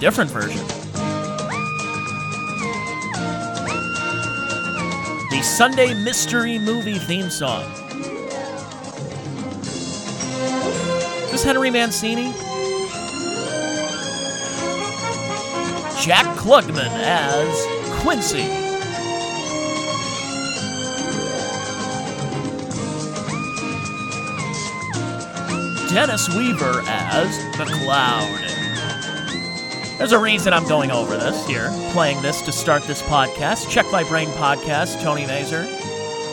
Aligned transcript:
different 0.00 0.30
version. 0.30 0.66
The 5.28 5.42
Sunday 5.42 5.92
Mystery 6.02 6.58
Movie 6.58 6.98
theme 6.98 7.28
song. 7.28 7.70
Is 11.24 11.30
this 11.32 11.44
Henry 11.44 11.70
Mancini? 11.70 12.32
Jack 16.00 16.24
Klugman 16.38 16.88
as 16.88 18.00
Quincy. 18.00 18.48
Dennis 25.92 26.26
Weaver 26.34 26.80
as 26.86 27.28
McCloud. 27.56 28.49
There's 30.00 30.12
a 30.12 30.18
reason 30.18 30.54
I'm 30.54 30.66
going 30.66 30.90
over 30.90 31.18
this 31.18 31.46
here, 31.46 31.68
playing 31.92 32.22
this 32.22 32.40
to 32.46 32.52
start 32.52 32.84
this 32.84 33.02
podcast. 33.02 33.68
Check 33.68 33.84
My 33.92 34.02
Brain 34.02 34.28
podcast, 34.28 34.98
Tony 35.02 35.26
Mazer. 35.26 35.68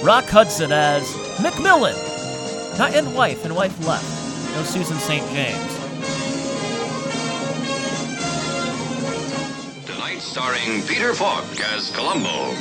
Rock 0.06 0.24
Hudson 0.24 0.72
as 0.72 1.04
McMillan. 1.40 1.98
Not 2.80 2.96
and 2.96 3.14
wife, 3.14 3.44
and 3.44 3.54
wife 3.54 3.78
left. 3.86 4.06
No 4.56 4.64
Susan 4.64 4.96
St. 4.96 5.22
James. 5.34 5.76
Tonight 9.86 10.20
starring 10.20 10.82
Peter 10.84 11.14
Falk 11.14 11.44
as 11.74 11.94
Columbo. 11.94 12.56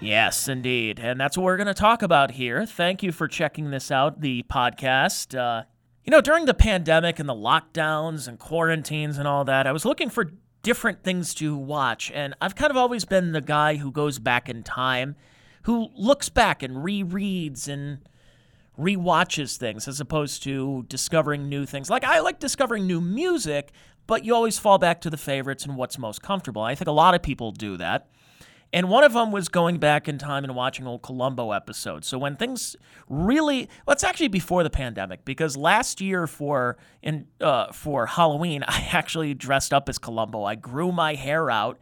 Yes, 0.00 0.48
indeed. 0.48 0.98
And 0.98 1.20
that's 1.20 1.38
what 1.38 1.44
we're 1.44 1.58
going 1.58 1.68
to 1.68 1.74
talk 1.74 2.02
about 2.02 2.32
here. 2.32 2.66
Thank 2.66 3.04
you 3.04 3.12
for 3.12 3.28
checking 3.28 3.70
this 3.70 3.92
out, 3.92 4.20
the 4.20 4.42
podcast. 4.50 5.38
Uh, 5.38 5.62
you 6.06 6.12
know, 6.12 6.20
during 6.20 6.44
the 6.44 6.54
pandemic 6.54 7.18
and 7.18 7.28
the 7.28 7.34
lockdowns 7.34 8.28
and 8.28 8.38
quarantines 8.38 9.18
and 9.18 9.26
all 9.26 9.44
that, 9.44 9.66
I 9.66 9.72
was 9.72 9.84
looking 9.84 10.08
for 10.08 10.30
different 10.62 11.02
things 11.02 11.34
to 11.34 11.56
watch. 11.56 12.12
And 12.14 12.34
I've 12.40 12.54
kind 12.54 12.70
of 12.70 12.76
always 12.76 13.04
been 13.04 13.32
the 13.32 13.40
guy 13.40 13.74
who 13.76 13.90
goes 13.90 14.20
back 14.20 14.48
in 14.48 14.62
time, 14.62 15.16
who 15.62 15.88
looks 15.96 16.28
back 16.28 16.62
and 16.62 16.76
rereads 16.76 17.66
and 17.66 17.98
rewatches 18.78 19.56
things 19.56 19.88
as 19.88 20.00
opposed 20.00 20.44
to 20.44 20.84
discovering 20.88 21.48
new 21.48 21.66
things. 21.66 21.90
Like, 21.90 22.04
I 22.04 22.20
like 22.20 22.38
discovering 22.38 22.86
new 22.86 23.00
music, 23.00 23.72
but 24.06 24.24
you 24.24 24.32
always 24.32 24.60
fall 24.60 24.78
back 24.78 25.00
to 25.00 25.10
the 25.10 25.16
favorites 25.16 25.64
and 25.64 25.76
what's 25.76 25.98
most 25.98 26.22
comfortable. 26.22 26.62
I 26.62 26.76
think 26.76 26.86
a 26.86 26.92
lot 26.92 27.16
of 27.16 27.22
people 27.22 27.50
do 27.50 27.76
that. 27.78 28.08
And 28.76 28.90
one 28.90 29.04
of 29.04 29.14
them 29.14 29.32
was 29.32 29.48
going 29.48 29.78
back 29.78 30.06
in 30.06 30.18
time 30.18 30.44
and 30.44 30.54
watching 30.54 30.86
old 30.86 31.00
Columbo 31.00 31.52
episodes. 31.52 32.06
So 32.06 32.18
when 32.18 32.36
things 32.36 32.76
really, 33.08 33.70
well, 33.86 33.94
it's 33.94 34.04
actually 34.04 34.28
before 34.28 34.62
the 34.62 34.68
pandemic 34.68 35.24
because 35.24 35.56
last 35.56 35.98
year 35.98 36.26
for 36.26 36.76
in 37.00 37.26
uh, 37.40 37.72
for 37.72 38.04
Halloween, 38.04 38.62
I 38.68 38.86
actually 38.92 39.32
dressed 39.32 39.72
up 39.72 39.88
as 39.88 39.96
Columbo. 39.96 40.44
I 40.44 40.56
grew 40.56 40.92
my 40.92 41.14
hair 41.14 41.50
out 41.50 41.78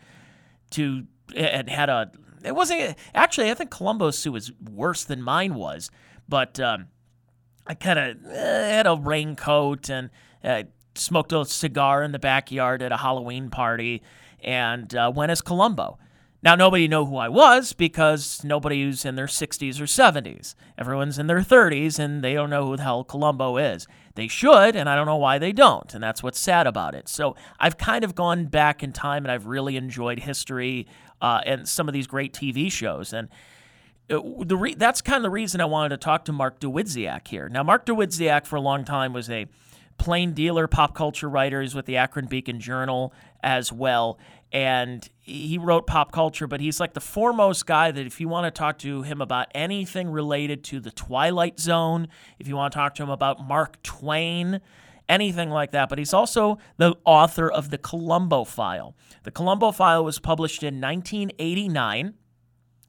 to 0.70 1.02
and 1.34 1.68
had 1.68 1.88
a. 1.88 2.12
It 2.44 2.54
wasn't 2.54 2.96
actually. 3.12 3.50
I 3.50 3.54
think 3.54 3.72
Columbo's 3.72 4.16
suit 4.16 4.30
was 4.30 4.52
worse 4.62 5.02
than 5.02 5.20
mine 5.20 5.56
was, 5.56 5.90
but 6.28 6.60
um, 6.60 6.86
I 7.66 7.74
kind 7.74 7.98
of 7.98 8.24
uh, 8.24 8.30
had 8.30 8.86
a 8.86 8.94
raincoat 8.94 9.90
and 9.90 10.10
uh, 10.44 10.62
smoked 10.94 11.32
a 11.32 11.44
cigar 11.44 12.04
in 12.04 12.12
the 12.12 12.20
backyard 12.20 12.82
at 12.82 12.92
a 12.92 12.98
Halloween 12.98 13.50
party 13.50 14.00
and 14.44 14.94
uh, 14.94 15.10
went 15.12 15.32
as 15.32 15.40
Columbo. 15.40 15.98
Now, 16.44 16.54
nobody 16.56 16.88
knew 16.88 17.06
who 17.06 17.16
I 17.16 17.30
was 17.30 17.72
because 17.72 18.44
nobody's 18.44 19.06
in 19.06 19.14
their 19.14 19.24
60s 19.24 19.80
or 19.80 19.84
70s. 19.84 20.54
Everyone's 20.76 21.18
in 21.18 21.26
their 21.26 21.40
30s 21.40 21.98
and 21.98 22.22
they 22.22 22.34
don't 22.34 22.50
know 22.50 22.66
who 22.66 22.76
the 22.76 22.82
hell 22.82 23.02
Columbo 23.02 23.56
is. 23.56 23.88
They 24.14 24.28
should, 24.28 24.76
and 24.76 24.86
I 24.86 24.94
don't 24.94 25.06
know 25.06 25.16
why 25.16 25.38
they 25.38 25.52
don't, 25.52 25.92
and 25.94 26.04
that's 26.04 26.22
what's 26.22 26.38
sad 26.38 26.66
about 26.66 26.94
it. 26.94 27.08
So 27.08 27.34
I've 27.58 27.78
kind 27.78 28.04
of 28.04 28.14
gone 28.14 28.44
back 28.44 28.82
in 28.82 28.92
time 28.92 29.24
and 29.24 29.32
I've 29.32 29.46
really 29.46 29.78
enjoyed 29.78 30.18
history 30.18 30.86
uh, 31.22 31.40
and 31.46 31.66
some 31.66 31.88
of 31.88 31.94
these 31.94 32.06
great 32.06 32.34
TV 32.34 32.70
shows. 32.70 33.14
And 33.14 33.28
uh, 34.10 34.20
the 34.44 34.56
re- 34.58 34.74
that's 34.74 35.00
kind 35.00 35.16
of 35.16 35.22
the 35.22 35.30
reason 35.30 35.62
I 35.62 35.64
wanted 35.64 35.88
to 35.88 35.96
talk 35.96 36.26
to 36.26 36.32
Mark 36.32 36.60
Dawidziak 36.60 37.26
here. 37.26 37.48
Now, 37.48 37.62
Mark 37.62 37.86
Dawidziak 37.86 38.44
for 38.46 38.56
a 38.56 38.60
long 38.60 38.84
time 38.84 39.14
was 39.14 39.30
a 39.30 39.46
plain 39.96 40.34
dealer 40.34 40.66
pop 40.66 40.94
culture 40.94 41.28
writer. 41.28 41.62
He's 41.62 41.74
with 41.74 41.86
the 41.86 41.96
Akron 41.96 42.26
Beacon 42.26 42.60
Journal 42.60 43.14
as 43.42 43.72
well 43.72 44.18
and 44.54 45.08
he 45.20 45.58
wrote 45.58 45.84
pop 45.84 46.12
culture, 46.12 46.46
but 46.46 46.60
he's 46.60 46.78
like 46.78 46.94
the 46.94 47.00
foremost 47.00 47.66
guy 47.66 47.90
that 47.90 48.06
if 48.06 48.20
you 48.20 48.28
want 48.28 48.46
to 48.46 48.56
talk 48.56 48.78
to 48.78 49.02
him 49.02 49.20
about 49.20 49.48
anything 49.52 50.08
related 50.08 50.62
to 50.62 50.78
the 50.78 50.92
Twilight 50.92 51.58
Zone, 51.58 52.06
if 52.38 52.46
you 52.46 52.54
want 52.54 52.72
to 52.72 52.78
talk 52.78 52.94
to 52.94 53.02
him 53.02 53.10
about 53.10 53.44
Mark 53.44 53.82
Twain, 53.82 54.60
anything 55.08 55.50
like 55.50 55.72
that. 55.72 55.88
But 55.88 55.98
he's 55.98 56.14
also 56.14 56.58
the 56.76 56.94
author 57.04 57.50
of 57.50 57.70
The 57.70 57.78
Columbo 57.78 58.44
File. 58.44 58.94
The 59.24 59.32
Columbo 59.32 59.72
File 59.72 60.04
was 60.04 60.20
published 60.20 60.62
in 60.62 60.80
1989. 60.80 62.14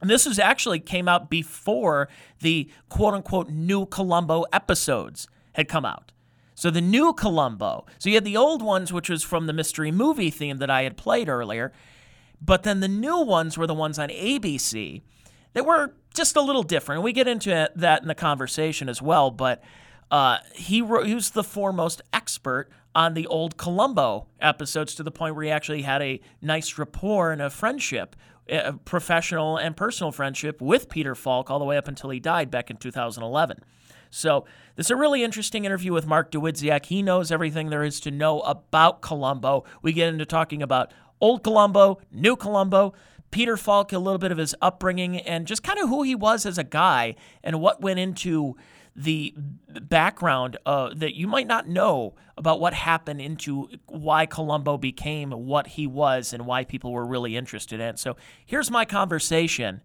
And 0.01 0.09
this 0.09 0.27
was 0.27 0.37
actually 0.37 0.79
came 0.79 1.07
out 1.07 1.31
before 1.31 2.09
the 2.41 2.69
quote 2.89 3.15
unquote 3.15 3.49
new 3.49 3.87
Columbo 3.87 4.45
episodes 4.53 5.27
had 5.53 5.67
come 5.67 5.83
out. 5.83 6.11
So 6.55 6.71
the 6.71 6.81
new 6.81 7.13
Columbo. 7.13 7.85
So 7.99 8.09
you 8.09 8.15
had 8.15 8.25
the 8.25 8.37
old 8.37 8.61
ones, 8.61 8.91
which 8.91 9.09
was 9.09 9.23
from 9.23 9.45
the 9.45 9.53
mystery 9.53 9.91
movie 9.91 10.31
theme 10.31 10.57
that 10.57 10.69
I 10.69 10.83
had 10.83 10.97
played 10.97 11.29
earlier. 11.29 11.73
But 12.41 12.63
then 12.63 12.79
the 12.79 12.87
new 12.87 13.19
ones 13.19 13.57
were 13.57 13.67
the 13.67 13.73
ones 13.73 13.99
on 13.99 14.09
ABC 14.09 15.01
that 15.53 15.65
were 15.65 15.93
just 16.13 16.35
a 16.35 16.41
little 16.41 16.63
different. 16.63 17.03
We 17.03 17.13
get 17.13 17.27
into 17.27 17.69
that 17.75 18.01
in 18.01 18.07
the 18.07 18.15
conversation 18.15 18.89
as 18.89 19.01
well. 19.01 19.31
But 19.31 19.63
uh, 20.09 20.37
he, 20.53 20.81
wrote, 20.81 21.07
he 21.07 21.15
was 21.15 21.31
the 21.31 21.43
foremost 21.43 22.01
expert 22.13 22.69
on 22.93 23.13
the 23.13 23.27
old 23.27 23.57
Columbo 23.57 24.27
episodes 24.39 24.95
to 24.95 25.03
the 25.03 25.11
point 25.11 25.35
where 25.35 25.43
he 25.43 25.51
actually 25.51 25.81
had 25.81 26.01
a 26.01 26.21
nice 26.41 26.77
rapport 26.77 27.31
and 27.31 27.41
a 27.41 27.49
friendship, 27.49 28.15
a 28.47 28.73
professional 28.73 29.57
and 29.57 29.75
personal 29.75 30.11
friendship 30.11 30.61
with 30.61 30.87
Peter 30.87 31.15
Falk 31.15 31.51
all 31.51 31.59
the 31.59 31.65
way 31.65 31.77
up 31.77 31.89
until 31.89 32.09
he 32.09 32.19
died 32.19 32.49
back 32.49 32.69
in 32.69 32.77
2011. 32.77 33.59
So 34.09 34.45
this 34.75 34.87
is 34.87 34.91
a 34.91 34.95
really 34.95 35.23
interesting 35.23 35.65
interview 35.65 35.93
with 35.93 36.05
Mark 36.05 36.31
Dawidziak. 36.31 36.85
He 36.85 37.01
knows 37.01 37.31
everything 37.31 37.69
there 37.69 37.83
is 37.83 37.99
to 38.01 38.11
know 38.11 38.41
about 38.41 39.01
Columbo. 39.01 39.63
We 39.81 39.93
get 39.93 40.09
into 40.09 40.25
talking 40.25 40.61
about 40.61 40.91
old 41.21 41.43
Columbo, 41.43 41.99
new 42.11 42.35
Columbo, 42.35 42.93
Peter 43.31 43.57
Falk, 43.57 43.93
a 43.93 43.99
little 43.99 44.19
bit 44.19 44.31
of 44.31 44.37
his 44.37 44.55
upbringing, 44.61 45.19
and 45.19 45.47
just 45.47 45.63
kind 45.63 45.79
of 45.79 45.89
who 45.89 46.03
he 46.03 46.15
was 46.15 46.45
as 46.45 46.57
a 46.57 46.63
guy 46.63 47.15
and 47.43 47.59
what 47.61 47.81
went 47.81 47.99
into 47.99 48.55
the 48.95 49.33
background 49.81 50.57
uh, 50.65 50.89
that 50.95 51.15
you 51.15 51.27
might 51.27 51.47
not 51.47 51.67
know 51.67 52.15
about 52.37 52.59
what 52.59 52.73
happened 52.73 53.19
into 53.19 53.69
why 53.87 54.25
Columbo 54.25 54.77
became 54.77 55.31
what 55.31 55.67
he 55.67 55.85
was 55.85 56.31
and 56.31 56.45
why 56.45 56.63
people 56.63 56.91
were 56.93 57.05
really 57.05 57.35
interested 57.35 57.79
in. 57.79 57.97
So 57.97 58.15
here's 58.45 58.71
my 58.71 58.85
conversation 58.85 59.81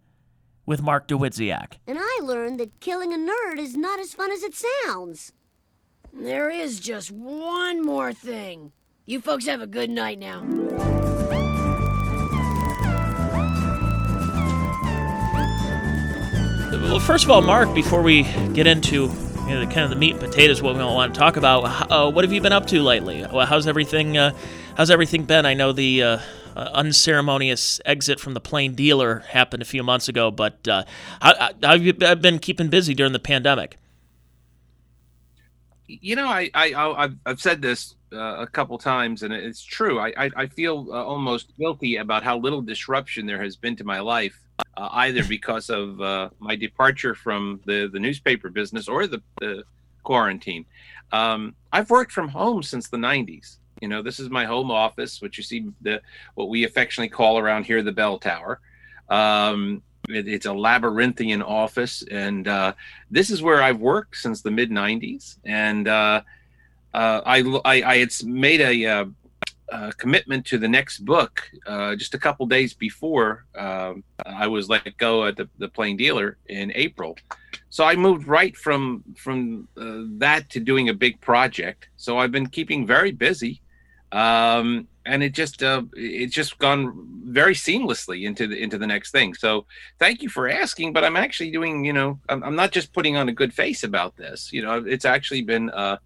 with 0.71 0.81
Mark 0.83 1.09
Dawidziak. 1.09 1.79
And 1.89 1.99
I 2.01 2.21
learned 2.23 2.61
that 2.61 2.79
killing 2.79 3.13
a 3.13 3.17
nerd 3.17 3.59
is 3.59 3.77
not 3.77 3.99
as 3.99 4.15
fun 4.15 4.31
as 4.31 4.45
it 4.45 4.55
sounds. 4.55 5.33
There 6.13 6.49
is 6.49 6.79
just 6.79 7.11
one 7.11 7.85
more 7.85 8.13
thing. 8.13 8.71
You 9.05 9.21
folks 9.21 9.47
have 9.47 9.61
a 9.61 9.67
good 9.67 9.91
night 9.91 10.21
now. 10.21 10.45
Well, 16.71 17.01
first 17.01 17.25
of 17.25 17.33
all, 17.33 17.43
Mark, 17.43 17.75
before 17.75 18.01
we 18.01 18.23
get 18.53 18.69
into 18.69 19.07
you 19.07 19.11
know, 19.49 19.61
the 19.61 19.67
kind 19.67 19.81
of 19.81 19.91
the 19.91 19.97
meat 19.97 20.13
and 20.13 20.21
potatoes, 20.21 20.63
what 20.63 20.77
we 20.77 20.85
want 20.85 21.13
to 21.13 21.19
talk 21.19 21.37
about, 21.37 21.91
uh, 21.91 22.09
what 22.09 22.23
have 22.23 22.33
you 22.33 22.41
been 22.41 22.53
up 22.53 22.67
to 22.69 22.81
lately? 22.81 23.23
How's 23.23 23.67
everything? 23.67 24.17
Uh, 24.17 24.37
how's 24.81 24.89
everything 24.89 25.25
been? 25.25 25.45
I 25.45 25.53
know 25.53 25.73
the 25.73 26.03
uh, 26.03 26.19
uh, 26.57 26.71
unceremonious 26.73 27.83
exit 27.85 28.19
from 28.19 28.33
the 28.33 28.41
plain 28.41 28.75
dealer 28.75 29.19
happened 29.29 29.61
a 29.61 29.67
few 29.67 29.83
months 29.83 30.09
ago. 30.09 30.31
But 30.31 30.67
uh, 30.67 30.85
how, 31.21 31.35
how 31.37 31.73
have 31.73 31.83
you 31.83 31.93
been 31.93 32.39
keeping 32.39 32.69
busy 32.69 32.95
during 32.95 33.13
the 33.13 33.19
pandemic? 33.19 33.77
You 35.87 36.17
know, 36.17 36.27
I, 36.27 36.51
I 36.55 36.73
I've, 36.75 37.17
I've 37.27 37.41
said 37.43 37.61
this 37.61 37.95
uh, 38.11 38.37
a 38.39 38.47
couple 38.47 38.79
times, 38.79 39.23
and 39.23 39.35
it's 39.35 39.63
true. 39.63 39.99
I 39.99 40.15
I, 40.17 40.31
I 40.35 40.47
feel 40.47 40.87
uh, 40.91 41.05
almost 41.05 41.55
guilty 41.59 41.97
about 41.97 42.23
how 42.23 42.39
little 42.39 42.63
disruption 42.63 43.27
there 43.27 43.43
has 43.43 43.57
been 43.57 43.77
to 43.77 43.85
my 43.85 44.01
life, 44.01 44.41
uh, 44.79 44.89
either 44.93 45.25
because 45.29 45.69
of 45.69 46.01
uh, 46.01 46.31
my 46.39 46.57
departure 46.57 47.15
from 47.15 47.61
the 47.67 47.91
the 47.93 47.99
newspaper 47.99 48.49
business 48.49 48.89
or 48.89 49.07
the, 49.07 49.21
the 49.41 49.65
quarantine. 50.05 50.65
Um, 51.13 51.55
I've 51.71 51.91
worked 51.91 52.13
from 52.13 52.29
home 52.29 52.63
since 52.63 52.89
the 52.89 52.97
'90s. 52.97 53.59
You 53.81 53.89
know, 53.89 54.03
this 54.03 54.21
is 54.21 54.31
my 54.31 54.45
home 54.45 54.71
office, 54.71 55.21
which 55.21 55.39
you 55.39 55.45
see 55.45 55.71
the 55.81 56.01
what 56.35 56.49
we 56.49 56.65
affectionately 56.65 57.09
call 57.09 57.39
around 57.39 57.65
here 57.65 57.83
the 57.83 57.93
bell 57.93 58.19
tower. 58.19 58.61
Um, 59.09 59.83
it, 60.09 60.29
it's 60.29 60.47
a 60.47 60.53
labyrinthian 60.53 61.43
office, 61.43 62.03
and 62.11 62.47
uh, 62.47 62.75
this 63.11 63.31
is 63.31 63.43
where 63.43 63.63
I've 63.63 63.81
worked 63.81 64.17
since 64.17 64.43
the 64.43 64.51
mid 64.51 64.71
'90s. 64.71 65.37
And 65.45 65.89
uh, 65.89 66.23
uh, 66.95 67.21
I, 67.25 67.61
I, 67.65 67.83
I 67.83 67.99
had 67.99 68.13
made 68.25 68.61
a, 68.61 68.87
uh, 68.87 69.05
a, 69.69 69.93
commitment 69.93 70.45
to 70.47 70.59
the 70.59 70.69
next 70.69 71.05
book 71.05 71.43
uh, 71.67 71.97
just 71.97 72.15
a 72.15 72.19
couple 72.19 72.47
days 72.47 72.75
before 72.75 73.45
um, 73.57 74.03
I 74.27 74.47
was 74.47 74.69
let 74.69 74.97
go 74.97 75.27
at 75.27 75.37
the, 75.37 75.49
the 75.59 75.69
Plain 75.69 75.97
Dealer 75.97 76.37
in 76.49 76.73
April 76.75 77.17
so 77.71 77.85
I 77.85 77.95
moved 77.95 78.27
right 78.27 78.55
from 78.57 79.05
from 79.17 79.69
uh, 79.77 80.03
that 80.19 80.51
to 80.51 80.61
doing 80.61 80.89
a 80.89 80.95
big 80.95 81.21
project. 81.21 81.89
So 81.97 82.19
I've 82.19 82.33
been 82.33 82.49
keeping 82.49 82.87
very 82.87 83.13
busy. 83.13 83.63
Um, 84.13 84.89
and 85.07 85.23
it 85.23 85.33
just 85.33 85.63
uh, 85.63 85.83
it's 85.95 86.35
just 86.35 86.59
gone 86.59 87.07
very 87.25 87.55
seamlessly 87.55 88.27
into 88.27 88.47
the 88.47 88.61
into 88.61 88.79
the 88.79 88.87
next 88.87 89.13
thing. 89.13 89.35
So 89.35 89.67
thank 89.99 90.23
you 90.23 90.29
for 90.29 90.49
asking, 90.49 90.93
but 90.93 91.05
I'm 91.05 91.17
actually 91.17 91.51
doing 91.51 91.85
you 91.85 91.93
know 91.93 92.19
I'm, 92.29 92.43
I'm 92.43 92.57
not 92.57 92.71
just 92.71 92.93
putting 92.93 93.17
on 93.17 93.29
a 93.29 93.33
good 93.33 93.55
face 93.55 93.83
about 93.83 94.17
this. 94.17 94.53
You 94.53 94.63
know, 94.63 94.85
it's 94.87 95.05
actually 95.05 95.43
been 95.43 95.71
uh, 95.71 95.97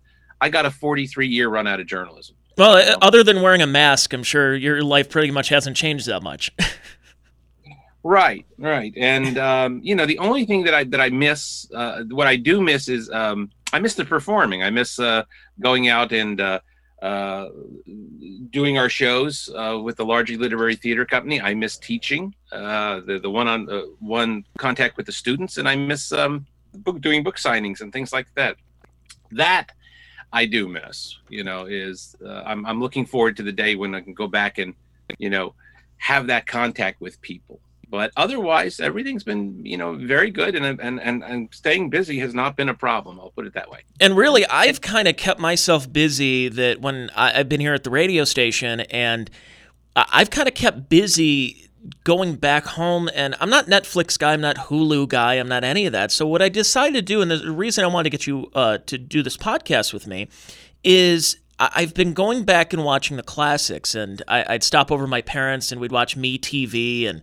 I 0.40 0.48
got 0.48 0.66
a 0.66 0.70
43 0.70 1.26
year 1.26 1.48
run 1.48 1.66
out 1.66 1.80
of 1.80 1.86
journalism. 1.86 2.36
Well, 2.56 2.76
uh, 2.76 2.96
other 3.02 3.24
than 3.24 3.42
wearing 3.42 3.62
a 3.62 3.66
mask, 3.66 4.12
I'm 4.12 4.22
sure 4.22 4.54
your 4.54 4.82
life 4.82 5.10
pretty 5.10 5.32
much 5.32 5.48
hasn't 5.48 5.76
changed 5.76 6.06
that 6.06 6.22
much. 6.22 6.52
right, 8.04 8.46
right, 8.58 8.92
and 8.96 9.38
um, 9.38 9.80
you 9.82 9.94
know 9.94 10.06
the 10.06 10.18
only 10.18 10.44
thing 10.44 10.64
that 10.64 10.74
I 10.74 10.84
that 10.84 11.00
I 11.00 11.10
miss, 11.10 11.68
uh, 11.74 12.04
what 12.10 12.26
I 12.26 12.36
do 12.36 12.60
miss 12.60 12.88
is 12.88 13.10
um, 13.10 13.50
I 13.72 13.80
miss 13.80 13.94
the 13.94 14.04
performing. 14.04 14.62
I 14.62 14.70
miss 14.70 15.00
uh, 15.00 15.24
going 15.60 15.88
out 15.88 16.12
and 16.12 16.40
uh, 16.40 16.60
uh, 17.02 17.49
doing 18.50 18.79
our 18.79 18.88
shows 18.88 19.50
uh, 19.55 19.79
with 19.82 19.96
the 19.96 20.05
Largely 20.05 20.37
Literary 20.37 20.76
Theater 20.76 21.05
Company. 21.05 21.41
I 21.41 21.55
miss 21.55 21.76
teaching, 21.76 22.35
uh, 22.52 23.00
the 23.00 23.19
the 23.19 23.31
one 23.31 23.49
on 23.49 23.70
uh, 23.70 23.82
one 24.00 24.44
contact 24.58 24.96
with 24.96 25.06
the 25.06 25.12
students, 25.12 25.58
and 25.58 25.69
I 25.69 25.76
miss 25.76 26.12
um, 26.12 26.46
book 26.75 27.00
doing 27.00 27.23
book 27.23 27.37
signings 27.37 27.81
and 27.81 27.93
things 27.93 28.12
like 28.12 28.26
that. 28.37 28.56
That 29.32 29.73
I 30.32 30.46
do 30.46 30.69
miss. 30.69 31.19
You 31.29 31.44
know, 31.44 31.67
is 31.67 32.17
uh, 32.25 32.43
I'm 32.46 32.64
I'm 32.67 32.81
looking 32.81 33.06
forward 33.06 33.37
to 33.38 33.43
the 33.43 33.52
day 33.52 33.76
when 33.76 33.94
I 33.94 34.00
can 34.00 34.14
go 34.14 34.26
back 34.26 34.58
and 34.58 34.75
you 35.19 35.31
know 35.31 35.55
have 35.99 36.26
that 36.29 36.46
contact 36.46 37.00
with 37.00 37.20
people 37.20 37.61
but 37.90 38.10
otherwise 38.16 38.81
everything's 38.81 39.25
been 39.25 39.64
you 39.64 39.76
know 39.76 39.94
very 39.94 40.31
good 40.31 40.54
and 40.54 40.81
and 40.81 41.00
and, 41.00 41.22
and 41.22 41.48
staying 41.52 41.90
busy 41.90 42.19
has 42.19 42.34
not 42.34 42.56
been 42.56 42.69
a 42.69 42.75
problem 42.75 43.19
i'll 43.20 43.31
put 43.31 43.46
it 43.46 43.54
that 43.54 43.70
way. 43.70 43.81
And 44.00 44.16
really 44.16 44.46
i've 44.46 44.81
kind 44.81 45.08
of 45.08 45.16
kept 45.16 45.40
myself 45.40 45.90
busy 45.92 46.48
that 46.48 46.81
when 46.81 47.10
I, 47.14 47.40
i've 47.40 47.48
been 47.48 47.60
here 47.60 47.75
at 47.75 47.84
the 47.84 47.90
radio 47.90 48.25
station 48.25 48.81
and 48.81 49.31
i've 49.96 50.31
kind 50.31 50.48
of 50.48 50.54
kept 50.54 50.88
busy 50.88 51.70
going 52.02 52.36
back 52.36 52.64
home 52.64 53.10
and 53.14 53.34
i'm 53.40 53.50
not 53.50 53.66
netflix 53.66 54.19
guy 54.19 54.32
i'm 54.32 54.40
not 54.40 54.56
hulu 54.56 55.06
guy 55.08 55.34
i'm 55.34 55.48
not 55.48 55.64
any 55.64 55.86
of 55.86 55.92
that. 55.92 56.10
So 56.10 56.26
what 56.26 56.42
i 56.42 56.48
decided 56.48 56.94
to 56.94 57.02
do 57.02 57.20
and 57.20 57.31
the 57.31 57.52
reason 57.52 57.84
i 57.84 57.86
wanted 57.86 58.04
to 58.04 58.10
get 58.10 58.26
you 58.26 58.50
uh, 58.54 58.78
to 58.86 58.98
do 58.98 59.22
this 59.22 59.36
podcast 59.36 59.92
with 59.92 60.06
me 60.06 60.28
is 60.82 61.38
I've 61.58 61.94
been 61.94 62.14
going 62.14 62.44
back 62.44 62.72
and 62.72 62.84
watching 62.84 63.16
the 63.16 63.22
classics, 63.22 63.94
and 63.94 64.22
I, 64.26 64.54
would 64.54 64.64
stop 64.64 64.90
over 64.90 65.06
my 65.06 65.22
parents, 65.22 65.70
and 65.70 65.81
we'd 65.81 65.92
watch 65.92 66.16
Me 66.16 66.36
TV, 66.36 67.08
and 67.08 67.22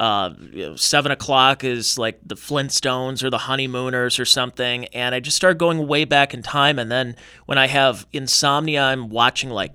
uh, 0.00 0.32
you 0.50 0.66
know, 0.66 0.76
seven 0.76 1.12
o'clock 1.12 1.62
is 1.62 1.98
like 1.98 2.18
the 2.24 2.34
Flintstones 2.34 3.22
or 3.22 3.28
the 3.28 3.36
Honeymooners 3.36 4.18
or 4.18 4.24
something. 4.24 4.86
And 4.86 5.14
I 5.14 5.20
just 5.20 5.36
start 5.36 5.58
going 5.58 5.86
way 5.86 6.06
back 6.06 6.32
in 6.32 6.42
time. 6.42 6.78
And 6.78 6.90
then 6.90 7.16
when 7.44 7.58
I 7.58 7.66
have 7.66 8.06
insomnia, 8.10 8.82
I'm 8.82 9.10
watching 9.10 9.50
like, 9.50 9.74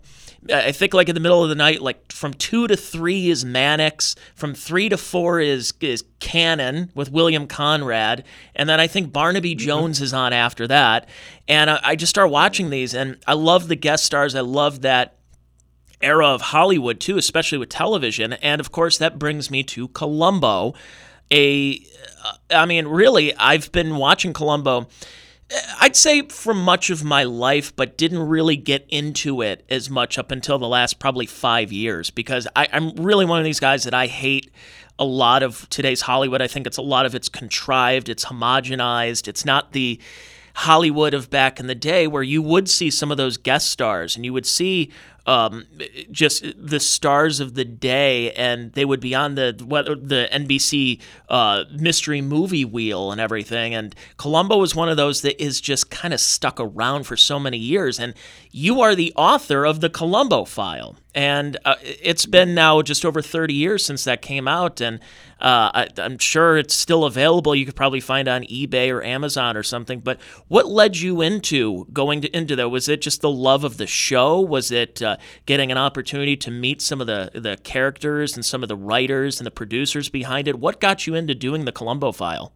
I 0.51 0.71
think 0.71 0.95
like 0.95 1.09
in 1.09 1.13
the 1.13 1.21
middle 1.21 1.43
of 1.43 1.49
the 1.49 1.55
night, 1.55 1.79
like 1.79 2.11
from 2.11 2.33
two 2.33 2.67
to 2.67 2.75
three 2.75 3.29
is 3.29 3.45
Mannix, 3.45 4.15
from 4.33 4.55
three 4.55 4.89
to 4.89 4.97
four 4.97 5.39
is 5.39 5.73
is 5.79 6.03
Cannon 6.19 6.91
with 6.95 7.11
William 7.11 7.47
Conrad, 7.47 8.23
and 8.55 8.69
then 8.69 8.79
I 8.79 8.85
think 8.85 9.11
Barnaby 9.11 9.55
mm-hmm. 9.55 9.65
Jones 9.65 10.01
is 10.01 10.13
on 10.13 10.33
after 10.33 10.67
that. 10.67 11.09
And 11.47 11.71
I, 11.71 11.79
I 11.83 11.95
just 11.95 12.11
start 12.11 12.29
watching 12.29 12.69
these, 12.69 12.93
and 12.93 13.17
I 13.25 13.33
love 13.33 13.67
the 13.67 13.75
guest 13.75 14.05
stars. 14.05 14.35
I 14.35 14.41
love 14.41 14.81
that 14.81 15.17
era 16.05 16.27
of 16.27 16.41
Hollywood 16.41 16.99
too, 16.99 17.17
especially 17.17 17.57
with 17.57 17.69
television. 17.69 18.33
And 18.33 18.61
of 18.61 18.71
course, 18.71 18.97
that 18.99 19.19
brings 19.19 19.51
me 19.51 19.63
to 19.63 19.87
Columbo. 19.89 20.73
A, 21.31 21.81
uh, 22.23 22.33
I 22.51 22.65
mean, 22.65 22.87
really, 22.87 23.35
I've 23.35 23.71
been 23.71 23.95
watching 23.97 24.31
Columbo. 24.31 24.87
Uh, 25.53 25.59
I'd 25.81 25.95
say 25.95 26.21
for 26.23 26.53
much 26.53 26.89
of 26.89 27.03
my 27.03 27.23
life, 27.23 27.75
but 27.75 27.97
didn't 27.97 28.27
really 28.27 28.55
get 28.55 28.85
into 28.89 29.41
it 29.41 29.65
as 29.69 29.89
much 29.89 30.17
up 30.17 30.31
until 30.31 30.59
the 30.59 30.67
last 30.67 30.99
probably 30.99 31.25
five 31.25 31.71
years 31.71 32.11
because 32.11 32.47
I, 32.55 32.67
I'm 32.71 32.91
really 32.95 33.25
one 33.25 33.39
of 33.39 33.45
these 33.45 33.59
guys 33.59 33.83
that 33.83 33.93
I 33.93 34.07
hate 34.07 34.51
a 34.97 35.05
lot 35.05 35.43
of 35.43 35.69
today's 35.69 36.01
Hollywood. 36.01 36.41
I 36.41 36.47
think 36.47 36.67
it's 36.67 36.77
a 36.77 36.81
lot 36.81 37.05
of 37.05 37.15
it's 37.15 37.29
contrived, 37.29 38.07
it's 38.07 38.25
homogenized, 38.25 39.27
it's 39.27 39.45
not 39.45 39.73
the 39.73 39.99
Hollywood 40.55 41.13
of 41.13 41.29
back 41.29 41.59
in 41.59 41.67
the 41.67 41.75
day 41.75 42.07
where 42.07 42.23
you 42.23 42.41
would 42.41 42.69
see 42.69 42.89
some 42.89 43.11
of 43.11 43.17
those 43.17 43.35
guest 43.35 43.69
stars 43.69 44.15
and 44.15 44.23
you 44.23 44.31
would 44.31 44.45
see 44.45 44.89
um, 45.25 45.65
just 46.11 46.45
the 46.57 46.79
stars 46.79 47.39
of 47.39 47.55
the 47.55 47.65
day, 47.65 48.31
and 48.33 48.71
they 48.73 48.85
would 48.85 48.99
be 48.99 49.15
on 49.15 49.35
the 49.35 49.55
what 49.65 49.85
the 49.85 50.29
NBC 50.31 51.01
uh, 51.29 51.65
mystery 51.71 52.21
movie 52.21 52.65
wheel 52.65 53.11
and 53.11 53.19
everything. 53.19 53.73
And 53.73 53.95
Columbo 54.17 54.61
is 54.61 54.75
one 54.75 54.89
of 54.89 54.97
those 54.97 55.21
that 55.21 55.41
is 55.41 55.59
just 55.61 55.89
kind 55.89 56.13
of 56.13 56.19
stuck 56.19 56.59
around 56.59 57.05
for 57.05 57.17
so 57.17 57.39
many 57.39 57.57
years. 57.57 57.99
And 57.99 58.13
you 58.51 58.81
are 58.81 58.95
the 58.95 59.13
author 59.15 59.65
of 59.65 59.81
the 59.81 59.89
Columbo 59.89 60.45
File, 60.45 60.95
and 61.15 61.57
uh, 61.65 61.75
it's 61.81 62.25
been 62.25 62.53
now 62.53 62.81
just 62.81 63.05
over 63.05 63.21
30 63.21 63.53
years 63.53 63.85
since 63.85 64.03
that 64.03 64.21
came 64.21 64.47
out, 64.47 64.81
and 64.81 64.99
uh, 65.39 65.69
I, 65.73 65.87
am 65.97 66.17
sure 66.17 66.57
it's 66.57 66.73
still 66.73 67.03
available. 67.03 67.55
You 67.55 67.65
could 67.65 67.75
probably 67.75 67.99
find 67.99 68.27
on 68.27 68.43
eBay 68.43 68.91
or 68.91 69.03
Amazon 69.03 69.57
or 69.57 69.63
something. 69.63 69.99
But 69.99 70.19
what 70.47 70.67
led 70.67 70.97
you 70.97 71.21
into 71.21 71.87
going 71.91 72.21
to, 72.21 72.35
into 72.35 72.55
that? 72.55 72.69
Was 72.69 72.87
it 72.87 73.01
just 73.01 73.21
the 73.21 73.29
love 73.29 73.63
of 73.63 73.77
the 73.77 73.87
show? 73.87 74.39
Was 74.39 74.71
it 74.71 75.01
uh, 75.15 75.21
getting 75.45 75.71
an 75.71 75.77
opportunity 75.77 76.35
to 76.37 76.51
meet 76.51 76.81
some 76.81 77.01
of 77.01 77.07
the 77.07 77.31
the 77.33 77.57
characters 77.57 78.35
and 78.35 78.45
some 78.45 78.63
of 78.63 78.69
the 78.69 78.75
writers 78.75 79.39
and 79.39 79.45
the 79.45 79.51
producers 79.51 80.09
behind 80.09 80.47
it? 80.47 80.59
What 80.59 80.79
got 80.79 81.07
you 81.07 81.15
into 81.15 81.35
doing 81.35 81.65
the 81.65 81.71
Columbo 81.71 82.11
File? 82.11 82.53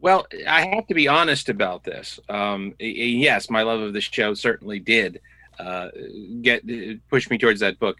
Well, 0.00 0.26
I 0.46 0.66
have 0.66 0.86
to 0.88 0.94
be 0.94 1.08
honest 1.08 1.48
about 1.48 1.82
this. 1.84 2.20
Um, 2.28 2.74
yes, 2.78 3.50
my 3.50 3.62
love 3.62 3.80
of 3.80 3.92
the 3.92 4.00
show 4.00 4.34
certainly 4.34 4.78
did 4.78 5.20
uh, 5.58 5.88
get 6.42 6.62
push 7.08 7.30
me 7.30 7.38
towards 7.38 7.60
that 7.60 7.78
book 7.78 7.96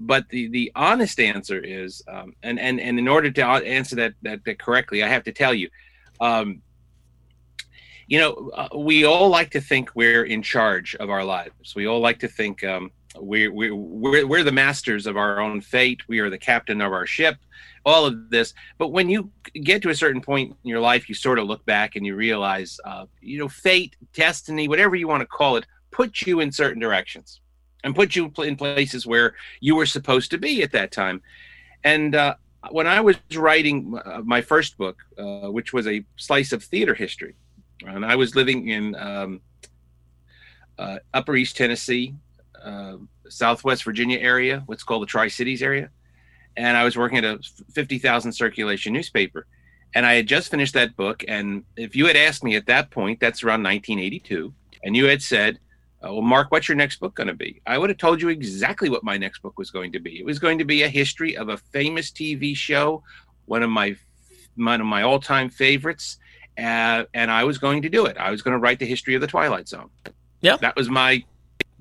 but 0.00 0.28
the 0.30 0.48
the 0.48 0.72
honest 0.74 1.20
answer 1.20 1.58
is 1.58 2.02
um, 2.08 2.34
and 2.42 2.58
and 2.58 2.80
and 2.80 2.98
in 2.98 3.08
order 3.08 3.30
to 3.30 3.44
answer 3.44 3.96
that 3.96 4.14
that, 4.22 4.44
that 4.44 4.58
correctly 4.58 5.02
i 5.02 5.08
have 5.08 5.24
to 5.24 5.32
tell 5.32 5.54
you 5.54 5.68
um, 6.20 6.62
you 8.12 8.18
know 8.18 8.50
uh, 8.54 8.68
we 8.76 9.06
all 9.06 9.28
like 9.30 9.50
to 9.52 9.60
think 9.60 9.90
we're 9.94 10.24
in 10.24 10.42
charge 10.42 10.94
of 10.96 11.08
our 11.08 11.24
lives. 11.24 11.74
We 11.74 11.86
all 11.86 12.00
like 12.00 12.18
to 12.18 12.28
think 12.28 12.62
um, 12.62 12.90
we, 13.18 13.48
we, 13.48 13.70
we're, 13.70 14.26
we're 14.26 14.44
the 14.44 14.52
masters 14.52 15.06
of 15.06 15.16
our 15.16 15.40
own 15.40 15.62
fate. 15.62 16.00
We 16.08 16.18
are 16.20 16.28
the 16.28 16.44
captain 16.50 16.82
of 16.82 16.92
our 16.92 17.06
ship 17.06 17.36
all 17.84 18.04
of 18.06 18.30
this. 18.30 18.54
But 18.78 18.88
when 18.88 19.08
you 19.08 19.30
get 19.62 19.82
to 19.82 19.88
a 19.88 19.94
certain 19.94 20.20
point 20.20 20.54
in 20.62 20.68
your 20.68 20.80
life 20.80 21.08
you 21.08 21.14
sort 21.14 21.38
of 21.38 21.46
look 21.46 21.64
back 21.64 21.96
and 21.96 22.04
you 22.06 22.14
realize 22.14 22.78
uh, 22.84 23.06
you 23.20 23.38
know 23.38 23.48
fate 23.48 23.96
destiny 24.12 24.68
whatever 24.68 24.94
you 24.94 25.08
want 25.08 25.22
to 25.22 25.26
call 25.26 25.56
it 25.56 25.66
puts 25.90 26.26
you 26.26 26.40
in 26.40 26.52
certain 26.52 26.80
directions 26.80 27.40
and 27.84 27.94
put 27.94 28.14
you 28.14 28.30
in 28.38 28.56
places 28.56 29.06
where 29.06 29.34
you 29.60 29.74
were 29.74 29.86
supposed 29.86 30.30
to 30.30 30.38
be 30.38 30.62
at 30.62 30.72
that 30.72 30.92
time. 30.92 31.20
And 31.82 32.14
uh, 32.14 32.34
when 32.70 32.86
I 32.86 33.00
was 33.00 33.16
writing 33.34 33.98
uh, 34.04 34.20
my 34.24 34.40
first 34.40 34.78
book, 34.78 34.98
uh, 35.18 35.50
which 35.50 35.72
was 35.72 35.86
a 35.88 36.04
slice 36.16 36.52
of 36.52 36.62
theater 36.62 36.94
history, 36.94 37.34
and 37.86 38.04
I 38.04 38.16
was 38.16 38.34
living 38.34 38.68
in 38.68 38.94
um, 38.96 39.40
uh, 40.78 40.98
Upper 41.14 41.36
East 41.36 41.56
Tennessee, 41.56 42.14
uh, 42.62 42.96
Southwest 43.28 43.84
Virginia 43.84 44.18
area, 44.18 44.62
what's 44.66 44.82
called 44.82 45.02
the 45.02 45.06
Tri 45.06 45.28
Cities 45.28 45.62
area, 45.62 45.90
and 46.56 46.76
I 46.76 46.84
was 46.84 46.96
working 46.96 47.18
at 47.18 47.24
a 47.24 47.40
50,000 47.72 48.32
circulation 48.32 48.92
newspaper. 48.92 49.46
And 49.94 50.06
I 50.06 50.14
had 50.14 50.26
just 50.26 50.50
finished 50.50 50.74
that 50.74 50.96
book. 50.96 51.22
And 51.28 51.64
if 51.76 51.94
you 51.94 52.06
had 52.06 52.16
asked 52.16 52.42
me 52.42 52.56
at 52.56 52.66
that 52.66 52.90
point, 52.90 53.20
that's 53.20 53.42
around 53.42 53.62
1982, 53.62 54.52
and 54.84 54.96
you 54.96 55.04
had 55.06 55.22
said, 55.22 55.58
uh, 56.04 56.12
well, 56.12 56.22
Mark, 56.22 56.50
what's 56.50 56.68
your 56.68 56.76
next 56.76 56.98
book 56.98 57.14
going 57.14 57.28
to 57.28 57.34
be? 57.34 57.60
I 57.66 57.78
would 57.78 57.88
have 57.90 57.98
told 57.98 58.20
you 58.20 58.28
exactly 58.28 58.90
what 58.90 59.04
my 59.04 59.16
next 59.16 59.40
book 59.40 59.56
was 59.58 59.70
going 59.70 59.92
to 59.92 60.00
be. 60.00 60.18
It 60.18 60.26
was 60.26 60.40
going 60.40 60.58
to 60.58 60.64
be 60.64 60.82
a 60.82 60.88
history 60.88 61.36
of 61.36 61.48
a 61.48 61.56
famous 61.56 62.10
TV 62.10 62.56
show, 62.56 63.04
one 63.46 63.62
of 63.62 63.70
my 63.70 63.96
one 64.56 64.80
of 64.80 64.86
my 64.86 65.02
all-time 65.02 65.48
favorites, 65.48 66.18
uh, 66.58 67.04
and 67.14 67.30
I 67.30 67.44
was 67.44 67.58
going 67.58 67.82
to 67.82 67.88
do 67.88 68.06
it. 68.06 68.16
I 68.18 68.30
was 68.30 68.42
going 68.42 68.52
to 68.52 68.58
write 68.58 68.78
the 68.78 68.86
history 68.86 69.14
of 69.14 69.20
the 69.20 69.26
Twilight 69.26 69.68
Zone. 69.68 69.90
Yeah, 70.40 70.56
that 70.56 70.76
was 70.76 70.88
my 70.88 71.24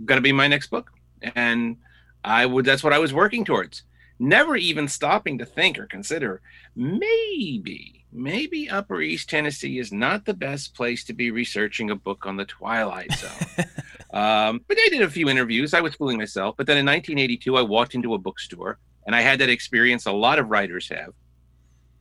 going 0.06 0.18
to 0.18 0.22
be 0.22 0.32
my 0.32 0.48
next 0.48 0.68
book, 0.68 0.92
and 1.36 1.78
I 2.24 2.46
would. 2.46 2.66
That's 2.66 2.84
what 2.84 2.94
I 2.94 3.00
was 3.00 3.14
working 3.14 3.46
towards. 3.46 3.84
Never 4.20 4.56
even 4.56 4.88
stopping 4.88 5.40
to 5.40 5.46
think 5.46 5.80
or 5.80 5.88
consider 5.88 6.42
maybe 6.76 8.06
maybe 8.14 8.70
Upper 8.70 9.02
East 9.02 9.30
Tennessee 9.30 9.80
is 9.80 9.92
not 9.92 10.26
the 10.26 10.34
best 10.34 10.76
place 10.76 11.04
to 11.06 11.14
be 11.14 11.32
researching 11.32 11.90
a 11.90 11.96
book 11.96 12.26
on 12.26 12.38
the 12.38 12.46
Twilight 12.46 13.12
Zone. 13.14 13.66
Um, 14.14 14.62
but 14.68 14.78
I 14.78 14.90
did 14.90 15.02
a 15.02 15.10
few 15.10 15.30
interviews. 15.30 15.74
I 15.74 15.82
was 15.82 15.96
fooling 15.96 16.18
myself. 16.18 16.56
But 16.58 16.68
then 16.68 16.78
in 16.78 16.86
1982, 16.86 17.56
I 17.56 17.62
walked 17.62 17.96
into 17.96 18.14
a 18.14 18.18
bookstore 18.18 18.78
and 19.06 19.16
I 19.16 19.22
had 19.22 19.40
that 19.40 19.50
experience 19.50 20.06
a 20.06 20.12
lot 20.12 20.40
of 20.40 20.50
writers 20.50 20.90
have 20.90 21.14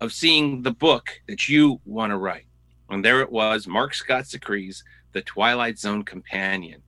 of 0.00 0.12
seeing 0.12 0.62
the 0.62 0.72
book 0.72 1.10
that 1.28 1.48
you 1.48 1.80
want 1.84 2.10
to 2.10 2.16
write. 2.16 2.46
And 2.90 3.04
there 3.04 3.20
it 3.20 3.30
was, 3.30 3.66
Marc 3.66 3.94
Scott 3.94 4.26
Zicree's 4.26 4.82
The 5.12 5.22
Twilight 5.22 5.78
Zone 5.78 6.02
Companion. 6.02 6.82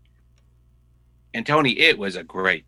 And 1.34 1.46
Tony, 1.46 1.78
it 1.78 1.98
was 1.98 2.16
a 2.16 2.22
great 2.22 2.66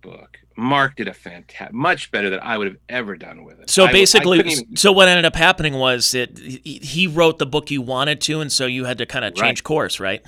book. 0.00 0.38
Mark 0.56 0.96
did 0.96 1.08
a 1.08 1.12
fantastic, 1.12 1.74
much 1.74 2.10
better 2.10 2.30
than 2.30 2.40
I 2.40 2.56
would 2.56 2.66
have 2.66 2.78
ever 2.88 3.14
done 3.16 3.44
with 3.44 3.60
it. 3.60 3.68
So 3.68 3.86
basically, 3.88 4.38
even, 4.38 4.76
so 4.76 4.90
what 4.90 5.06
ended 5.08 5.26
up 5.26 5.36
happening 5.36 5.74
was 5.74 6.12
that 6.12 6.38
he 6.38 7.06
wrote 7.06 7.38
the 7.38 7.44
book 7.44 7.70
you 7.70 7.82
wanted 7.82 8.22
to, 8.22 8.40
and 8.40 8.50
so 8.50 8.64
you 8.64 8.86
had 8.86 8.96
to 8.98 9.06
kind 9.06 9.26
of 9.26 9.34
change 9.34 9.58
right. 9.58 9.64
course, 9.64 10.00
right? 10.00 10.24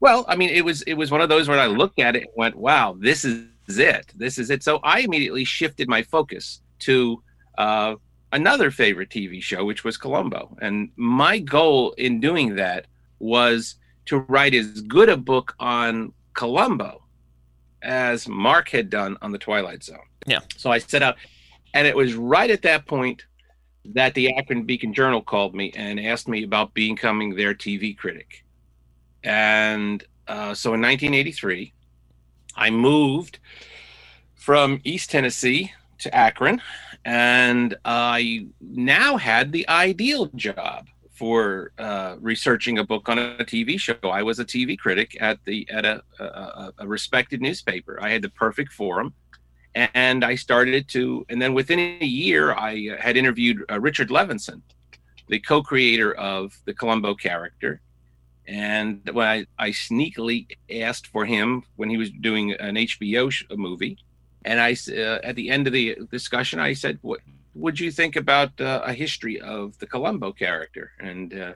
Well, 0.00 0.24
I 0.26 0.34
mean, 0.34 0.50
it 0.50 0.64
was 0.64 0.82
it 0.82 0.94
was 0.94 1.12
one 1.12 1.20
of 1.20 1.28
those 1.28 1.48
where 1.48 1.58
I 1.58 1.66
looked 1.66 2.00
at 2.00 2.16
it 2.16 2.24
and 2.24 2.32
went, 2.34 2.56
"Wow, 2.56 2.96
this 2.98 3.24
is 3.24 3.46
is 3.68 3.78
it. 3.78 4.12
This 4.14 4.38
is 4.38 4.50
it. 4.50 4.62
So 4.62 4.80
I 4.82 5.00
immediately 5.00 5.44
shifted 5.44 5.88
my 5.88 6.02
focus 6.02 6.60
to 6.80 7.22
uh, 7.58 7.94
another 8.34 8.70
favorite 8.70 9.08
TV 9.08 9.40
show, 9.40 9.64
which 9.64 9.84
was 9.84 9.96
Columbo. 9.96 10.56
And 10.60 10.90
my 10.96 11.38
goal 11.38 11.92
in 11.92 12.20
doing 12.20 12.56
that 12.56 12.86
was 13.20 13.76
to 14.06 14.18
write 14.18 14.54
as 14.54 14.82
good 14.82 15.08
a 15.08 15.16
book 15.16 15.54
on 15.58 16.12
Columbo 16.34 17.02
as 17.80 18.28
Mark 18.28 18.68
had 18.68 18.90
done 18.90 19.16
on 19.22 19.30
The 19.30 19.38
Twilight 19.38 19.84
Zone. 19.84 19.98
Yeah. 20.26 20.40
So 20.56 20.70
I 20.70 20.78
set 20.78 21.02
out, 21.02 21.16
and 21.74 21.86
it 21.86 21.96
was 21.96 22.14
right 22.14 22.50
at 22.50 22.62
that 22.62 22.86
point 22.86 23.24
that 23.84 24.14
the 24.14 24.34
Akron 24.36 24.64
Beacon 24.64 24.92
Journal 24.92 25.22
called 25.22 25.54
me 25.54 25.72
and 25.76 26.00
asked 26.00 26.26
me 26.26 26.42
about 26.42 26.74
becoming 26.74 27.36
their 27.36 27.54
TV 27.54 27.96
critic. 27.96 28.44
And 29.22 30.02
uh, 30.26 30.54
so 30.54 30.74
in 30.74 30.80
1983, 30.80 31.72
I 32.56 32.70
moved 32.70 33.38
from 34.34 34.80
East 34.84 35.10
Tennessee 35.10 35.72
to 35.98 36.14
Akron, 36.14 36.60
and 37.04 37.76
I 37.84 38.46
now 38.60 39.16
had 39.16 39.52
the 39.52 39.68
ideal 39.68 40.26
job 40.34 40.86
for 41.12 41.72
uh, 41.78 42.16
researching 42.20 42.78
a 42.78 42.84
book 42.84 43.08
on 43.08 43.18
a 43.18 43.44
TV 43.44 43.78
show. 43.78 43.96
I 44.02 44.22
was 44.22 44.38
a 44.38 44.44
TV 44.44 44.76
critic 44.76 45.16
at 45.20 45.38
the 45.44 45.68
at 45.70 45.84
a, 45.84 46.02
a, 46.18 46.72
a 46.78 46.86
respected 46.86 47.40
newspaper. 47.40 47.98
I 48.02 48.10
had 48.10 48.22
the 48.22 48.30
perfect 48.30 48.72
forum, 48.72 49.14
and 49.74 50.24
I 50.24 50.34
started 50.34 50.88
to. 50.88 51.24
And 51.28 51.40
then 51.40 51.54
within 51.54 51.78
a 51.78 52.04
year, 52.04 52.52
I 52.52 52.90
uh, 52.92 53.00
had 53.00 53.16
interviewed 53.16 53.64
uh, 53.70 53.80
Richard 53.80 54.08
Levinson, 54.08 54.62
the 55.28 55.38
co-creator 55.38 56.14
of 56.14 56.56
the 56.64 56.74
Columbo 56.74 57.14
character. 57.14 57.80
And 58.46 59.08
when 59.10 59.26
I, 59.26 59.46
I 59.58 59.70
sneakily 59.70 60.46
asked 60.70 61.06
for 61.06 61.24
him 61.24 61.62
when 61.76 61.88
he 61.88 61.96
was 61.96 62.10
doing 62.10 62.52
an 62.52 62.74
HBO 62.74 63.30
sh- 63.30 63.44
movie, 63.50 63.96
and 64.44 64.60
I 64.60 64.76
uh, 64.90 65.20
at 65.22 65.36
the 65.36 65.50
end 65.50 65.66
of 65.66 65.72
the 65.72 65.96
discussion, 66.10 66.60
I 66.60 66.74
said, 66.74 66.98
"What 67.02 67.20
would 67.54 67.78
you 67.78 67.90
think 67.90 68.16
about 68.16 68.60
uh, 68.60 68.82
a 68.84 68.92
history 68.92 69.40
of 69.40 69.78
the 69.78 69.86
Columbo 69.86 70.32
character? 70.32 70.92
And 70.98 71.32
uh, 71.32 71.52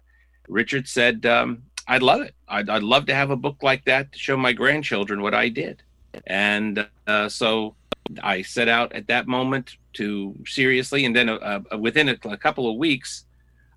Richard 0.49 0.89
said, 0.89 1.27
um, 1.27 1.63
I'd 1.87 2.03
love 2.03 2.21
it. 2.21 2.35
I'd, 2.49 2.69
I'd, 2.69 2.83
love 2.83 3.07
to 3.07 3.15
have 3.15 3.31
a 3.31 3.37
book 3.37 3.63
like 3.63 3.85
that 3.87 4.13
to 4.13 4.19
show 4.19 4.37
my 4.37 4.53
grandchildren 4.53 5.23
what 5.23 5.35
I 5.35 5.49
did. 5.49 5.83
And 6.27 6.87
uh, 7.07 7.29
so 7.29 7.75
I 8.23 8.43
set 8.43 8.69
out 8.69 8.93
at 8.93 9.09
that 9.09 9.27
moment 9.27 9.77
to 9.95 10.35
seriously, 10.47 11.05
and 11.05 11.15
then 11.15 11.29
uh, 11.29 11.61
uh, 11.73 11.79
within 11.79 12.09
a, 12.09 12.17
a, 12.25 12.37
couple 12.37 12.71
of 12.71 12.77
weeks, 12.77 13.25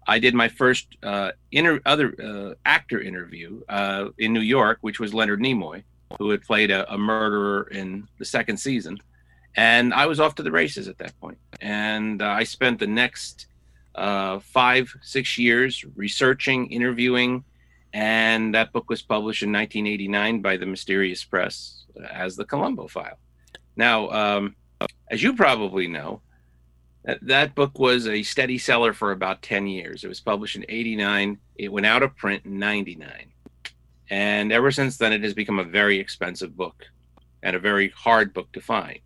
I 0.08 0.20
did 0.20 0.34
my 0.34 0.50
first 0.50 0.98
inter- 1.52 1.82
other 1.86 2.56
actor 2.66 3.00
interview 3.00 3.62
in 4.18 4.34
New 4.34 4.42
York, 4.42 4.80
which 4.82 5.00
was 5.00 5.14
Leonard 5.14 5.40
Nimoy, 5.40 5.84
who 6.18 6.30
had 6.30 6.42
played 6.42 6.72
a, 6.72 6.92
a 6.94 6.98
murderer 6.98 7.68
in 7.72 8.08
the 8.18 8.26
second 8.26 8.58
season 8.58 9.00
and 9.56 9.94
I 9.94 10.06
was 10.06 10.20
off 10.20 10.36
to 10.36 10.44
the 10.44 10.52
races 10.52 10.88
at 10.88 10.98
that 11.00 11.20
point. 11.20 11.38
And 11.60 12.22
uh, 12.22 12.28
I 12.28 12.44
spent 12.44 12.80
the 12.80 12.88
next 12.88 13.48
uh, 13.96 14.40
five, 14.40 14.94
six 15.02 15.38
years 15.38 15.84
researching, 15.96 16.68
interviewing, 16.72 17.44
and 17.94 18.56
that 18.56 18.72
book 18.72 18.90
was 18.90 19.02
published 19.02 19.44
in 19.44 19.52
1989 19.52 20.42
by 20.42 20.56
the 20.58 20.66
Mysterious 20.66 21.24
Press 21.24 21.86
as 22.10 22.36
the 22.36 22.46
Columbo 22.46 22.88
File. 22.88 23.18
Now, 23.76 24.10
um, 24.10 24.56
as 25.10 25.22
you 25.22 25.36
probably 25.36 25.88
know, 25.88 26.22
that, 27.04 27.20
that 27.24 27.56
book 27.56 27.78
was 27.80 28.08
a 28.08 28.24
steady 28.24 28.58
seller 28.58 28.94
for 28.94 29.12
about 29.12 29.42
10 29.42 29.68
years. 29.68 30.04
It 30.04 30.08
was 30.08 30.22
published 30.22 30.56
in 30.56 30.66
89. 30.70 31.38
It 31.56 31.72
went 31.72 31.86
out 31.86 32.04
of 32.04 32.16
print 32.16 32.46
in 32.46 32.60
99. 32.60 33.10
And 34.12 34.52
ever 34.52 34.72
since 34.72 34.98
then, 34.98 35.14
it 35.14 35.24
has 35.24 35.34
become 35.34 35.58
a 35.58 35.64
very 35.64 35.98
expensive 35.98 36.56
book 36.56 36.86
and 37.44 37.56
a 37.56 37.60
very 37.60 37.90
hard 37.90 38.34
book 38.34 38.52
to 38.52 38.62
find. 38.62 39.00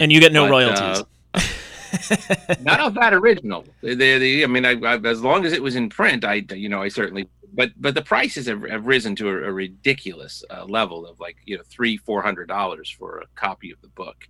And 0.00 0.10
you 0.10 0.18
get 0.18 0.32
no 0.32 0.44
but, 0.44 0.50
royalties. 0.50 1.04
Uh, 1.34 2.54
not 2.62 2.80
of 2.80 2.94
that 2.94 3.12
original. 3.12 3.66
They, 3.82 3.94
they, 3.94 4.42
I 4.42 4.46
mean, 4.46 4.64
I, 4.64 4.72
I, 4.80 4.96
as 4.96 5.22
long 5.22 5.44
as 5.44 5.52
it 5.52 5.62
was 5.62 5.76
in 5.76 5.90
print, 5.90 6.24
I, 6.24 6.44
you 6.54 6.70
know, 6.70 6.82
I 6.82 6.88
certainly. 6.88 7.28
But 7.52 7.70
but 7.76 7.94
the 7.94 8.02
prices 8.02 8.46
have, 8.46 8.62
have 8.62 8.86
risen 8.86 9.14
to 9.16 9.28
a, 9.28 9.48
a 9.48 9.52
ridiculous 9.52 10.42
uh, 10.50 10.64
level 10.64 11.06
of 11.06 11.20
like 11.20 11.36
you 11.44 11.56
know 11.56 11.62
three 11.64 11.96
four 11.96 12.20
hundred 12.22 12.48
dollars 12.48 12.90
for 12.90 13.18
a 13.18 13.26
copy 13.34 13.70
of 13.70 13.80
the 13.82 13.88
book. 13.88 14.28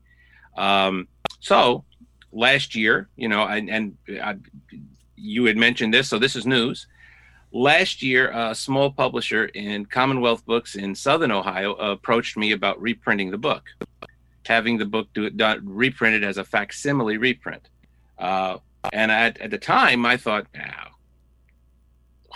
Um, 0.56 1.08
so 1.40 1.84
last 2.32 2.74
year, 2.74 3.08
you 3.16 3.28
know, 3.28 3.46
and, 3.46 3.70
and 3.70 3.96
I, 4.22 4.36
you 5.16 5.44
had 5.46 5.56
mentioned 5.56 5.94
this, 5.94 6.08
so 6.08 6.18
this 6.18 6.36
is 6.36 6.46
news. 6.46 6.86
Last 7.56 8.02
year, 8.02 8.30
a 8.32 8.54
small 8.54 8.90
publisher 8.90 9.46
in 9.46 9.86
Commonwealth 9.86 10.44
Books 10.44 10.74
in 10.74 10.94
Southern 10.94 11.30
Ohio 11.30 11.72
approached 11.72 12.36
me 12.36 12.52
about 12.52 12.80
reprinting 12.80 13.30
the 13.30 13.38
book 13.38 13.64
having 14.46 14.78
the 14.78 14.86
book 14.86 15.08
do 15.12 15.24
it 15.24 15.36
done 15.36 15.60
reprinted 15.64 16.24
as 16.24 16.38
a 16.38 16.44
facsimile 16.44 17.18
reprint. 17.18 17.68
Uh, 18.18 18.58
and 18.92 19.10
at, 19.10 19.38
at 19.40 19.50
the 19.50 19.58
time, 19.58 20.06
I 20.06 20.16
thought, 20.16 20.46
now, 20.54 20.88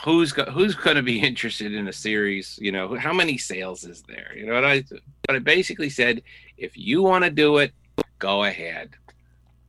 who's 0.04 0.32
go, 0.32 0.44
who's 0.44 0.74
going 0.74 0.96
to 0.96 1.02
be 1.02 1.20
interested 1.26 1.72
in 1.72 1.88
a 1.88 1.92
series? 1.92 2.58
You 2.60 2.72
know, 2.72 2.96
how 2.96 3.12
many 3.12 3.38
sales 3.38 3.84
is 3.84 4.02
there? 4.02 4.32
You 4.36 4.46
know 4.46 4.54
what 4.54 4.64
I? 4.64 4.84
But 5.26 5.36
I 5.36 5.38
basically 5.38 5.90
said, 5.90 6.22
if 6.56 6.76
you 6.76 7.02
want 7.02 7.24
to 7.24 7.30
do 7.30 7.58
it, 7.58 7.72
go 8.18 8.44
ahead. 8.44 8.90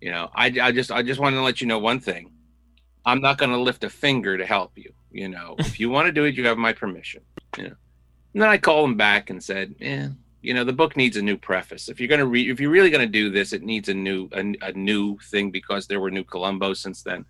You 0.01 0.11
know, 0.11 0.31
I, 0.33 0.47
I 0.61 0.71
just 0.71 0.91
I 0.91 1.03
just 1.03 1.19
wanted 1.19 1.37
to 1.37 1.43
let 1.43 1.61
you 1.61 1.67
know 1.67 1.79
one 1.79 1.99
thing. 1.99 2.31
I'm 3.05 3.21
not 3.21 3.37
going 3.37 3.51
to 3.51 3.57
lift 3.57 3.83
a 3.83 3.89
finger 3.89 4.37
to 4.37 4.45
help 4.45 4.77
you. 4.77 4.93
You 5.11 5.29
know, 5.29 5.55
if 5.59 5.79
you 5.79 5.89
want 5.89 6.07
to 6.07 6.11
do 6.11 6.23
it, 6.25 6.35
you 6.35 6.45
have 6.47 6.57
my 6.57 6.73
permission. 6.73 7.21
You 7.57 7.63
know. 7.63 7.75
And 8.33 8.41
then 8.41 8.49
I 8.49 8.57
called 8.57 8.89
him 8.89 8.95
back 8.95 9.29
and 9.29 9.43
said, 9.43 9.75
"Yeah, 9.79 10.09
you 10.41 10.53
know 10.53 10.63
the 10.63 10.73
book 10.73 10.97
needs 10.97 11.17
a 11.17 11.21
new 11.21 11.37
preface 11.37 11.87
if 11.87 11.99
you're 11.99 12.07
going 12.09 12.19
to 12.19 12.25
read 12.25 12.49
if 12.49 12.59
you're 12.59 12.71
really 12.71 12.89
going 12.89 13.05
to 13.05 13.11
do 13.11 13.29
this 13.29 13.53
it 13.53 13.63
needs 13.63 13.89
a 13.89 13.93
new 13.93 14.27
a, 14.33 14.53
a, 14.61 14.71
new 14.73 15.17
thing 15.29 15.51
because 15.51 15.87
there 15.87 15.99
were 15.99 16.11
new 16.11 16.23
columbo 16.23 16.73
since 16.73 17.03
then 17.03 17.23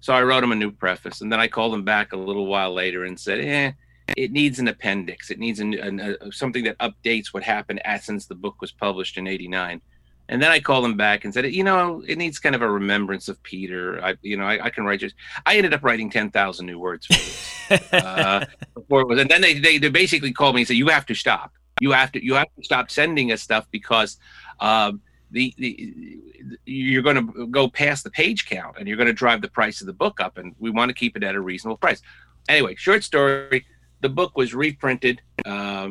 so 0.00 0.12
i 0.12 0.22
wrote 0.22 0.42
him 0.42 0.52
a 0.52 0.56
new 0.56 0.70
preface 0.70 1.20
and 1.20 1.30
then 1.30 1.40
i 1.40 1.46
called 1.46 1.74
him 1.74 1.84
back 1.84 2.12
a 2.12 2.16
little 2.16 2.46
while 2.46 2.72
later 2.72 3.04
and 3.04 3.18
said 3.18 3.40
eh 3.40 3.72
it 4.16 4.32
needs 4.32 4.58
an 4.58 4.68
appendix 4.68 5.30
it 5.30 5.38
needs 5.38 5.60
a, 5.60 6.16
a 6.22 6.32
something 6.32 6.64
that 6.64 6.78
updates 6.78 7.28
what 7.28 7.42
happened 7.42 7.84
at, 7.84 8.02
since 8.02 8.26
the 8.26 8.34
book 8.34 8.60
was 8.60 8.72
published 8.72 9.18
in 9.18 9.26
89 9.26 9.80
and 10.28 10.42
then 10.42 10.50
I 10.50 10.60
called 10.60 10.84
him 10.84 10.96
back 10.96 11.24
and 11.24 11.32
said, 11.32 11.46
you 11.52 11.64
know, 11.64 12.02
it 12.06 12.18
needs 12.18 12.38
kind 12.38 12.54
of 12.54 12.62
a 12.62 12.70
remembrance 12.70 13.28
of 13.28 13.42
Peter. 13.42 14.04
I, 14.04 14.16
you 14.22 14.36
know, 14.36 14.44
I, 14.44 14.66
I 14.66 14.70
can 14.70 14.84
write 14.84 15.00
just. 15.00 15.14
I 15.44 15.56
ended 15.56 15.74
up 15.74 15.82
writing 15.82 16.10
ten 16.10 16.30
thousand 16.30 16.66
new 16.66 16.78
words 16.78 17.06
for 17.06 17.12
this 17.12 17.92
uh, 17.92 18.44
before 18.74 19.02
it 19.02 19.08
was, 19.08 19.20
and 19.20 19.30
then 19.30 19.40
they, 19.40 19.54
they 19.58 19.78
they 19.78 19.88
basically 19.88 20.32
called 20.32 20.54
me 20.54 20.62
and 20.62 20.68
said, 20.68 20.76
you 20.76 20.88
have 20.88 21.06
to 21.06 21.14
stop 21.14 21.52
you 21.80 21.92
have 21.92 22.12
to 22.12 22.24
you 22.24 22.34
have 22.34 22.48
to 22.56 22.64
stop 22.64 22.90
sending 22.90 23.32
us 23.32 23.42
stuff 23.42 23.66
because 23.70 24.18
um, 24.60 25.00
the, 25.30 25.54
the 25.58 26.18
you're 26.64 27.02
going 27.02 27.16
to 27.16 27.46
go 27.48 27.68
past 27.68 28.04
the 28.04 28.10
page 28.10 28.46
count 28.46 28.76
and 28.78 28.88
you're 28.88 28.96
going 28.96 29.08
to 29.08 29.12
drive 29.12 29.42
the 29.42 29.48
price 29.48 29.80
of 29.80 29.86
the 29.86 29.92
book 29.92 30.20
up 30.20 30.38
and 30.38 30.54
we 30.58 30.70
want 30.70 30.88
to 30.88 30.94
keep 30.94 31.16
it 31.16 31.22
at 31.22 31.34
a 31.34 31.40
reasonable 31.40 31.76
price 31.76 32.00
anyway 32.48 32.74
short 32.76 33.04
story 33.04 33.64
the 34.00 34.08
book 34.08 34.36
was 34.36 34.54
reprinted 34.54 35.20
uh, 35.44 35.90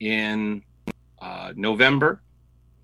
in 0.00 0.62
uh, 1.20 1.52
november 1.56 2.22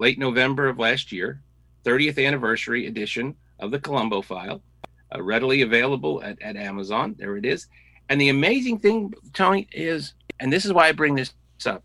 late 0.03 0.19
november 0.19 0.69
of 0.69 0.79
last 0.79 1.13
year 1.13 1.41
30th 1.85 2.25
anniversary 2.25 2.87
edition 2.87 3.35
of 3.59 3.71
the 3.71 3.79
columbo 3.79 4.21
file 4.21 4.61
uh, 5.15 5.23
readily 5.23 5.63
available 5.63 6.23
at, 6.23 6.41
at 6.43 6.57
amazon 6.57 7.15
there 7.19 7.37
it 7.37 7.47
is 7.47 7.67
and 8.09 8.21
the 8.21 8.29
amazing 8.29 8.79
thing 8.79 9.13
tony 9.33 9.67
is 9.73 10.15
and 10.41 10.53
this 10.53 10.65
is 10.65 10.73
why 10.73 10.89
i 10.89 10.93
bring 10.93 11.15
this 11.15 11.33
up 11.67 11.83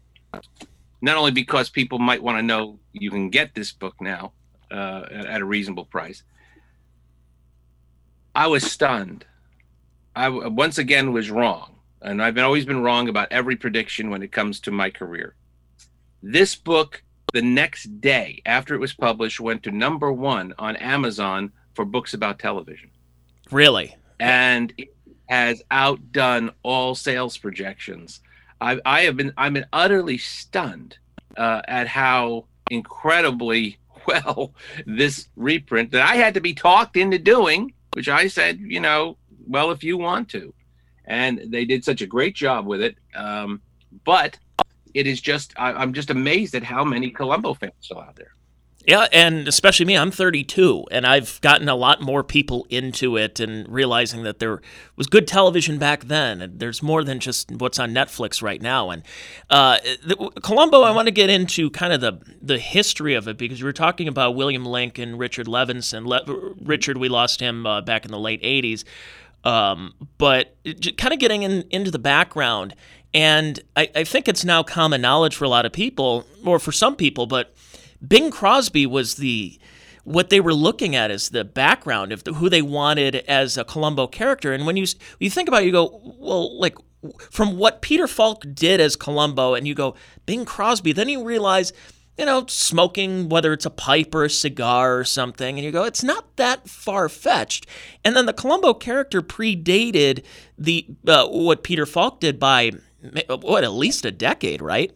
not 1.02 1.18
only 1.18 1.32
because 1.32 1.70
people 1.70 2.00
might 2.00 2.24
want 2.24 2.38
to 2.38 2.42
know 2.42 2.80
you 2.94 3.10
can 3.12 3.30
get 3.30 3.54
this 3.54 3.72
book 3.72 3.96
now 4.02 4.32
uh, 4.72 5.06
at 5.12 5.42
a 5.42 5.46
reasonable 5.46 5.86
price. 5.86 6.24
I 8.36 8.48
was 8.48 8.70
stunned. 8.70 9.26
I 10.16 10.30
once 10.30 10.78
again 10.78 11.14
was 11.14 11.30
wrong, 11.30 11.76
and 12.02 12.22
I've 12.22 12.34
been, 12.34 12.44
always 12.44 12.66
been 12.66 12.82
wrong 12.82 13.08
about 13.08 13.32
every 13.32 13.56
prediction 13.56 14.10
when 14.10 14.24
it 14.24 14.32
comes 14.32 14.60
to 14.62 14.72
my 14.72 14.90
career. 14.90 15.36
This 16.24 16.56
book, 16.56 17.04
the 17.34 17.42
next 17.42 18.02
day 18.02 18.42
after 18.46 18.74
it 18.74 18.80
was 18.80 18.94
published, 18.94 19.40
went 19.40 19.64
to 19.64 19.72
number 19.72 20.12
one 20.12 20.54
on 20.58 20.76
Amazon 20.78 21.52
for 21.74 21.86
books 21.86 22.14
about 22.14 22.40
television. 22.40 22.90
Really? 23.52 23.96
And 24.20 24.74
it 24.78 24.96
has 25.28 25.62
outdone 25.72 26.52
all 26.64 26.96
sales 26.96 27.38
projections. 27.38 28.22
I, 28.60 28.80
I 28.86 29.02
have 29.02 29.18
been 29.18 29.34
I've 29.38 29.54
been 29.54 29.68
utterly 29.72 30.18
stunned 30.18 30.98
uh, 31.36 31.62
at 31.68 31.88
how 31.88 32.46
incredibly 32.72 33.78
well 34.08 34.54
this 34.86 35.28
reprint 35.36 35.92
that 35.92 36.10
I 36.10 36.16
had 36.16 36.34
to 36.34 36.42
be 36.42 36.54
talked 36.54 36.98
into 36.98 37.20
doing, 37.20 37.74
which 37.94 38.08
I 38.10 38.28
said, 38.28 38.60
you 38.60 38.80
know, 38.80 39.18
well, 39.48 39.72
if 39.72 39.84
you 39.84 39.98
want 39.98 40.30
to, 40.30 40.54
and 41.06 41.42
they 41.48 41.66
did 41.66 41.84
such 41.84 42.02
a 42.02 42.08
great 42.08 42.36
job 42.36 42.66
with 42.66 42.82
it. 42.82 42.98
Um, 43.16 43.62
but 44.04 44.38
it 44.98 45.06
is 45.06 45.22
just 45.22 45.54
I, 45.58 45.82
am 45.82 45.94
just 45.94 46.10
amazed 46.10 46.56
at 46.56 46.64
how 46.64 46.84
many 46.84 47.12
Columbo 47.12 47.54
fans 47.54 47.92
are 47.94 48.04
out 48.04 48.16
there. 48.16 48.34
Yeah, 48.88 49.08
and 49.12 49.50
especially 49.50 49.86
me, 49.86 49.98
I'm 49.98 50.12
32, 50.12 50.86
and 50.92 51.06
I've 51.06 51.42
gotten 51.42 51.68
a 51.68 51.76
lot 51.76 52.02
more 52.02 52.24
people 52.24 52.66
into 52.70 53.18
it 53.18 53.38
and 53.42 53.68
realizing 53.68 54.24
that 54.24 54.40
there 54.40 54.62
was 54.96 55.08
good 55.08 55.28
television 55.28 55.78
back 55.78 56.06
then, 56.06 56.42
and 56.42 56.62
there's 56.62 56.82
more 56.82 57.04
than 57.04 57.20
just 57.20 57.52
what's 57.52 57.80
on 57.80 57.94
Netflix 57.94 58.42
right 58.42 58.62
now. 58.62 58.90
And 58.90 59.04
uh, 59.50 59.80
the, 60.06 60.16
Columbo, 60.42 60.84
I 60.84 60.92
want 60.92 61.08
to 61.08 61.12
get 61.12 61.30
into 61.30 61.70
kind 61.70 61.92
of 61.92 62.00
the 62.00 62.22
the 62.42 62.58
history 62.58 63.14
of 63.14 63.28
it 63.28 63.38
because 63.38 63.62
we 63.62 63.66
were 63.66 63.74
talking 63.74 64.08
about 64.08 64.36
William 64.36 64.66
and 64.66 65.20
Richard 65.20 65.48
Levinson. 65.48 66.08
Le- 66.08 66.54
Richard, 66.62 66.98
we 66.98 67.10
lost 67.10 67.42
him 67.42 67.66
uh, 67.66 67.82
back 67.82 68.06
in 68.06 68.12
the 68.12 68.20
late 68.20 68.42
80s, 68.42 68.86
um, 69.44 69.94
but 70.18 70.56
kind 70.98 71.14
of 71.14 71.20
getting 71.20 71.44
in, 71.44 71.64
into 71.70 71.92
the 71.92 72.00
background. 72.00 72.76
And 73.14 73.60
I, 73.76 73.90
I 73.96 74.04
think 74.04 74.28
it's 74.28 74.44
now 74.44 74.64
common 74.64 75.02
knowledge 75.02 75.36
for 75.36 75.46
a 75.46 75.50
lot 75.50 75.66
of 75.66 75.72
people, 75.72 76.26
or 76.46 76.60
for 76.60 76.72
some 76.72 76.96
people, 76.96 77.26
but 77.26 77.54
Bing 78.06 78.32
Crosby 78.32 78.86
was 78.86 79.16
the 79.16 79.60
what 80.04 80.30
they 80.30 80.40
were 80.40 80.54
looking 80.54 80.96
at 80.96 81.12
as 81.12 81.30
the 81.30 81.44
background 81.44 82.14
of 82.14 82.24
the, 82.24 82.34
who 82.34 82.50
they 82.50 82.62
wanted 82.62 83.16
as 83.28 83.58
a 83.58 83.66
Columbo 83.66 84.08
character. 84.08 84.54
And 84.54 84.66
when 84.66 84.78
you 84.78 84.86
you 85.20 85.30
think 85.30 85.48
about 85.48 85.64
it, 85.64 85.66
you 85.66 85.72
go, 85.72 86.16
well, 86.18 86.58
like 86.60 86.76
from 87.32 87.58
what 87.58 87.82
Peter 87.82 88.08
Falk 88.08 88.46
did 88.54 88.80
as 88.80 88.96
Columbo, 88.96 89.54
and 89.54 89.68
you 89.68 89.74
go 89.74 89.96
Bing 90.26 90.46
Crosby, 90.46 90.92
then 90.92 91.10
you 91.10 91.24
realize. 91.24 91.74
You 92.18 92.26
know, 92.26 92.46
smoking, 92.48 93.30
whether 93.30 93.54
it's 93.54 93.66
a 93.66 93.70
pipe 93.70 94.16
or 94.16 94.24
a 94.24 94.30
cigar 94.30 94.98
or 94.98 95.04
something, 95.04 95.58
and 95.58 95.64
you 95.64 95.72
go, 95.72 95.84
it's 95.84 96.04
not 96.04 96.36
that 96.38 96.68
far 96.68 97.10
fetched. 97.10 97.68
And 98.04 98.16
then 98.16 98.26
the 98.26 98.34
Columbo 98.34 98.74
character 98.74 99.22
predated 99.22 100.24
the 100.58 100.88
uh, 101.08 101.28
what 101.28 101.64
Peter 101.64 101.86
Falk 101.86 102.20
did 102.20 102.40
by 102.40 102.72
what 103.28 103.64
at 103.64 103.74
least 103.74 104.04
a 104.06 104.12
decade, 104.12 104.62
right? 104.62 104.92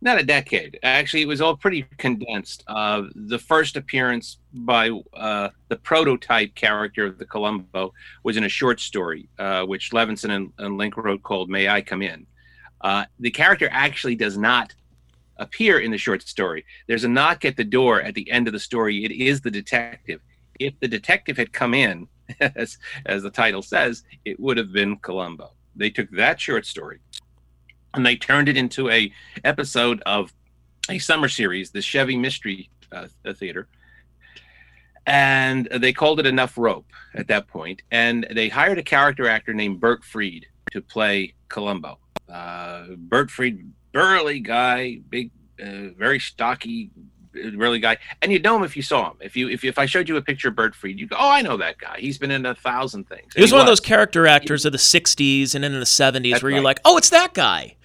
not 0.00 0.18
a 0.18 0.22
decade. 0.22 0.78
Actually, 0.82 1.22
it 1.22 1.28
was 1.28 1.40
all 1.40 1.56
pretty 1.56 1.82
condensed. 1.96 2.62
Uh, 2.68 3.02
the 3.14 3.38
first 3.38 3.76
appearance 3.76 4.38
by 4.52 4.90
uh, 5.14 5.48
the 5.68 5.76
prototype 5.76 6.54
character 6.54 7.06
of 7.06 7.18
the 7.18 7.24
Columbo 7.24 7.92
was 8.22 8.36
in 8.36 8.44
a 8.44 8.48
short 8.48 8.80
story, 8.80 9.28
uh, 9.38 9.64
which 9.64 9.90
Levinson 9.90 10.30
and, 10.30 10.52
and, 10.58 10.78
Link 10.78 10.96
wrote 10.96 11.22
called 11.22 11.50
"May 11.50 11.68
I 11.68 11.80
Come 11.80 12.02
In." 12.02 12.26
Uh, 12.80 13.04
the 13.18 13.30
character 13.30 13.68
actually 13.72 14.14
does 14.14 14.38
not 14.38 14.72
appear 15.38 15.78
in 15.78 15.90
the 15.90 15.98
short 15.98 16.22
story. 16.22 16.64
There's 16.86 17.04
a 17.04 17.08
knock 17.08 17.44
at 17.44 17.56
the 17.56 17.64
door 17.64 18.02
at 18.02 18.14
the 18.14 18.30
end 18.30 18.46
of 18.46 18.52
the 18.52 18.60
story. 18.60 19.04
It 19.04 19.12
is 19.12 19.40
the 19.40 19.50
detective. 19.50 20.20
If 20.58 20.78
the 20.80 20.88
detective 20.88 21.36
had 21.36 21.52
come 21.52 21.74
in, 21.74 22.08
as, 22.40 22.78
as 23.06 23.22
the 23.22 23.30
title 23.30 23.62
says, 23.62 24.04
it 24.24 24.38
would 24.40 24.56
have 24.56 24.72
been 24.72 24.96
Columbo. 24.98 25.52
They 25.76 25.90
took 25.90 26.10
that 26.10 26.40
short 26.40 26.66
story 26.66 26.98
and 27.94 28.04
they 28.04 28.16
turned 28.16 28.48
it 28.48 28.56
into 28.56 28.90
a 28.90 29.12
episode 29.44 30.02
of 30.06 30.32
a 30.88 30.98
summer 30.98 31.28
series, 31.28 31.70
the 31.70 31.82
Chevy 31.82 32.16
Mystery 32.16 32.70
uh, 32.92 33.06
Theater. 33.34 33.68
And 35.06 35.66
they 35.66 35.92
called 35.92 36.20
it 36.20 36.26
Enough 36.26 36.58
Rope 36.58 36.86
at 37.14 37.28
that 37.28 37.48
point, 37.48 37.80
and 37.90 38.26
they 38.30 38.48
hired 38.48 38.78
a 38.78 38.82
character 38.82 39.26
actor 39.26 39.54
named 39.54 39.80
Bert 39.80 40.04
Freed 40.04 40.46
to 40.72 40.82
play 40.82 41.34
Columbo. 41.48 41.98
Uh, 42.28 42.88
Bert 42.96 43.30
Freed, 43.30 43.72
burly 43.92 44.40
guy, 44.40 45.00
big, 45.08 45.30
uh, 45.60 45.90
very 45.96 46.20
stocky, 46.20 46.90
burly 47.32 47.78
guy, 47.78 47.96
and 48.22 48.32
you'd 48.32 48.42
know 48.42 48.56
him 48.56 48.64
if 48.64 48.76
you 48.76 48.82
saw 48.82 49.10
him. 49.10 49.16
If 49.20 49.36
you 49.36 49.48
if, 49.48 49.64
if 49.64 49.78
I 49.78 49.86
showed 49.86 50.08
you 50.08 50.16
a 50.16 50.22
picture 50.22 50.48
of 50.48 50.56
Bert 50.56 50.74
Freed, 50.74 50.98
you'd 50.98 51.10
go, 51.10 51.16
"Oh, 51.18 51.30
I 51.30 51.42
know 51.42 51.56
that 51.56 51.78
guy. 51.78 51.98
He's 51.98 52.18
been 52.18 52.30
in 52.30 52.46
a 52.46 52.54
thousand 52.54 53.08
things." 53.08 53.32
he 53.34 53.40
was 53.40 53.50
he 53.50 53.54
one 53.54 53.60
was. 53.60 53.64
of 53.64 53.70
those 53.72 53.80
character 53.80 54.26
actors 54.26 54.64
of 54.64 54.72
the 54.72 54.78
'60s 54.78 55.54
and 55.54 55.64
in 55.64 55.72
the 55.72 55.80
'70s 55.80 56.30
That's 56.30 56.42
where 56.42 56.50
right. 56.50 56.56
you're 56.56 56.64
like, 56.64 56.80
"Oh, 56.84 56.96
it's 56.96 57.10
that 57.10 57.34
guy." 57.34 57.76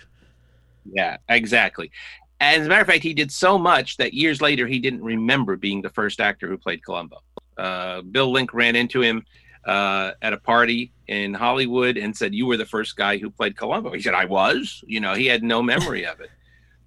Yeah, 0.85 1.17
exactly. 1.29 1.91
And 2.39 2.61
as 2.61 2.65
a 2.67 2.69
matter 2.69 2.81
of 2.81 2.87
fact, 2.87 3.03
he 3.03 3.13
did 3.13 3.31
so 3.31 3.57
much 3.57 3.97
that 3.97 4.13
years 4.13 4.41
later 4.41 4.67
he 4.67 4.79
didn't 4.79 5.01
remember 5.01 5.55
being 5.55 5.81
the 5.81 5.89
first 5.89 6.19
actor 6.19 6.47
who 6.47 6.57
played 6.57 6.83
Columbo. 6.83 7.21
Uh, 7.57 8.01
Bill 8.01 8.31
Link 8.31 8.53
ran 8.53 8.75
into 8.75 9.01
him 9.01 9.23
uh, 9.65 10.11
at 10.21 10.33
a 10.33 10.37
party 10.37 10.91
in 11.07 11.33
Hollywood 11.33 11.97
and 11.97 12.15
said, 12.15 12.33
"You 12.33 12.45
were 12.45 12.57
the 12.57 12.65
first 12.65 12.95
guy 12.95 13.17
who 13.17 13.29
played 13.29 13.57
Columbo." 13.57 13.91
He 13.93 14.01
said, 14.01 14.13
"I 14.13 14.25
was." 14.25 14.83
You 14.87 14.99
know, 14.99 15.13
he 15.13 15.27
had 15.27 15.43
no 15.43 15.61
memory 15.61 16.05
of 16.05 16.19
it. 16.19 16.29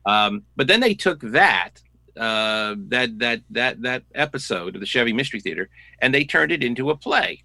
Um, 0.05 0.45
but 0.55 0.67
then 0.69 0.81
they 0.81 0.95
took 0.95 1.21
that 1.21 1.83
uh, 2.17 2.77
that 2.89 3.19
that 3.19 3.43
that 3.51 3.83
that 3.83 4.03
episode 4.15 4.75
of 4.75 4.81
the 4.81 4.87
Chevy 4.87 5.13
Mystery 5.13 5.41
Theater 5.41 5.69
and 6.01 6.15
they 6.15 6.25
turned 6.25 6.53
it 6.53 6.63
into 6.63 6.91
a 6.91 6.97
play. 6.97 7.43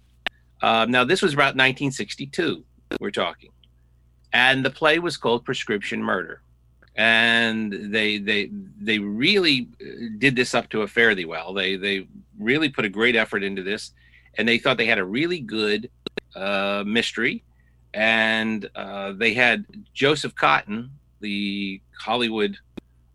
Uh, 0.60 0.86
now 0.88 1.04
this 1.04 1.22
was 1.22 1.34
about 1.34 1.56
1962. 1.56 2.64
We're 3.00 3.10
talking 3.10 3.50
and 4.32 4.64
the 4.64 4.70
play 4.70 4.98
was 4.98 5.16
called 5.16 5.44
Prescription 5.44 6.02
Murder. 6.02 6.42
And 6.94 7.72
they 7.72 8.18
they 8.18 8.50
they 8.78 8.98
really 8.98 9.68
uh, 9.80 10.08
did 10.18 10.36
this 10.36 10.54
up 10.54 10.68
to 10.70 10.82
a 10.82 10.86
fairly 10.86 11.24
well. 11.24 11.54
They 11.54 11.76
they 11.76 12.06
really 12.38 12.68
put 12.68 12.84
a 12.84 12.90
great 12.90 13.16
effort 13.16 13.42
into 13.42 13.62
this, 13.62 13.92
and 14.38 14.48
they 14.48 14.58
thought 14.58 14.76
they 14.76 14.86
had 14.86 14.98
a 14.98 15.04
really 15.04 15.40
good 15.40 15.90
uh, 16.34 16.84
mystery. 16.86 17.44
And 17.94 18.68
uh, 18.74 19.12
they 19.12 19.34
had 19.34 19.66
Joseph 19.92 20.34
Cotten, 20.34 20.88
the 21.20 21.80
Hollywood 21.98 22.56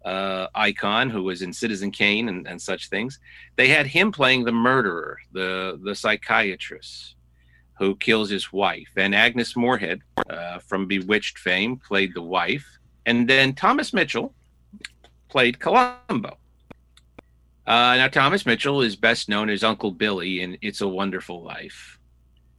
uh, 0.05 0.47
icon 0.55 1.09
who 1.09 1.23
was 1.23 1.41
in 1.41 1.51
Citizen 1.51 1.91
Kane 1.91 2.29
and, 2.29 2.47
and 2.47 2.61
such 2.61 2.89
things. 2.89 3.19
They 3.55 3.67
had 3.67 3.87
him 3.87 4.11
playing 4.11 4.45
the 4.45 4.51
murderer, 4.51 5.19
the 5.33 5.79
the 5.83 5.95
psychiatrist 5.95 7.15
who 7.77 7.95
kills 7.95 8.29
his 8.29 8.51
wife. 8.53 8.89
And 8.95 9.13
Agnes 9.13 9.55
Moorehead 9.55 10.01
uh, 10.29 10.59
from 10.59 10.87
Bewitched 10.87 11.37
fame 11.37 11.77
played 11.77 12.13
the 12.13 12.21
wife. 12.21 12.65
And 13.05 13.27
then 13.27 13.53
Thomas 13.53 13.93
Mitchell 13.93 14.33
played 15.29 15.59
Columbo. 15.59 16.37
Uh, 17.67 17.97
now, 17.97 18.07
Thomas 18.07 18.45
Mitchell 18.45 18.81
is 18.81 18.95
best 18.95 19.27
known 19.27 19.49
as 19.49 19.61
Uncle 19.61 19.91
Billy 19.91 20.41
in 20.41 20.57
It's 20.61 20.79
a 20.79 20.87
Wonderful 20.87 21.43
Life. 21.43 21.99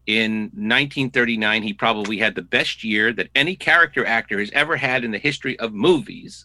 In 0.07 0.43
1939, 0.53 1.63
he 1.63 1.73
probably 1.73 2.19
had 2.19 2.35
the 2.35 2.43
best 2.43 2.85
year 2.85 3.15
that 3.15 3.31
any 3.35 3.57
character 3.57 4.05
actor 4.05 4.39
has 4.39 4.51
ever 4.53 4.77
had 4.77 5.05
in 5.05 5.11
the 5.11 5.19
history 5.19 5.59
of 5.61 5.73
movies. 5.73 6.45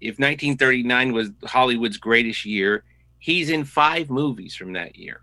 If 0.00 0.20
1939 0.20 1.12
was 1.12 1.30
Hollywood's 1.44 1.96
greatest 1.96 2.44
year, 2.44 2.84
he's 3.18 3.50
in 3.50 3.64
five 3.64 4.10
movies 4.10 4.54
from 4.54 4.72
that 4.74 4.94
year, 4.94 5.22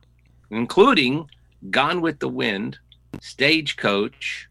including 0.52 1.30
Gone 1.70 2.02
with 2.02 2.20
the 2.20 2.28
Wind, 2.28 2.78
Stagecoach, 3.22 4.50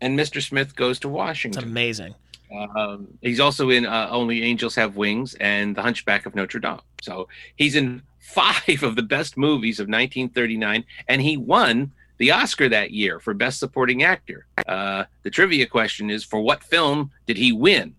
and 0.00 0.16
Mr. 0.16 0.40
Smith 0.40 0.76
Goes 0.76 1.00
to 1.00 1.08
Washington. 1.08 1.64
It's 1.64 1.70
amazing. 1.70 2.14
Um, 2.52 3.08
he's 3.22 3.40
also 3.40 3.70
in 3.70 3.86
uh, 3.86 4.08
Only 4.10 4.42
Angels 4.42 4.74
Have 4.76 4.96
Wings 4.96 5.34
and 5.40 5.76
The 5.76 5.82
Hunchback 5.82 6.26
of 6.26 6.34
Notre 6.34 6.60
Dame. 6.60 6.80
So 7.02 7.28
he's 7.56 7.76
in 7.76 8.02
five 8.20 8.82
of 8.82 8.96
the 8.96 9.02
best 9.02 9.36
movies 9.36 9.78
of 9.78 9.84
1939, 9.84 10.84
and 11.08 11.22
he 11.22 11.36
won 11.36 11.92
the 12.18 12.30
Oscar 12.30 12.68
that 12.68 12.90
year 12.90 13.20
for 13.20 13.34
Best 13.34 13.58
Supporting 13.58 14.02
Actor. 14.02 14.46
Uh, 14.66 15.04
the 15.22 15.30
trivia 15.30 15.66
question 15.66 16.10
is 16.10 16.24
for 16.24 16.40
what 16.40 16.64
film 16.64 17.10
did 17.26 17.36
he 17.36 17.52
win? 17.52 17.94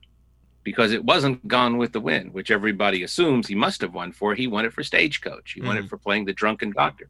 Because 0.64 0.92
it 0.92 1.06
wasn't 1.06 1.48
Gone 1.48 1.78
with 1.78 1.94
the 1.94 2.02
Wind, 2.02 2.34
which 2.34 2.52
everybody 2.52 3.04
assumes 3.04 3.48
he 3.48 3.56
must 3.56 3.80
have 3.82 3.94
won 3.94 4.12
for. 4.12 4.36
He 4.36 4.48
won 4.48 4.66
it 4.66 4.74
for 4.74 4.84
Stagecoach. 4.84 5.54
He 5.54 5.60
mm-hmm. 5.60 5.68
won 5.68 5.78
it 5.78 5.86
mm. 5.86 5.90
for 5.90 5.98
playing 5.98 6.26
the 6.26 6.34
drunken 6.34 6.72
doctor. 6.72 7.10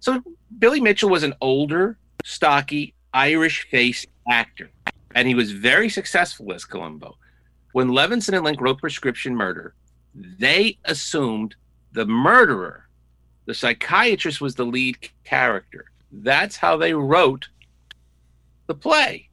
So 0.00 0.22
Billy 0.58 0.80
Mitchell 0.80 1.10
was 1.10 1.22
an 1.22 1.34
older, 1.40 1.98
stocky, 2.24 2.94
Irish 3.12 3.68
faced 3.70 4.06
actor, 4.28 4.70
and 5.14 5.26
he 5.26 5.34
was 5.34 5.52
very 5.52 5.88
successful 5.88 6.52
as 6.52 6.64
Columbo. 6.64 7.16
When 7.72 7.88
Levinson 7.88 8.34
and 8.34 8.44
Link 8.44 8.60
wrote 8.60 8.80
Prescription 8.80 9.34
Murder, 9.34 9.74
they 10.14 10.78
assumed 10.84 11.54
the 11.92 12.06
murderer, 12.06 12.88
the 13.46 13.54
psychiatrist, 13.54 14.40
was 14.40 14.54
the 14.54 14.64
lead 14.64 14.96
character. 15.24 15.86
That's 16.12 16.56
how 16.56 16.76
they 16.76 16.94
wrote 16.94 17.48
the 18.66 18.74
play. 18.74 19.28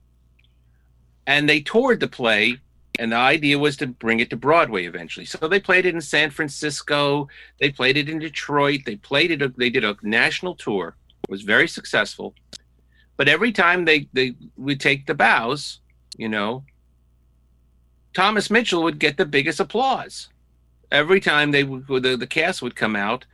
And 1.26 1.50
they 1.50 1.62
toured 1.62 2.00
the 2.00 2.08
play 2.08 2.60
and 3.00 3.12
the 3.12 3.18
idea 3.18 3.60
was 3.60 3.78
to 3.78 3.88
bring 3.88 4.20
it 4.20 4.30
to 4.32 4.38
Broadway 4.38 4.86
eventually. 4.86 5.26
So 5.26 5.48
they 5.48 5.60
played 5.60 5.86
it 5.86 5.94
in 5.94 6.02
San 6.02 6.30
Francisco, 6.30 7.28
they 7.60 7.72
played 7.72 7.98
it 7.98 8.10
in 8.10 8.20
Detroit, 8.20 8.82
they 8.86 8.96
played 8.96 9.32
it. 9.32 9.58
They 9.58 9.70
did 9.70 9.84
a 9.84 9.96
national 10.02 10.56
tour. 10.56 10.96
It 11.24 11.30
was 11.30 11.42
very 11.44 11.68
successful, 11.68 12.34
but 13.18 13.28
every 13.28 13.52
time 13.52 13.86
they 13.86 14.08
they 14.14 14.36
would 14.56 14.80
take 14.80 15.06
the 15.06 15.16
bows, 15.16 15.80
you 16.18 16.30
know, 16.30 16.64
Thomas 18.14 18.50
Mitchell 18.50 18.84
would 18.84 19.00
get 19.00 19.18
the 19.18 19.26
biggest 19.26 19.60
applause. 19.60 20.30
Every 20.92 21.20
time 21.20 21.52
they 21.52 21.64
the, 21.64 22.16
the 22.18 22.28
cast 22.28 22.62
would 22.62 22.76
come 22.76 22.96
out, 22.96 23.26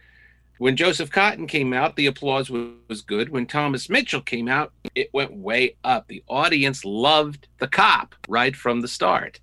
when 0.57 0.75
Joseph 0.75 1.11
Cotten 1.11 1.47
came 1.47 1.73
out, 1.73 1.95
the 1.95 2.05
applause 2.05 2.49
was, 2.49 2.69
was, 2.87 3.01
good. 3.01 3.29
When 3.29 3.45
Thomas 3.45 3.89
Mitchell 3.89 4.21
came 4.21 4.47
out, 4.47 4.71
it 4.95 5.09
went 5.13 5.33
way 5.33 5.75
up. 5.83 6.07
The 6.07 6.23
audience 6.27 6.85
loved 6.85 7.47
the 7.59 7.67
cop 7.67 8.15
right 8.27 8.55
from 8.55 8.81
the 8.81 8.87
start. 8.87 9.39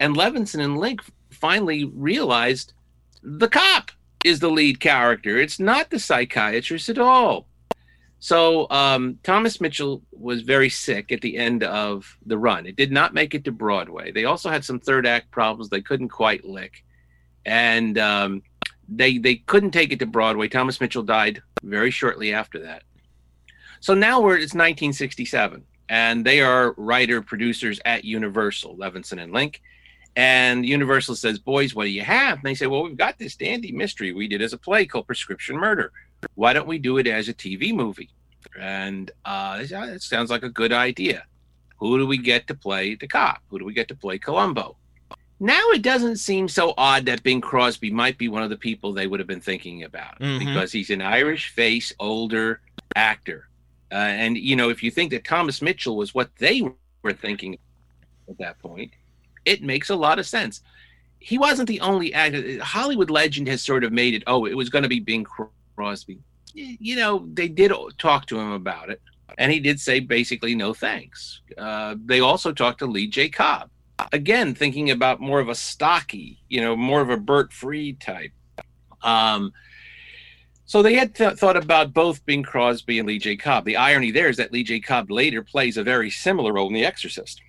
And 0.00 0.16
Levinson 0.16 0.64
and 0.64 0.78
Link 0.78 1.02
finally 1.30 1.84
realized 1.84 2.72
the 3.22 3.48
cop 3.48 3.90
is 4.24 4.40
the 4.40 4.50
lead 4.50 4.80
character. 4.80 5.38
It's 5.38 5.60
not 5.60 5.90
the 5.90 5.98
psychiatrist 5.98 6.88
at 6.88 6.98
all. 6.98 7.46
So 8.24 8.66
um, 8.70 9.18
Thomas 9.22 9.60
Mitchell 9.60 10.00
was 10.10 10.40
very 10.40 10.70
sick 10.70 11.12
at 11.12 11.20
the 11.20 11.36
end 11.36 11.62
of 11.62 12.16
the 12.24 12.38
run. 12.38 12.64
It 12.64 12.74
did 12.74 12.90
not 12.90 13.12
make 13.12 13.34
it 13.34 13.44
to 13.44 13.52
Broadway. 13.52 14.12
They 14.12 14.24
also 14.24 14.48
had 14.48 14.64
some 14.64 14.80
third 14.80 15.06
act 15.06 15.30
problems 15.30 15.68
they 15.68 15.82
couldn't 15.82 16.08
quite 16.08 16.42
lick. 16.42 16.86
And 17.44 17.98
um, 17.98 18.42
they 18.88 19.18
they 19.18 19.34
couldn't 19.34 19.72
take 19.72 19.92
it 19.92 19.98
to 19.98 20.06
Broadway. 20.06 20.48
Thomas 20.48 20.80
Mitchell 20.80 21.02
died 21.02 21.42
very 21.62 21.90
shortly 21.90 22.32
after 22.32 22.60
that. 22.60 22.84
So 23.80 23.92
now 23.92 24.22
we're 24.22 24.36
it's 24.36 24.54
1967, 24.54 25.62
and 25.90 26.24
they 26.24 26.40
are 26.40 26.72
writer 26.78 27.20
producers 27.20 27.78
at 27.84 28.06
Universal, 28.06 28.78
Levinson 28.78 29.22
and 29.22 29.34
Link. 29.34 29.60
And 30.16 30.64
Universal 30.64 31.16
says, 31.16 31.38
"Boys, 31.38 31.74
what 31.74 31.84
do 31.84 31.90
you 31.90 32.04
have?" 32.04 32.38
And 32.38 32.46
they 32.46 32.54
say, 32.54 32.68
"Well, 32.68 32.84
we've 32.84 32.96
got 32.96 33.18
this 33.18 33.36
dandy 33.36 33.70
mystery 33.70 34.14
we 34.14 34.28
did 34.28 34.40
as 34.40 34.54
a 34.54 34.58
play 34.58 34.86
called 34.86 35.06
Prescription 35.06 35.58
Murder. 35.58 35.92
Why 36.34 36.52
don't 36.52 36.66
we 36.66 36.78
do 36.78 36.98
it 36.98 37.06
as 37.06 37.28
a 37.28 37.34
TV 37.34 37.74
movie?" 37.74 38.10
And 38.60 39.10
uh, 39.24 39.58
it 39.62 40.02
sounds 40.02 40.30
like 40.30 40.42
a 40.42 40.48
good 40.48 40.72
idea. 40.72 41.24
Who 41.78 41.98
do 41.98 42.06
we 42.06 42.18
get 42.18 42.46
to 42.48 42.54
play 42.54 42.94
the 42.94 43.06
cop? 43.08 43.42
Who 43.48 43.58
do 43.58 43.64
we 43.64 43.72
get 43.74 43.88
to 43.88 43.94
play 43.94 44.18
Columbo? 44.18 44.76
Now 45.40 45.70
it 45.70 45.82
doesn't 45.82 46.16
seem 46.16 46.48
so 46.48 46.72
odd 46.78 47.06
that 47.06 47.22
Bing 47.22 47.40
Crosby 47.40 47.90
might 47.90 48.16
be 48.16 48.28
one 48.28 48.42
of 48.42 48.50
the 48.50 48.56
people 48.56 48.92
they 48.92 49.06
would 49.06 49.18
have 49.20 49.26
been 49.26 49.40
thinking 49.40 49.82
about 49.82 50.18
Mhm. 50.20 50.38
because 50.38 50.70
he's 50.72 50.90
an 50.90 51.02
Irish 51.02 51.48
face, 51.50 51.92
older 51.98 52.60
actor. 52.94 53.48
Uh, 53.90 53.96
and, 53.96 54.38
you 54.38 54.56
know, 54.56 54.70
if 54.70 54.82
you 54.82 54.90
think 54.90 55.10
that 55.10 55.24
Thomas 55.24 55.60
Mitchell 55.60 55.96
was 55.96 56.14
what 56.14 56.30
they 56.36 56.62
were 57.02 57.12
thinking 57.12 57.58
at 58.28 58.38
that 58.38 58.58
point, 58.60 58.92
it 59.44 59.62
makes 59.62 59.90
a 59.90 59.96
lot 59.96 60.18
of 60.18 60.26
sense. 60.26 60.62
He 61.18 61.36
wasn't 61.38 61.68
the 61.68 61.80
only 61.80 62.14
actor. 62.14 62.62
Hollywood 62.62 63.10
legend 63.10 63.48
has 63.48 63.60
sort 63.60 63.82
of 63.84 63.92
made 63.92 64.14
it, 64.14 64.22
oh, 64.26 64.46
it 64.46 64.56
was 64.56 64.68
going 64.70 64.84
to 64.84 64.88
be 64.88 65.00
Bing 65.00 65.24
Crosby. 65.24 65.52
Y- 66.54 66.76
You 66.80 66.96
know, 66.96 67.28
they 67.32 67.48
did 67.48 67.72
talk 67.98 68.26
to 68.26 68.38
him 68.38 68.52
about 68.52 68.90
it, 68.90 69.00
and 69.38 69.50
he 69.52 69.60
did 69.60 69.80
say 69.80 70.00
basically 70.00 70.54
no 70.54 70.72
thanks. 70.74 71.40
Uh, 71.58 71.96
they 72.04 72.20
also 72.20 72.52
talked 72.52 72.78
to 72.80 72.86
Lee 72.86 73.06
J. 73.08 73.28
Cobb 73.28 73.70
again 74.12 74.54
thinking 74.54 74.90
about 74.90 75.20
more 75.20 75.40
of 75.40 75.48
a 75.48 75.54
stocky 75.54 76.38
you 76.48 76.60
know 76.60 76.74
more 76.76 77.00
of 77.00 77.10
a 77.10 77.16
bert 77.16 77.52
Free 77.52 77.92
type. 77.94 78.32
Um 79.02 79.52
so 80.66 80.82
they 80.82 80.94
had 80.94 81.14
th- 81.14 81.34
thought 81.34 81.56
about 81.56 81.92
both 81.92 82.24
bing 82.24 82.42
crosby 82.42 82.98
and 82.98 83.06
lee 83.06 83.18
j. 83.18 83.36
Cobb. 83.36 83.64
The 83.66 83.76
irony 83.76 84.10
there 84.10 84.28
is 84.28 84.38
that 84.38 84.52
lee 84.52 84.64
j. 84.64 84.80
Cobb 84.80 85.10
later 85.10 85.42
plays 85.42 85.76
a 85.76 85.84
very 85.84 86.10
similar 86.10 86.52
role 86.52 86.68
in 86.68 86.74
the 86.74 86.84
exorcist 86.84 87.40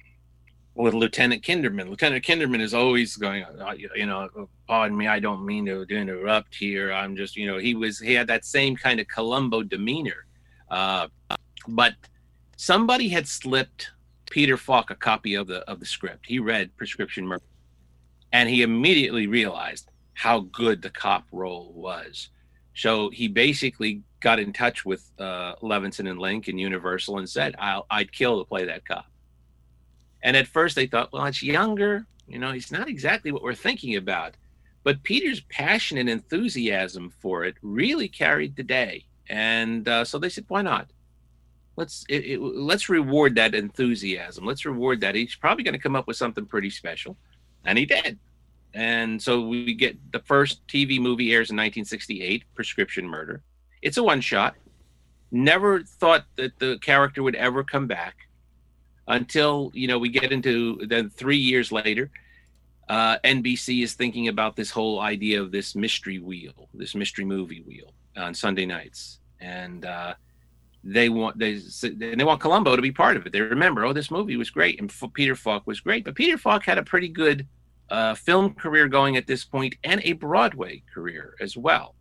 with 0.76 0.94
lieutenant 0.94 1.42
kinderman 1.42 1.90
lieutenant 1.90 2.24
kinderman 2.24 2.62
is 2.62 2.74
always 2.74 3.16
going 3.16 3.44
uh, 3.44 3.74
you 3.96 4.06
know 4.06 4.30
pardon 4.68 4.98
me 4.98 5.08
i 5.08 5.20
don't 5.20 5.46
mean 5.46 5.66
to, 5.66 5.82
interrupt 5.90 6.54
here 6.54 6.92
i'm 6.92 7.16
just 7.16 7.36
you 7.36 7.48
know 7.48 7.58
he 7.58 7.74
was 7.74 8.00
he 8.00 8.14
had 8.14 8.28
that 8.28 8.46
same 8.46 8.76
kind 8.76 9.00
of 9.00 9.08
columbo 9.08 9.64
demeanor 9.64 10.26
uh 10.70 11.08
but 11.68 11.94
somebody 12.58 13.08
had 13.08 13.28
slipped 13.28 13.92
Peter 14.30 14.58
Falk 14.58 14.90
a 14.90 14.96
copy 14.96 15.36
of 15.36 15.48
the 15.48 15.60
of 15.70 15.80
the 15.80 15.86
script. 15.86 16.26
He 16.26 16.40
read 16.40 16.76
Prescription 16.78 17.26
Murder, 17.26 17.44
and 18.32 18.50
he 18.50 18.62
immediately 18.64 19.28
realized 19.28 19.90
how 20.14 20.42
good 20.52 20.82
the 20.82 20.90
cop 20.90 21.26
role 21.32 21.72
was. 21.74 22.30
So 22.74 23.10
he 23.10 23.28
basically 23.28 24.02
got 24.20 24.40
in 24.40 24.52
touch 24.52 24.86
with 24.86 25.10
uh, 25.20 25.56
Levinson 25.62 26.10
and 26.10 26.20
Link 26.20 26.48
and 26.48 26.60
Universal 26.60 27.20
and 27.20 27.30
said, 27.30 27.56
I'll, 27.60 27.86
"I'd 27.90 28.12
kill 28.12 28.40
to 28.40 28.46
play 28.46 28.66
that 28.66 28.86
cop." 28.86 29.06
And 30.26 30.36
at 30.36 30.48
first 30.48 30.76
they 30.76 30.88
thought, 30.88 31.14
"Well, 31.14 31.26
it's 31.26 31.42
younger. 31.42 32.06
You 32.28 32.40
know, 32.40 32.52
he's 32.52 32.72
not 32.72 32.90
exactly 32.90 33.32
what 33.32 33.44
we're 33.44 33.54
thinking 33.56 33.96
about." 33.96 34.36
But 34.84 35.04
Peter's 35.04 35.40
passion 35.40 35.98
and 35.98 36.10
enthusiasm 36.10 37.14
for 37.22 37.46
it 37.46 37.56
really 37.62 38.10
carried 38.10 38.58
the 38.58 38.64
day, 38.64 39.06
and 39.30 39.88
uh, 39.88 40.04
so 40.04 40.20
they 40.20 40.30
said, 40.30 40.46
"Why 40.50 40.62
not?" 40.62 40.88
let's 41.76 42.06
it, 42.10 42.26
it, 42.26 42.42
let's 42.42 42.90
reward 42.90 43.36
that 43.36 43.56
enthusiasm. 43.56 44.46
Let's 44.46 44.66
reward 44.66 45.02
that. 45.02 45.16
He's 45.16 45.36
probably 45.36 45.64
going 45.64 45.74
to 45.74 45.80
come 45.80 45.96
up 45.96 46.08
with 46.08 46.18
something 46.18 46.46
pretty 46.46 46.70
special, 46.70 47.18
and 47.66 47.78
he 47.78 47.86
did. 47.86 48.20
And 48.74 49.22
so 49.22 49.48
we 49.48 49.74
get 49.74 49.98
the 50.12 50.20
first 50.20 50.66
TV 50.68 51.00
movie 51.00 51.32
airs 51.32 51.50
in 51.50 51.56
1968, 51.56 52.44
Prescription 52.56 53.08
Murder. 53.08 53.42
It's 53.82 53.98
a 53.98 54.04
one 54.04 54.22
shot. 54.22 54.56
Never 55.32 55.82
thought 55.84 56.26
that 56.36 56.60
the 56.60 56.78
character 56.80 57.24
would 57.24 57.36
ever 57.36 57.64
come 57.64 57.88
back 57.88 58.25
until 59.08 59.72
you 59.74 59.88
know 59.88 60.00
we 60.00 60.10
get 60.10 60.32
into 60.32 60.80
then 60.88 61.10
three 61.10 61.38
years 61.38 61.72
later. 61.72 62.12
Uh, 62.88 63.18
NBC 63.24 63.82
is 63.82 63.96
thinking 63.96 64.28
about 64.28 64.56
this 64.56 64.70
whole 64.70 65.00
idea 65.00 65.42
of 65.42 65.52
this 65.52 65.74
mystery 65.76 66.20
wheel, 66.20 66.70
this 66.76 66.94
mystery 66.94 67.26
movie 67.26 67.64
wheel 67.64 67.92
on 68.16 68.32
Sunday 68.32 68.68
nights, 68.68 69.22
and 69.40 69.86
uh, 69.86 70.14
they 70.86 71.10
want 71.10 71.38
they 71.40 71.60
and 71.82 72.20
they 72.20 72.24
want 72.24 72.40
Columbo 72.40 72.76
to 72.76 72.82
be 72.82 72.92
part 72.92 73.18
of 73.18 73.26
it. 73.26 73.34
They 73.34 73.42
remember, 73.42 73.86
oh, 73.86 73.94
this 73.94 74.12
movie 74.12 74.38
was 74.38 74.52
great, 74.52 74.80
and 74.80 74.90
F- 74.90 75.12
Peter 75.14 75.36
Falk 75.36 75.66
was 75.66 75.80
great, 75.80 76.06
but 76.06 76.14
Peter 76.14 76.38
Falk 76.38 76.64
had 76.64 76.78
a 76.78 76.84
pretty 76.84 77.08
good 77.08 77.48
uh, 77.90 78.14
film 78.14 78.54
career 78.54 78.88
going 78.88 79.18
at 79.18 79.26
this 79.26 79.44
point 79.44 79.76
and 79.84 80.00
a 80.04 80.14
Broadway 80.14 80.84
career 80.94 81.36
as 81.42 81.58
well. 81.58 81.96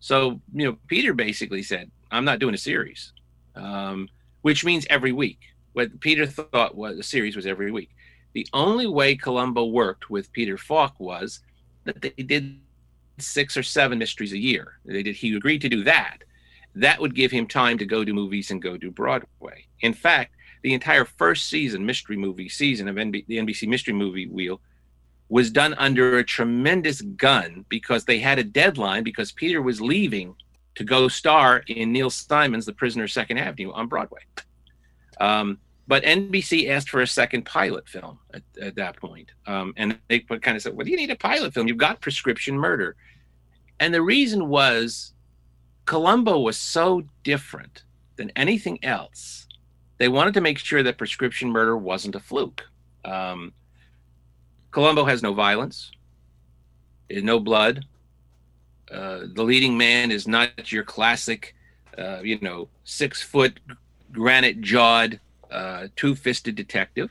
So 0.00 0.40
you 0.52 0.66
know, 0.66 0.78
Peter 0.88 1.14
basically 1.14 1.62
said, 1.62 1.92
"I'm 2.10 2.24
not 2.24 2.40
doing 2.40 2.54
a 2.54 2.58
series," 2.58 3.12
um, 3.54 4.08
which 4.42 4.64
means 4.64 4.84
every 4.90 5.12
week. 5.12 5.38
What 5.72 6.00
Peter 6.00 6.26
thought 6.26 6.76
was 6.76 6.96
the 6.96 7.02
series 7.02 7.36
was 7.36 7.46
every 7.46 7.70
week. 7.70 7.90
The 8.34 8.46
only 8.52 8.86
way 8.86 9.14
Columbo 9.16 9.66
worked 9.66 10.10
with 10.10 10.32
Peter 10.32 10.56
Falk 10.56 10.98
was 10.98 11.40
that 11.84 12.00
they 12.00 12.10
did 12.10 12.60
six 13.18 13.56
or 13.56 13.62
seven 13.62 13.98
mysteries 13.98 14.32
a 14.32 14.38
year. 14.38 14.78
They 14.84 15.02
did. 15.02 15.16
He 15.16 15.34
agreed 15.36 15.60
to 15.62 15.68
do 15.68 15.84
that 15.84 16.24
that 16.74 17.00
would 17.00 17.14
give 17.14 17.30
him 17.30 17.46
time 17.46 17.78
to 17.78 17.84
go 17.84 18.04
do 18.04 18.14
movies 18.14 18.50
and 18.50 18.62
go 18.62 18.76
do 18.76 18.90
Broadway. 18.90 19.66
In 19.80 19.92
fact, 19.92 20.34
the 20.62 20.74
entire 20.74 21.04
first 21.04 21.48
season, 21.48 21.84
mystery 21.84 22.16
movie 22.16 22.48
season 22.48 22.88
of 22.88 22.96
NB- 22.96 23.26
the 23.26 23.38
NBC 23.38 23.68
Mystery 23.68 23.94
Movie 23.94 24.26
Wheel, 24.26 24.60
was 25.28 25.50
done 25.50 25.74
under 25.74 26.18
a 26.18 26.24
tremendous 26.24 27.00
gun 27.00 27.64
because 27.68 28.04
they 28.04 28.18
had 28.18 28.38
a 28.38 28.44
deadline 28.44 29.02
because 29.02 29.32
Peter 29.32 29.62
was 29.62 29.80
leaving 29.80 30.34
to 30.74 30.84
go 30.84 31.08
star 31.08 31.62
in 31.68 31.92
Neil 31.92 32.10
Simon's 32.10 32.66
The 32.66 32.72
Prisoner 32.72 33.08
Second 33.08 33.38
Avenue 33.38 33.72
on 33.72 33.88
Broadway. 33.88 34.20
Um, 35.22 35.58
but 35.86 36.02
NBC 36.02 36.68
asked 36.68 36.90
for 36.90 37.00
a 37.00 37.06
second 37.06 37.44
pilot 37.44 37.88
film 37.88 38.18
at, 38.34 38.42
at 38.60 38.74
that 38.74 38.96
point. 38.96 39.30
Um, 39.46 39.72
and 39.76 39.98
they 40.08 40.18
kind 40.18 40.56
of 40.56 40.62
said, 40.62 40.76
Well, 40.76 40.84
do 40.84 40.90
you 40.90 40.96
need 40.96 41.10
a 41.10 41.16
pilot 41.16 41.54
film? 41.54 41.68
You've 41.68 41.76
got 41.76 42.00
prescription 42.00 42.58
murder. 42.58 42.96
And 43.78 43.94
the 43.94 44.02
reason 44.02 44.48
was 44.48 45.12
Columbo 45.86 46.40
was 46.40 46.58
so 46.58 47.04
different 47.22 47.84
than 48.16 48.30
anything 48.36 48.82
else. 48.84 49.46
They 49.98 50.08
wanted 50.08 50.34
to 50.34 50.40
make 50.40 50.58
sure 50.58 50.82
that 50.82 50.98
prescription 50.98 51.50
murder 51.50 51.76
wasn't 51.76 52.16
a 52.16 52.20
fluke. 52.20 52.64
Um, 53.04 53.52
Columbo 54.72 55.04
has 55.04 55.22
no 55.22 55.34
violence, 55.34 55.92
no 57.10 57.38
blood. 57.38 57.84
Uh, 58.90 59.26
the 59.34 59.44
leading 59.44 59.76
man 59.78 60.10
is 60.10 60.26
not 60.26 60.72
your 60.72 60.82
classic, 60.82 61.54
uh, 61.96 62.20
you 62.22 62.38
know, 62.40 62.68
six 62.84 63.22
foot, 63.22 63.60
granite 64.12 64.60
jawed, 64.60 65.18
uh, 65.50 65.88
two 65.96 66.14
fisted 66.14 66.54
detective. 66.54 67.10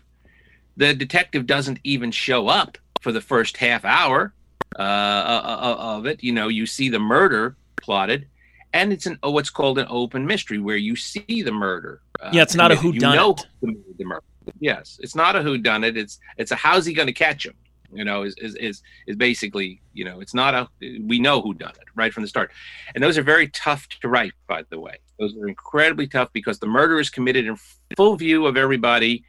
The 0.78 0.94
detective 0.94 1.46
doesn't 1.46 1.80
even 1.84 2.12
show 2.12 2.48
up 2.48 2.78
for 3.02 3.12
the 3.12 3.22
first 3.22 3.58
half 3.58 3.84
hour 3.84 4.34
uh, 4.78 5.42
of 5.80 6.06
it. 6.06 6.24
You 6.24 6.32
know, 6.32 6.48
you 6.48 6.66
see 6.66 6.90
the 6.90 7.00
murder 7.00 7.56
plotted, 7.82 8.28
and 8.74 8.94
it's 8.94 9.06
an 9.06 9.18
what's 9.22 9.50
called 9.50 9.78
an 9.80 9.88
open 9.90 10.26
mystery 10.26 10.60
where 10.60 10.78
you 10.78 10.96
see 10.96 11.42
the 11.42 11.52
murder. 11.52 12.02
Uh, 12.22 12.30
Yeah, 12.32 12.44
it's 12.44 12.56
not 12.56 12.72
a 12.72 12.78
committed. 12.78 13.02
You 13.02 13.02
know 13.02 13.36
who 13.62 13.84
the 13.98 14.06
murder. 14.06 14.24
Yes, 14.60 15.00
it's 15.02 15.16
not 15.16 15.36
a 15.36 15.42
who 15.42 15.58
done 15.58 15.84
it. 15.84 15.98
It's 15.98 16.20
it's 16.38 16.52
a 16.52 16.56
how's 16.56 16.86
he 16.86 16.94
going 16.94 17.08
to 17.08 17.14
catch 17.14 17.46
him? 17.46 17.54
You 17.94 18.06
know, 18.06 18.24
is, 18.24 18.36
is 18.38 18.56
is 18.56 18.82
is 19.08 19.16
basically 19.16 19.82
you 19.94 20.06
know 20.06 20.22
it's 20.22 20.34
not 20.34 20.54
a 20.54 20.68
we 21.06 21.20
know 21.20 21.42
who 21.42 21.54
done 21.54 21.72
it 21.72 21.88
right 21.96 22.14
from 22.14 22.24
the 22.24 22.30
start, 22.30 22.52
and 22.96 23.04
those 23.04 23.18
are 23.18 23.24
very 23.24 23.50
tough 23.50 23.88
to 23.90 24.08
write. 24.08 24.34
By 24.48 24.64
the 24.70 24.80
way, 24.80 24.98
those 25.20 25.36
are 25.36 25.48
incredibly 25.48 26.08
tough 26.08 26.30
because 26.34 26.60
the 26.60 26.68
murder 26.68 27.00
is 27.00 27.10
committed 27.10 27.46
in 27.46 27.58
full 27.98 28.16
view 28.16 28.46
of 28.46 28.58
everybody, 28.58 29.24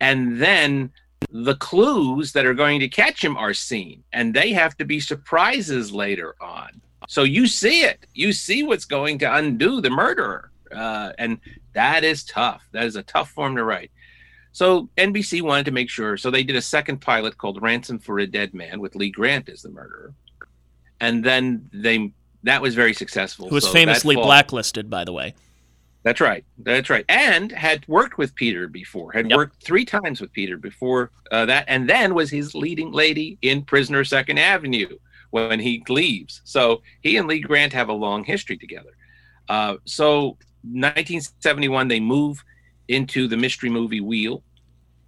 and 0.00 0.40
then 0.40 0.90
the 1.30 1.56
clues 1.56 2.32
that 2.32 2.46
are 2.46 2.54
going 2.54 2.80
to 2.80 2.88
catch 2.88 3.22
him 3.22 3.36
are 3.36 3.54
seen, 3.54 4.02
and 4.12 4.34
they 4.34 4.52
have 4.52 4.76
to 4.78 4.84
be 4.84 5.00
surprises 5.00 5.92
later 5.92 6.34
on. 6.40 6.80
So 7.08 7.24
you 7.24 7.46
see 7.46 7.82
it, 7.82 8.06
you 8.14 8.32
see 8.32 8.62
what's 8.62 8.84
going 8.84 9.18
to 9.20 9.34
undo 9.34 9.80
the 9.80 9.90
murderer, 9.90 10.50
uh, 10.74 11.12
and 11.18 11.38
that 11.74 12.04
is 12.04 12.24
tough. 12.24 12.62
That 12.72 12.84
is 12.84 12.96
a 12.96 13.02
tough 13.02 13.30
form 13.30 13.56
to 13.56 13.64
write. 13.64 13.90
So 14.52 14.88
NBC 14.98 15.42
wanted 15.42 15.64
to 15.66 15.70
make 15.72 15.88
sure. 15.90 16.16
So 16.16 16.30
they 16.30 16.42
did 16.42 16.56
a 16.56 16.62
second 16.62 17.00
pilot 17.00 17.38
called 17.38 17.60
Ransom 17.62 17.98
for 17.98 18.18
a 18.18 18.26
Dead 18.26 18.52
Man 18.54 18.80
with 18.80 18.94
Lee 18.94 19.10
Grant 19.10 19.48
as 19.48 19.62
the 19.62 19.70
murderer. 19.70 20.14
And 21.00 21.24
then 21.24 21.68
they 21.72 22.12
that 22.44 22.60
was 22.60 22.74
very 22.74 22.92
successful. 22.92 23.48
Who 23.48 23.54
was 23.54 23.64
So 23.64 23.72
famously 23.72 24.14
fall- 24.16 24.24
blacklisted, 24.24 24.90
by 24.90 25.04
the 25.04 25.12
way. 25.12 25.34
That's 26.02 26.20
right. 26.20 26.44
That's 26.58 26.90
right. 26.90 27.04
And 27.08 27.52
had 27.52 27.86
worked 27.86 28.18
with 28.18 28.34
Peter 28.34 28.66
before. 28.66 29.12
Had 29.12 29.30
Yep. 29.30 29.36
worked 29.36 29.62
three 29.62 29.84
times 29.84 30.20
with 30.20 30.32
Peter 30.32 30.56
before 30.56 31.12
uh, 31.30 31.46
that, 31.46 31.64
and 31.68 31.88
then 31.88 32.12
was 32.14 32.28
his 32.28 32.56
leading 32.56 32.90
lady 32.90 33.38
in 33.42 33.62
Prisoner 33.62 34.02
Second 34.04 34.38
Avenue 34.38 34.98
when 35.30 35.60
he 35.60 35.82
leaves. 35.88 36.40
So 36.44 36.82
he 37.02 37.16
and 37.16 37.28
Lee 37.28 37.38
Grant 37.38 37.72
have 37.72 37.88
a 37.88 37.92
long 37.92 38.24
history 38.24 38.56
together. 38.58 38.90
Uh, 39.48 39.76
so 39.84 40.36
1971, 40.64 41.86
they 41.88 42.00
move 42.00 42.42
into 42.92 43.26
the 43.26 43.36
mystery 43.36 43.70
movie 43.70 44.00
Wheel 44.00 44.42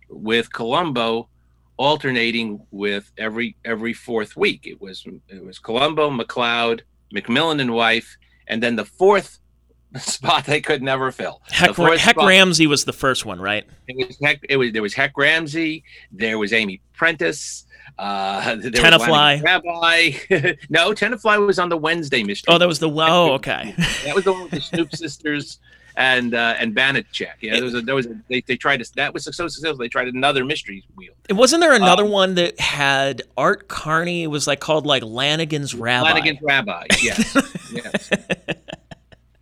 with 0.09 0.53
Columbo 0.53 1.29
alternating 1.77 2.65
with 2.71 3.11
every 3.19 3.57
every 3.65 3.93
fourth 3.93 4.37
week. 4.37 4.67
It 4.67 4.81
was 4.81 5.05
it 5.29 5.45
was 5.45 5.59
Columbo, 5.59 6.11
McCloud, 6.11 6.81
McMillan 7.15 7.61
and 7.61 7.73
wife, 7.73 8.17
and 8.47 8.63
then 8.63 8.77
the 8.77 8.85
fourth 8.85 9.39
spot 9.97 10.47
they 10.47 10.61
could 10.61 10.83
never 10.83 11.13
fill. 11.13 11.43
Hec, 11.47 11.77
Hec 11.77 11.99
spot- 11.99 12.27
Ramsey 12.27 12.67
was 12.67 12.85
the 12.85 12.93
first 12.93 13.25
one, 13.25 13.41
right? 13.41 13.65
It 13.89 14.09
was 14.09 14.19
Hec. 14.23 14.41
It 14.49 14.57
was 14.57 14.73
there 14.73 14.83
was 14.83 14.95
Hec 14.95 15.17
Ramsey. 15.17 15.85
There 16.13 16.39
was 16.39 16.53
Amy 16.53 16.81
Prentice. 16.95 17.67
Uh, 17.97 18.41
Tenafly. 18.57 19.43
Rabbi. 19.43 20.57
no, 20.69 20.93
Tenafly 20.93 21.47
was 21.47 21.59
on 21.59 21.69
the 21.69 21.77
Wednesday 21.77 22.25
mystery. 22.25 22.53
Oh, 22.53 22.59
that 22.59 22.67
was 22.67 22.79
the 22.79 22.91
oh, 22.91 23.33
okay. 23.35 23.75
that 24.05 24.15
was 24.15 24.25
the 24.25 24.33
one 24.33 24.45
with 24.45 24.53
the 24.53 24.61
Snoop 24.61 24.95
sisters 24.97 25.61
and 25.97 26.35
uh, 26.35 26.55
and 26.59 26.75
Banacek. 26.75 27.35
Yeah, 27.41 27.55
there 27.55 27.65
was 27.65 27.75
a, 27.75 27.81
there 27.81 27.95
was 27.95 28.07
a, 28.07 28.21
they 28.29 28.41
they 28.41 28.57
tried 28.57 28.83
to 28.83 28.95
that 28.97 29.15
was 29.15 29.25
so 29.25 29.31
successful. 29.49 29.77
They 29.79 29.89
tried 29.89 30.09
another 30.09 30.45
mystery 30.45 30.85
wheel. 30.97 31.13
Wasn't 31.31 31.61
there 31.61 31.75
another 31.75 32.05
Um, 32.05 32.11
one 32.11 32.35
that 32.35 32.59
had 32.59 33.23
Art 33.37 33.69
Carney? 33.69 34.25
It 34.25 34.29
was 34.29 34.47
like 34.47 34.61
called 34.61 34.87
like 34.87 35.03
Lanigan's 35.03 35.75
Rabbi. 35.75 36.11
Flanagan's 36.11 36.43
Rabbi. 36.43 36.87
Yes. 37.01 37.37
yes. 37.73 38.11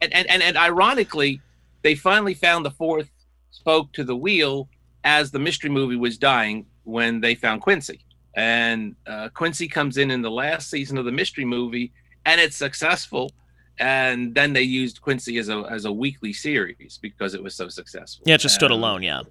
And, 0.00 0.12
and 0.12 0.28
and 0.28 0.42
and 0.42 0.56
ironically, 0.56 1.40
they 1.82 1.94
finally 1.94 2.34
found 2.34 2.64
the 2.66 2.70
fourth 2.70 3.08
spoke 3.50 3.92
to 3.92 4.04
the 4.04 4.16
wheel 4.16 4.68
as 5.04 5.30
the 5.30 5.38
mystery 5.38 5.70
movie 5.70 5.96
was 5.96 6.18
dying 6.18 6.66
when 6.84 7.20
they 7.20 7.34
found 7.34 7.62
Quincy. 7.62 8.00
And 8.34 8.96
uh, 9.06 9.28
Quincy 9.34 9.68
comes 9.68 9.98
in 9.98 10.10
in 10.10 10.22
the 10.22 10.30
last 10.30 10.70
season 10.70 10.96
of 10.98 11.04
the 11.04 11.12
mystery 11.12 11.44
movie, 11.44 11.92
and 12.24 12.40
it's 12.40 12.56
successful. 12.56 13.30
And 13.82 14.32
then 14.34 14.52
they 14.52 14.62
used 14.62 15.00
Quincy 15.02 15.38
as 15.38 15.48
a 15.48 15.58
as 15.68 15.84
a 15.86 15.92
weekly 15.92 16.32
series 16.32 16.98
because 17.02 17.34
it 17.34 17.42
was 17.42 17.54
so 17.54 17.68
successful. 17.68 18.22
Yeah, 18.26 18.36
it 18.36 18.40
just 18.40 18.54
stood 18.54 18.70
Um, 18.70 18.78
alone. 18.78 19.02
Yeah. 19.02 19.22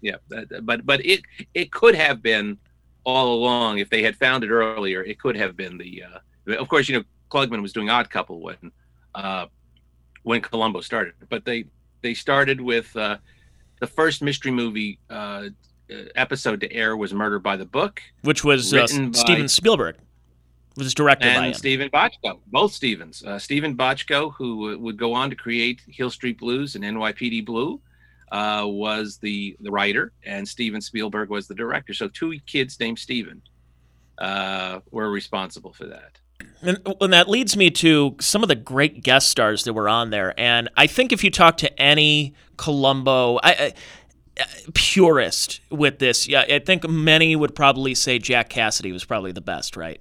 yeah 0.00 0.16
but 0.62 0.84
but 0.86 1.04
it 1.04 1.20
it 1.54 1.70
could 1.70 1.94
have 1.94 2.22
been 2.22 2.56
all 3.04 3.34
along 3.34 3.78
if 3.78 3.88
they 3.90 4.02
had 4.02 4.16
found 4.16 4.42
it 4.44 4.50
earlier 4.50 5.02
it 5.02 5.18
could 5.18 5.36
have 5.36 5.56
been 5.56 5.76
the 5.78 5.92
uh 6.08 6.54
of 6.62 6.68
course 6.68 6.88
you 6.88 6.94
know 6.96 7.04
klugman 7.30 7.60
was 7.60 7.72
doing 7.72 7.88
odd 7.90 8.08
couple 8.10 8.40
when 8.40 8.70
uh 9.14 9.46
when 10.22 10.40
columbo 10.40 10.80
started 10.80 11.12
but 11.28 11.44
they 11.44 11.64
they 12.04 12.14
started 12.14 12.60
with 12.60 12.88
uh 12.96 13.16
the 13.80 13.86
first 13.86 14.22
mystery 14.22 14.50
movie 14.52 14.98
uh 15.10 15.44
uh, 15.90 15.94
episode 16.14 16.60
to 16.60 16.72
air 16.72 16.96
was 16.96 17.12
murder 17.12 17.38
by 17.40 17.56
the 17.56 17.64
book 17.78 18.00
Which 18.22 18.42
was 18.44 18.72
uh, 18.72 18.76
Written 18.78 19.10
by- 19.10 19.18
Steven 19.18 19.48
Spielberg. 19.48 19.96
Was 20.76 20.94
directed 20.94 21.26
by 21.26 21.34
and 21.34 21.46
him. 21.46 21.54
Steven 21.54 21.90
Bochco, 21.90 22.40
both 22.46 22.72
Stevens. 22.72 23.22
Uh, 23.24 23.38
Steven 23.38 23.76
Bochco, 23.76 24.32
who 24.34 24.72
uh, 24.72 24.78
would 24.78 24.96
go 24.96 25.12
on 25.12 25.28
to 25.30 25.36
create 25.36 25.82
Hill 25.86 26.10
Street 26.10 26.38
Blues 26.38 26.76
and 26.76 26.84
NYPD 26.84 27.44
Blue, 27.44 27.80
uh, 28.30 28.64
was 28.66 29.18
the 29.18 29.56
the 29.60 29.70
writer, 29.70 30.12
and 30.24 30.48
Steven 30.48 30.80
Spielberg 30.80 31.28
was 31.28 31.46
the 31.46 31.54
director. 31.54 31.92
So 31.92 32.08
two 32.08 32.38
kids 32.46 32.80
named 32.80 32.98
Steven 32.98 33.42
uh, 34.18 34.80
were 34.90 35.10
responsible 35.10 35.72
for 35.72 35.86
that. 35.86 36.18
And, 36.62 36.78
and 37.00 37.12
that 37.12 37.28
leads 37.28 37.56
me 37.56 37.70
to 37.70 38.16
some 38.20 38.42
of 38.42 38.48
the 38.48 38.54
great 38.54 39.02
guest 39.02 39.28
stars 39.28 39.64
that 39.64 39.72
were 39.72 39.88
on 39.88 40.10
there. 40.10 40.38
And 40.38 40.68
I 40.76 40.86
think 40.86 41.12
if 41.12 41.22
you 41.24 41.30
talk 41.30 41.56
to 41.58 41.80
any 41.80 42.34
Columbo 42.56 43.38
I, 43.42 43.50
I, 43.50 43.72
purist 44.74 45.60
with 45.70 45.98
this, 45.98 46.28
yeah, 46.28 46.44
I 46.48 46.60
think 46.60 46.88
many 46.88 47.36
would 47.36 47.54
probably 47.54 47.94
say 47.94 48.18
Jack 48.18 48.48
Cassidy 48.48 48.92
was 48.92 49.04
probably 49.04 49.32
the 49.32 49.40
best, 49.40 49.76
right? 49.76 50.00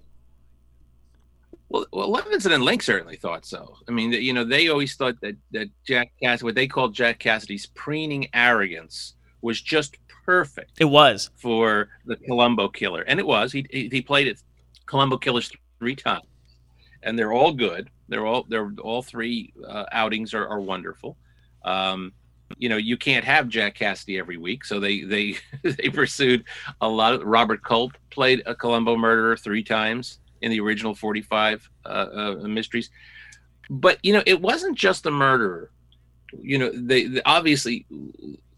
Well, 1.72 1.86
well, 1.94 2.12
Levinson 2.12 2.54
and 2.54 2.64
Link 2.64 2.84
certainly 2.84 3.16
thought 3.16 3.46
so. 3.46 3.78
I 3.88 3.92
mean, 3.92 4.12
you 4.12 4.34
know, 4.34 4.44
they 4.44 4.68
always 4.68 4.96
thought 4.96 5.16
that 5.22 5.38
that 5.52 5.70
Jack 5.86 6.12
Cassidy, 6.22 6.46
what 6.46 6.56
they 6.56 6.68
called 6.68 6.94
Jack 6.94 7.20
Cassidy's 7.20 7.68
preening 7.68 8.28
arrogance, 8.34 9.16
was 9.42 9.62
just 9.62 9.98
perfect 10.26 10.72
It 10.80 10.86
was. 10.86 11.30
for 11.36 11.88
the 12.06 12.18
Columbo 12.18 12.68
Killer, 12.68 13.04
and 13.04 13.20
it 13.20 13.26
was. 13.26 13.54
He 13.54 13.66
he 13.72 14.02
played 14.02 14.28
it 14.28 14.42
Columbo 14.86 15.18
Killers 15.18 15.50
three 15.80 15.96
times, 15.96 16.26
and 17.04 17.18
they're 17.18 17.32
all 17.32 17.54
good. 17.54 17.90
They're 18.10 18.26
all 18.26 18.46
they're 18.50 18.74
all 18.82 19.02
three 19.02 19.54
uh, 19.66 19.86
outings 19.94 20.34
are, 20.34 20.48
are 20.48 20.60
wonderful. 20.60 21.16
Um, 21.64 22.12
you 22.58 22.68
know, 22.68 22.76
you 22.76 22.98
can't 22.98 23.24
have 23.24 23.48
Jack 23.48 23.76
Cassidy 23.76 24.20
every 24.20 24.36
week, 24.36 24.66
so 24.66 24.82
they 24.82 25.04
they 25.04 25.38
they 25.64 25.88
pursued 25.88 26.44
a 26.82 26.90
lot 26.90 27.14
of. 27.14 27.22
Robert 27.24 27.64
Culp 27.64 27.94
played 28.10 28.44
a 28.46 28.54
Columbo 28.54 28.98
murderer 28.98 29.38
three 29.38 29.64
times 29.64 30.20
in 30.42 30.52
the 30.52 30.60
original 30.60 30.96
forty 30.96 31.22
five 31.22 31.68
uh, 31.86 32.08
uh, 32.44 32.48
mysteries, 32.48 32.90
but 33.70 33.98
you 34.04 34.14
know, 34.14 34.24
it 34.26 34.42
wasn't 34.42 34.78
just 34.78 35.04
the 35.04 35.12
murderer. 35.12 35.72
You 36.42 36.58
know, 36.60 36.72
they, 36.74 37.06
they 37.08 37.22
obviously 37.24 37.86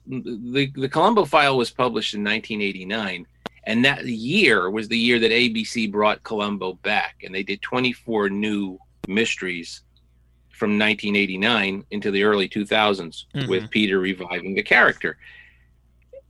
the 0.07 0.71
the 0.75 0.89
Columbo 0.89 1.25
file 1.25 1.57
was 1.57 1.69
published 1.71 2.13
in 2.13 2.23
1989, 2.23 3.25
and 3.65 3.85
that 3.85 4.05
year 4.05 4.69
was 4.69 4.87
the 4.87 4.97
year 4.97 5.19
that 5.19 5.31
ABC 5.31 5.91
brought 5.91 6.23
Columbo 6.23 6.73
back, 6.83 7.15
and 7.23 7.33
they 7.33 7.43
did 7.43 7.61
24 7.61 8.29
new 8.29 8.77
mysteries 9.07 9.81
from 10.49 10.77
1989 10.79 11.83
into 11.91 12.11
the 12.11 12.23
early 12.23 12.47
2000s 12.47 13.25
Mhm. 13.35 13.47
with 13.49 13.69
Peter 13.71 13.99
reviving 13.99 14.53
the 14.55 14.63
character. 14.63 15.17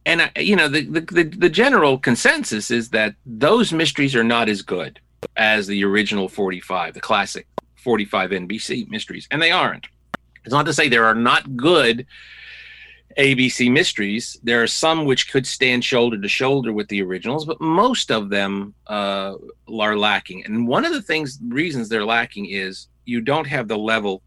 And 0.05 0.21
I, 0.23 0.31
you 0.39 0.55
know, 0.55 0.67
the 0.67 0.81
the 0.83 1.23
the 1.23 1.49
general 1.49 1.97
consensus 1.97 2.71
is 2.71 2.89
that 2.89 3.15
those 3.25 3.71
mysteries 3.73 4.15
are 4.15 4.23
not 4.23 4.49
as 4.49 4.61
good 4.61 4.99
as 5.35 5.67
the 5.67 5.83
original 5.83 6.27
45, 6.27 6.93
the 6.93 7.01
classic 7.01 7.47
45 7.75 8.31
NBC 8.31 8.87
mysteries, 8.89 9.27
and 9.31 9.41
they 9.41 9.51
aren't. 9.51 9.87
It's 10.43 10.53
not 10.53 10.65
to 10.65 10.73
say 10.73 10.89
there 10.89 11.05
are 11.05 11.15
not 11.15 11.55
good 11.55 12.05
ABC 13.17 13.71
mysteries. 13.71 14.37
There 14.43 14.61
are 14.61 14.67
some 14.67 15.05
which 15.05 15.31
could 15.31 15.45
stand 15.45 15.83
shoulder 15.83 16.19
to 16.19 16.27
shoulder 16.27 16.73
with 16.73 16.87
the 16.87 17.01
originals, 17.01 17.45
but 17.45 17.61
most 17.61 18.11
of 18.11 18.29
them 18.29 18.73
uh, 18.87 19.35
are 19.79 19.97
lacking. 19.97 20.45
And 20.45 20.67
one 20.67 20.85
of 20.85 20.93
the 20.93 21.01
things, 21.01 21.39
reasons 21.47 21.89
they're 21.89 22.05
lacking 22.05 22.47
is 22.47 22.87
you 23.05 23.21
don't 23.21 23.47
have 23.47 23.67
the 23.67 23.77
level 23.77 24.21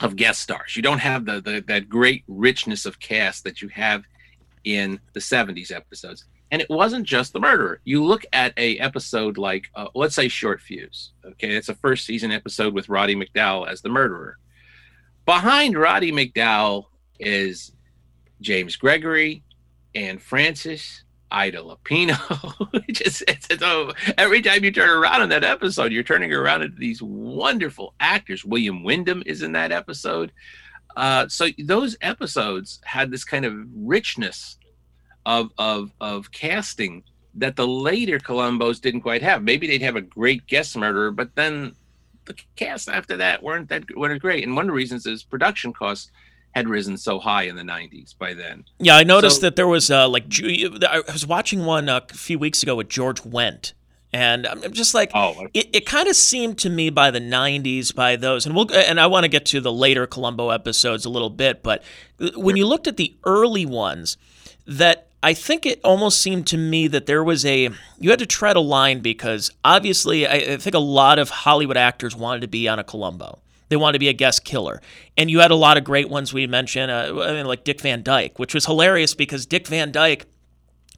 of 0.00 0.16
guest 0.16 0.40
stars. 0.40 0.76
You 0.76 0.82
don't 0.82 1.00
have 1.00 1.24
the, 1.24 1.40
the 1.40 1.64
that 1.66 1.88
great 1.88 2.24
richness 2.28 2.86
of 2.86 3.00
cast 3.00 3.44
that 3.44 3.60
you 3.60 3.68
have 3.68 4.04
in 4.64 5.00
the 5.12 5.20
70s 5.20 5.72
episodes. 5.72 6.24
And 6.50 6.62
it 6.62 6.70
wasn't 6.70 7.04
just 7.04 7.32
the 7.32 7.40
murderer. 7.40 7.80
You 7.84 8.04
look 8.04 8.24
at 8.32 8.54
a 8.56 8.78
episode 8.78 9.36
like, 9.36 9.68
uh, 9.74 9.88
let's 9.94 10.14
say, 10.14 10.28
Short 10.28 10.62
Fuse. 10.62 11.12
Okay, 11.24 11.54
it's 11.54 11.68
a 11.68 11.74
first 11.74 12.06
season 12.06 12.32
episode 12.32 12.72
with 12.72 12.88
Roddy 12.88 13.14
McDowall 13.14 13.68
as 13.68 13.82
the 13.82 13.90
murderer. 13.90 14.38
Behind 15.26 15.76
Roddy 15.76 16.10
McDowall 16.10 16.86
is 17.18 17.72
James 18.40 18.76
Gregory, 18.76 19.42
and 19.94 20.22
Francis, 20.22 21.04
Ida 21.30 21.58
Lupino. 21.58 22.16
It 22.88 22.94
just 22.94 23.22
it's, 23.28 23.46
it's, 23.50 23.62
oh, 23.62 23.92
every 24.16 24.40
time 24.40 24.64
you 24.64 24.70
turn 24.70 24.88
around 24.88 25.22
in 25.22 25.28
that 25.30 25.44
episode, 25.44 25.92
you're 25.92 26.02
turning 26.02 26.32
around 26.32 26.62
into 26.62 26.78
these 26.78 27.02
wonderful 27.02 27.94
actors. 28.00 28.44
William 28.44 28.82
Windom 28.82 29.22
is 29.26 29.42
in 29.42 29.52
that 29.52 29.72
episode. 29.72 30.32
Uh, 30.96 31.28
so 31.28 31.48
those 31.64 31.96
episodes 32.00 32.80
had 32.84 33.10
this 33.10 33.24
kind 33.24 33.44
of 33.44 33.54
richness 33.74 34.57
of 35.28 35.52
of 35.58 35.92
of 36.00 36.32
casting 36.32 37.04
that 37.34 37.54
the 37.54 37.68
later 37.68 38.18
Columbos 38.18 38.80
didn't 38.80 39.02
quite 39.02 39.22
have. 39.22 39.42
Maybe 39.44 39.68
they'd 39.68 39.82
have 39.82 39.94
a 39.94 40.00
great 40.00 40.46
guest 40.48 40.76
murderer, 40.76 41.12
but 41.12 41.36
then 41.36 41.74
the 42.24 42.34
cast 42.56 42.88
after 42.88 43.16
that 43.18 43.42
weren't 43.42 43.68
that 43.68 43.84
weren't 43.96 44.20
great. 44.20 44.42
And 44.42 44.56
one 44.56 44.64
of 44.64 44.68
the 44.68 44.72
reasons 44.72 45.06
is 45.06 45.22
production 45.22 45.72
costs 45.72 46.10
had 46.54 46.66
risen 46.68 46.96
so 46.96 47.18
high 47.18 47.42
in 47.42 47.56
the 47.56 47.62
90s 47.62 48.16
by 48.18 48.32
then. 48.32 48.64
Yeah, 48.80 48.96
I 48.96 49.04
noticed 49.04 49.36
So- 49.36 49.42
that 49.42 49.56
there 49.56 49.68
was 49.68 49.90
uh, 49.90 50.08
like 50.08 50.24
I 50.42 51.02
was 51.12 51.26
watching 51.26 51.64
one 51.66 51.88
uh, 51.88 52.00
a 52.10 52.14
few 52.14 52.38
weeks 52.38 52.62
ago 52.62 52.74
with 52.74 52.88
George 52.88 53.22
Wendt, 53.22 53.74
and 54.12 54.46
I'm 54.46 54.64
I'm 54.64 54.72
just 54.72 54.94
like, 54.94 55.10
Oh, 55.14 55.46
it, 55.52 55.68
it 55.74 55.86
kind 55.86 56.08
of 56.08 56.16
seemed 56.16 56.56
to 56.60 56.70
me 56.70 56.88
by 56.88 57.10
the 57.10 57.20
90s 57.20 57.94
by 57.94 58.16
those 58.16 58.46
and 58.46 58.56
we'll 58.56 58.72
and 58.74 58.98
I 58.98 59.06
want 59.06 59.24
to 59.24 59.28
get 59.28 59.44
to 59.46 59.60
the 59.60 59.72
later 59.72 60.06
Columbo 60.06 60.48
episodes 60.48 61.04
a 61.04 61.10
little 61.10 61.30
bit 61.30 61.62
but 61.62 61.82
when 62.34 62.56
you 62.56 62.66
looked 62.66 62.86
at 62.88 62.96
the 62.96 63.14
early 63.24 63.66
ones 63.66 64.16
that 64.66 65.07
I 65.22 65.34
think 65.34 65.66
it 65.66 65.80
almost 65.82 66.20
seemed 66.20 66.46
to 66.48 66.56
me 66.56 66.86
that 66.88 67.06
there 67.06 67.24
was 67.24 67.44
a 67.44 67.70
you 67.98 68.10
had 68.10 68.20
to 68.20 68.26
tread 68.26 68.56
a 68.56 68.60
line 68.60 69.00
because 69.00 69.50
obviously 69.64 70.26
I, 70.26 70.34
I 70.34 70.56
think 70.58 70.74
a 70.74 70.80
lot 70.80 71.18
of 71.18 71.30
Hollywood 71.30 71.76
actors 71.76 72.14
wanted 72.14 72.40
to 72.42 72.48
be 72.48 72.68
on 72.68 72.78
a 72.78 72.84
Columbo. 72.84 73.40
They 73.68 73.76
wanted 73.76 73.94
to 73.94 73.98
be 73.98 74.08
a 74.08 74.14
guest 74.14 74.44
killer, 74.44 74.80
and 75.16 75.30
you 75.30 75.40
had 75.40 75.50
a 75.50 75.56
lot 75.56 75.76
of 75.76 75.84
great 75.84 76.08
ones 76.08 76.32
we 76.32 76.46
mentioned, 76.46 76.90
uh, 76.90 77.22
I 77.22 77.32
mean, 77.34 77.44
like 77.44 77.64
Dick 77.64 77.82
Van 77.82 78.02
Dyke, 78.02 78.38
which 78.38 78.54
was 78.54 78.64
hilarious 78.64 79.14
because 79.14 79.44
Dick 79.44 79.66
Van 79.66 79.92
Dyke 79.92 80.24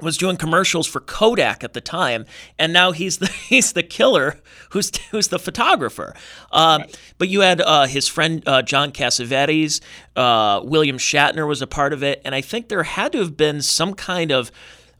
was 0.02 0.16
doing 0.16 0.36
commercials 0.36 0.86
for 0.86 1.00
Kodak 1.00 1.62
at 1.64 1.72
the 1.72 1.80
time, 1.80 2.24
and 2.58 2.72
now 2.72 2.92
he's 2.92 3.18
the 3.18 3.26
he's 3.48 3.72
the 3.72 3.82
killer 3.82 4.38
who's 4.70 4.90
who's 5.10 5.28
the 5.28 5.38
photographer. 5.38 6.14
Um, 6.52 6.84
But 7.18 7.28
you 7.28 7.40
had 7.40 7.60
uh, 7.60 7.86
his 7.86 8.08
friend 8.08 8.42
uh, 8.46 8.62
John 8.62 8.92
Cassavetes, 8.92 9.80
uh, 10.16 10.60
William 10.64 10.98
Shatner 10.98 11.46
was 11.46 11.62
a 11.62 11.66
part 11.66 11.92
of 11.92 12.02
it, 12.02 12.20
and 12.24 12.34
I 12.34 12.40
think 12.40 12.68
there 12.68 12.82
had 12.82 13.12
to 13.12 13.18
have 13.18 13.36
been 13.36 13.62
some 13.62 13.94
kind 13.94 14.30
of 14.30 14.50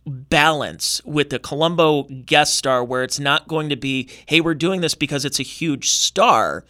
balance 0.07 1.03
with 1.05 1.31
the 1.31 1.39
Columbo 1.39 2.05
guest 2.05 2.57
star 2.57 2.83
where 2.83 3.03
it's 3.03 3.21
not 3.21 3.49
going 3.49 3.69
to 3.69 3.77
be, 3.77 4.09
hey, 4.27 4.41
we're 4.41 4.55
doing 4.55 4.81
this 4.81 4.95
because 4.95 5.25
it's 5.25 5.39
a 5.39 5.45
huge 5.45 5.91
star. 5.91 6.65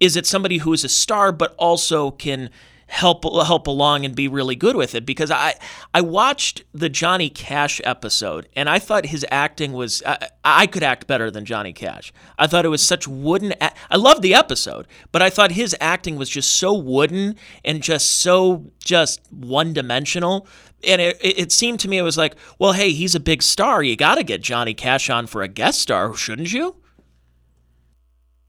Is 0.00 0.16
it 0.16 0.26
somebody 0.26 0.58
who 0.58 0.72
is 0.72 0.84
a 0.84 0.88
star 0.88 1.32
but 1.32 1.54
also 1.58 2.12
can 2.12 2.50
help 2.88 3.22
help 3.24 3.66
along 3.66 4.04
and 4.04 4.16
be 4.16 4.26
really 4.26 4.56
good 4.56 4.74
with 4.74 4.94
it 4.94 5.04
because 5.04 5.30
I 5.30 5.54
I 5.92 6.00
watched 6.00 6.64
the 6.72 6.88
Johnny 6.88 7.28
Cash 7.28 7.80
episode 7.84 8.48
and 8.56 8.68
I 8.68 8.78
thought 8.78 9.06
his 9.06 9.24
acting 9.30 9.72
was 9.74 10.02
I, 10.04 10.28
I 10.42 10.66
could 10.66 10.82
act 10.82 11.06
better 11.06 11.30
than 11.30 11.44
Johnny 11.44 11.72
Cash. 11.72 12.12
I 12.38 12.46
thought 12.46 12.64
it 12.64 12.70
was 12.70 12.82
such 12.82 13.06
wooden. 13.06 13.52
I 13.60 13.96
loved 13.96 14.22
the 14.22 14.34
episode, 14.34 14.86
but 15.12 15.20
I 15.20 15.28
thought 15.28 15.52
his 15.52 15.76
acting 15.80 16.16
was 16.16 16.30
just 16.30 16.56
so 16.56 16.72
wooden 16.72 17.36
and 17.64 17.82
just 17.82 18.20
so 18.20 18.72
just 18.82 19.20
one 19.30 19.74
dimensional. 19.74 20.48
And 20.82 21.00
it, 21.00 21.18
it 21.20 21.52
seemed 21.52 21.80
to 21.80 21.88
me 21.88 21.98
it 21.98 22.02
was 22.02 22.16
like, 22.16 22.36
well, 22.58 22.72
hey, 22.72 22.92
he's 22.92 23.14
a 23.14 23.20
big 23.20 23.42
star. 23.42 23.82
You 23.82 23.96
got 23.96 24.14
to 24.14 24.22
get 24.22 24.40
Johnny 24.40 24.74
Cash 24.74 25.10
on 25.10 25.26
for 25.26 25.42
a 25.42 25.48
guest 25.48 25.80
star, 25.80 26.14
shouldn't 26.14 26.52
you? 26.52 26.76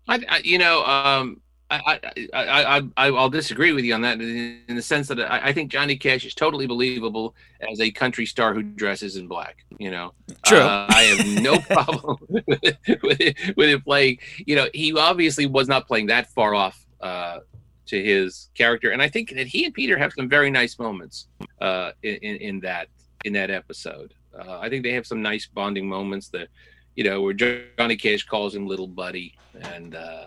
I, 0.08 0.23
I 0.30 0.41
you 0.43 0.58
know, 0.58 0.86
um, 0.86 1.41
I, 1.71 1.99
I, 2.34 2.45
I, 2.77 2.82
I, 2.97 3.12
will 3.12 3.29
disagree 3.29 3.73
with 3.73 3.86
you 3.86 3.93
on 3.93 4.01
that 4.01 4.19
in 4.19 4.75
the 4.75 4.82
sense 4.82 5.08
that 5.10 5.19
I, 5.19 5.49
I, 5.49 5.53
think 5.53 5.71
Johnny 5.71 5.95
Cash 5.97 6.25
is 6.25 6.34
totally 6.34 6.65
believable 6.65 7.36
as 7.71 7.79
a 7.79 7.91
country 7.91 8.25
star 8.25 8.55
who 8.55 8.63
dresses 8.63 9.17
in 9.17 9.27
black. 9.27 9.63
You 9.77 9.91
know, 9.91 10.13
true. 10.45 10.60
Uh, 10.60 10.88
I 10.89 11.03
have 11.03 11.43
no 11.43 11.60
problem 11.69 12.17
with, 12.27 12.45
it, 12.47 13.03
with, 13.03 13.21
it, 13.21 13.58
with 13.58 13.69
it 13.69 13.84
playing. 13.84 14.17
You 14.45 14.55
know, 14.55 14.67
he 14.73 14.95
obviously 14.97 15.45
was 15.45 15.67
not 15.67 15.88
playing 15.88 16.08
that 16.08 16.32
far 16.32 16.55
off 16.55 16.84
uh, 17.01 17.39
to 17.88 18.03
his 18.03 18.49
character, 18.55 18.89
and 18.89 19.01
I 19.01 19.08
think 19.08 19.29
that 19.36 19.45
he 19.45 19.65
and 19.65 19.73
Peter 19.73 19.97
have 19.97 20.13
some 20.13 20.27
very 20.27 20.49
nice 20.49 20.79
moments 20.79 21.27
uh, 21.62 21.91
in, 22.01 22.15
in 22.38 22.60
that 22.62 22.88
in 23.25 23.34
that 23.34 23.51
episode. 23.51 24.13
Uh, 24.38 24.60
I 24.60 24.69
think 24.69 24.84
they 24.84 24.93
have 24.93 25.05
some 25.05 25.21
nice 25.21 25.47
bonding 25.47 25.88
moments 25.88 26.29
that, 26.29 26.47
you 26.95 27.03
know, 27.03 27.21
where 27.21 27.34
Johnny 27.34 27.95
Cash 27.95 28.25
calls 28.25 28.55
him 28.55 28.67
little 28.67 28.88
buddy 28.88 29.36
and 29.62 29.95
uh, 29.95 30.25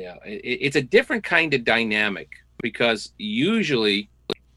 yeah, 0.00 0.16
it, 0.24 0.40
it's 0.44 0.76
a 0.76 0.82
different 0.82 1.24
kind 1.24 1.54
of 1.54 1.64
dynamic 1.64 2.30
because 2.62 3.12
usually, 3.18 4.10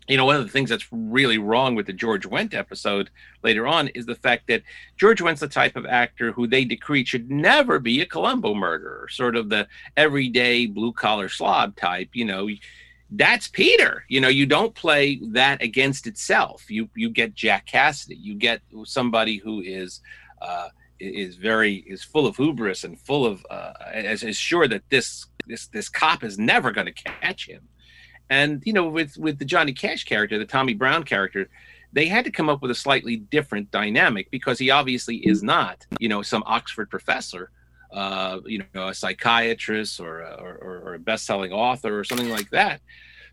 you 0.08 0.18
know, 0.18 0.26
one 0.26 0.36
of 0.36 0.44
the 0.44 0.52
things 0.52 0.70
that's 0.70 0.88
really 0.92 1.38
wrong 1.38 1.76
with 1.76 1.86
the 1.86 1.94
George 1.94 2.28
Wendt 2.28 2.54
episode 2.54 3.10
later 3.44 3.68
on 3.68 3.90
is 3.90 4.06
the 4.06 4.16
fact 4.16 4.48
that 4.48 4.64
George 4.98 5.22
Wendt's 5.22 5.42
the 5.42 5.48
type 5.48 5.76
of 5.76 5.86
actor 5.86 6.32
who 6.32 6.48
they 6.48 6.66
decree 6.66 7.06
should 7.06 7.30
never 7.30 7.80
be 7.80 8.02
a 8.02 8.06
Columbo 8.06 8.54
murderer, 8.54 9.08
sort 9.10 9.36
of 9.36 9.50
the 9.50 9.68
everyday 9.98 10.66
blue 10.66 10.94
collar 10.94 11.30
slob 11.30 11.76
type, 11.76 12.10
you 12.14 12.26
know. 12.26 12.50
That's 13.12 13.48
Peter. 13.48 14.06
You 14.08 14.22
know, 14.22 14.28
you 14.28 14.46
don't 14.46 14.76
play 14.76 15.20
that 15.30 15.64
against 15.64 16.06
itself. 16.06 16.70
You 16.70 16.90
you 16.96 17.10
get 17.10 17.34
Jack 17.34 17.66
Cassidy. 17.66 18.16
You 18.16 18.36
get 18.36 18.62
somebody 18.86 19.38
who 19.38 19.62
is 19.62 20.02
uh, 20.44 20.70
is 21.00 21.36
very 21.36 21.76
is 21.76 22.04
full 22.04 22.28
of 22.28 22.36
hubris 22.36 22.84
and 22.84 23.00
full 23.00 23.26
of 23.26 23.46
uh, 23.50 23.74
is, 23.94 24.24
is 24.24 24.38
sure 24.38 24.68
that 24.68 24.84
this 24.90 25.26
this 25.48 25.68
this 25.68 25.90
cop 25.90 26.24
is 26.24 26.38
never 26.38 26.72
going 26.72 26.88
to 26.88 26.94
catch 26.94 27.48
him. 27.48 27.68
And 28.30 28.62
you 28.66 28.74
know, 28.74 28.88
with 28.88 29.18
with 29.18 29.40
the 29.40 29.46
Johnny 29.46 29.74
Cash 29.74 30.06
character, 30.06 30.38
the 30.38 30.46
Tommy 30.46 30.74
Brown 30.74 31.04
character, 31.04 31.50
they 31.94 32.06
had 32.06 32.26
to 32.26 32.32
come 32.32 32.50
up 32.50 32.62
with 32.62 32.72
a 32.72 32.76
slightly 32.76 33.18
different 33.18 33.72
dynamic 33.72 34.30
because 34.30 34.60
he 34.60 34.70
obviously 34.70 35.18
is 35.18 35.42
not, 35.42 35.86
you 36.00 36.10
know, 36.10 36.22
some 36.22 36.44
Oxford 36.46 36.90
professor, 36.90 37.50
uh, 37.92 38.40
you 38.46 38.64
know, 38.74 38.90
a 38.90 38.94
psychiatrist 38.94 40.00
or 40.00 40.22
or, 40.22 40.82
or 40.84 40.94
a 40.94 41.00
best-selling 41.00 41.52
author 41.52 41.98
or 41.98 42.04
something 42.04 42.30
like 42.30 42.50
that. 42.52 42.82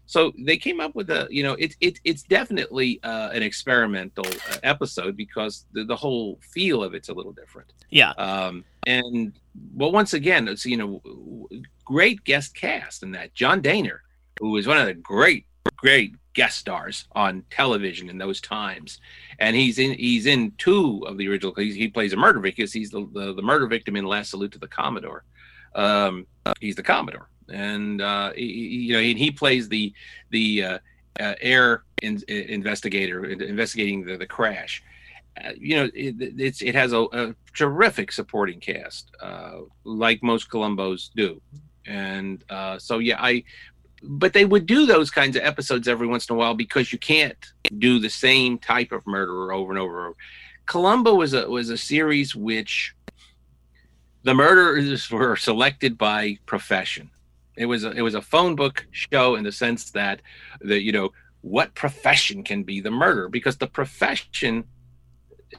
So 0.07 0.33
they 0.39 0.57
came 0.57 0.81
up 0.81 0.95
with 0.95 1.11
a, 1.11 1.27
you 1.31 1.43
know, 1.43 1.57
it's 1.59 1.77
it, 1.81 1.99
it's 2.05 2.23
definitely 2.23 3.01
uh, 3.03 3.31
an 3.31 3.43
experimental 3.43 4.27
uh, 4.27 4.59
episode 4.63 5.17
because 5.17 5.67
the, 5.73 5.85
the 5.85 5.97
whole 5.97 6.39
feel 6.41 6.83
of 6.83 6.95
it's 6.95 7.09
a 7.09 7.13
little 7.13 7.33
different. 7.33 7.73
Yeah. 7.91 8.11
Um, 8.13 8.65
and 8.87 9.33
well, 9.75 9.91
once 9.91 10.15
again, 10.15 10.47
it's 10.47 10.65
you 10.65 10.77
know, 10.77 11.49
great 11.85 12.23
guest 12.25 12.55
cast 12.55 13.03
in 13.03 13.11
that. 13.13 13.35
John 13.35 13.61
Dehner, 13.61 13.99
who 14.39 14.53
was 14.53 14.69
one 14.69 14.79
of 14.79 14.87
the 14.87 14.95
great, 14.95 15.47
great 15.75 16.15
guest 16.35 16.59
stars 16.59 17.09
on 17.13 17.43
television 17.51 18.09
in 18.09 18.17
those 18.17 18.41
times, 18.41 19.01
and 19.41 19.57
he's 19.57 19.81
in 19.81 19.95
he's 19.95 20.27
in 20.27 20.53
two 20.57 21.05
of 21.07 21.19
the 21.19 21.29
original. 21.29 21.53
He 21.55 21.89
plays 21.89 22.13
a 22.13 22.17
murder 22.17 22.39
victim. 22.39 22.69
He's 22.73 22.91
the, 22.91 23.09
the, 23.13 23.35
the 23.35 23.43
murder 23.43 23.67
victim 23.67 23.97
in 23.97 24.05
Last 24.05 24.31
Salute 24.31 24.53
to 24.53 24.61
the 24.61 24.69
Commodore. 24.69 25.25
Um, 25.75 26.27
he's 26.61 26.77
the 26.77 26.83
Commodore 26.83 27.29
and 27.49 28.01
uh, 28.01 28.33
he, 28.33 28.45
you 28.45 28.93
know 28.95 29.01
he, 29.01 29.31
plays 29.31 29.69
the 29.69 29.93
the 30.31 30.65
uh, 30.65 30.79
uh, 31.21 31.35
air 31.41 31.85
in, 32.03 32.23
investigator 32.29 33.25
investigating 33.25 34.05
the, 34.05 34.17
the 34.17 34.27
crash. 34.27 34.83
Uh, 35.45 35.51
you 35.59 35.77
know, 35.77 35.85
it, 35.95 36.15
it's 36.39 36.63
it 36.63 36.75
has 36.75 36.93
a, 36.93 37.03
a 37.13 37.35
terrific 37.55 38.11
supporting 38.11 38.59
cast, 38.59 39.11
uh, 39.21 39.59
like 39.85 40.23
most 40.23 40.51
Columbos 40.51 41.11
do, 41.15 41.41
and 41.87 42.45
uh, 42.49 42.79
so 42.79 42.99
yeah, 42.99 43.17
I. 43.21 43.45
But 44.03 44.35
they 44.35 44.45
would 44.45 44.67
do 44.67 44.85
those 44.85 45.11
kinds 45.11 45.37
of 45.37 45.43
episodes 45.43 45.89
every 45.89 46.07
once 46.07 46.29
in 46.29 46.37
a 46.37 46.39
while 46.39 46.55
because 46.55 46.93
you 46.93 46.99
can't 46.99 47.53
do 47.79 47.99
the 47.99 48.11
same 48.11 48.59
type 48.59 48.93
of 48.93 49.07
murderer 49.07 49.53
over 49.53 49.73
and 49.73 49.79
over. 49.79 50.15
Columbo 50.67 51.15
was 51.15 51.33
a 51.33 51.49
was 51.49 51.71
a 51.71 51.79
series 51.79 52.37
which 52.37 52.95
the 54.23 54.35
murderers 54.35 55.11
were 55.11 55.37
selected 55.37 55.97
by 55.97 56.39
profession 56.47 57.11
it 57.57 57.67
was 57.67 57.85
a, 57.85 57.91
it 57.93 58.03
was 58.03 58.15
a 58.15 58.23
phone 58.23 58.55
book 58.55 58.87
show 58.91 59.35
in 59.37 59.45
the 59.45 59.53
sense 59.53 59.91
that 59.93 60.21
the 60.61 60.81
you 60.81 60.93
know 60.93 61.11
what 61.41 61.75
profession 61.75 62.43
can 62.43 62.63
be 62.63 62.81
the 62.81 62.91
murder 62.91 63.29
because 63.29 63.57
the 63.57 63.67
profession 63.67 64.65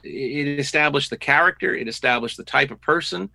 it 0.02 0.58
established 0.58 1.10
the 1.10 1.16
character 1.16 1.74
it 1.74 1.88
established 1.88 2.36
the 2.36 2.44
type 2.44 2.70
of 2.70 2.80
person 2.80 3.28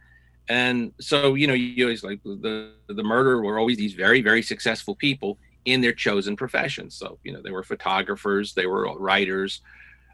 and 0.50 0.92
so 1.00 1.36
you 1.36 1.48
know 1.48 1.54
you 1.54 1.84
always 1.86 2.04
like 2.04 2.22
the 2.24 2.72
the 2.88 3.04
murder 3.04 3.42
were 3.42 3.58
always 3.58 3.78
these 3.78 3.94
very 3.94 4.22
very 4.22 4.42
successful 4.42 4.96
people 4.96 5.38
in 5.66 5.82
their 5.82 5.94
chosen 5.94 6.36
professions 6.36 6.96
so 6.96 7.18
you 7.24 7.32
know 7.32 7.42
they 7.42 7.52
were 7.52 7.64
photographers 7.64 8.54
they 8.54 8.66
were 8.66 8.94
writers 9.00 9.62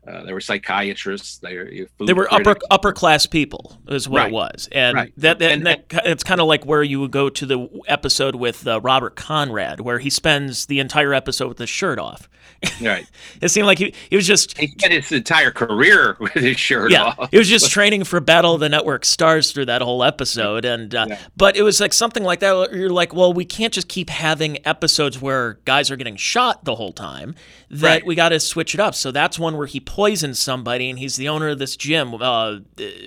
uh, 0.10 0.24
there 0.24 0.34
were 0.34 0.42
psychiatrists. 0.42 1.38
They 1.38 1.56
were, 1.56 2.06
they 2.06 2.14
were 2.14 2.34
upper 2.34 2.56
upper 2.72 2.92
class 2.92 3.26
people, 3.26 3.78
is 3.88 4.10
what 4.10 4.20
right. 4.20 4.28
it 4.28 4.34
was, 4.34 4.70
and 4.72 4.96
right. 4.96 5.14
that, 5.18 5.40
that, 5.40 5.52
and, 5.52 5.66
that 5.66 5.86
it's 6.06 6.24
kind 6.24 6.42
of 6.42 6.48
like 6.48 6.66
where 6.66 6.82
you 6.82 7.00
would 7.00 7.12
go 7.12 7.30
to 7.30 7.46
the 7.46 7.70
episode 7.88 8.36
with 8.36 8.68
uh, 8.68 8.82
Robert 8.82 9.16
Conrad, 9.16 9.82
where 9.82 10.00
he 10.00 10.10
spends 10.10 10.66
the 10.66 10.80
entire 10.80 11.14
episode 11.14 11.48
with 11.48 11.60
his 11.60 11.70
shirt 11.70 12.00
off. 12.00 12.28
Right. 12.82 13.06
it 13.42 13.50
seemed 13.50 13.68
like 13.68 13.78
he, 13.78 13.94
he 14.10 14.16
was 14.16 14.26
just 14.26 14.58
he 14.58 14.68
spent 14.68 14.94
his 14.94 15.12
entire 15.12 15.52
career 15.52 16.18
with 16.20 16.34
his 16.34 16.58
shirt 16.58 16.92
yeah, 16.92 17.14
off. 17.18 17.30
he 17.32 17.38
was 17.38 17.48
just 17.48 17.72
training 17.72 18.04
for 18.04 18.20
Battle 18.20 18.54
of 18.54 18.60
the 18.60 18.70
Network 18.70 19.06
Stars 19.06 19.52
through 19.52 19.66
that 19.66 19.82
whole 19.82 20.04
episode, 20.04 20.66
and 20.66 20.94
uh, 20.94 21.06
yeah. 21.10 21.20
but 21.38 21.56
it 21.56 21.62
was 21.62 21.80
like 21.80 21.94
something 21.94 22.24
like 22.24 22.40
that. 22.40 22.74
you're 22.74 22.90
like, 22.90 23.14
well, 23.14 23.32
we 23.34 23.46
can't 23.46 23.74
just 23.74 23.88
keep 23.88 24.10
having 24.10 24.66
episodes 24.66 25.22
where 25.22 25.60
guys 25.66 25.92
are 25.92 25.96
getting 25.96 26.16
shot 26.16 26.66
the 26.66 26.76
whole 26.76 26.92
time. 26.92 27.36
That 27.70 27.88
right. 27.88 28.06
we 28.06 28.16
got 28.16 28.30
to 28.30 28.40
switch 28.40 28.74
it 28.74 28.80
up. 28.80 28.96
So 28.96 29.12
that's 29.12 29.38
one 29.38 29.58
where 29.58 29.68
he 29.68 29.80
poisons 30.00 30.40
somebody, 30.40 30.90
and 30.90 30.98
he's 30.98 31.18
the 31.18 31.28
owner 31.28 31.50
of 31.50 31.60
this 31.60 31.76
gym. 31.76 32.14
Uh, 32.14 32.60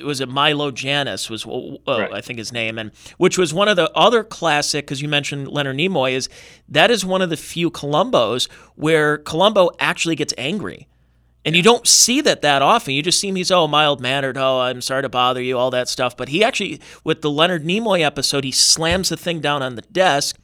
was 0.05 0.21
it 0.21 0.29
Milo 0.29 0.71
Janus 0.71 1.31
was 1.31 1.47
uh, 1.47 1.79
right. 1.87 2.13
I 2.13 2.21
think 2.21 2.39
his 2.39 2.53
name, 2.53 2.79
and 2.79 2.91
which 3.17 3.39
was 3.39 3.55
one 3.55 3.67
of 3.67 3.77
the 3.77 3.91
other 3.93 4.23
classic 4.23 4.85
because 4.85 5.01
you 5.01 5.09
mentioned 5.09 5.49
Leonard 5.49 5.79
Nimoy 5.79 6.13
is 6.13 6.29
that 6.69 6.91
is 6.91 7.03
one 7.03 7.23
of 7.23 7.31
the 7.31 7.39
few 7.39 7.71
Columbos 7.71 8.47
where 8.75 9.17
Columbo 9.17 9.71
actually 9.81 10.17
gets 10.17 10.35
angry. 10.37 10.87
And 11.47 11.55
yeah. 11.55 11.61
you 11.61 11.63
don't 11.63 11.87
see 11.87 12.21
that 12.21 12.43
that 12.43 12.61
often. 12.61 12.93
You 12.93 13.03
just 13.03 13.19
see 13.19 13.29
him, 13.29 13.37
he's, 13.37 13.51
oh, 13.51 13.67
mild 13.67 14.03
mannered. 14.03 14.37
Oh, 14.37 14.61
I'm 14.61 14.83
sorry 14.83 15.01
to 15.01 15.09
bother 15.09 15.41
you, 15.41 15.57
all 15.57 15.71
that 15.71 15.89
stuff. 15.89 16.15
But 16.15 16.29
he 16.29 16.45
actually, 16.45 16.79
with 17.05 17.23
the 17.23 17.31
Leonard 17.31 17.65
Nimoy 17.65 18.03
episode, 18.03 18.45
he 18.45 18.53
slams 18.53 19.09
the 19.09 19.17
thing 19.17 19.41
down 19.41 19.63
on 19.63 19.77
the 19.77 19.83
desk. 19.83 20.37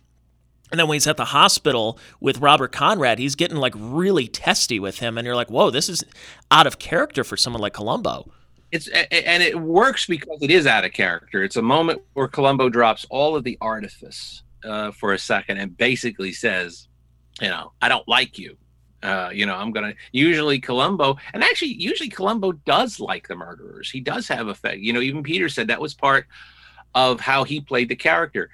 And 0.70 0.78
then 0.78 0.88
when 0.88 0.96
he's 0.96 1.06
at 1.06 1.16
the 1.16 1.26
hospital 1.26 1.98
with 2.20 2.38
Robert 2.38 2.72
Conrad, 2.72 3.18
he's 3.18 3.34
getting 3.34 3.56
like 3.56 3.74
really 3.76 4.28
testy 4.28 4.78
with 4.78 4.98
him. 4.98 5.16
And 5.16 5.24
you're 5.24 5.36
like, 5.36 5.50
whoa, 5.50 5.70
this 5.70 5.88
is 5.88 6.04
out 6.50 6.66
of 6.66 6.78
character 6.78 7.24
for 7.24 7.36
someone 7.36 7.62
like 7.62 7.72
Columbo. 7.72 8.30
It's 8.70 8.86
and 8.88 9.42
it 9.42 9.58
works 9.58 10.06
because 10.06 10.42
it 10.42 10.50
is 10.50 10.66
out 10.66 10.84
of 10.84 10.92
character. 10.92 11.42
It's 11.42 11.56
a 11.56 11.62
moment 11.62 12.02
where 12.12 12.28
Columbo 12.28 12.68
drops 12.68 13.06
all 13.08 13.34
of 13.34 13.42
the 13.44 13.56
artifice 13.62 14.42
uh, 14.62 14.90
for 14.90 15.14
a 15.14 15.18
second 15.18 15.56
and 15.56 15.74
basically 15.76 16.32
says, 16.32 16.88
you 17.40 17.48
know, 17.48 17.72
I 17.80 17.88
don't 17.88 18.06
like 18.06 18.38
you. 18.38 18.58
Uh, 19.02 19.30
you 19.32 19.46
know, 19.46 19.54
I'm 19.54 19.70
gonna 19.70 19.94
usually 20.12 20.58
Columbo, 20.58 21.16
and 21.32 21.42
actually, 21.42 21.74
usually 21.74 22.08
Columbo 22.08 22.52
does 22.52 22.98
like 22.98 23.28
the 23.28 23.36
murderers. 23.36 23.90
He 23.90 24.00
does 24.00 24.26
have 24.28 24.48
a. 24.48 24.76
You 24.76 24.92
know, 24.92 25.00
even 25.00 25.22
Peter 25.22 25.48
said 25.48 25.68
that 25.68 25.80
was 25.80 25.94
part 25.94 26.26
of 26.94 27.20
how 27.20 27.44
he 27.44 27.60
played 27.60 27.88
the 27.88 27.96
character. 27.96 28.50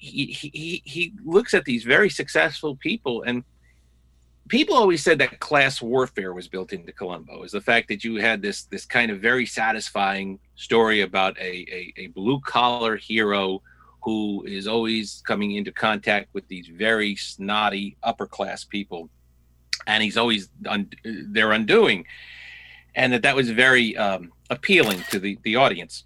He 0.00 0.32
he 0.32 0.82
he 0.84 1.12
looks 1.24 1.52
at 1.52 1.64
these 1.64 1.84
very 1.84 2.08
successful 2.08 2.74
people, 2.76 3.22
and 3.22 3.44
people 4.48 4.74
always 4.74 5.02
said 5.02 5.18
that 5.18 5.40
class 5.40 5.82
warfare 5.82 6.32
was 6.32 6.48
built 6.48 6.72
into 6.72 6.90
Columbo. 6.90 7.42
Is 7.42 7.52
the 7.52 7.60
fact 7.60 7.88
that 7.88 8.02
you 8.02 8.16
had 8.16 8.40
this 8.40 8.64
this 8.64 8.86
kind 8.86 9.10
of 9.10 9.20
very 9.20 9.44
satisfying 9.44 10.38
story 10.56 11.02
about 11.02 11.38
a 11.38 11.66
a, 11.70 11.92
a 11.98 12.06
blue 12.08 12.40
collar 12.40 12.96
hero 12.96 13.62
who 14.02 14.42
is 14.46 14.66
always 14.66 15.22
coming 15.26 15.52
into 15.56 15.70
contact 15.72 16.28
with 16.32 16.48
these 16.48 16.68
very 16.68 17.14
snotty 17.16 17.96
upper 18.02 18.26
class 18.26 18.64
people 18.64 19.10
and 19.86 20.02
he's 20.02 20.16
always 20.16 20.48
un- 20.66 20.90
they're 21.04 21.52
undoing 21.52 22.06
and 22.94 23.12
that 23.12 23.22
that 23.22 23.36
was 23.36 23.50
very 23.50 23.96
um, 23.96 24.32
appealing 24.50 25.02
to 25.10 25.18
the 25.18 25.38
the 25.42 25.56
audience 25.56 26.04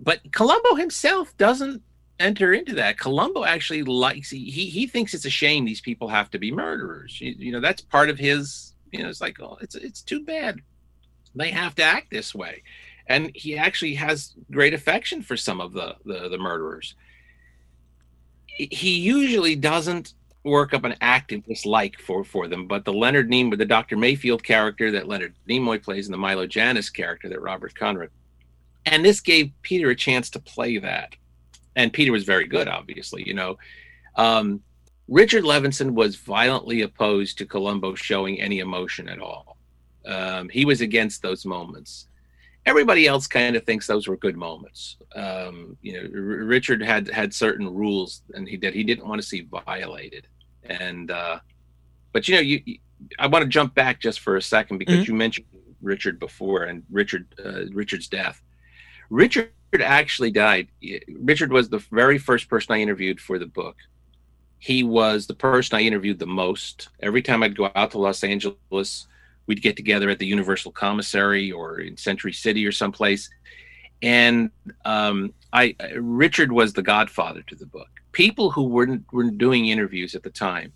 but 0.00 0.20
columbo 0.32 0.74
himself 0.74 1.36
doesn't 1.36 1.82
enter 2.20 2.52
into 2.52 2.74
that. 2.74 2.98
Columbo 2.98 3.44
actually 3.44 3.82
likes 3.82 4.30
he 4.30 4.50
he, 4.50 4.86
thinks 4.86 5.14
it's 5.14 5.24
a 5.24 5.30
shame 5.30 5.64
these 5.64 5.80
people 5.80 6.08
have 6.08 6.30
to 6.30 6.38
be 6.38 6.52
murderers. 6.52 7.20
You, 7.20 7.34
you 7.38 7.52
know, 7.52 7.60
that's 7.60 7.82
part 7.82 8.10
of 8.10 8.18
his. 8.18 8.72
You 8.92 9.02
know, 9.02 9.08
it's 9.08 9.20
like 9.20 9.40
oh, 9.40 9.58
it's 9.60 9.74
it's 9.74 10.02
too 10.02 10.24
bad 10.24 10.60
they 11.34 11.50
have 11.50 11.74
to 11.76 11.82
act 11.82 12.10
this 12.10 12.34
way, 12.34 12.62
and 13.06 13.30
he 13.34 13.56
actually 13.56 13.94
has 13.94 14.34
great 14.50 14.74
affection 14.74 15.22
for 15.22 15.36
some 15.36 15.60
of 15.60 15.72
the 15.72 15.96
the, 16.04 16.28
the 16.28 16.38
murderers. 16.38 16.94
He 18.46 18.98
usually 18.98 19.56
doesn't 19.56 20.14
work 20.44 20.74
up 20.74 20.84
an 20.84 20.94
active 21.00 21.44
dislike 21.44 21.98
for 21.98 22.22
for 22.22 22.46
them, 22.46 22.68
but 22.68 22.84
the 22.84 22.92
Leonard 22.92 23.30
Nimoy, 23.30 23.58
the 23.58 23.64
Dr. 23.64 23.96
Mayfield 23.96 24.44
character 24.44 24.90
that 24.92 25.08
Leonard 25.08 25.34
Nimoy 25.48 25.82
plays, 25.82 26.06
and 26.06 26.14
the 26.14 26.18
Milo 26.18 26.46
Janus 26.46 26.90
character 26.90 27.28
that 27.28 27.42
Robert 27.42 27.74
Conrad, 27.74 28.10
and 28.86 29.04
this 29.04 29.20
gave 29.20 29.50
Peter 29.62 29.90
a 29.90 29.96
chance 29.96 30.30
to 30.30 30.38
play 30.38 30.78
that 30.78 31.16
and 31.76 31.92
Peter 31.92 32.12
was 32.12 32.24
very 32.24 32.46
good, 32.46 32.68
obviously. 32.68 33.26
You 33.26 33.34
know, 33.34 33.58
um, 34.16 34.62
Richard 35.08 35.44
Levinson 35.44 35.90
was 35.90 36.16
violently 36.16 36.82
opposed 36.82 37.38
to 37.38 37.46
Columbo 37.46 37.94
showing 37.94 38.40
any 38.40 38.60
emotion 38.60 39.08
at 39.08 39.18
all. 39.18 39.58
Um, 40.06 40.48
he 40.48 40.64
was 40.64 40.80
against 40.80 41.22
those 41.22 41.44
moments. 41.44 42.08
Everybody 42.66 43.06
else 43.06 43.26
kind 43.26 43.56
of 43.56 43.64
thinks 43.64 43.86
those 43.86 44.08
were 44.08 44.16
good 44.16 44.36
moments. 44.36 44.96
Um, 45.14 45.76
you 45.82 45.92
know, 45.94 46.00
R- 46.00 46.44
Richard 46.44 46.82
had 46.82 47.08
had 47.08 47.34
certain 47.34 47.72
rules, 47.72 48.22
and 48.32 48.48
he 48.48 48.56
did 48.56 48.74
he 48.74 48.84
didn't 48.84 49.06
want 49.06 49.20
to 49.20 49.26
see 49.26 49.46
violated. 49.66 50.26
And 50.62 51.10
uh, 51.10 51.40
but 52.12 52.26
you 52.26 52.36
know, 52.36 52.40
you, 52.40 52.62
you 52.64 52.78
I 53.18 53.26
want 53.26 53.42
to 53.42 53.48
jump 53.48 53.74
back 53.74 54.00
just 54.00 54.20
for 54.20 54.36
a 54.36 54.42
second 54.42 54.78
because 54.78 55.00
mm-hmm. 55.00 55.12
you 55.12 55.18
mentioned 55.18 55.46
Richard 55.82 56.18
before 56.18 56.64
and 56.64 56.82
Richard 56.90 57.26
uh, 57.44 57.66
Richard's 57.72 58.08
death. 58.08 58.42
Richard 59.10 59.50
actually 59.80 60.30
died. 60.30 60.68
Richard 61.08 61.52
was 61.52 61.68
the 61.68 61.84
very 61.90 62.18
first 62.18 62.48
person 62.48 62.74
I 62.74 62.80
interviewed 62.80 63.20
for 63.20 63.38
the 63.38 63.46
book. 63.46 63.76
He 64.58 64.82
was 64.82 65.26
the 65.26 65.34
person 65.34 65.76
I 65.76 65.82
interviewed 65.82 66.18
the 66.18 66.26
most. 66.26 66.88
Every 67.00 67.22
time 67.22 67.42
I'd 67.42 67.56
go 67.56 67.70
out 67.74 67.90
to 67.90 67.98
Los 67.98 68.24
Angeles, 68.24 69.06
we'd 69.46 69.62
get 69.62 69.76
together 69.76 70.08
at 70.08 70.18
the 70.18 70.26
Universal 70.26 70.72
Commissary 70.72 71.52
or 71.52 71.80
in 71.80 71.96
Century 71.96 72.32
City 72.32 72.66
or 72.66 72.72
someplace. 72.72 73.28
And 74.02 74.50
um, 74.84 75.34
I, 75.52 75.76
Richard 75.96 76.52
was 76.52 76.72
the 76.72 76.82
godfather 76.82 77.42
to 77.42 77.54
the 77.54 77.66
book. 77.66 77.88
People 78.12 78.50
who 78.50 78.64
weren't 78.64 79.04
weren't 79.12 79.38
doing 79.38 79.66
interviews 79.66 80.14
at 80.14 80.22
the 80.22 80.30
time, 80.30 80.72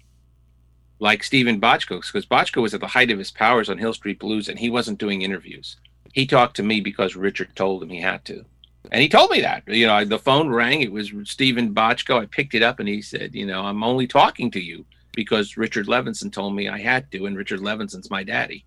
like 0.99 1.23
Steven 1.23 1.61
Bochco, 1.61 2.01
because 2.01 2.27
Bochco 2.27 2.63
was 2.63 2.75
at 2.75 2.81
the 2.81 2.87
height 2.87 3.11
of 3.11 3.19
his 3.19 3.31
powers 3.31 3.71
on 3.71 3.79
Hill 3.79 3.95
Street 3.95 4.19
Blues, 4.19 4.49
and 4.49 4.59
he 4.59 4.71
wasn't 4.71 4.99
doing 4.99 5.23
interviews. 5.23 5.77
He 6.13 6.27
talked 6.27 6.57
to 6.57 6.63
me 6.63 6.81
because 6.81 7.17
Richard 7.17 7.55
told 7.55 7.83
him 7.83 7.91
he 7.91 8.01
had 8.01 8.25
to. 8.27 8.45
And 8.91 9.03
he 9.03 9.09
told 9.09 9.31
me 9.31 9.41
that 9.43 9.65
you 9.67 9.87
know 9.87 10.05
the 10.05 10.19
phone 10.19 10.49
rang 10.49 10.81
it 10.81 10.91
was 10.91 11.13
steven 11.25 11.75
bochco 11.75 12.23
i 12.23 12.27
picked 12.27 12.55
it 12.55 12.63
up 12.63 12.81
and 12.81 12.89
he 12.89 13.03
said 13.03 13.35
you 13.35 13.45
know 13.45 13.61
i'm 13.61 13.83
only 13.83 14.07
talking 14.07 14.51
to 14.53 14.61
you 14.61 14.87
because 15.13 15.59
richard 15.59 15.89
levinson 15.89 16.33
told 16.33 16.55
me 16.55 16.69
i 16.69 16.79
had 16.79 17.11
to 17.11 17.27
and 17.27 17.37
richard 17.37 17.61
levinson's 17.61 18.11
my 18.11 18.23
daddy 18.23 18.65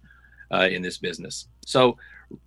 uh, 0.52 0.68
in 0.70 0.82
this 0.82 0.98
business. 0.98 1.48
So 1.66 1.98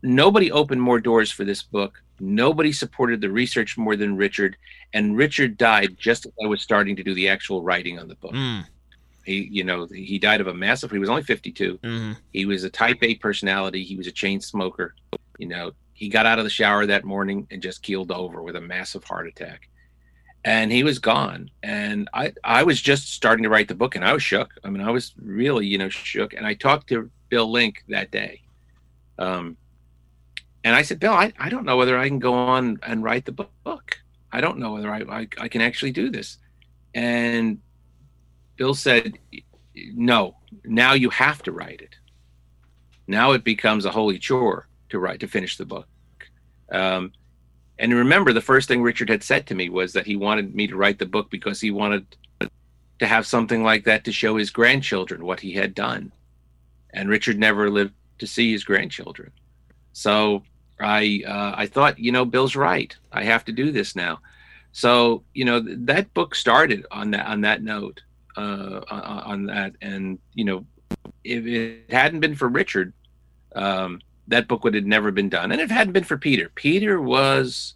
nobody 0.02 0.52
opened 0.52 0.80
more 0.80 1.00
doors 1.00 1.30
for 1.30 1.44
this 1.44 1.62
book. 1.62 2.02
Nobody 2.20 2.72
supported 2.72 3.20
the 3.20 3.30
research 3.30 3.76
more 3.76 3.96
than 3.96 4.16
richard 4.16 4.56
and 4.92 5.16
richard 5.16 5.58
died 5.58 5.96
just 5.98 6.26
as 6.26 6.32
i 6.42 6.46
was 6.46 6.60
starting 6.60 6.94
to 6.94 7.02
do 7.02 7.14
the 7.14 7.28
actual 7.28 7.62
writing 7.62 7.98
on 7.98 8.06
the 8.06 8.14
book. 8.14 8.32
Mm. 8.32 8.64
He 9.24 9.48
you 9.50 9.64
know 9.64 9.86
he 9.86 10.18
died 10.18 10.40
of 10.40 10.46
a 10.46 10.54
massive 10.54 10.90
he 10.90 10.98
was 10.98 11.08
only 11.08 11.22
52 11.22 11.78
mm-hmm. 11.78 12.12
he 12.32 12.46
was 12.46 12.64
a 12.64 12.70
type 12.70 13.02
a 13.02 13.14
personality. 13.16 13.82
He 13.82 13.96
was 13.96 14.06
a 14.06 14.12
chain 14.12 14.40
smoker. 14.40 14.94
You 15.38 15.48
know 15.48 15.72
he 15.92 16.08
got 16.08 16.26
out 16.26 16.38
of 16.38 16.44
the 16.44 16.50
shower 16.50 16.86
that 16.86 17.04
morning 17.04 17.46
and 17.50 17.62
just 17.62 17.82
keeled 17.82 18.10
over 18.10 18.42
with 18.42 18.56
a 18.56 18.60
massive 18.60 19.04
heart 19.04 19.28
attack. 19.28 19.68
And 20.44 20.70
he 20.72 20.82
was 20.82 20.98
gone. 20.98 21.50
And 21.62 22.08
i 22.12 22.32
i 22.44 22.62
was 22.62 22.80
just 22.80 23.12
starting 23.12 23.44
to 23.44 23.48
write 23.48 23.68
the 23.68 23.74
book 23.74 23.96
and 23.96 24.04
i 24.04 24.12
was 24.12 24.22
shook. 24.22 24.52
I 24.62 24.70
mean 24.70 24.82
i 24.82 24.90
was 24.90 25.14
really 25.18 25.66
you 25.66 25.78
know 25.78 25.88
shook. 25.88 26.34
And 26.34 26.46
i 26.46 26.54
talked 26.54 26.88
to 26.88 27.10
bill 27.28 27.50
link 27.50 27.84
that 27.88 28.10
day. 28.10 28.42
Um 29.18 29.56
and 30.62 30.74
i 30.74 30.82
said 30.82 31.00
bill 31.00 31.14
i, 31.14 31.32
I 31.38 31.48
don't 31.48 31.64
know 31.64 31.76
whether 31.76 31.98
i 31.98 32.08
can 32.08 32.18
go 32.18 32.34
on 32.34 32.78
and 32.82 33.02
write 33.02 33.24
the 33.24 33.32
book. 33.32 33.98
I 34.32 34.40
don't 34.40 34.58
know 34.58 34.72
whether 34.72 34.92
I, 34.92 35.02
I, 35.02 35.28
I 35.38 35.48
can 35.48 35.60
actually 35.60 35.92
do 35.92 36.10
this. 36.10 36.38
And 36.92 37.60
bill 38.56 38.74
said 38.74 39.18
no 39.92 40.36
now 40.64 40.92
you 40.92 41.10
have 41.10 41.42
to 41.42 41.52
write 41.52 41.80
it 41.80 41.96
now 43.06 43.32
it 43.32 43.44
becomes 43.44 43.84
a 43.84 43.90
holy 43.90 44.18
chore 44.18 44.68
to 44.94 44.98
write 44.98 45.20
to 45.20 45.28
finish 45.28 45.56
the 45.56 45.66
book. 45.66 45.88
Um, 46.70 47.12
and 47.78 47.92
remember, 47.92 48.32
the 48.32 48.40
first 48.40 48.68
thing 48.68 48.82
Richard 48.82 49.08
had 49.08 49.22
said 49.22 49.46
to 49.48 49.54
me 49.54 49.68
was 49.68 49.92
that 49.92 50.06
he 50.06 50.16
wanted 50.16 50.54
me 50.54 50.66
to 50.68 50.76
write 50.76 50.98
the 50.98 51.06
book 51.06 51.30
because 51.30 51.60
he 51.60 51.70
wanted 51.70 52.06
to 52.40 53.06
have 53.06 53.26
something 53.26 53.62
like 53.62 53.84
that 53.84 54.04
to 54.04 54.12
show 54.12 54.36
his 54.36 54.50
grandchildren 54.50 55.24
what 55.24 55.40
he 55.40 55.52
had 55.52 55.74
done. 55.74 56.12
And 56.92 57.08
Richard 57.08 57.38
never 57.38 57.68
lived 57.68 57.94
to 58.20 58.26
see 58.26 58.52
his 58.52 58.62
grandchildren. 58.62 59.32
So 59.92 60.44
I 60.78 61.22
uh, 61.26 61.54
I 61.56 61.66
thought, 61.66 61.98
you 61.98 62.12
know, 62.12 62.24
Bill's 62.24 62.56
right. 62.56 62.96
I 63.12 63.24
have 63.24 63.44
to 63.46 63.52
do 63.52 63.72
this 63.72 63.96
now. 63.96 64.20
So 64.72 65.24
you 65.34 65.44
know 65.44 65.62
th- 65.62 65.78
that 65.82 66.14
book 66.14 66.34
started 66.34 66.86
on 66.90 67.10
that 67.10 67.26
on 67.26 67.40
that 67.42 67.62
note 67.62 68.02
uh, 68.36 68.80
on 68.88 69.46
that, 69.46 69.74
and 69.80 70.18
you 70.34 70.44
know, 70.44 70.66
if 71.22 71.46
it 71.46 71.92
hadn't 71.92 72.20
been 72.20 72.34
for 72.34 72.48
Richard, 72.48 72.92
um, 73.54 74.00
that 74.28 74.48
book 74.48 74.64
would 74.64 74.74
have 74.74 74.86
never 74.86 75.10
been 75.10 75.28
done. 75.28 75.52
And 75.52 75.60
if 75.60 75.70
it 75.70 75.74
hadn't 75.74 75.92
been 75.92 76.04
for 76.04 76.18
Peter, 76.18 76.50
Peter 76.54 77.00
was 77.00 77.74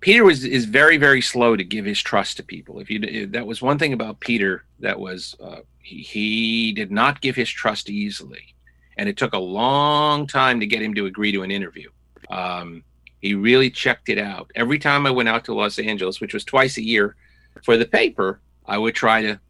Peter 0.00 0.24
was 0.24 0.44
is 0.44 0.64
very 0.64 0.96
very 0.96 1.20
slow 1.20 1.56
to 1.56 1.64
give 1.64 1.84
his 1.84 2.00
trust 2.00 2.36
to 2.38 2.42
people. 2.42 2.80
If 2.80 2.90
you 2.90 3.00
if 3.02 3.32
that 3.32 3.46
was 3.46 3.62
one 3.62 3.78
thing 3.78 3.92
about 3.92 4.20
Peter 4.20 4.64
that 4.80 4.98
was 4.98 5.36
uh, 5.42 5.60
he, 5.82 6.02
he 6.02 6.72
did 6.72 6.90
not 6.90 7.20
give 7.20 7.36
his 7.36 7.48
trust 7.48 7.90
easily, 7.90 8.54
and 8.96 9.08
it 9.08 9.16
took 9.16 9.34
a 9.34 9.38
long 9.38 10.26
time 10.26 10.60
to 10.60 10.66
get 10.66 10.82
him 10.82 10.94
to 10.94 11.06
agree 11.06 11.32
to 11.32 11.42
an 11.42 11.50
interview. 11.50 11.90
Um, 12.30 12.84
he 13.20 13.34
really 13.34 13.70
checked 13.70 14.08
it 14.08 14.18
out. 14.18 14.50
Every 14.54 14.78
time 14.78 15.06
I 15.06 15.10
went 15.10 15.28
out 15.28 15.44
to 15.44 15.54
Los 15.54 15.78
Angeles, 15.78 16.20
which 16.20 16.32
was 16.32 16.44
twice 16.44 16.78
a 16.78 16.82
year, 16.82 17.16
for 17.62 17.76
the 17.76 17.84
paper, 17.84 18.40
I 18.70 18.78
would 18.78 18.94
try 18.94 19.22
to 19.22 19.40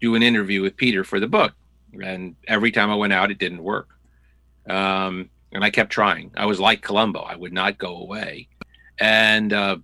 do 0.00 0.16
an 0.16 0.24
interview 0.24 0.60
with 0.60 0.76
Peter 0.76 1.04
for 1.04 1.20
the 1.20 1.28
book, 1.28 1.54
and 2.02 2.34
every 2.48 2.72
time 2.72 2.90
I 2.90 2.96
went 2.96 3.12
out, 3.12 3.30
it 3.30 3.38
didn't 3.38 3.62
work. 3.62 3.88
Um, 4.68 5.30
and 5.52 5.64
I 5.64 5.70
kept 5.70 5.92
trying. 5.92 6.32
I 6.36 6.46
was 6.46 6.58
like 6.58 6.82
Columbo; 6.82 7.20
I 7.20 7.36
would 7.36 7.52
not 7.52 7.78
go 7.78 7.96
away. 7.96 8.48
And 8.98 9.52
uh, 9.52 9.76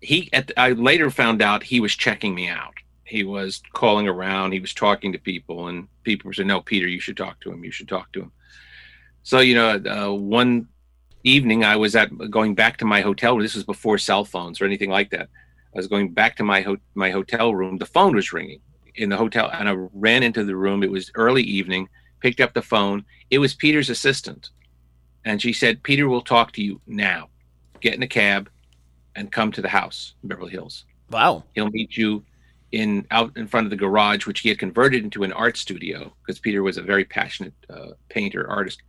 he, 0.00 0.28
at, 0.34 0.52
I 0.58 0.72
later 0.72 1.10
found 1.10 1.40
out 1.40 1.62
he 1.62 1.80
was 1.80 1.96
checking 1.96 2.34
me 2.34 2.48
out. 2.48 2.74
He 3.04 3.24
was 3.24 3.62
calling 3.72 4.06
around. 4.06 4.52
He 4.52 4.60
was 4.60 4.74
talking 4.74 5.12
to 5.12 5.18
people, 5.18 5.68
and 5.68 5.88
people 6.02 6.28
were 6.28 6.34
saying, 6.34 6.48
"No, 6.48 6.60
Peter, 6.60 6.86
you 6.86 7.00
should 7.00 7.16
talk 7.16 7.40
to 7.40 7.50
him. 7.50 7.64
You 7.64 7.70
should 7.70 7.88
talk 7.88 8.12
to 8.12 8.20
him." 8.20 8.32
So 9.22 9.40
you 9.40 9.54
know, 9.54 9.80
uh, 9.86 10.12
one 10.12 10.68
evening 11.24 11.64
I 11.64 11.76
was 11.76 11.96
at 11.96 12.10
going 12.30 12.54
back 12.54 12.76
to 12.78 12.84
my 12.84 13.00
hotel. 13.00 13.38
This 13.38 13.54
was 13.54 13.64
before 13.64 13.96
cell 13.96 14.26
phones 14.26 14.60
or 14.60 14.66
anything 14.66 14.90
like 14.90 15.10
that. 15.12 15.30
I 15.74 15.78
was 15.78 15.86
going 15.86 16.12
back 16.12 16.36
to 16.36 16.44
my 16.44 16.60
ho- 16.60 16.76
my 16.94 17.10
hotel 17.10 17.54
room. 17.54 17.78
The 17.78 17.86
phone 17.86 18.14
was 18.14 18.32
ringing 18.32 18.60
in 18.94 19.08
the 19.08 19.16
hotel, 19.16 19.50
and 19.52 19.68
I 19.68 19.72
ran 19.94 20.22
into 20.22 20.44
the 20.44 20.56
room. 20.56 20.82
It 20.82 20.90
was 20.90 21.10
early 21.14 21.42
evening 21.42 21.88
picked 22.22 22.40
up 22.40 22.54
the 22.54 22.62
phone. 22.62 23.04
It 23.30 23.38
was 23.38 23.54
Peter's 23.54 23.90
assistant. 23.90 24.50
And 25.24 25.42
she 25.42 25.52
said, 25.52 25.82
Peter 25.82 26.08
will 26.08 26.22
talk 26.22 26.52
to 26.52 26.62
you 26.62 26.80
now. 26.86 27.28
Get 27.80 27.94
in 27.94 28.02
a 28.02 28.08
cab 28.08 28.48
and 29.16 29.30
come 29.30 29.52
to 29.52 29.60
the 29.60 29.68
house 29.68 30.14
in 30.22 30.28
Beverly 30.28 30.52
Hills. 30.52 30.84
Wow. 31.10 31.44
He'll 31.54 31.70
meet 31.70 31.96
you 31.96 32.24
in 32.70 33.06
out 33.10 33.36
in 33.36 33.46
front 33.46 33.66
of 33.66 33.70
the 33.70 33.76
garage, 33.76 34.26
which 34.26 34.40
he 34.40 34.48
had 34.48 34.58
converted 34.58 35.04
into 35.04 35.24
an 35.24 35.32
art 35.32 35.58
studio 35.58 36.14
because 36.24 36.40
Peter 36.40 36.62
was 36.62 36.78
a 36.78 36.82
very 36.82 37.04
passionate 37.04 37.52
uh, 37.68 37.90
painter 38.08 38.48
artist. 38.48 38.82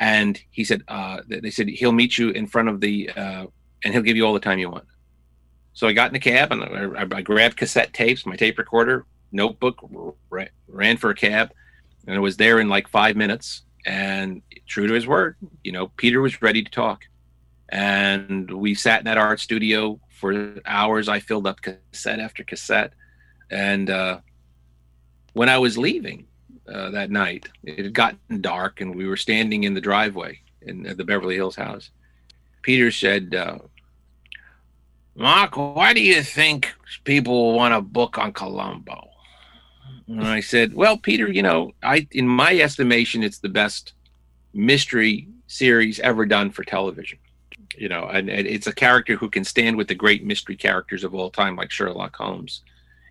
And 0.00 0.38
he 0.50 0.64
said, 0.64 0.82
uh, 0.88 1.20
they 1.26 1.50
said 1.50 1.68
he'll 1.68 1.92
meet 1.92 2.18
you 2.18 2.30
in 2.30 2.46
front 2.46 2.68
of 2.68 2.80
the, 2.80 3.08
uh, 3.10 3.46
and 3.84 3.94
he'll 3.94 4.02
give 4.02 4.16
you 4.16 4.26
all 4.26 4.34
the 4.34 4.40
time 4.40 4.58
you 4.58 4.68
want. 4.68 4.84
So 5.74 5.88
I 5.88 5.92
got 5.92 6.08
in 6.08 6.12
the 6.14 6.20
cab 6.20 6.52
and 6.52 6.96
I, 6.96 7.16
I 7.16 7.20
grabbed 7.20 7.56
cassette 7.56 7.92
tapes, 7.92 8.24
my 8.24 8.36
tape 8.36 8.58
recorder, 8.58 9.04
notebook, 9.32 9.84
ran 10.68 10.96
for 10.96 11.10
a 11.10 11.14
cab, 11.14 11.52
and 12.06 12.16
I 12.16 12.20
was 12.20 12.36
there 12.36 12.60
in 12.60 12.68
like 12.68 12.88
five 12.88 13.16
minutes. 13.16 13.62
And 13.86 14.40
true 14.66 14.86
to 14.86 14.94
his 14.94 15.06
word, 15.06 15.36
you 15.62 15.72
know, 15.72 15.88
Peter 15.88 16.22
was 16.22 16.40
ready 16.40 16.62
to 16.62 16.70
talk. 16.70 17.04
And 17.68 18.50
we 18.50 18.74
sat 18.74 19.00
in 19.00 19.04
that 19.06 19.18
art 19.18 19.40
studio 19.40 20.00
for 20.08 20.54
hours. 20.64 21.08
I 21.08 21.20
filled 21.20 21.46
up 21.46 21.60
cassette 21.60 22.20
after 22.20 22.44
cassette. 22.44 22.92
And 23.50 23.90
uh, 23.90 24.20
when 25.34 25.48
I 25.48 25.58
was 25.58 25.76
leaving 25.76 26.26
uh, 26.72 26.90
that 26.90 27.10
night, 27.10 27.48
it 27.62 27.84
had 27.84 27.92
gotten 27.92 28.40
dark 28.40 28.80
and 28.80 28.94
we 28.94 29.06
were 29.06 29.16
standing 29.16 29.64
in 29.64 29.74
the 29.74 29.80
driveway 29.80 30.40
in 30.62 30.82
the 30.82 31.04
Beverly 31.04 31.34
Hills 31.34 31.56
house. 31.56 31.90
Peter 32.62 32.90
said, 32.90 33.34
uh, 33.34 33.58
Mark, 35.16 35.56
why 35.56 35.92
do 35.92 36.02
you 36.02 36.22
think 36.22 36.72
people 37.04 37.52
want 37.52 37.74
a 37.74 37.80
book 37.80 38.18
on 38.18 38.32
Columbo? 38.32 39.10
And 40.06 40.26
I 40.26 40.40
said, 40.40 40.74
"Well, 40.74 40.98
Peter, 40.98 41.30
you 41.30 41.42
know, 41.42 41.72
I 41.82 42.06
in 42.10 42.28
my 42.28 42.58
estimation, 42.58 43.22
it's 43.22 43.38
the 43.38 43.48
best 43.48 43.94
mystery 44.52 45.28
series 45.46 45.98
ever 46.00 46.26
done 46.26 46.50
for 46.50 46.64
television." 46.64 47.18
you 47.76 47.88
know, 47.88 48.06
and, 48.06 48.28
and 48.28 48.46
it's 48.46 48.66
a 48.66 48.72
character 48.72 49.16
who 49.16 49.28
can 49.28 49.44
stand 49.44 49.76
with 49.76 49.88
the 49.88 49.94
great 49.94 50.24
mystery 50.24 50.56
characters 50.56 51.04
of 51.04 51.14
all 51.14 51.30
time, 51.30 51.56
like 51.56 51.70
Sherlock 51.70 52.16
Holmes 52.16 52.62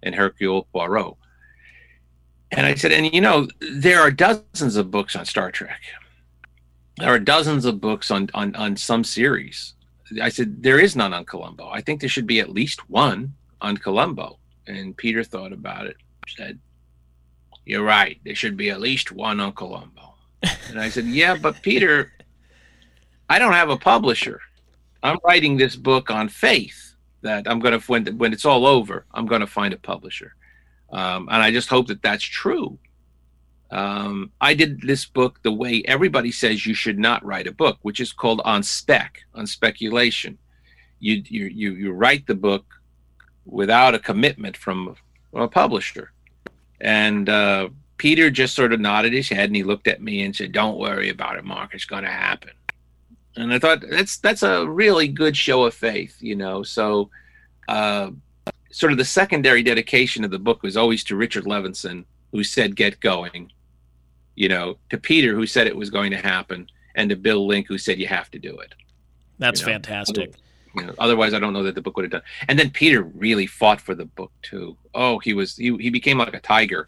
and 0.02 0.16
Hercule 0.16 0.68
Poirot. 0.74 1.16
And 2.52 2.66
I 2.66 2.76
said, 2.76 2.92
and 2.92 3.14
you 3.14 3.22
know, 3.22 3.48
there 3.60 4.02
are 4.02 4.12
dozens 4.12 4.76
of 4.76 4.92
books 4.92 5.16
on 5.16 5.26
Star 5.26 5.52
Trek. 5.52 5.82
There 6.98 7.10
are 7.10 7.20
dozens 7.20 7.66
of 7.66 7.82
books 7.82 8.12
on 8.12 8.30
on 8.34 8.56
on 8.56 8.78
some 8.78 9.04
series. 9.04 9.74
I 10.22 10.30
said 10.30 10.62
there 10.62 10.80
is 10.80 10.96
none 10.96 11.14
on 11.14 11.26
Columbo. 11.26 11.70
I 11.70 11.82
think 11.82 12.00
there 12.00 12.10
should 12.10 12.28
be 12.28 12.40
at 12.40 12.50
least 12.50 12.90
one 12.90 13.34
on 13.62 13.78
Columbo. 13.78 14.40
And 14.68 14.96
Peter 14.96 15.24
thought 15.24 15.54
about 15.54 15.88
it. 15.88 15.98
Said, 16.28 16.60
"You're 17.66 17.84
right. 17.84 18.20
There 18.24 18.36
should 18.36 18.58
be 18.58 18.70
at 18.70 18.82
least 18.82 19.12
one 19.12 19.40
on 19.40 19.54
Columbo. 19.54 20.16
and 20.70 20.80
I 20.80 20.90
said, 20.90 21.06
"Yeah, 21.06 21.36
but 21.36 21.62
Peter, 21.62 22.12
I 23.30 23.40
don't 23.40 23.54
have 23.54 23.70
a 23.70 23.78
publisher. 23.78 24.40
I'm 25.02 25.18
writing 25.26 25.58
this 25.58 25.76
book 25.76 26.10
on 26.10 26.30
faith 26.30 26.96
that 27.22 27.48
I'm 27.50 27.60
going 27.60 27.78
to 27.78 27.86
when 27.88 28.06
when 28.18 28.34
it's 28.34 28.46
all 28.46 28.66
over, 28.66 29.06
I'm 29.14 29.26
going 29.26 29.42
to 29.42 29.48
find 29.48 29.74
a 29.74 29.78
publisher." 29.78 30.36
Um, 30.92 31.28
and 31.32 31.42
I 31.42 31.52
just 31.52 31.70
hope 31.70 31.88
that 31.88 32.02
that's 32.02 32.24
true. 32.24 32.78
Um, 33.74 34.32
I 34.40 34.54
did 34.54 34.82
this 34.82 35.04
book 35.04 35.40
the 35.42 35.52
way 35.52 35.82
everybody 35.86 36.32
says 36.32 36.64
you 36.64 36.76
should 36.76 37.00
not 37.00 37.26
write 37.26 37.48
a 37.48 37.52
book, 37.52 37.80
which 37.82 38.00
is 38.00 38.14
called 38.14 38.40
on 38.46 38.62
spec, 38.62 39.24
on 39.34 39.48
speculation. 39.48 40.38
You 41.00 41.24
you 41.26 41.46
you, 41.46 41.74
you 41.74 41.92
write 41.92 42.28
the 42.28 42.36
book 42.36 42.66
without 43.46 43.96
a 43.96 44.00
commitment 44.00 44.56
from 44.56 44.96
a 45.34 45.48
publisher. 45.48 46.12
And 46.82 47.28
uh, 47.28 47.70
Peter 47.98 48.30
just 48.30 48.54
sort 48.54 48.74
of 48.74 48.80
nodded 48.80 49.12
his 49.12 49.30
head 49.30 49.50
and 49.50 49.56
he 49.56 49.64
looked 49.64 49.88
at 49.88 50.04
me 50.04 50.22
and 50.24 50.36
said, 50.36 50.52
"Don't 50.52 50.78
worry 50.78 51.10
about 51.10 51.38
it, 51.38 51.44
Mark. 51.44 51.74
It's 51.74 51.86
going 51.86 52.04
to 52.04 52.12
happen." 52.12 52.52
And 53.36 53.52
I 53.52 53.58
thought 53.58 53.84
that's 53.90 54.18
that's 54.18 54.44
a 54.44 54.68
really 54.68 55.08
good 55.08 55.36
show 55.36 55.66
of 55.66 55.74
faith, 55.74 56.16
you 56.20 56.36
know. 56.36 56.62
So, 56.62 57.10
uh, 57.68 58.12
sort 58.70 58.92
of 58.92 59.00
the 59.00 59.06
secondary 59.06 59.64
dedication 59.64 60.24
of 60.24 60.30
the 60.30 60.38
book 60.38 60.62
was 60.62 60.78
always 60.78 61.04
to 61.06 61.16
Richard 61.16 61.46
Levinson, 61.46 62.06
who 62.32 62.44
said, 62.44 62.76
"Get 62.76 63.00
going," 63.00 63.52
you 64.36 64.50
know, 64.50 64.78
to 64.90 64.98
Peter, 64.98 65.34
who 65.34 65.46
said 65.46 65.68
it 65.68 65.76
was 65.76 65.90
going 65.90 66.12
to 66.12 66.18
happen, 66.18 66.68
and 66.96 67.10
to 67.10 67.16
Bill 67.16 67.46
Link, 67.46 67.68
who 67.68 67.78
said, 67.78 68.00
"You 68.00 68.08
have 68.08 68.30
to 68.32 68.40
do 68.40 68.58
it." 68.60 68.74
That's 69.40 69.62
You 69.62 69.68
know, 69.68 69.74
fantastic. 69.74 70.36
You 70.76 70.86
know, 70.86 70.94
otherwise, 70.98 71.34
I 71.34 71.40
don't 71.40 71.54
know 71.54 71.64
that 71.64 71.76
the 71.76 71.82
book 71.82 71.96
would 71.98 72.06
have 72.06 72.12
done. 72.12 72.22
And 72.48 72.58
then 72.58 72.72
Peter 72.72 73.04
really 73.04 73.46
fought 73.46 73.80
for 73.80 73.94
the 73.94 74.06
book 74.06 74.32
too. 74.42 74.76
Oh, 74.94 75.20
he 75.20 75.34
was 75.34 75.56
he, 75.56 75.76
he 75.78 75.90
became 75.90 76.18
like 76.18 76.34
a 76.34 76.40
tiger. 76.40 76.88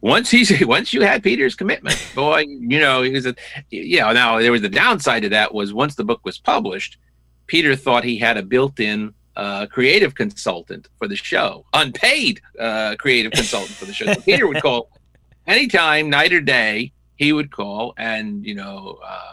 Once 0.00 0.30
he's 0.30 0.64
once 0.66 0.92
you 0.92 1.02
had 1.02 1.22
Peter's 1.22 1.54
commitment, 1.54 1.96
boy, 2.14 2.44
you 2.48 2.80
know 2.80 3.02
he 3.02 3.10
was 3.10 3.26
a 3.26 3.34
yeah. 3.70 4.10
Now 4.12 4.40
there 4.40 4.52
was 4.52 4.62
the 4.62 4.68
downside 4.68 5.22
to 5.22 5.28
that 5.30 5.54
was 5.54 5.72
once 5.72 5.94
the 5.94 6.04
book 6.04 6.20
was 6.24 6.38
published, 6.38 6.98
Peter 7.46 7.76
thought 7.76 8.04
he 8.04 8.18
had 8.18 8.36
a 8.36 8.42
built-in 8.42 9.14
uh, 9.36 9.66
creative 9.66 10.14
consultant 10.14 10.88
for 10.98 11.08
the 11.08 11.16
show, 11.16 11.64
unpaid 11.72 12.40
uh, 12.58 12.94
creative 12.98 13.32
consultant 13.32 13.76
for 13.76 13.84
the 13.84 13.92
show. 13.92 14.12
So 14.12 14.20
Peter 14.20 14.46
would 14.46 14.62
call 14.62 14.90
anytime, 15.46 16.10
night 16.10 16.32
or 16.32 16.40
day. 16.40 16.92
He 17.16 17.32
would 17.32 17.52
call, 17.52 17.94
and 17.96 18.44
you 18.44 18.54
know, 18.54 18.98
uh, 19.04 19.32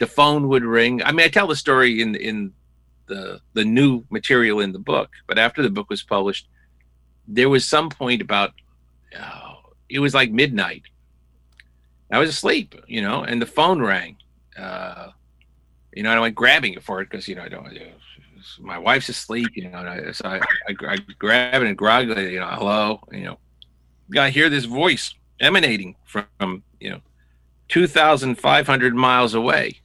the 0.00 0.06
phone 0.06 0.48
would 0.48 0.64
ring. 0.64 1.02
I 1.02 1.12
mean, 1.12 1.26
I 1.26 1.28
tell 1.28 1.46
the 1.46 1.56
story 1.56 2.00
in 2.00 2.14
in 2.14 2.52
the 3.06 3.40
the 3.52 3.64
new 3.64 4.04
material 4.10 4.60
in 4.60 4.72
the 4.72 4.78
book, 4.78 5.10
but 5.26 5.38
after 5.38 5.62
the 5.62 5.70
book 5.70 5.90
was 5.90 6.02
published, 6.02 6.48
there 7.26 7.48
was 7.48 7.66
some 7.66 7.90
point 7.90 8.22
about 8.22 8.54
oh, 9.20 9.72
it 9.88 9.98
was 9.98 10.14
like 10.14 10.30
midnight. 10.30 10.82
I 12.10 12.18
was 12.18 12.30
asleep, 12.30 12.74
you 12.86 13.02
know, 13.02 13.22
and 13.22 13.42
the 13.42 13.46
phone 13.46 13.82
rang. 13.82 14.16
Uh, 14.56 15.08
you 15.92 16.02
know, 16.02 16.10
I 16.10 16.18
went 16.18 16.34
grabbing 16.34 16.74
it 16.74 16.82
for 16.82 17.02
it 17.02 17.10
because 17.10 17.28
you 17.28 17.34
know 17.34 17.42
I 17.42 17.48
don't. 17.48 17.70
You 17.72 17.80
know, 17.80 17.92
my 18.60 18.78
wife's 18.78 19.08
asleep, 19.08 19.48
you 19.54 19.70
know. 19.70 19.78
I, 19.78 20.12
so 20.12 20.28
I, 20.28 20.38
I, 20.68 20.74
I 20.88 20.96
grab 21.18 21.62
it 21.62 21.68
and 21.68 21.76
groggily, 21.76 22.32
you 22.32 22.40
know, 22.40 22.46
hello, 22.46 23.00
you 23.12 23.24
know, 23.24 23.38
I 24.20 24.30
hear 24.30 24.48
this 24.48 24.64
voice 24.64 25.14
emanating 25.40 25.96
from 26.04 26.62
you 26.80 26.90
know, 26.90 27.00
two 27.68 27.86
thousand 27.86 28.36
five 28.36 28.66
hundred 28.66 28.94
miles 28.94 29.34
away. 29.34 29.80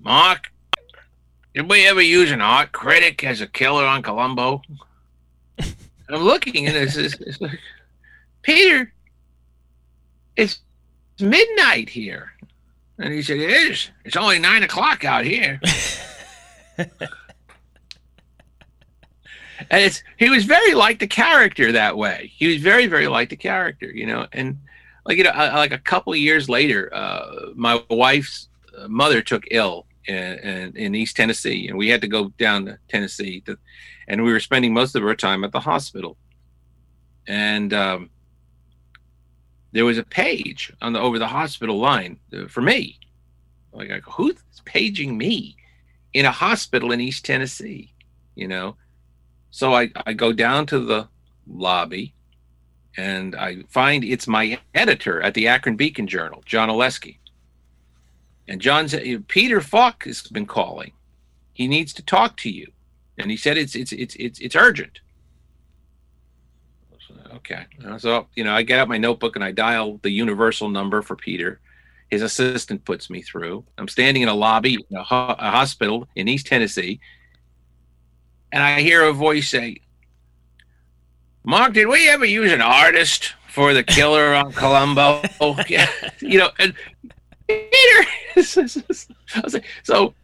Mark, 0.00 0.52
did 1.54 1.68
we 1.70 1.86
ever 1.86 2.02
use 2.02 2.30
an 2.30 2.40
art 2.40 2.72
critic 2.72 3.22
as 3.24 3.40
a 3.40 3.46
killer 3.46 3.84
on 3.84 4.02
Columbo? 4.02 4.62
I'm 5.58 6.22
looking 6.22 6.66
and 6.66 6.76
it's, 6.76 6.96
it's, 6.96 7.14
it's 7.20 7.40
like, 7.40 7.58
Peter, 8.42 8.92
it's 10.36 10.60
midnight 11.20 11.88
here. 11.88 12.32
And 12.98 13.12
he 13.12 13.22
said, 13.22 13.38
It 13.38 13.50
is. 13.50 13.90
It's 14.04 14.16
only 14.16 14.38
nine 14.38 14.62
o'clock 14.62 15.04
out 15.04 15.24
here. 15.24 15.60
and 19.70 19.82
it's 19.82 20.02
he 20.18 20.30
was 20.30 20.44
very 20.44 20.74
like 20.74 20.98
the 20.98 21.06
character 21.06 21.72
that 21.72 21.96
way. 21.96 22.32
He 22.36 22.48
was 22.48 22.62
very, 22.62 22.86
very 22.86 23.08
like 23.08 23.30
the 23.30 23.36
character, 23.36 23.90
you 23.90 24.06
know. 24.06 24.26
And 24.32 24.58
like 25.04 25.18
you 25.18 25.24
know, 25.24 25.30
uh, 25.30 25.52
like 25.54 25.72
a 25.72 25.78
couple 25.78 26.12
of 26.12 26.18
years 26.18 26.48
later, 26.48 26.92
uh, 26.94 27.50
my 27.54 27.82
wife's 27.90 28.48
mother 28.88 29.22
took 29.22 29.44
ill 29.50 29.86
in, 30.06 30.16
in, 30.16 30.76
in 30.76 30.94
East 30.94 31.16
Tennessee, 31.16 31.68
and 31.68 31.76
we 31.76 31.88
had 31.88 32.00
to 32.00 32.08
go 32.08 32.28
down 32.38 32.66
to 32.66 32.78
Tennessee, 32.88 33.40
to, 33.42 33.58
and 34.08 34.24
we 34.24 34.32
were 34.32 34.40
spending 34.40 34.72
most 34.72 34.94
of 34.94 35.04
our 35.04 35.14
time 35.14 35.44
at 35.44 35.52
the 35.52 35.60
hospital. 35.60 36.16
And 37.26 37.72
um, 37.72 38.10
there 39.72 39.84
was 39.84 39.98
a 39.98 40.04
page 40.04 40.72
on 40.82 40.92
the 40.92 41.00
over 41.00 41.18
the 41.18 41.28
hospital 41.28 41.78
line 41.78 42.18
uh, 42.36 42.46
for 42.48 42.62
me. 42.62 42.98
Like, 43.72 43.90
who's 44.02 44.36
paging 44.64 45.16
me 45.16 45.56
in 46.12 46.26
a 46.26 46.30
hospital 46.30 46.92
in 46.92 47.00
East 47.00 47.24
Tennessee? 47.24 47.92
You 48.34 48.48
know, 48.48 48.76
so 49.52 49.74
I 49.74 49.90
I 50.04 50.14
go 50.14 50.32
down 50.32 50.66
to 50.66 50.80
the 50.80 51.06
lobby, 51.46 52.14
and 52.96 53.36
I 53.36 53.62
find 53.68 54.02
it's 54.02 54.26
my 54.26 54.58
editor 54.74 55.22
at 55.22 55.34
the 55.34 55.46
Akron 55.46 55.76
Beacon 55.76 56.08
Journal, 56.08 56.42
John 56.44 56.68
Oleski. 56.68 57.18
And 58.48 58.60
John 58.60 58.88
said, 58.88 59.28
Peter 59.28 59.60
Falk 59.60 60.04
has 60.04 60.22
been 60.22 60.46
calling. 60.46 60.92
He 61.52 61.68
needs 61.68 61.92
to 61.92 62.02
talk 62.02 62.36
to 62.38 62.50
you. 62.50 62.72
And 63.18 63.30
he 63.30 63.36
said 63.36 63.56
it's 63.56 63.76
it's 63.76 63.92
it's 63.92 64.16
it's 64.16 64.40
it's 64.40 64.56
urgent. 64.56 65.00
Okay. 67.36 67.64
So, 67.98 68.26
you 68.34 68.44
know, 68.44 68.54
I 68.54 68.62
get 68.62 68.78
out 68.78 68.88
my 68.88 68.98
notebook 68.98 69.36
and 69.36 69.44
I 69.44 69.52
dial 69.52 69.98
the 70.02 70.10
universal 70.10 70.68
number 70.68 71.02
for 71.02 71.16
Peter. 71.16 71.60
His 72.10 72.22
assistant 72.22 72.84
puts 72.84 73.10
me 73.10 73.22
through. 73.22 73.64
I'm 73.78 73.88
standing 73.88 74.22
in 74.22 74.28
a 74.28 74.34
lobby 74.34 74.74
in 74.74 74.96
a, 74.96 75.02
ho- 75.02 75.34
a 75.38 75.50
hospital 75.50 76.08
in 76.14 76.28
East 76.28 76.46
Tennessee. 76.46 77.00
And 78.52 78.62
I 78.62 78.80
hear 78.80 79.04
a 79.04 79.12
voice 79.12 79.48
say, 79.48 79.80
Mark, 81.44 81.72
did 81.72 81.88
we 81.88 82.08
ever 82.08 82.26
use 82.26 82.52
an 82.52 82.60
artist 82.60 83.32
for 83.48 83.74
the 83.74 83.82
killer 83.82 84.34
on 84.34 84.52
Columbo? 84.60 85.22
yeah. 85.68 85.88
You 86.20 86.38
know, 86.38 86.50
and 86.58 86.74
Peter. 87.48 88.08
I 88.36 89.40
was 89.42 89.54
like, 89.54 89.64
so 89.82 90.14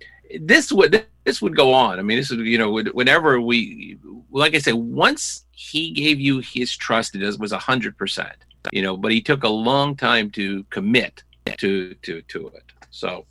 this 0.40 0.70
would 0.70 1.04
this 1.24 1.42
would 1.42 1.56
go 1.56 1.72
on. 1.72 1.98
I 1.98 2.02
mean, 2.02 2.18
this 2.18 2.30
would 2.30 2.40
you 2.40 2.58
know 2.58 2.70
whenever 2.92 3.40
we, 3.40 3.98
like 4.30 4.54
I 4.54 4.58
said, 4.58 4.74
once 4.74 5.44
he 5.52 5.90
gave 5.90 6.20
you 6.20 6.38
his 6.38 6.76
trust, 6.76 7.14
it 7.14 7.38
was 7.38 7.52
a 7.52 7.58
hundred 7.58 7.96
percent. 7.96 8.36
You 8.72 8.82
know, 8.82 8.96
but 8.96 9.12
he 9.12 9.20
took 9.20 9.44
a 9.44 9.48
long 9.48 9.96
time 9.96 10.30
to 10.32 10.64
commit 10.64 11.22
to 11.58 11.94
to 11.94 12.22
to 12.22 12.48
it. 12.48 12.64
So, 12.90 13.24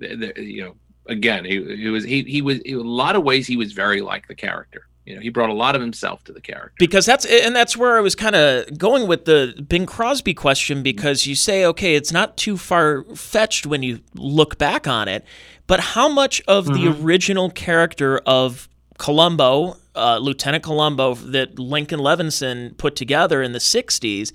you 0.00 0.62
know, 0.62 0.76
again, 1.08 1.44
he, 1.44 1.76
he 1.76 1.88
was 1.88 2.04
he 2.04 2.22
he 2.22 2.42
was 2.42 2.58
in 2.60 2.76
a 2.76 2.82
lot 2.82 3.16
of 3.16 3.22
ways 3.24 3.46
he 3.46 3.56
was 3.56 3.72
very 3.72 4.00
like 4.00 4.28
the 4.28 4.34
character. 4.34 4.86
You 5.04 5.14
know, 5.14 5.22
he 5.22 5.30
brought 5.30 5.48
a 5.48 5.54
lot 5.54 5.74
of 5.74 5.80
himself 5.80 6.22
to 6.24 6.34
the 6.34 6.40
character. 6.40 6.74
Because 6.78 7.06
that's 7.06 7.24
and 7.24 7.56
that's 7.56 7.76
where 7.76 7.96
I 7.96 8.00
was 8.00 8.14
kind 8.14 8.36
of 8.36 8.76
going 8.76 9.08
with 9.08 9.24
the 9.24 9.64
Bing 9.66 9.86
Crosby 9.86 10.34
question 10.34 10.82
because 10.82 11.26
you 11.26 11.34
say 11.34 11.64
okay, 11.64 11.94
it's 11.94 12.12
not 12.12 12.36
too 12.36 12.56
far 12.56 13.04
fetched 13.14 13.66
when 13.66 13.82
you 13.82 14.00
look 14.14 14.58
back 14.58 14.86
on 14.86 15.08
it, 15.08 15.24
but 15.66 15.80
how 15.80 16.08
much 16.08 16.42
of 16.46 16.66
mm-hmm. 16.66 16.74
the 16.74 17.02
original 17.02 17.50
character 17.50 18.18
of 18.26 18.68
Columbo, 18.98 19.76
uh, 19.94 20.18
Lieutenant 20.18 20.62
Columbo 20.62 21.14
that 21.14 21.58
Lincoln 21.58 22.00
Levinson 22.00 22.76
put 22.76 22.94
together 22.94 23.42
in 23.42 23.52
the 23.52 23.60
60s 23.60 24.32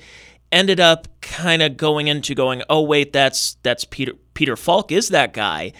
ended 0.51 0.80
up 0.80 1.07
kind 1.21 1.61
of 1.61 1.78
going 1.78 2.07
into 2.07 2.34
going, 2.34 2.63
"Oh 2.69 2.82
wait, 2.82 3.13
that's 3.13 3.57
that's 3.63 3.86
Peter 3.86 4.13
Peter 4.34 4.55
Falk 4.55 4.91
is 4.91 5.09
that 5.09 5.34
guy." 5.34 5.74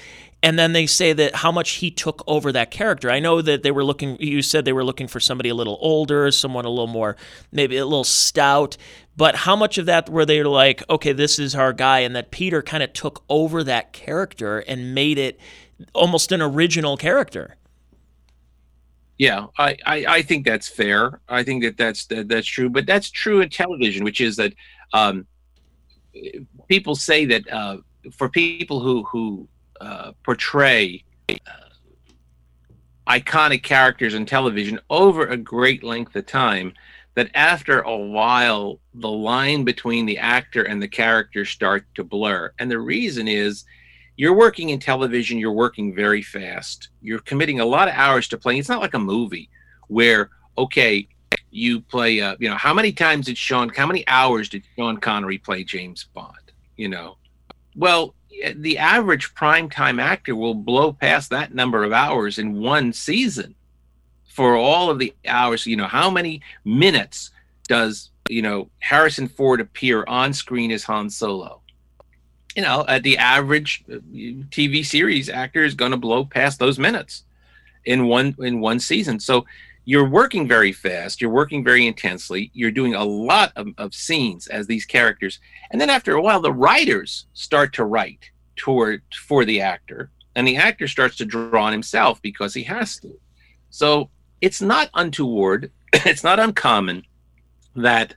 And 0.44 0.60
then 0.60 0.74
they 0.74 0.86
say 0.86 1.14
that 1.14 1.36
how 1.36 1.54
much 1.54 1.72
he 1.72 1.90
took 1.90 2.22
over 2.28 2.52
that 2.52 2.70
character. 2.70 3.10
I 3.10 3.20
know 3.20 3.42
that 3.42 3.64
they 3.64 3.72
were 3.72 3.84
looking. 3.84 4.18
You 4.20 4.42
said 4.42 4.66
they 4.66 4.74
were 4.74 4.84
looking 4.84 5.08
for 5.08 5.22
somebody 5.22 5.50
a 5.50 5.56
little 5.56 5.78
older, 5.80 6.30
someone 6.32 6.66
a 6.66 6.70
little 6.70 6.88
more, 6.88 7.16
maybe 7.54 7.78
a 7.78 7.86
little 7.86 8.04
stout. 8.04 8.76
But 9.16 9.36
how 9.36 9.56
much 9.56 9.78
of 9.78 9.86
that 9.86 10.10
were 10.10 10.26
they 10.26 10.44
like, 10.44 10.84
okay, 10.90 11.14
this 11.14 11.40
is 11.40 11.56
our 11.56 11.72
guy, 11.72 12.00
and 12.00 12.14
that 12.18 12.30
Peter 12.30 12.62
kind 12.62 12.84
of 12.84 12.92
took 12.92 13.24
over 13.30 13.64
that 13.64 13.94
character 13.94 14.60
and 14.60 14.94
made 14.94 15.18
it 15.18 15.40
almost 15.94 16.34
an 16.34 16.42
original 16.42 16.98
character? 16.98 17.56
Yeah, 19.18 19.48
I, 19.58 19.78
I, 19.86 20.06
I 20.08 20.22
think 20.24 20.46
that's 20.46 20.68
fair. 20.68 21.22
I 21.30 21.44
think 21.44 21.64
that 21.64 21.78
that's 21.78 22.06
that, 22.08 22.28
that's 22.28 22.48
true. 22.48 22.70
But 22.70 22.86
that's 22.86 23.10
true 23.10 23.40
in 23.40 23.50
television, 23.50 24.04
which 24.04 24.20
is 24.20 24.36
that 24.36 24.54
um, 24.92 25.26
people 26.68 26.96
say 26.96 27.24
that 27.28 27.50
uh, 27.50 27.78
for 28.12 28.28
people 28.28 28.82
who 28.82 29.04
who 29.04 29.48
uh, 29.84 30.12
portray 30.24 31.04
uh, 31.30 31.34
iconic 33.08 33.64
characters 33.64 34.14
in 34.14 34.26
television 34.26 34.80
over 34.90 35.28
a 35.28 35.38
great 35.38 35.84
length 35.84 36.16
of 36.16 36.26
time 36.26 36.74
that 37.16 37.30
after 37.36 37.82
a 37.82 37.98
while 37.98 38.80
the 38.96 39.10
line 39.10 39.64
between 39.64 40.06
the 40.06 40.18
actor 40.18 40.64
and 40.64 40.82
the 40.82 40.88
character 40.88 41.46
start 41.46 41.86
to 41.96 42.04
blur. 42.04 42.52
And 42.60 42.72
the 42.72 42.80
reason 42.80 43.28
is 43.28 43.66
you're 44.16 44.36
working 44.36 44.70
in 44.70 44.80
television 44.80 45.38
you're 45.38 45.52
working 45.52 45.94
very 45.94 46.22
fast. 46.22 46.90
You're 47.02 47.20
committing 47.20 47.60
a 47.60 47.66
lot 47.66 47.88
of 47.88 47.94
hours 47.96 48.28
to 48.30 48.38
playing. 48.38 48.60
It's 48.60 48.70
not 48.70 48.82
like 48.82 48.94
a 48.94 49.00
movie 49.00 49.50
where 49.88 50.30
okay 50.58 51.08
you 51.52 51.82
play 51.82 52.22
uh, 52.22 52.36
you 52.40 52.50
know 52.50 52.56
how 52.56 52.74
many 52.74 52.92
times 52.92 53.26
did 53.26 53.38
sean 53.38 53.70
how 53.70 53.86
many 53.86 54.08
hours 54.08 54.50
did 54.50 54.64
sean 54.76 54.98
connery 54.98 55.38
play 55.38 55.64
james 55.64 56.06
bond 56.14 56.44
you 56.78 56.90
know? 56.90 57.18
Well 57.76 58.14
the 58.56 58.78
average 58.78 59.34
primetime 59.36 60.02
actor 60.02 60.36
will 60.36 60.54
blow 60.54 60.94
past 60.94 61.30
that 61.30 61.54
number 61.54 61.84
of 61.84 61.94
hours 61.94 62.38
in 62.38 62.60
one 62.62 62.94
season 62.94 63.56
for 64.28 64.56
all 64.56 64.90
of 64.90 65.00
the 65.00 65.14
hours. 65.28 65.66
You 65.66 65.78
know 65.78 65.88
how 65.88 66.10
many 66.10 66.42
minutes 66.66 67.32
does 67.68 68.10
you 68.30 68.42
know 68.42 68.70
harrison 68.80 69.28
ford 69.28 69.62
appear 69.62 70.04
on 70.08 70.34
screen 70.34 70.72
as 70.72 70.84
han 70.84 71.10
solo? 71.10 71.62
You 72.56 72.64
know 72.64 72.82
uh, 72.82 73.00
the 73.00 73.18
average 73.18 73.84
uh, 73.92 73.96
tv 73.96 74.86
series 74.86 75.30
actor 75.30 75.64
is 75.64 75.76
going 75.76 75.92
to 75.92 75.98
blow 75.98 76.26
past 76.26 76.60
those 76.60 76.80
minutes 76.80 77.24
in 77.86 78.08
one 78.08 78.36
in 78.40 78.60
one 78.60 78.80
season. 78.80 79.20
So 79.20 79.46
you're 79.86 80.08
working 80.08 80.48
very 80.48 80.72
fast 80.72 81.22
you're 81.22 81.30
working 81.30 81.64
very 81.64 81.88
intensely 81.88 82.50
you're 82.54 82.72
doing 82.72 82.96
a 82.96 83.04
lot 83.04 83.52
of, 83.56 83.68
of 83.78 83.94
scenes 83.94 84.48
as 84.48 84.68
these 84.68 84.86
characters 84.86 85.40
and 85.72 85.80
then 85.80 85.90
after 85.90 86.16
a 86.16 86.22
while 86.22 86.40
the 86.40 86.54
writers 86.54 87.26
start 87.34 87.74
to 87.74 87.84
write 87.84 88.32
toward 88.56 89.02
for 89.28 89.46
the 89.46 89.60
actor 89.60 90.10
and 90.36 90.48
the 90.48 90.58
actor 90.58 90.88
starts 90.88 91.16
to 91.18 91.26
draw 91.26 91.66
on 91.66 91.72
himself 91.72 92.22
because 92.22 92.54
he 92.54 92.64
has 92.64 92.98
to. 92.98 93.20
So 93.70 94.10
it's 94.42 94.62
not 94.62 94.90
untoward 94.94 95.72
it's 95.94 96.24
not 96.24 96.40
uncommon 96.40 97.04
that 97.76 98.16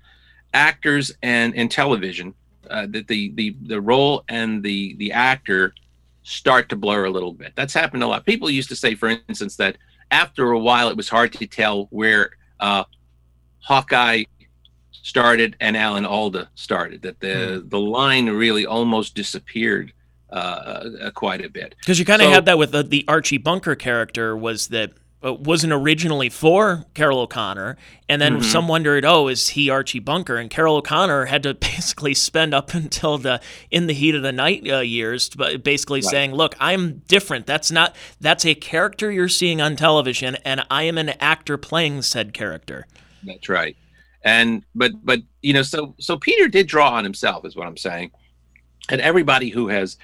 actors 0.55 1.13
and 1.23 1.55
in 1.55 1.69
television 1.69 2.35
uh, 2.71 2.87
that 2.91 3.07
the, 3.07 3.31
the 3.33 3.57
the 3.63 3.81
role 3.81 4.25
and 4.29 4.63
the 4.63 4.97
the 4.97 5.13
actor 5.13 5.75
start 6.23 6.69
to 6.69 6.77
blur 6.77 7.05
a 7.05 7.11
little 7.11 7.33
bit. 7.33 7.53
That's 7.55 7.75
happened 7.75 8.03
a 8.03 8.07
lot. 8.07 8.27
People 8.27 8.51
used 8.51 8.69
to 8.71 8.77
say 8.77 8.95
for 8.95 9.09
instance 9.29 9.57
that 9.57 9.77
after 10.11 10.51
a 10.53 10.59
while 10.59 10.89
it 10.89 10.97
was 10.97 11.09
hard 11.09 11.33
to 11.33 11.47
tell 11.47 11.87
where 11.91 12.31
uh, 12.61 12.85
hawkeye 13.59 14.25
started 14.91 15.57
and 15.61 15.77
alan 15.77 16.05
alda 16.05 16.49
started 16.55 17.03
that 17.03 17.19
the 17.21 17.27
mm. 17.27 17.71
the 17.71 17.79
line 17.79 18.29
really 18.29 18.67
almost 18.67 19.15
disappeared 19.15 19.93
uh, 20.31 20.91
uh, 21.03 21.11
quite 21.13 21.45
a 21.45 21.49
bit. 21.49 21.77
Because 21.79 22.01
you 22.01 22.05
kind 22.05 22.21
of 22.21 22.27
so, 22.27 22.33
had 22.33 22.47
that 22.47 22.59
with 22.59 22.73
the, 22.73 22.83
the, 22.83 23.05
Archie 23.07 23.39
Bunker 23.39 23.77
character 23.77 24.37
was 24.37 24.69
that 24.69 24.91
uh, 24.91 24.95
wasn't 25.35 25.73
originally 25.73 26.29
for 26.29 26.85
Carroll 26.95 27.21
O'Connor, 27.21 27.77
and 28.09 28.21
then 28.21 28.35
mm-hmm. 28.35 28.43
some 28.43 28.69
wondered, 28.69 29.05
oh, 29.05 29.29
is 29.29 29.49
he 29.49 29.71
Archie 29.71 29.99
Bunker? 29.99 30.37
And 30.37 30.51
Carroll 30.51 30.77
O'Connor 30.77 31.27
had 31.27 31.43
to 31.45 31.55
basically 31.55 32.15
spend 32.15 32.55
up 32.55 32.75
until 32.75 33.19
the 33.19 33.41
in 33.71 33.87
the 33.87 33.93
heat 33.93 34.15
of 34.15 34.23
the 34.23 34.33
night 34.33 34.69
uh, 34.69 34.81
years, 34.81 35.29
basically 35.31 36.01
right. 36.01 36.11
saying, 36.11 36.33
look, 36.35 36.55
I'm 36.61 37.03
different. 37.09 37.47
That's 37.47 37.71
not 37.71 37.95
that's 38.21 38.45
a 38.45 38.55
character 38.55 39.11
you're 39.11 39.29
seeing 39.29 39.61
on 39.61 39.77
television, 39.77 40.37
and 40.45 40.65
I 40.71 40.85
am 40.85 40.99
an 40.99 41.11
actor 41.21 41.57
playing 41.57 42.03
said 42.03 42.33
character. 42.33 42.87
That's 43.25 43.49
right. 43.49 43.77
And 44.23 44.65
but 44.75 44.93
but 45.05 45.21
you 45.43 45.53
know, 45.53 45.63
so 45.63 45.95
so 45.99 46.19
Peter 46.19 46.49
did 46.49 46.67
draw 46.67 46.91
on 46.91 47.05
himself, 47.05 47.45
is 47.45 47.57
what 47.57 47.67
I'm 47.67 47.77
saying. 47.77 48.11
And 48.89 49.01
everybody 49.01 49.49
who 49.49 49.69
has 49.69 49.97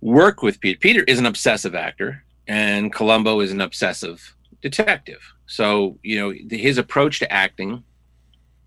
worked 0.00 0.42
with 0.42 0.60
Peter. 0.60 0.78
Peter 0.78 1.04
is 1.04 1.18
an 1.18 1.26
obsessive 1.26 1.74
actor, 1.74 2.24
and 2.46 2.92
Columbo 2.92 3.40
is 3.40 3.52
an 3.52 3.60
obsessive 3.60 4.36
detective. 4.62 5.20
So, 5.46 5.98
you 6.02 6.18
know, 6.18 6.34
his 6.50 6.78
approach 6.78 7.18
to 7.20 7.32
acting 7.32 7.82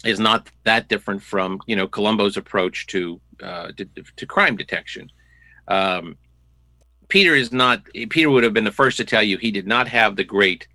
is 0.04 0.20
not 0.20 0.50
that 0.64 0.90
different 0.90 1.22
from, 1.22 1.60
you 1.66 1.76
know, 1.76 1.88
Columbo's 1.88 2.38
approach 2.38 2.88
to 2.88 3.20
uh, 3.42 3.72
to, 3.78 3.86
to 4.16 4.26
crime 4.26 4.56
detection. 4.56 5.10
Um, 5.68 6.18
Peter 7.08 7.36
is 7.36 7.52
not. 7.52 7.84
Peter 8.10 8.30
would 8.30 8.44
have 8.44 8.54
been 8.54 8.64
the 8.64 8.72
first 8.72 8.98
to 8.98 9.06
tell 9.06 9.24
you 9.24 9.38
he 9.38 9.52
did 9.52 9.68
not 9.68 9.88
have 9.88 10.16
the 10.16 10.24
great 10.24 10.68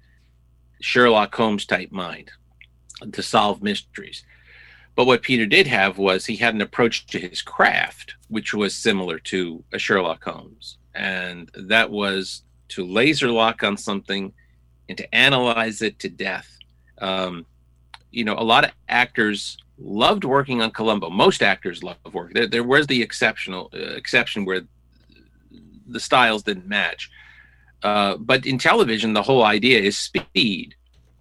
Sherlock 0.80 1.34
Holmes 1.34 1.66
type 1.66 1.90
mind 1.90 2.30
to 3.12 3.22
solve 3.22 3.62
mysteries. 3.62 4.24
But 4.94 5.06
what 5.06 5.22
Peter 5.22 5.46
did 5.46 5.66
have 5.68 5.98
was 5.98 6.26
he 6.26 6.36
had 6.36 6.54
an 6.54 6.60
approach 6.60 7.06
to 7.06 7.20
his 7.20 7.40
craft, 7.40 8.16
which 8.28 8.52
was 8.52 8.74
similar 8.74 9.18
to 9.20 9.62
a 9.72 9.78
Sherlock 9.78 10.24
Holmes. 10.24 10.78
And 10.94 11.50
that 11.54 11.90
was 11.90 12.42
to 12.70 12.84
laser 12.84 13.30
lock 13.30 13.62
on 13.62 13.76
something 13.76 14.32
and 14.88 14.98
to 14.98 15.14
analyze 15.14 15.82
it 15.82 15.98
to 16.00 16.08
death. 16.08 16.58
Um, 16.98 17.46
you 18.10 18.24
know, 18.24 18.34
a 18.34 18.42
lot 18.42 18.64
of 18.64 18.70
actors 18.88 19.58
loved 19.78 20.24
working 20.24 20.62
on 20.62 20.70
Columbo. 20.70 21.10
Most 21.10 21.42
actors 21.42 21.82
love 21.82 21.96
work. 22.12 22.32
There, 22.32 22.46
there 22.46 22.64
was 22.64 22.86
the 22.86 23.00
exceptional 23.02 23.70
uh, 23.74 23.78
exception 23.94 24.44
where 24.44 24.62
the 25.86 26.00
styles 26.00 26.42
didn't 26.42 26.66
match. 26.66 27.10
Uh, 27.82 28.16
but 28.16 28.46
in 28.46 28.58
television, 28.58 29.12
the 29.12 29.22
whole 29.22 29.44
idea 29.44 29.78
is 29.78 29.96
speed. 29.96 30.74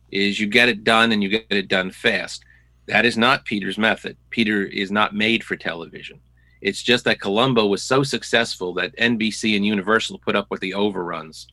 Is 0.10 0.40
you 0.40 0.48
get 0.48 0.70
it 0.70 0.86
done 0.86 1.12
and 1.12 1.22
you 1.22 1.30
get 1.30 1.46
it 1.50 1.68
done 1.68 1.92
fast. 1.92 2.44
That 2.88 3.06
is 3.06 3.18
not 3.18 3.44
Peter's 3.44 3.78
method. 3.78 4.16
Peter 4.30 4.64
is 4.64 4.90
not 4.90 5.14
made 5.14 5.44
for 5.44 5.58
television. 5.58 6.22
It's 6.62 6.82
just 6.82 7.06
that 7.06 7.22
Columbo 7.22 7.68
was 7.68 7.84
so 7.84 8.04
successful 8.04 8.74
that 8.76 8.96
NBC 8.98 9.56
and 9.56 9.66
Universal 9.66 10.20
put 10.20 10.36
up 10.36 10.48
with 10.50 10.62
the 10.62 10.74
overruns 10.74 11.48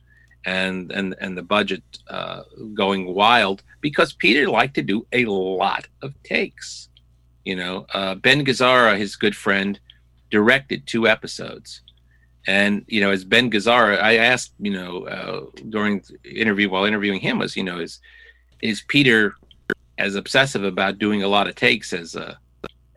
and 0.45 0.91
and 0.91 1.15
and 1.19 1.37
the 1.37 1.43
budget 1.43 1.83
uh, 2.07 2.43
going 2.73 3.13
wild 3.13 3.63
because 3.81 4.13
Peter 4.13 4.47
liked 4.47 4.75
to 4.75 4.81
do 4.81 5.05
a 5.11 5.25
lot 5.25 5.87
of 6.01 6.13
takes. 6.23 6.89
You 7.43 7.55
know, 7.55 7.85
uh, 7.93 8.15
Ben 8.15 8.43
Gazzara, 8.43 8.97
his 8.97 9.15
good 9.15 9.35
friend, 9.35 9.79
directed 10.31 10.87
two 10.87 11.07
episodes, 11.07 11.81
and 12.47 12.85
you 12.87 13.01
know, 13.01 13.11
as 13.11 13.23
Ben 13.23 13.51
Gazzara, 13.51 14.01
I 14.01 14.17
asked, 14.17 14.53
you 14.59 14.71
know, 14.71 15.05
uh, 15.07 15.45
during 15.69 16.03
interview 16.23 16.69
while 16.69 16.85
interviewing 16.85 17.19
him 17.19 17.39
was, 17.39 17.55
you 17.55 17.63
know, 17.63 17.79
is 17.79 17.99
is 18.61 18.83
Peter 18.87 19.35
as 19.97 20.15
obsessive 20.15 20.63
about 20.63 20.99
doing 20.99 21.23
a 21.23 21.27
lot 21.27 21.47
of 21.47 21.55
takes 21.55 21.93
as 21.93 22.15
uh, 22.15 22.35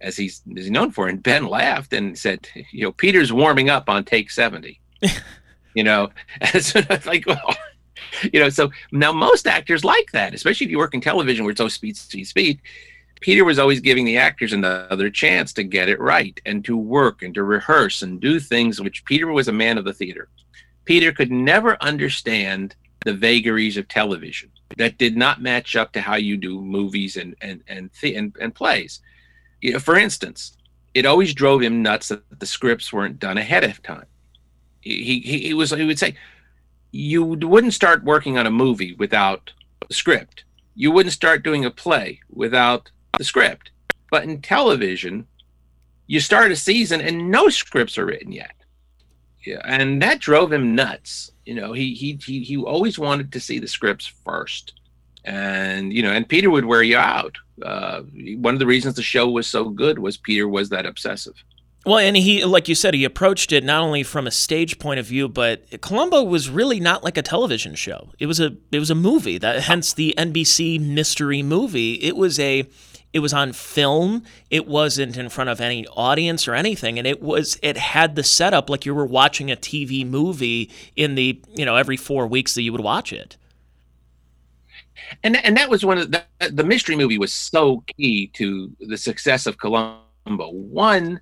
as 0.00 0.16
he's 0.16 0.42
as 0.56 0.64
he's 0.64 0.70
known 0.70 0.90
for. 0.90 1.08
And 1.08 1.22
Ben 1.22 1.46
laughed 1.46 1.92
and 1.92 2.18
said, 2.18 2.48
"You 2.72 2.84
know, 2.84 2.92
Peter's 2.92 3.32
warming 3.32 3.70
up 3.70 3.88
on 3.88 4.04
take 4.04 4.30
70. 4.30 4.80
you 5.74 5.84
know, 5.84 6.10
and 6.40 6.64
so 6.64 6.80
like, 7.06 7.26
well, 7.26 7.56
you 8.32 8.40
know, 8.40 8.48
so 8.48 8.70
now 8.92 9.12
most 9.12 9.46
actors 9.46 9.84
like 9.84 10.10
that, 10.12 10.34
especially 10.34 10.66
if 10.66 10.70
you 10.70 10.78
work 10.78 10.94
in 10.94 11.00
television 11.00 11.44
where 11.44 11.52
it's 11.52 11.58
so 11.58 11.68
speed, 11.68 11.96
speed, 11.96 12.24
speed. 12.24 12.60
Peter 13.20 13.44
was 13.44 13.58
always 13.58 13.80
giving 13.80 14.04
the 14.04 14.16
actors 14.16 14.52
another 14.52 15.10
chance 15.10 15.52
to 15.52 15.64
get 15.64 15.88
it 15.88 15.98
right 15.98 16.40
and 16.46 16.64
to 16.64 16.76
work 16.76 17.22
and 17.22 17.34
to 17.34 17.42
rehearse 17.42 18.02
and 18.02 18.20
do 18.20 18.38
things 18.38 18.80
which 18.80 19.04
Peter 19.04 19.26
was 19.26 19.48
a 19.48 19.52
man 19.52 19.76
of 19.76 19.84
the 19.84 19.92
theater. 19.92 20.28
Peter 20.84 21.10
could 21.10 21.32
never 21.32 21.76
understand 21.82 22.76
the 23.04 23.12
vagaries 23.12 23.76
of 23.76 23.88
television 23.88 24.50
that 24.76 24.98
did 24.98 25.16
not 25.16 25.42
match 25.42 25.76
up 25.76 25.92
to 25.92 26.00
how 26.00 26.16
you 26.16 26.36
do 26.36 26.60
movies 26.60 27.16
and 27.16 27.34
and 27.40 27.62
and 27.68 27.90
and, 28.02 28.36
and 28.40 28.54
plays. 28.54 29.00
You 29.60 29.72
know, 29.72 29.78
for 29.78 29.96
instance, 29.96 30.56
it 30.94 31.06
always 31.06 31.34
drove 31.34 31.62
him 31.62 31.82
nuts 31.82 32.08
that 32.08 32.22
the 32.38 32.46
scripts 32.46 32.92
weren't 32.92 33.18
done 33.18 33.38
ahead 33.38 33.64
of 33.64 33.82
time. 33.82 34.06
He 34.80 35.20
he, 35.20 35.38
he 35.40 35.54
was 35.54 35.70
he 35.70 35.84
would 35.84 35.98
say, 35.98 36.14
you 36.90 37.22
wouldn't 37.22 37.74
start 37.74 38.04
working 38.04 38.38
on 38.38 38.46
a 38.46 38.50
movie 38.50 38.94
without 38.94 39.52
a 39.88 39.92
script. 39.92 40.44
You 40.74 40.90
wouldn't 40.90 41.12
start 41.12 41.42
doing 41.42 41.64
a 41.64 41.70
play 41.70 42.20
without 42.30 42.90
the 43.18 43.24
script. 43.24 43.70
But 44.10 44.24
in 44.24 44.40
television, 44.40 45.26
you 46.06 46.20
start 46.20 46.50
a 46.50 46.56
season 46.56 47.00
and 47.00 47.30
no 47.30 47.48
scripts 47.48 47.98
are 47.98 48.06
written 48.06 48.32
yet. 48.32 48.54
Yeah, 49.44 49.60
and 49.64 50.00
that 50.02 50.20
drove 50.20 50.52
him 50.52 50.74
nuts. 50.74 51.32
You 51.44 51.54
know, 51.54 51.72
he 51.72 51.94
he 51.94 52.18
he 52.24 52.42
he 52.42 52.56
always 52.56 52.98
wanted 52.98 53.32
to 53.32 53.40
see 53.40 53.58
the 53.58 53.68
scripts 53.68 54.06
first, 54.06 54.74
and 55.28 55.92
you 55.92 56.02
know, 56.02 56.10
and 56.10 56.26
Peter 56.26 56.50
would 56.50 56.64
wear 56.64 56.82
you 56.82 56.96
out. 56.96 57.36
Uh, 57.62 58.00
one 58.38 58.54
of 58.54 58.60
the 58.60 58.66
reasons 58.66 58.94
the 58.94 59.02
show 59.02 59.28
was 59.28 59.46
so 59.46 59.68
good 59.68 59.98
was 59.98 60.16
Peter 60.16 60.48
was 60.48 60.70
that 60.70 60.86
obsessive. 60.86 61.34
Well, 61.84 61.98
and 61.98 62.16
he, 62.16 62.44
like 62.44 62.68
you 62.68 62.74
said, 62.74 62.94
he 62.94 63.04
approached 63.04 63.52
it 63.52 63.62
not 63.62 63.82
only 63.82 64.02
from 64.02 64.26
a 64.26 64.30
stage 64.30 64.78
point 64.78 65.00
of 65.00 65.06
view, 65.06 65.28
but 65.28 65.80
Columbo 65.80 66.22
was 66.22 66.50
really 66.50 66.80
not 66.80 67.04
like 67.04 67.16
a 67.16 67.22
television 67.22 67.74
show. 67.74 68.10
It 68.18 68.26
was 68.26 68.40
a 68.40 68.56
it 68.72 68.78
was 68.78 68.90
a 68.90 68.94
movie. 68.94 69.38
That 69.38 69.64
hence 69.64 69.92
the 69.92 70.14
NBC 70.16 70.80
mystery 70.80 71.42
movie. 71.42 71.94
It 71.94 72.16
was 72.16 72.40
a 72.40 72.66
it 73.12 73.20
was 73.20 73.34
on 73.34 73.52
film. 73.52 74.22
It 74.50 74.66
wasn't 74.66 75.16
in 75.16 75.28
front 75.28 75.50
of 75.50 75.60
any 75.60 75.86
audience 75.88 76.48
or 76.48 76.54
anything, 76.54 76.98
and 76.98 77.06
it 77.06 77.22
was 77.22 77.58
it 77.62 77.76
had 77.76 78.16
the 78.16 78.24
setup 78.24 78.70
like 78.70 78.86
you 78.86 78.94
were 78.94 79.06
watching 79.06 79.50
a 79.50 79.56
TV 79.56 80.06
movie 80.06 80.70
in 80.96 81.16
the 81.16 81.40
you 81.54 81.66
know 81.66 81.76
every 81.76 81.98
four 81.98 82.26
weeks 82.26 82.54
that 82.54 82.62
you 82.62 82.72
would 82.72 82.82
watch 82.82 83.12
it. 83.12 83.36
And 85.22 85.36
and 85.44 85.56
that 85.56 85.70
was 85.70 85.84
one 85.84 85.98
of 85.98 86.10
the 86.10 86.24
the 86.50 86.64
mystery 86.64 86.96
movie 86.96 87.18
was 87.18 87.32
so 87.32 87.82
key 87.96 88.28
to 88.34 88.74
the 88.80 88.96
success 88.96 89.46
of 89.46 89.58
Columbo. 89.58 90.50
One, 90.50 91.20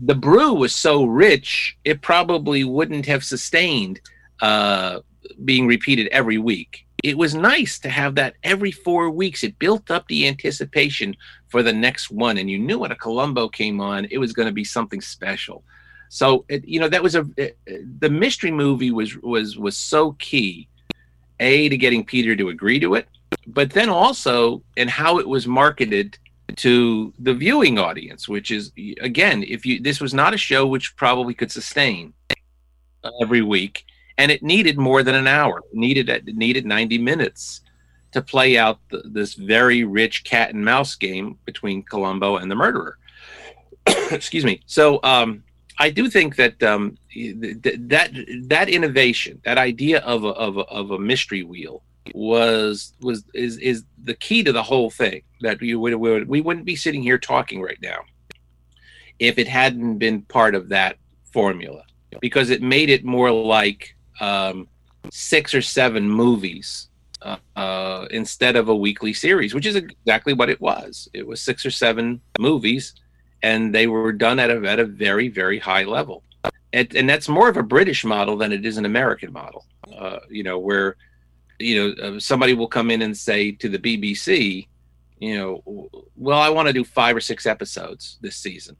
the 0.00 0.14
brew 0.14 0.54
was 0.54 0.74
so 0.74 1.04
rich 1.04 1.76
it 1.84 2.02
probably 2.02 2.64
wouldn't 2.64 3.06
have 3.06 3.24
sustained 3.24 4.00
uh, 4.40 5.00
being 5.44 5.66
repeated 5.66 6.08
every 6.08 6.38
week 6.38 6.86
it 7.02 7.18
was 7.18 7.34
nice 7.34 7.78
to 7.80 7.88
have 7.88 8.14
that 8.14 8.34
every 8.44 8.70
four 8.70 9.10
weeks. 9.10 9.42
It 9.42 9.58
built 9.58 9.90
up 9.90 10.06
the 10.06 10.28
anticipation 10.28 11.16
for 11.48 11.62
the 11.62 11.72
next 11.72 12.10
one, 12.10 12.38
and 12.38 12.48
you 12.48 12.58
knew 12.58 12.78
when 12.78 12.92
a 12.92 12.96
Columbo 12.96 13.48
came 13.48 13.80
on, 13.80 14.06
it 14.10 14.18
was 14.18 14.32
going 14.32 14.46
to 14.46 14.52
be 14.52 14.64
something 14.64 15.00
special. 15.00 15.64
So 16.08 16.44
it, 16.48 16.66
you 16.66 16.78
know 16.78 16.88
that 16.88 17.02
was 17.02 17.14
a 17.14 17.26
it, 17.36 17.58
the 18.00 18.10
mystery 18.10 18.50
movie 18.50 18.92
was 18.92 19.16
was 19.18 19.58
was 19.58 19.76
so 19.76 20.12
key, 20.18 20.68
a 21.42 21.68
to 21.68 21.76
getting 21.76 22.04
Peter 22.04 22.34
to 22.36 22.48
agree 22.48 22.80
to 22.80 22.94
it, 22.94 23.08
but 23.46 23.70
then 23.70 23.88
also 23.88 24.62
in 24.76 24.88
how 24.88 25.18
it 25.18 25.28
was 25.28 25.46
marketed 25.46 26.18
to 26.56 27.12
the 27.18 27.34
viewing 27.34 27.78
audience, 27.78 28.28
which 28.28 28.50
is 28.50 28.72
again, 29.00 29.44
if 29.46 29.66
you 29.66 29.80
this 29.80 30.00
was 30.00 30.14
not 30.14 30.34
a 30.34 30.38
show 30.38 30.66
which 30.66 30.96
probably 30.96 31.34
could 31.34 31.50
sustain 31.50 32.12
every 33.20 33.42
week, 33.42 33.84
and 34.18 34.30
it 34.30 34.42
needed 34.42 34.78
more 34.78 35.02
than 35.02 35.14
an 35.14 35.26
hour. 35.26 35.58
It 35.58 35.76
needed 35.76 36.08
it 36.08 36.24
needed 36.26 36.64
ninety 36.66 36.98
minutes 36.98 37.62
to 38.12 38.20
play 38.20 38.58
out 38.58 38.78
the, 38.90 39.02
this 39.06 39.34
very 39.34 39.84
rich 39.84 40.24
cat 40.24 40.54
and 40.54 40.64
mouse 40.64 40.94
game 40.94 41.38
between 41.46 41.82
Columbo 41.82 42.36
and 42.36 42.50
the 42.50 42.54
murderer. 42.54 42.98
Excuse 44.10 44.44
me. 44.44 44.60
So 44.66 45.00
um, 45.02 45.42
I 45.78 45.90
do 45.90 46.08
think 46.08 46.36
that 46.36 46.62
um, 46.62 46.96
that 47.14 48.10
that 48.48 48.68
innovation, 48.68 49.40
that 49.44 49.58
idea 49.58 50.00
of 50.00 50.24
a, 50.24 50.28
of 50.28 50.56
a, 50.58 50.62
of 50.62 50.90
a 50.90 50.98
mystery 50.98 51.42
wheel, 51.42 51.82
was 52.14 52.94
was 53.00 53.24
is 53.34 53.58
is 53.58 53.84
the 54.04 54.14
key 54.14 54.42
to 54.44 54.52
the 54.52 54.62
whole 54.62 54.90
thing. 54.90 55.22
That 55.40 55.60
we 55.60 55.74
would 55.74 56.28
we 56.28 56.40
wouldn't 56.40 56.66
be 56.66 56.76
sitting 56.76 57.02
here 57.02 57.18
talking 57.18 57.62
right 57.62 57.78
now 57.82 58.00
if 59.18 59.38
it 59.38 59.48
hadn't 59.48 59.98
been 59.98 60.22
part 60.22 60.54
of 60.54 60.68
that 60.70 60.96
formula, 61.32 61.84
because 62.20 62.50
it 62.50 62.62
made 62.62 62.90
it 62.90 63.04
more 63.04 63.30
like 63.30 63.94
um, 64.20 64.68
six 65.10 65.54
or 65.54 65.62
seven 65.62 66.08
movies 66.08 66.88
uh, 67.22 67.36
uh, 67.56 68.06
instead 68.10 68.56
of 68.56 68.68
a 68.68 68.76
weekly 68.76 69.12
series, 69.12 69.54
which 69.54 69.66
is 69.66 69.76
exactly 69.76 70.32
what 70.32 70.50
it 70.50 70.60
was. 70.60 71.08
It 71.14 71.26
was 71.26 71.40
six 71.40 71.64
or 71.64 71.70
seven 71.70 72.20
movies, 72.38 72.94
and 73.42 73.74
they 73.74 73.86
were 73.86 74.12
done 74.12 74.38
at 74.38 74.50
a 74.50 74.56
at 74.68 74.78
a 74.78 74.84
very 74.84 75.28
very 75.28 75.58
high 75.58 75.84
level. 75.84 76.22
And, 76.72 76.94
and 76.96 77.08
that's 77.08 77.28
more 77.28 77.48
of 77.48 77.58
a 77.58 77.62
British 77.62 78.04
model 78.04 78.36
than 78.36 78.50
it 78.50 78.64
is 78.64 78.78
an 78.78 78.86
American 78.86 79.32
model. 79.32 79.66
Uh, 79.94 80.20
you 80.30 80.42
know, 80.42 80.58
where 80.58 80.96
you 81.58 81.94
know 81.94 82.02
uh, 82.02 82.20
somebody 82.20 82.54
will 82.54 82.68
come 82.68 82.90
in 82.90 83.02
and 83.02 83.16
say 83.16 83.52
to 83.52 83.68
the 83.68 83.78
BBC, 83.78 84.68
you 85.18 85.36
know, 85.36 85.88
well, 86.16 86.38
I 86.38 86.48
want 86.48 86.68
to 86.68 86.72
do 86.72 86.84
five 86.84 87.16
or 87.16 87.20
six 87.20 87.46
episodes 87.46 88.18
this 88.20 88.36
season. 88.36 88.76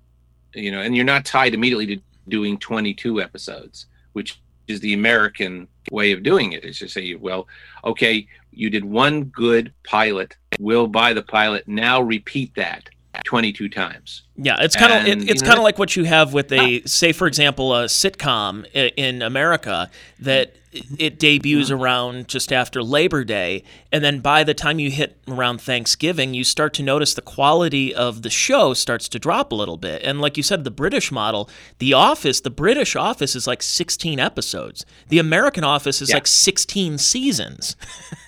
You 0.54 0.70
know, 0.70 0.80
and 0.80 0.94
you're 0.94 1.04
not 1.04 1.24
tied 1.24 1.54
immediately 1.54 1.86
to 1.86 2.02
doing 2.28 2.58
22 2.58 3.20
episodes, 3.20 3.86
which 4.12 4.40
is 4.68 4.80
the 4.80 4.94
American 4.94 5.66
way 5.90 6.12
of 6.12 6.22
doing 6.22 6.52
it. 6.52 6.64
Is 6.64 6.78
to 6.78 6.88
say, 6.88 7.14
well, 7.14 7.46
okay, 7.84 8.26
you 8.52 8.70
did 8.70 8.84
one 8.84 9.24
good 9.24 9.72
pilot. 9.84 10.36
We'll 10.58 10.86
buy 10.86 11.12
the 11.12 11.22
pilot. 11.22 11.68
Now 11.68 12.00
repeat 12.00 12.54
that 12.54 12.88
22 13.24 13.68
times. 13.68 14.22
Yeah, 14.36 14.56
it's 14.60 14.74
kind 14.74 14.92
of 14.92 15.06
it, 15.06 15.28
it's 15.28 15.42
kind 15.42 15.58
of 15.58 15.62
like 15.62 15.78
what 15.78 15.96
you 15.96 16.04
have 16.04 16.32
with 16.32 16.50
a 16.52 16.82
say 16.82 17.12
for 17.12 17.26
example 17.26 17.74
a 17.74 17.84
sitcom 17.84 18.66
in 18.74 19.22
America 19.22 19.90
that 20.18 20.56
it 20.98 21.18
debuts 21.18 21.68
mm-hmm. 21.68 21.82
around 21.82 22.28
just 22.28 22.50
after 22.50 22.82
Labor 22.82 23.24
Day 23.24 23.62
and 23.92 24.02
then 24.02 24.20
by 24.20 24.42
the 24.42 24.54
time 24.54 24.78
you 24.78 24.90
hit 24.90 25.18
around 25.28 25.60
Thanksgiving 25.60 26.32
you 26.32 26.44
start 26.44 26.72
to 26.74 26.82
notice 26.82 27.12
the 27.12 27.20
quality 27.20 27.94
of 27.94 28.22
the 28.22 28.30
show 28.30 28.72
starts 28.72 29.08
to 29.10 29.18
drop 29.18 29.52
a 29.52 29.54
little 29.54 29.76
bit. 29.76 30.02
And 30.02 30.20
like 30.20 30.38
you 30.38 30.42
said 30.42 30.64
the 30.64 30.70
British 30.70 31.12
model, 31.12 31.50
The 31.78 31.92
Office, 31.92 32.40
the 32.40 32.50
British 32.50 32.96
Office 32.96 33.36
is 33.36 33.46
like 33.46 33.62
16 33.62 34.18
episodes. 34.18 34.86
The 35.08 35.18
American 35.18 35.64
Office 35.64 36.00
is 36.00 36.08
yeah. 36.08 36.16
like 36.16 36.26
16 36.26 36.96
seasons. 36.96 37.76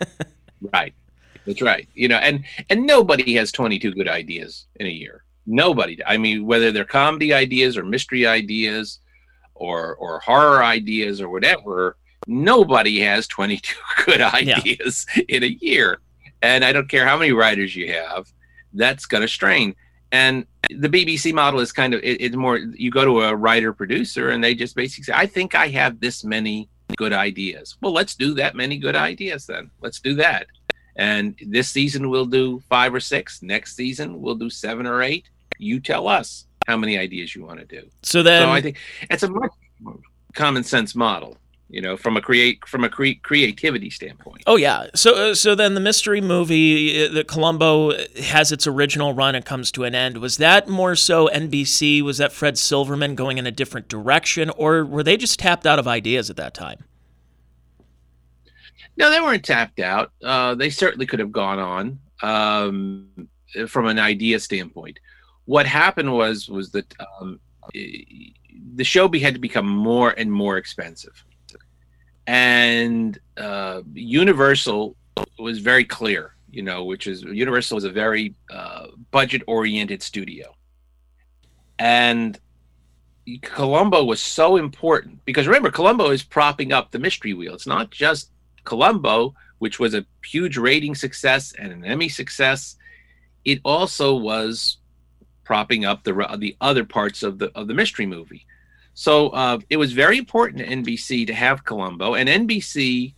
right. 0.72 0.94
That's 1.46 1.62
right. 1.62 1.88
You 1.94 2.08
know, 2.08 2.16
and 2.16 2.44
and 2.70 2.86
nobody 2.86 3.34
has 3.34 3.52
22 3.52 3.92
good 3.92 4.08
ideas 4.08 4.66
in 4.76 4.86
a 4.86 4.90
year. 4.90 5.24
Nobody. 5.46 5.98
I 6.06 6.16
mean, 6.16 6.46
whether 6.46 6.72
they're 6.72 6.84
comedy 6.84 7.34
ideas 7.34 7.76
or 7.76 7.84
mystery 7.84 8.26
ideas 8.26 9.00
or 9.54 9.96
or 9.96 10.20
horror 10.20 10.64
ideas 10.64 11.20
or 11.20 11.28
whatever, 11.28 11.96
nobody 12.26 13.00
has 13.00 13.26
22 13.26 13.76
good 14.04 14.20
ideas 14.20 15.06
yeah. 15.16 15.22
in 15.28 15.44
a 15.44 15.58
year. 15.60 16.00
And 16.42 16.64
I 16.64 16.72
don't 16.72 16.88
care 16.88 17.06
how 17.06 17.16
many 17.16 17.32
writers 17.32 17.74
you 17.74 17.92
have, 17.92 18.30
that's 18.74 19.06
going 19.06 19.22
to 19.22 19.28
strain. 19.28 19.74
And 20.12 20.46
the 20.70 20.88
BBC 20.88 21.32
model 21.32 21.60
is 21.60 21.72
kind 21.72 21.94
of 21.94 22.02
it, 22.02 22.20
it's 22.20 22.36
more 22.36 22.58
you 22.58 22.90
go 22.90 23.04
to 23.04 23.22
a 23.22 23.34
writer 23.34 23.72
producer 23.72 24.30
and 24.30 24.42
they 24.42 24.54
just 24.54 24.76
basically 24.76 25.04
say, 25.04 25.12
I 25.14 25.26
think 25.26 25.54
I 25.54 25.68
have 25.68 26.00
this 26.00 26.22
many 26.22 26.68
good 26.96 27.12
ideas. 27.12 27.76
Well, 27.80 27.92
let's 27.92 28.14
do 28.14 28.34
that 28.34 28.54
many 28.54 28.78
good 28.78 28.94
ideas 28.94 29.46
then. 29.46 29.70
Let's 29.80 30.00
do 30.00 30.14
that. 30.14 30.46
And 30.96 31.36
this 31.46 31.68
season 31.68 32.10
we'll 32.10 32.26
do 32.26 32.62
five 32.68 32.94
or 32.94 33.00
six. 33.00 33.42
Next 33.42 33.76
season 33.76 34.20
we'll 34.20 34.36
do 34.36 34.50
seven 34.50 34.86
or 34.86 35.02
eight. 35.02 35.28
You 35.58 35.80
tell 35.80 36.08
us 36.08 36.46
how 36.66 36.76
many 36.76 36.98
ideas 36.98 37.34
you 37.34 37.44
want 37.44 37.60
to 37.60 37.66
do. 37.66 37.88
So 38.02 38.22
then, 38.22 38.42
so 38.42 38.50
I 38.50 38.60
think 38.60 38.78
it's 39.10 39.22
a 39.22 39.28
much 39.28 39.50
common 40.34 40.64
sense 40.64 40.94
model 40.94 41.36
you 41.68 41.80
know 41.80 41.96
from 41.96 42.16
a 42.16 42.20
create 42.20 42.66
from 42.66 42.84
a 42.84 42.88
cre- 42.88 43.20
creativity 43.22 43.90
standpoint 43.90 44.42
oh 44.46 44.56
yeah 44.56 44.86
so 44.94 45.30
uh, 45.30 45.34
so 45.34 45.54
then 45.54 45.74
the 45.74 45.80
mystery 45.80 46.20
movie 46.20 47.04
uh, 47.04 47.12
the 47.12 47.24
columbo 47.24 47.92
has 48.22 48.52
its 48.52 48.66
original 48.66 49.12
run 49.12 49.34
and 49.34 49.44
comes 49.44 49.72
to 49.72 49.84
an 49.84 49.94
end 49.94 50.18
was 50.18 50.36
that 50.36 50.68
more 50.68 50.94
so 50.94 51.28
nbc 51.32 52.02
was 52.02 52.18
that 52.18 52.32
fred 52.32 52.58
silverman 52.58 53.14
going 53.14 53.38
in 53.38 53.46
a 53.46 53.50
different 53.50 53.88
direction 53.88 54.50
or 54.50 54.84
were 54.84 55.02
they 55.02 55.16
just 55.16 55.38
tapped 55.38 55.66
out 55.66 55.78
of 55.78 55.88
ideas 55.88 56.28
at 56.28 56.36
that 56.36 56.54
time 56.54 56.84
no, 58.96 59.10
they 59.10 59.20
weren't 59.20 59.44
tapped 59.44 59.80
out. 59.80 60.12
Uh, 60.22 60.54
they 60.54 60.70
certainly 60.70 61.06
could 61.06 61.18
have 61.18 61.32
gone 61.32 61.58
on 61.58 61.98
um, 62.22 63.28
from 63.68 63.86
an 63.86 63.98
idea 63.98 64.38
standpoint. 64.38 64.98
What 65.46 65.66
happened 65.66 66.12
was 66.12 66.48
was 66.48 66.70
that 66.70 66.94
um, 67.20 67.40
the 67.72 68.84
show 68.84 69.10
had 69.12 69.34
to 69.34 69.40
become 69.40 69.66
more 69.66 70.10
and 70.16 70.32
more 70.32 70.56
expensive, 70.56 71.24
and 72.26 73.18
uh, 73.36 73.82
Universal 73.92 74.96
was 75.38 75.58
very 75.58 75.84
clear. 75.84 76.34
You 76.50 76.62
know, 76.62 76.84
which 76.84 77.08
is 77.08 77.22
Universal 77.22 77.78
is 77.78 77.84
a 77.84 77.90
very 77.90 78.34
uh, 78.50 78.86
budget 79.10 79.42
oriented 79.46 80.02
studio, 80.02 80.54
and 81.78 82.38
Columbo 83.42 84.04
was 84.04 84.20
so 84.20 84.56
important 84.56 85.24
because 85.24 85.46
remember, 85.46 85.70
Columbo 85.70 86.10
is 86.10 86.22
propping 86.22 86.72
up 86.72 86.90
the 86.90 86.98
mystery 86.98 87.34
wheel. 87.34 87.54
It's 87.54 87.66
not 87.66 87.90
just 87.90 88.30
Columbo, 88.64 89.34
which 89.58 89.78
was 89.78 89.94
a 89.94 90.04
huge 90.24 90.56
rating 90.56 90.94
success 90.94 91.52
and 91.58 91.72
an 91.72 91.84
Emmy 91.84 92.08
success, 92.08 92.76
it 93.44 93.60
also 93.64 94.14
was 94.14 94.78
propping 95.44 95.84
up 95.84 96.04
the 96.04 96.12
the 96.38 96.56
other 96.60 96.84
parts 96.84 97.22
of 97.22 97.38
the 97.38 97.50
of 97.54 97.68
the 97.68 97.74
mystery 97.74 98.06
movie. 98.06 98.46
So 98.94 99.30
uh, 99.30 99.58
it 99.68 99.76
was 99.76 99.92
very 99.92 100.18
important 100.18 100.58
to 100.58 100.66
NBC 100.66 101.26
to 101.26 101.34
have 101.34 101.64
Columbo, 101.64 102.14
and 102.14 102.28
NBC 102.28 103.14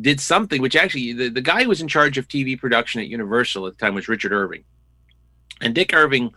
did 0.00 0.20
something 0.20 0.60
which 0.60 0.76
actually 0.76 1.12
the, 1.12 1.28
the 1.28 1.40
guy 1.40 1.62
who 1.62 1.68
was 1.68 1.80
in 1.80 1.88
charge 1.88 2.18
of 2.18 2.28
TV 2.28 2.58
production 2.58 3.00
at 3.00 3.08
Universal 3.08 3.66
at 3.66 3.78
the 3.78 3.84
time 3.84 3.94
was 3.94 4.08
Richard 4.08 4.32
Irving, 4.32 4.64
and 5.60 5.74
Dick 5.74 5.94
Irving 5.94 6.34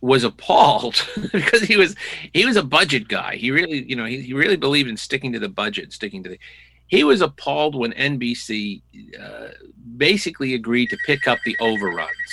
was 0.00 0.24
appalled 0.24 1.06
because 1.32 1.62
he 1.62 1.76
was 1.76 1.94
he 2.32 2.44
was 2.44 2.56
a 2.56 2.62
budget 2.62 3.08
guy. 3.08 3.36
He 3.36 3.50
really 3.50 3.88
you 3.88 3.96
know 3.96 4.04
he, 4.04 4.20
he 4.20 4.34
really 4.34 4.56
believed 4.56 4.88
in 4.88 4.96
sticking 4.96 5.32
to 5.32 5.38
the 5.38 5.48
budget, 5.48 5.92
sticking 5.92 6.22
to 6.24 6.30
the 6.30 6.38
he 6.92 7.04
was 7.04 7.22
appalled 7.22 7.74
when 7.74 7.92
NBC 7.92 8.82
uh, 9.18 9.48
basically 9.96 10.52
agreed 10.52 10.90
to 10.90 10.98
pick 11.06 11.26
up 11.26 11.38
the 11.46 11.56
overruns. 11.58 12.32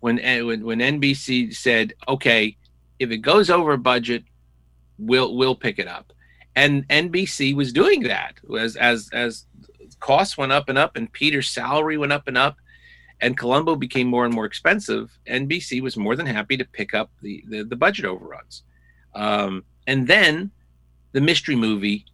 When, 0.00 0.22
uh, 0.22 0.44
when 0.44 0.62
when 0.62 0.80
NBC 0.80 1.54
said, 1.54 1.94
"Okay, 2.06 2.56
if 2.98 3.10
it 3.10 3.18
goes 3.18 3.48
over 3.48 3.74
budget, 3.78 4.24
we'll 4.98 5.34
we'll 5.34 5.54
pick 5.54 5.78
it 5.78 5.88
up," 5.88 6.12
and 6.54 6.86
NBC 6.88 7.54
was 7.54 7.72
doing 7.72 8.02
that 8.02 8.34
as 8.60 8.76
as 8.76 9.08
as 9.14 9.46
costs 10.00 10.36
went 10.36 10.52
up 10.52 10.68
and 10.68 10.76
up, 10.76 10.96
and 10.96 11.10
Peter's 11.10 11.48
salary 11.48 11.96
went 11.96 12.12
up 12.12 12.28
and 12.28 12.36
up, 12.36 12.56
and 13.22 13.38
Columbo 13.38 13.74
became 13.74 14.06
more 14.06 14.26
and 14.26 14.34
more 14.34 14.44
expensive. 14.44 15.18
NBC 15.26 15.80
was 15.80 15.96
more 15.96 16.14
than 16.14 16.26
happy 16.26 16.58
to 16.58 16.64
pick 16.66 16.92
up 16.92 17.10
the 17.22 17.42
the, 17.48 17.62
the 17.62 17.76
budget 17.76 18.04
overruns, 18.04 18.64
um, 19.14 19.64
and 19.86 20.06
then 20.06 20.50
the 21.12 21.22
mystery 21.22 21.56
movie 21.56 22.04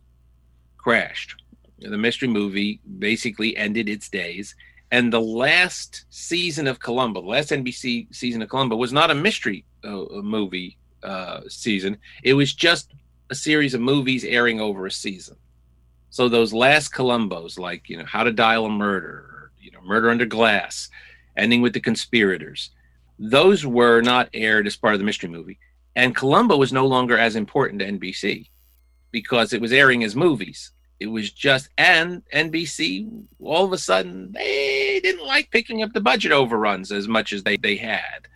crashed 0.77 1.35
the 1.81 1.99
mystery 1.99 2.29
movie 2.29 2.81
basically 2.99 3.57
ended 3.57 3.89
its 3.89 4.09
days. 4.09 4.55
And 4.91 5.13
the 5.13 5.21
last 5.21 6.07
season 6.11 6.67
of 6.67 6.81
Columbo, 6.81 7.21
the 7.21 7.29
last 7.29 7.51
NBC 7.51 8.15
season 8.15 8.43
of 8.43 8.49
Columbo, 8.49 8.77
was 8.77 8.93
not 8.93 9.11
a 9.11 9.15
mystery 9.15 9.65
uh, 9.85 10.05
movie 10.23 10.79
uh, 11.03 11.41
season. 11.49 11.99
It 12.23 12.35
was 12.35 12.55
just 12.55 12.93
a 13.31 13.35
series 13.35 13.75
of 13.75 13.81
movies 13.81 14.25
airing 14.25 14.61
over 14.61 14.87
a 14.87 14.91
season. 14.91 15.37
So 16.11 16.29
those 16.29 16.55
last 16.55 16.93
Columbos, 16.93 17.59
like 17.59 17.89
you 17.89 17.99
know, 17.99 18.07
How 18.07 18.25
to 18.25 18.33
Dial 18.33 18.65
a 18.65 18.71
Murder, 18.71 19.07
or, 19.09 19.53
you 19.61 19.71
know, 19.71 19.83
Murder 19.83 20.11
Under 20.11 20.25
Glass, 20.25 20.89
ending 21.37 21.61
with 21.61 21.75
the 21.75 21.81
conspirators, 21.81 22.71
those 23.19 23.67
were 23.67 24.01
not 24.01 24.31
aired 24.33 24.67
as 24.67 24.77
part 24.77 24.95
of 24.95 25.01
the 25.01 25.05
mystery 25.05 25.29
movie. 25.29 25.59
And 25.97 26.17
Columbo 26.17 26.57
was 26.57 26.73
no 26.73 26.87
longer 26.87 27.19
as 27.19 27.37
important 27.37 27.81
to 27.81 27.87
NBC 27.87 28.49
because 29.11 29.53
it 29.53 29.61
was 29.61 29.73
airing 29.73 30.05
as 30.05 30.17
movies 30.17 30.73
it 31.01 31.07
was 31.07 31.31
just 31.31 31.69
and 31.79 32.23
NBC 32.35 33.25
all 33.41 33.65
of 33.65 33.73
a 33.73 33.79
sudden 33.79 34.33
they 34.33 35.01
didn't 35.03 35.27
like 35.27 35.51
picking 35.51 35.83
up 35.83 35.93
the 35.93 36.01
budget 36.01 36.33
overruns 36.33 36.91
as 36.91 37.07
much 37.09 37.33
as 37.33 37.43
they 37.43 37.57
they 37.57 37.77
had. 37.77 38.27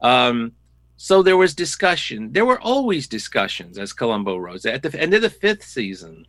Um, 0.00 0.52
so 0.96 1.22
there 1.22 1.36
was 1.36 1.54
discussion. 1.54 2.32
There 2.32 2.46
were 2.46 2.60
always 2.60 3.06
discussions, 3.06 3.78
as 3.78 3.92
Columbo 3.92 4.38
rose 4.38 4.64
At 4.64 4.82
the 4.82 4.98
end 4.98 5.12
of 5.14 5.22
the 5.22 5.30
fifth 5.30 5.62
season, 5.62 6.26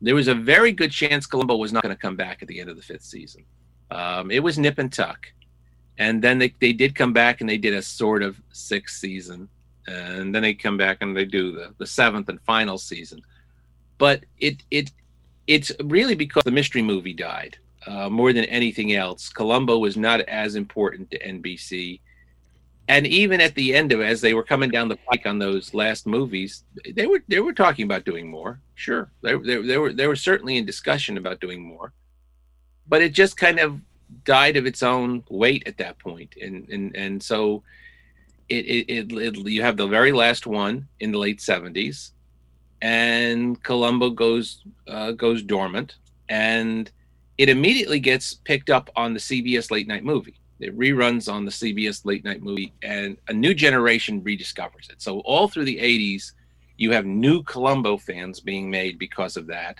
there 0.00 0.14
was 0.14 0.28
a 0.28 0.34
very 0.34 0.72
good 0.72 0.92
chance 0.92 1.26
Columbo 1.26 1.56
was 1.56 1.72
not 1.72 1.82
going 1.82 1.94
to 1.94 2.00
come 2.00 2.16
back 2.16 2.42
at 2.42 2.48
the 2.48 2.60
end 2.60 2.68
of 2.70 2.76
the 2.76 2.82
fifth 2.82 3.04
season. 3.04 3.44
Um, 3.90 4.30
it 4.30 4.42
was 4.42 4.58
nip 4.58 4.78
and 4.78 4.92
tuck. 4.92 5.26
And 5.96 6.22
then 6.22 6.38
they, 6.38 6.54
they 6.60 6.72
did 6.72 6.94
come 6.94 7.12
back 7.12 7.40
and 7.40 7.48
they 7.48 7.58
did 7.58 7.74
a 7.74 7.82
sort 7.82 8.22
of 8.22 8.40
sixth 8.52 8.98
season. 8.98 9.48
And 9.86 10.34
then 10.34 10.42
they 10.42 10.54
come 10.54 10.76
back 10.76 10.98
and 11.00 11.16
they 11.16 11.24
do 11.24 11.52
the, 11.52 11.74
the 11.78 11.86
seventh 11.86 12.28
and 12.28 12.40
final 12.42 12.76
season. 12.76 13.22
But 13.98 14.24
it 14.38 14.62
it 14.70 14.90
it's 15.46 15.72
really 15.84 16.14
because 16.14 16.44
the 16.44 16.50
mystery 16.50 16.82
movie 16.82 17.14
died 17.14 17.58
uh, 17.86 18.08
more 18.08 18.32
than 18.32 18.44
anything 18.44 18.94
else. 18.94 19.28
Columbo 19.28 19.78
was 19.78 19.96
not 19.96 20.20
as 20.22 20.54
important 20.54 21.10
to 21.10 21.18
NBC 21.18 22.00
and 22.88 23.06
even 23.06 23.40
at 23.42 23.54
the 23.54 23.74
end 23.74 23.92
of 23.92 24.00
as 24.00 24.22
they 24.22 24.32
were 24.32 24.42
coming 24.42 24.70
down 24.70 24.88
the 24.88 24.96
pike 24.96 25.26
on 25.26 25.38
those 25.38 25.74
last 25.74 26.06
movies, 26.06 26.64
they 26.94 27.06
were 27.06 27.22
they 27.28 27.38
were 27.38 27.52
talking 27.52 27.84
about 27.84 28.06
doing 28.06 28.28
more. 28.28 28.60
Sure, 28.74 29.10
they, 29.22 29.36
they, 29.36 29.60
they 29.60 29.76
were 29.76 29.92
they 29.92 30.06
were 30.06 30.16
certainly 30.16 30.56
in 30.56 30.64
discussion 30.64 31.18
about 31.18 31.38
doing 31.38 31.60
more, 31.60 31.92
but 32.88 33.02
it 33.02 33.12
just 33.12 33.36
kind 33.36 33.58
of 33.60 33.78
died 34.24 34.56
of 34.56 34.64
its 34.64 34.82
own 34.82 35.22
weight 35.28 35.64
at 35.66 35.76
that 35.76 35.98
point, 35.98 36.34
and 36.40 36.66
and 36.70 36.96
and 36.96 37.22
so 37.22 37.62
it 38.48 38.64
it, 38.64 38.90
it, 38.90 39.12
it 39.12 39.36
you 39.46 39.60
have 39.60 39.76
the 39.76 39.86
very 39.86 40.12
last 40.12 40.46
one 40.46 40.88
in 40.98 41.12
the 41.12 41.18
late 41.18 41.42
seventies, 41.42 42.12
and 42.82 43.62
Columbo 43.62 44.10
goes 44.10 44.62
uh, 44.86 45.12
goes 45.12 45.42
dormant, 45.42 45.96
and 46.28 46.90
it 47.36 47.48
immediately 47.48 48.00
gets 48.00 48.34
picked 48.34 48.70
up 48.70 48.90
on 48.96 49.14
the 49.14 49.20
CBS 49.20 49.70
late 49.70 49.86
night 49.86 50.04
movie 50.04 50.38
it 50.60 50.76
reruns 50.76 51.32
on 51.32 51.44
the 51.44 51.50
CBS 51.50 52.04
late 52.04 52.24
night 52.24 52.42
movie, 52.42 52.72
and 52.82 53.16
a 53.28 53.32
new 53.32 53.54
generation 53.54 54.22
rediscovers 54.22 54.90
it. 54.90 55.00
So 55.00 55.20
all 55.20 55.48
through 55.48 55.66
the 55.66 55.78
80s, 55.78 56.32
you 56.76 56.92
have 56.92 57.06
new 57.06 57.42
Columbo 57.42 57.96
fans 57.96 58.40
being 58.40 58.70
made 58.70 58.98
because 58.98 59.36
of 59.36 59.46
that, 59.46 59.78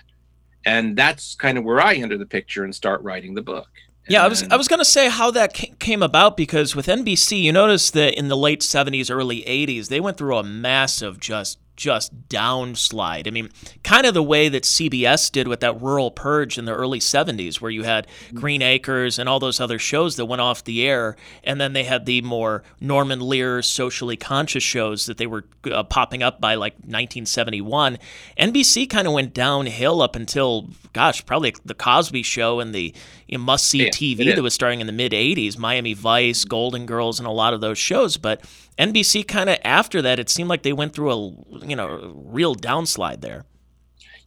and 0.65 0.97
that's 0.97 1.35
kind 1.35 1.57
of 1.57 1.63
where 1.63 1.81
I 1.81 1.95
enter 1.95 2.17
the 2.17 2.25
picture 2.25 2.63
and 2.63 2.73
start 2.73 3.01
writing 3.01 3.33
the 3.33 3.41
book. 3.41 3.67
Yeah, 4.07 4.23
I 4.23 4.27
was 4.27 4.43
I 4.43 4.55
was 4.55 4.67
going 4.67 4.79
to 4.79 4.85
say 4.85 5.07
how 5.07 5.29
that 5.31 5.53
came 5.53 6.01
about 6.01 6.35
because 6.35 6.75
with 6.75 6.87
NBC, 6.87 7.43
you 7.43 7.51
notice 7.51 7.91
that 7.91 8.17
in 8.17 8.27
the 8.27 8.37
late 8.37 8.61
70s, 8.61 9.11
early 9.11 9.43
80s, 9.43 9.89
they 9.89 9.99
went 9.99 10.17
through 10.17 10.37
a 10.37 10.43
massive 10.43 11.19
just 11.19 11.59
just 11.79 12.27
downslide. 12.27 13.25
I 13.25 13.31
mean, 13.31 13.49
kind 13.83 14.05
of 14.05 14.13
the 14.13 14.21
way 14.21 14.49
that 14.49 14.63
CBS 14.63 15.31
did 15.31 15.47
with 15.47 15.61
that 15.61 15.81
Rural 15.81 16.11
Purge 16.11 16.57
in 16.57 16.65
the 16.65 16.75
early 16.75 16.99
70s, 16.99 17.61
where 17.61 17.71
you 17.71 17.83
had 17.83 18.05
Green 18.33 18.61
Acres 18.61 19.17
and 19.17 19.29
all 19.29 19.39
those 19.39 19.61
other 19.61 19.79
shows 19.79 20.17
that 20.17 20.25
went 20.25 20.41
off 20.41 20.63
the 20.63 20.85
air. 20.85 21.15
And 21.43 21.59
then 21.59 21.71
they 21.73 21.85
had 21.85 22.05
the 22.05 22.21
more 22.21 22.63
Norman 22.81 23.21
Lear 23.21 23.61
socially 23.61 24.17
conscious 24.17 24.63
shows 24.63 25.05
that 25.05 25.17
they 25.17 25.25
were 25.25 25.45
uh, 25.71 25.83
popping 25.83 26.21
up 26.21 26.41
by 26.41 26.55
like 26.55 26.73
1971. 26.73 27.97
NBC 28.37 28.89
kind 28.89 29.07
of 29.07 29.13
went 29.13 29.33
downhill 29.33 30.01
up 30.01 30.17
until, 30.17 30.67
gosh, 30.91 31.25
probably 31.25 31.55
the 31.63 31.73
Cosby 31.73 32.23
Show 32.23 32.59
and 32.59 32.75
the 32.75 32.93
you 33.27 33.37
know, 33.37 33.43
must 33.43 33.67
see 33.67 33.85
yeah, 33.85 33.89
TV 33.89 34.35
that 34.35 34.41
was 34.41 34.53
starting 34.53 34.81
in 34.81 34.87
the 34.87 34.93
mid 34.93 35.13
80s, 35.13 35.57
Miami 35.57 35.93
Vice, 35.93 36.43
Golden 36.43 36.85
Girls, 36.85 37.19
and 37.19 37.27
a 37.27 37.31
lot 37.31 37.53
of 37.53 37.61
those 37.61 37.77
shows. 37.77 38.17
But 38.17 38.43
NBC 38.79 39.27
kind 39.27 39.49
of 39.49 39.57
after 39.65 40.01
that, 40.01 40.19
it 40.19 40.29
seemed 40.29 40.49
like 40.49 40.63
they 40.63 40.73
went 40.73 40.93
through 40.93 41.11
a 41.11 41.65
you 41.67 41.75
know 41.75 42.13
real 42.15 42.55
downslide 42.55 43.19
there. 43.19 43.45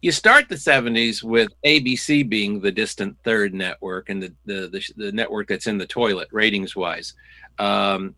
You 0.01 0.11
start 0.11 0.47
the 0.47 0.55
'70s 0.55 1.23
with 1.23 1.49
ABC 1.65 2.29
being 2.29 2.61
the 2.61 2.71
distant 2.71 3.17
third 3.23 3.53
network 3.53 4.09
and 4.09 4.21
the 4.21 4.33
the 4.45 4.67
the, 4.67 5.05
the 5.05 5.11
network 5.11 5.47
that's 5.47 5.65
in 5.65 5.79
the 5.79 5.87
toilet 5.87 6.27
ratings 6.31 6.75
wise, 6.75 7.15
um, 7.57 8.13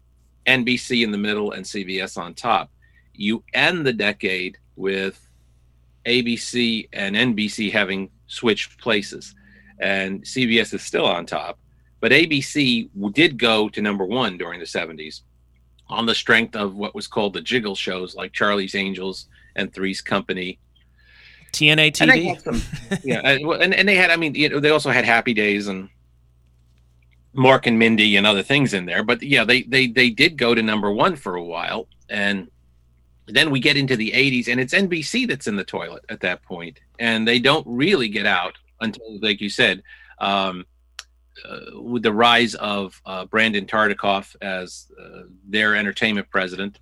NBC 0.46 1.04
in 1.04 1.12
the 1.12 1.18
middle 1.18 1.54
and 1.54 1.64
CBS 1.64 2.18
on 2.18 2.34
top. 2.34 2.70
You 3.14 3.42
end 3.54 3.86
the 3.86 3.94
decade 3.94 4.58
with 4.76 5.26
ABC 6.06 6.90
and 6.92 7.16
NBC 7.16 7.72
having 7.72 8.10
switched 8.28 8.78
places, 8.78 9.34
and 9.80 10.22
CBS 10.24 10.74
is 10.74 10.82
still 10.82 11.06
on 11.06 11.26
top. 11.26 11.60
But 12.02 12.12
ABC 12.12 12.90
did 13.14 13.40
go 13.40 13.70
to 13.70 13.82
number 13.82 14.04
one 14.04 14.38
during 14.38 14.60
the 14.60 14.66
70s 14.66 15.22
on 15.88 16.06
the 16.06 16.16
strength 16.16 16.56
of 16.56 16.76
what 16.76 16.96
was 16.96 17.08
called 17.08 17.34
the 17.34 17.42
jiggle 17.42 17.76
shows 17.76 18.16
like 18.16 18.34
Charlie's 18.34 18.76
Angels 18.76 19.28
and 19.56 19.74
Three's 19.74 20.02
Company. 20.02 20.60
TNA 21.52 21.94
TV. 21.94 22.32
And 22.32 22.42
some, 22.42 23.00
yeah, 23.04 23.20
and, 23.20 23.74
and 23.74 23.88
they 23.88 23.96
had, 23.96 24.12
I 24.12 24.18
mean, 24.18 24.36
you 24.36 24.50
know, 24.50 24.60
they 24.60 24.72
also 24.72 24.92
had 24.92 25.06
Happy 25.06 25.34
Days 25.34 25.68
and 25.68 25.90
Mork 27.36 27.66
and 27.66 27.78
Mindy 27.78 28.16
and 28.16 28.26
other 28.26 28.44
things 28.44 28.74
in 28.74 28.86
there. 28.86 29.04
But 29.04 29.22
yeah, 29.22 29.44
they 29.44 29.64
they 29.64 29.88
they 29.88 30.10
did 30.10 30.38
go 30.38 30.56
to 30.56 30.62
number 30.62 30.92
one 30.92 31.16
for 31.16 31.36
a 31.36 31.44
while, 31.44 31.88
and 32.10 32.50
then 33.28 33.52
we 33.52 33.60
get 33.60 33.78
into 33.78 33.96
the 33.96 34.12
80s, 34.12 34.48
and 34.48 34.60
it's 34.60 34.74
NBC 34.74 35.28
that's 35.28 35.48
in 35.48 35.56
the 35.56 35.64
toilet 35.64 36.06
at 36.10 36.22
that 36.22 36.44
point, 36.44 36.80
and 37.00 37.28
they 37.28 37.40
don't 37.40 37.66
really 37.68 38.08
get 38.08 38.26
out 38.26 38.58
until, 38.82 39.20
like 39.20 39.42
you 39.42 39.50
said, 39.50 39.82
um, 40.20 40.66
uh, 41.44 41.82
with 41.82 42.04
the 42.04 42.14
rise 42.14 42.56
of 42.56 43.02
uh, 43.06 43.26
Brandon 43.26 43.66
Tartikoff 43.66 44.36
as 44.42 44.92
uh, 45.00 45.24
their 45.48 45.76
entertainment 45.76 46.30
president, 46.30 46.80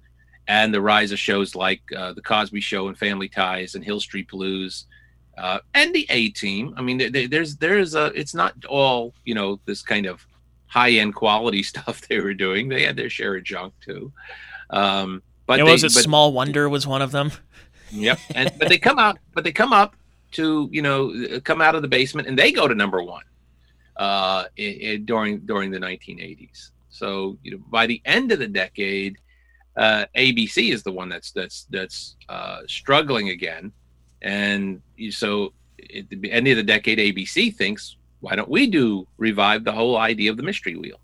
and 0.48 0.74
the 0.74 0.82
rise 0.82 1.12
of 1.12 1.20
shows 1.20 1.56
like 1.56 1.82
uh, 1.96 2.14
the 2.14 2.22
Cosby 2.22 2.62
Show 2.62 2.88
and 2.88 2.98
Family 2.98 3.30
Ties 3.30 3.76
and 3.76 3.84
Hill 3.84 4.00
Street 4.00 4.30
Blues, 4.30 4.86
uh, 5.38 5.60
and 5.74 5.94
the 5.94 6.06
A 6.10 6.30
Team. 6.30 6.74
I 6.78 6.82
mean, 6.82 7.12
there's 7.30 7.56
there's 7.58 7.96
a 7.96 8.06
it's 8.08 8.34
not 8.34 8.54
all 8.66 9.14
you 9.26 9.34
know 9.34 9.60
this 9.66 9.82
kind 9.82 10.06
of 10.06 10.26
high 10.68 10.92
end 10.92 11.16
quality 11.16 11.64
stuff 11.72 12.02
they 12.08 12.20
were 12.20 12.34
doing. 12.34 12.70
They 12.70 12.84
had 12.84 12.96
their 12.96 13.10
share 13.10 13.36
of 13.36 13.44
junk 13.44 13.74
too. 13.82 14.12
Um, 14.70 15.24
but 15.46 15.60
it 15.60 15.64
was 15.64 15.84
a 15.84 15.90
Small 15.90 16.32
Wonder 16.34 16.70
was 16.70 16.88
one 16.88 17.02
of 17.02 17.12
them. 17.12 17.32
Yep, 17.92 18.20
and 18.34 18.52
but 18.58 18.70
they 18.70 18.78
come 18.78 18.98
out, 18.98 19.20
but 19.34 19.44
they 19.44 19.52
come 19.52 19.74
up 19.74 19.96
to 20.32 20.68
you 20.72 20.82
know 20.82 21.40
come 21.44 21.62
out 21.62 21.76
of 21.76 21.82
the 21.82 21.88
basement 21.88 22.28
and 22.28 22.38
they 22.38 22.52
go 22.52 22.68
to 22.68 22.76
number 22.76 23.02
one 23.02 23.24
uh, 23.98 24.46
in, 24.58 24.74
in, 24.74 25.06
during 25.06 25.40
during 25.42 25.72
the 25.72 25.80
1980s. 25.80 26.72
So 26.90 27.38
you 27.44 27.52
know, 27.52 27.64
by 27.70 27.88
the 27.88 28.02
end 28.06 28.32
of 28.32 28.40
the 28.40 28.48
decade, 28.48 29.18
uh, 29.76 30.06
ABC 30.16 30.72
is 30.72 30.84
the 30.84 30.92
one 30.92 31.10
that's 31.10 31.32
that's 31.32 31.66
that's 31.70 32.16
uh, 32.30 32.62
struggling 32.68 33.30
again, 33.30 33.72
and 34.22 34.82
so 35.10 35.54
at 35.96 36.10
the 36.10 36.32
end 36.32 36.48
of 36.48 36.58
the 36.58 36.64
decade, 36.64 37.00
ABC 37.00 37.56
thinks, 37.56 37.98
why 38.20 38.36
don't 38.36 38.50
we 38.50 38.68
do 38.68 39.08
revive 39.18 39.64
the 39.64 39.72
whole 39.72 39.98
idea 39.98 40.32
of 40.32 40.38
the 40.38 40.44
mystery 40.44 40.76
wheel, 40.76 41.00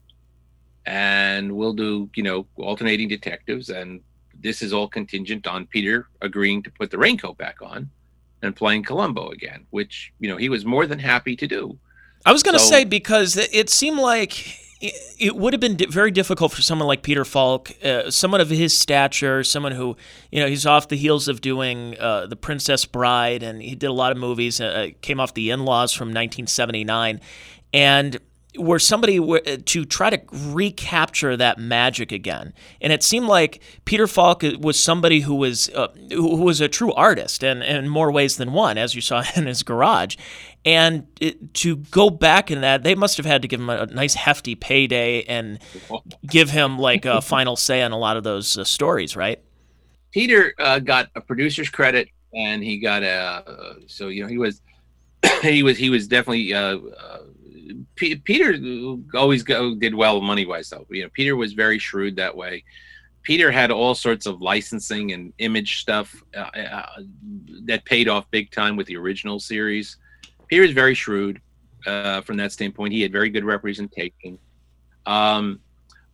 and 0.85 1.51
we'll 1.51 1.73
do 1.73 2.09
you 2.15 2.23
know 2.23 2.45
alternating 2.57 3.07
detectives, 3.07 3.69
and 3.69 4.01
this 4.41 4.61
is 4.61 4.71
all 4.71 4.87
contingent 4.87 5.47
on 5.47 5.65
Peter 5.67 6.07
agreeing 6.21 6.63
to 6.63 6.71
put 6.71 6.91
the 6.91 6.97
raincoat 6.97 7.37
back 7.37 7.61
on 7.61 7.89
and 8.41 8.55
playing 8.55 8.83
Columbo 8.83 9.29
again, 9.29 9.65
which 9.71 10.13
you 10.19 10.29
know 10.29 10.37
he 10.37 10.49
was 10.49 10.65
more 10.65 10.85
than 10.85 10.99
happy 10.99 11.35
to 11.35 11.47
do. 11.47 11.77
I 12.25 12.31
was 12.31 12.43
going 12.43 12.53
to 12.53 12.59
so, 12.59 12.69
say 12.69 12.83
because 12.83 13.37
it 13.37 13.69
seemed 13.69 13.99
like 13.99 14.59
it 14.81 15.35
would 15.35 15.51
have 15.53 15.59
been 15.59 15.77
very 15.89 16.09
difficult 16.09 16.53
for 16.53 16.61
someone 16.61 16.87
like 16.87 17.01
Peter 17.01 17.25
Falk, 17.25 17.71
uh, 17.83 18.09
someone 18.09 18.39
of 18.39 18.49
his 18.49 18.77
stature, 18.77 19.43
someone 19.43 19.73
who, 19.73 19.97
you 20.31 20.39
know, 20.39 20.47
he's 20.47 20.65
off 20.65 20.87
the 20.87 20.95
heels 20.95 21.27
of 21.27 21.41
doing 21.41 21.99
uh, 21.99 22.27
The 22.27 22.37
Princess 22.37 22.85
Bride, 22.85 23.43
and 23.43 23.61
he 23.61 23.75
did 23.75 23.87
a 23.87 23.93
lot 23.93 24.13
of 24.13 24.17
movies, 24.17 24.61
uh, 24.61 24.89
came 25.01 25.19
off 25.19 25.33
The 25.33 25.49
In 25.49 25.65
Laws 25.65 25.91
from 25.91 26.09
1979. 26.09 27.19
And 27.73 28.19
were 28.57 28.79
somebody 28.79 29.19
uh, 29.19 29.57
to 29.63 29.85
try 29.85 30.09
to 30.09 30.19
recapture 30.31 31.37
that 31.37 31.59
magic 31.59 32.11
again. 32.11 32.53
And 32.81 32.91
it 32.91 33.03
seemed 33.03 33.27
like 33.27 33.61
Peter 33.85 34.07
Falk 34.07 34.43
was 34.59 34.79
somebody 34.79 35.21
who 35.21 35.35
was 35.35 35.69
uh, 35.69 35.89
who 36.09 36.43
was 36.43 36.59
a 36.59 36.67
true 36.67 36.93
artist, 36.93 37.43
and 37.43 37.61
in 37.61 37.87
more 37.87 38.11
ways 38.11 38.37
than 38.37 38.51
one, 38.51 38.77
as 38.77 38.95
you 38.95 39.01
saw 39.01 39.23
in 39.35 39.45
his 39.45 39.63
garage. 39.63 40.15
And 40.65 41.07
it, 41.21 41.53
to 41.55 41.77
go 41.77 42.09
back 42.09 42.51
in 42.51 42.61
that, 42.61 42.83
they 42.83 42.95
must 42.95 43.17
have 43.17 43.25
had 43.25 43.41
to 43.43 43.47
give 43.47 43.61
him 43.61 43.69
a, 43.69 43.85
nice 43.85 44.15
hefty 44.15 44.55
payday 44.55 45.23
and 45.23 45.59
give 46.27 46.49
him 46.49 46.77
like 46.77 47.05
a 47.05 47.21
final 47.35 47.55
say 47.55 47.81
on 47.81 47.91
a 47.91 47.97
lot 47.97 48.17
of 48.17 48.23
those 48.23 48.57
uh, 48.57 48.63
stories, 48.63 49.15
right? 49.15 49.39
Peter 50.11 50.53
uh, 50.57 50.79
got 50.79 51.09
a 51.15 51.21
producer's 51.21 51.69
credit, 51.69 52.09
and 52.33 52.63
he 52.63 52.79
got 52.79 53.03
a 53.03 53.75
so 53.87 54.07
you 54.07 54.23
know 54.23 54.27
he 54.27 54.39
was 54.39 54.61
he 55.43 55.61
was 55.61 55.77
he 55.77 55.89
was 55.89 56.07
definitely 56.07 56.53
uh, 56.53 56.77
uh 56.77 57.19
P- 57.95 58.15
Peter 58.15 58.57
always 59.13 59.43
go, 59.43 59.75
did 59.75 59.93
well 59.95 60.21
money 60.21 60.45
wise 60.45 60.69
though. 60.69 60.85
You 60.89 61.03
know, 61.03 61.09
Peter 61.13 61.35
was 61.35 61.53
very 61.53 61.79
shrewd 61.79 62.15
that 62.15 62.35
way. 62.35 62.63
Peter 63.21 63.51
had 63.51 63.69
all 63.69 63.93
sorts 63.95 64.25
of 64.25 64.41
licensing 64.41 65.11
and 65.11 65.33
image 65.39 65.81
stuff 65.81 66.23
uh, 66.35 66.49
uh, 66.57 67.01
that 67.65 67.83
paid 67.85 68.07
off 68.07 68.29
big 68.31 68.49
time 68.51 68.75
with 68.75 68.87
the 68.87 68.95
original 68.95 69.39
series. 69.39 69.97
Peter 70.47 70.63
is 70.63 70.71
very 70.71 70.93
shrewd 70.93 71.41
uh, 71.85 72.21
from 72.21 72.37
that 72.37 72.51
standpoint. 72.51 72.93
He 72.93 73.01
had 73.01 73.11
very 73.11 73.29
good 73.29 73.43
representation. 73.43 74.39
Um, 75.05 75.59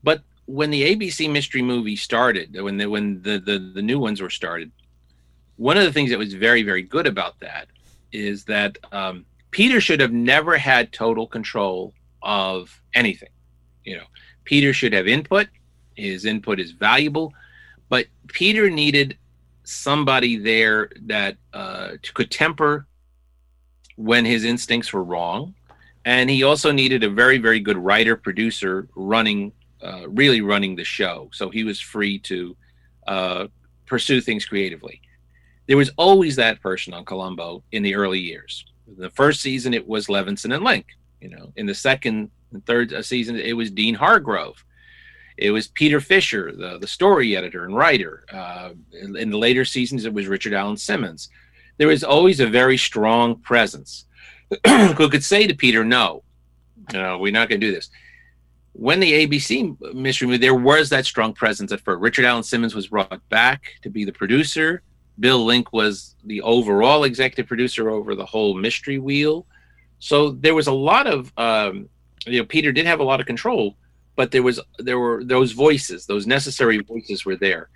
but 0.04 0.24
when 0.46 0.72
the 0.72 0.96
ABC 0.96 1.32
mystery 1.32 1.62
movie 1.62 1.96
started, 1.96 2.60
when 2.60 2.78
the, 2.78 2.90
when 2.90 3.22
the, 3.22 3.40
the, 3.40 3.60
the 3.60 3.82
new 3.82 4.00
ones 4.00 4.22
were 4.22 4.30
started, 4.30 4.72
one 5.58 5.78
of 5.78 5.84
the 5.84 5.94
things 5.94 6.10
that 6.10 6.20
was 6.20 6.34
very 6.34 6.64
very 6.64 6.82
good 6.82 7.08
about 7.08 7.40
that 7.40 7.68
is 8.12 8.44
that 8.46 8.78
um, 8.92 9.26
Peter 9.56 9.80
should 9.80 10.02
have 10.02 10.12
never 10.12 10.58
had 10.58 10.92
total 10.92 11.26
control 11.26 11.94
of 12.22 12.82
anything. 12.94 13.30
You 13.86 13.96
know, 13.96 14.04
Peter 14.44 14.74
should 14.74 14.92
have 14.92 15.08
input. 15.08 15.48
His 15.96 16.26
input 16.26 16.60
is 16.60 16.72
valuable, 16.72 17.34
but 17.88 18.08
Peter 18.28 18.70
needed 18.70 19.18
somebody 19.64 20.36
there 20.36 20.90
that 21.04 21.38
uh, 21.54 21.92
could 22.14 22.32
temper 22.32 22.86
when 23.96 24.26
his 24.26 24.44
instincts 24.44 24.92
were 24.92 25.06
wrong, 25.06 25.56
and 26.04 26.30
he 26.30 26.44
also 26.44 26.74
needed 26.74 27.06
a 27.06 27.10
very, 27.10 27.38
very 27.38 27.62
good 27.62 27.78
writer 27.78 28.18
producer 28.18 28.90
running, 28.94 29.54
uh, 29.82 30.10
really 30.10 30.42
running 30.42 30.76
the 30.76 30.84
show. 30.84 31.30
So 31.32 31.50
he 31.50 31.64
was 31.64 31.80
free 31.80 32.20
to 32.20 32.58
uh, 33.08 33.48
pursue 33.86 34.20
things 34.20 34.44
creatively. 34.44 35.00
There 35.66 35.78
was 35.78 35.92
always 35.96 36.36
that 36.36 36.62
person 36.62 36.94
on 36.94 37.06
Columbo 37.06 37.64
in 37.72 37.84
the 37.84 37.96
early 37.96 38.20
years. 38.20 38.66
The 38.88 39.10
first 39.12 39.42
season, 39.42 39.74
it 39.74 39.88
was 39.88 40.08
Levinson 40.08 40.54
and 40.54 40.64
Link. 40.64 40.88
You 41.22 41.30
know, 41.30 41.52
in 41.56 41.66
the 41.66 41.74
second 41.74 42.30
and 42.52 42.66
third 42.66 42.94
uh, 42.94 43.02
season, 43.02 43.36
it 43.36 43.54
was 43.54 43.72
Dean 43.72 43.96
Hargrove. 43.96 44.64
It 45.38 45.52
was 45.52 45.68
Peter 45.68 46.00
Fischer, 46.00 46.52
the, 46.52 46.78
the 46.78 46.88
story 46.88 47.36
editor 47.36 47.66
and 47.66 47.76
writer. 47.76 48.26
Uh, 48.32 48.72
in, 48.94 49.18
in 49.18 49.30
the 49.30 49.38
later 49.38 49.66
seasons, 49.66 50.06
it 50.06 50.14
was 50.14 50.28
Richard 50.28 50.54
Alan 50.54 50.78
Simmons. 50.78 51.30
There 51.78 51.88
was 51.88 52.04
always 52.04 52.40
a 52.40 52.48
very 52.48 52.78
strong 52.78 53.36
presence 53.42 54.06
who 54.68 55.10
could 55.10 55.24
say 55.24 55.46
to 55.46 55.54
Peter, 55.54 55.84
"No, 55.84 56.24
no, 56.94 57.18
we're 57.18 57.34
not 57.34 57.50
going 57.50 57.60
to 57.60 57.68
do 57.68 57.74
this." 57.74 57.90
When 58.72 59.00
the 59.00 59.26
ABC 59.26 59.94
mystery 59.94 60.28
movie, 60.28 60.38
there 60.38 60.56
was 60.56 60.90
that 60.90 61.06
strong 61.06 61.34
presence 61.34 61.72
at 61.72 61.82
first. 61.82 62.02
Richard 62.02 62.26
Alan 62.26 62.44
Simmons 62.44 62.76
was 62.76 62.88
brought 62.88 63.28
back 63.30 63.64
to 63.82 63.90
be 63.90 64.06
the 64.06 64.12
producer. 64.12 64.82
Bill 65.20 65.46
Link 65.46 65.72
was 65.72 66.16
the 66.26 66.42
overall 66.42 67.04
executive 67.04 67.48
producer 67.48 67.90
over 67.90 68.16
the 68.16 68.26
whole 68.26 68.54
mystery 68.54 69.00
wheel. 69.00 69.46
So 70.00 70.32
there 70.32 70.56
was 70.56 70.68
a 70.68 70.74
lot 70.74 71.08
of, 71.08 71.32
um, 71.38 71.90
you 72.26 72.40
know, 72.40 72.46
Peter 72.46 72.72
did 72.72 72.86
have 72.86 73.00
a 73.00 73.04
lot 73.04 73.20
of 73.20 73.26
control, 73.26 73.78
but 74.16 74.32
there 74.32 74.44
was 74.44 74.60
there 74.80 75.00
were 75.00 75.24
those 75.24 75.52
voices, 75.52 76.06
those 76.06 76.28
necessary 76.28 76.80
voices 76.80 77.26
were 77.26 77.36
there. 77.36 77.70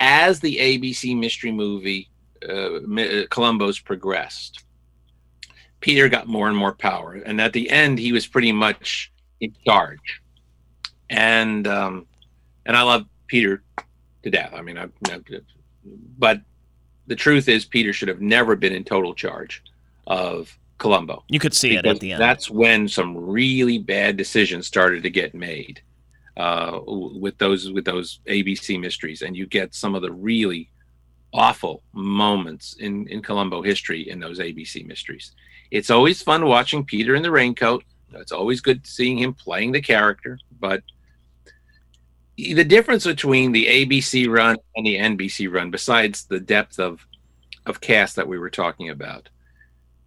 As 0.00 0.40
the 0.40 0.56
ABC 0.56 1.18
mystery 1.18 1.52
movie 1.52 2.10
uh, 2.46 2.76
uh, 2.76 3.26
Columbo's 3.30 3.78
progressed, 3.78 4.64
Peter 5.80 6.08
got 6.08 6.26
more 6.26 6.48
and 6.48 6.56
more 6.56 6.74
power, 6.74 7.14
and 7.14 7.40
at 7.40 7.52
the 7.52 7.70
end, 7.70 7.98
he 7.98 8.12
was 8.12 8.26
pretty 8.26 8.52
much 8.52 9.12
in 9.40 9.54
charge. 9.64 10.22
And 11.08 11.66
um, 11.66 12.06
and 12.66 12.76
I 12.76 12.82
love 12.82 13.06
Peter 13.26 13.62
to 14.22 14.30
death. 14.30 14.52
I 14.54 14.60
mean, 14.60 14.76
I, 14.76 14.88
but 16.18 16.40
the 17.06 17.16
truth 17.16 17.48
is, 17.48 17.64
Peter 17.64 17.92
should 17.92 18.08
have 18.08 18.20
never 18.20 18.56
been 18.56 18.72
in 18.72 18.84
total 18.84 19.14
charge 19.14 19.62
of 20.06 20.56
Columbo. 20.78 21.24
You 21.28 21.38
could 21.38 21.54
see 21.54 21.76
it 21.76 21.86
at 21.86 22.00
the 22.00 22.12
end. 22.12 22.20
That's 22.20 22.50
when 22.50 22.88
some 22.88 23.16
really 23.16 23.78
bad 23.78 24.16
decisions 24.16 24.66
started 24.66 25.02
to 25.02 25.10
get 25.10 25.34
made 25.34 25.80
uh, 26.36 26.80
with 26.86 27.38
those 27.38 27.70
with 27.70 27.84
those 27.84 28.20
ABC 28.26 28.78
mysteries, 28.78 29.22
and 29.22 29.36
you 29.36 29.46
get 29.46 29.74
some 29.74 29.94
of 29.94 30.02
the 30.02 30.12
really 30.12 30.70
awful 31.32 31.82
moments 31.92 32.74
in 32.78 33.08
in 33.08 33.22
Columbo 33.22 33.62
history 33.62 34.08
in 34.08 34.20
those 34.20 34.38
ABC 34.38 34.86
mysteries. 34.86 35.32
It's 35.70 35.90
always 35.90 36.22
fun 36.22 36.44
watching 36.46 36.84
Peter 36.84 37.14
in 37.14 37.22
the 37.22 37.30
raincoat. 37.30 37.84
It's 38.12 38.32
always 38.32 38.60
good 38.60 38.86
seeing 38.86 39.18
him 39.18 39.34
playing 39.34 39.72
the 39.72 39.80
character, 39.80 40.38
but 40.60 40.82
the 42.36 42.64
difference 42.64 43.04
between 43.04 43.52
the 43.52 43.66
ABC 43.66 44.28
run 44.28 44.56
and 44.76 44.86
the 44.86 44.96
NBC 44.96 45.52
run, 45.52 45.70
besides 45.70 46.24
the 46.24 46.40
depth 46.40 46.78
of 46.78 47.06
of 47.64 47.80
cast 47.80 48.14
that 48.14 48.28
we 48.28 48.38
were 48.38 48.50
talking 48.50 48.90
about, 48.90 49.28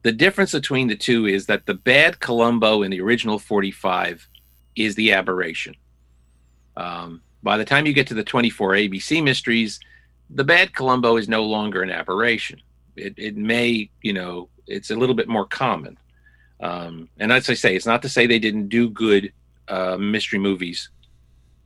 the 0.04 0.12
difference 0.14 0.54
between 0.54 0.88
the 0.88 0.96
two 0.96 1.26
is 1.26 1.46
that 1.48 1.66
the 1.66 1.74
bad 1.74 2.20
Columbo 2.20 2.84
in 2.84 2.92
the 2.92 3.02
original 3.02 3.38
45 3.38 4.28
is 4.78 4.96
the 4.96 5.12
aberration. 5.12 5.76
Um, 6.78 7.22
by 7.44 7.58
the 7.58 7.66
time 7.66 7.86
you 7.86 7.92
get 7.92 8.08
to 8.08 8.14
the 8.14 8.24
24 8.24 8.72
ABC 8.72 9.22
mysteries, 9.22 9.80
the 10.30 10.46
bad 10.46 10.74
Columbo 10.74 11.18
is 11.18 11.28
no 11.28 11.44
longer 11.44 11.82
an 11.82 11.90
aberration. 11.90 12.62
It, 12.96 13.16
it 13.18 13.36
may, 13.36 13.90
you 14.02 14.14
know, 14.14 14.48
it's 14.66 14.92
a 14.92 14.96
little 14.96 15.16
bit 15.16 15.28
more 15.28 15.46
common. 15.46 15.98
Um, 16.62 17.10
and 17.18 17.34
as 17.34 17.50
I 17.50 17.56
say, 17.56 17.76
it's 17.76 17.86
not 17.86 18.02
to 18.04 18.10
say 18.10 18.26
they 18.26 18.40
didn't 18.40 18.70
do 18.70 18.90
good 18.90 19.34
uh, 19.68 19.98
mystery 19.98 20.40
movies 20.40 20.90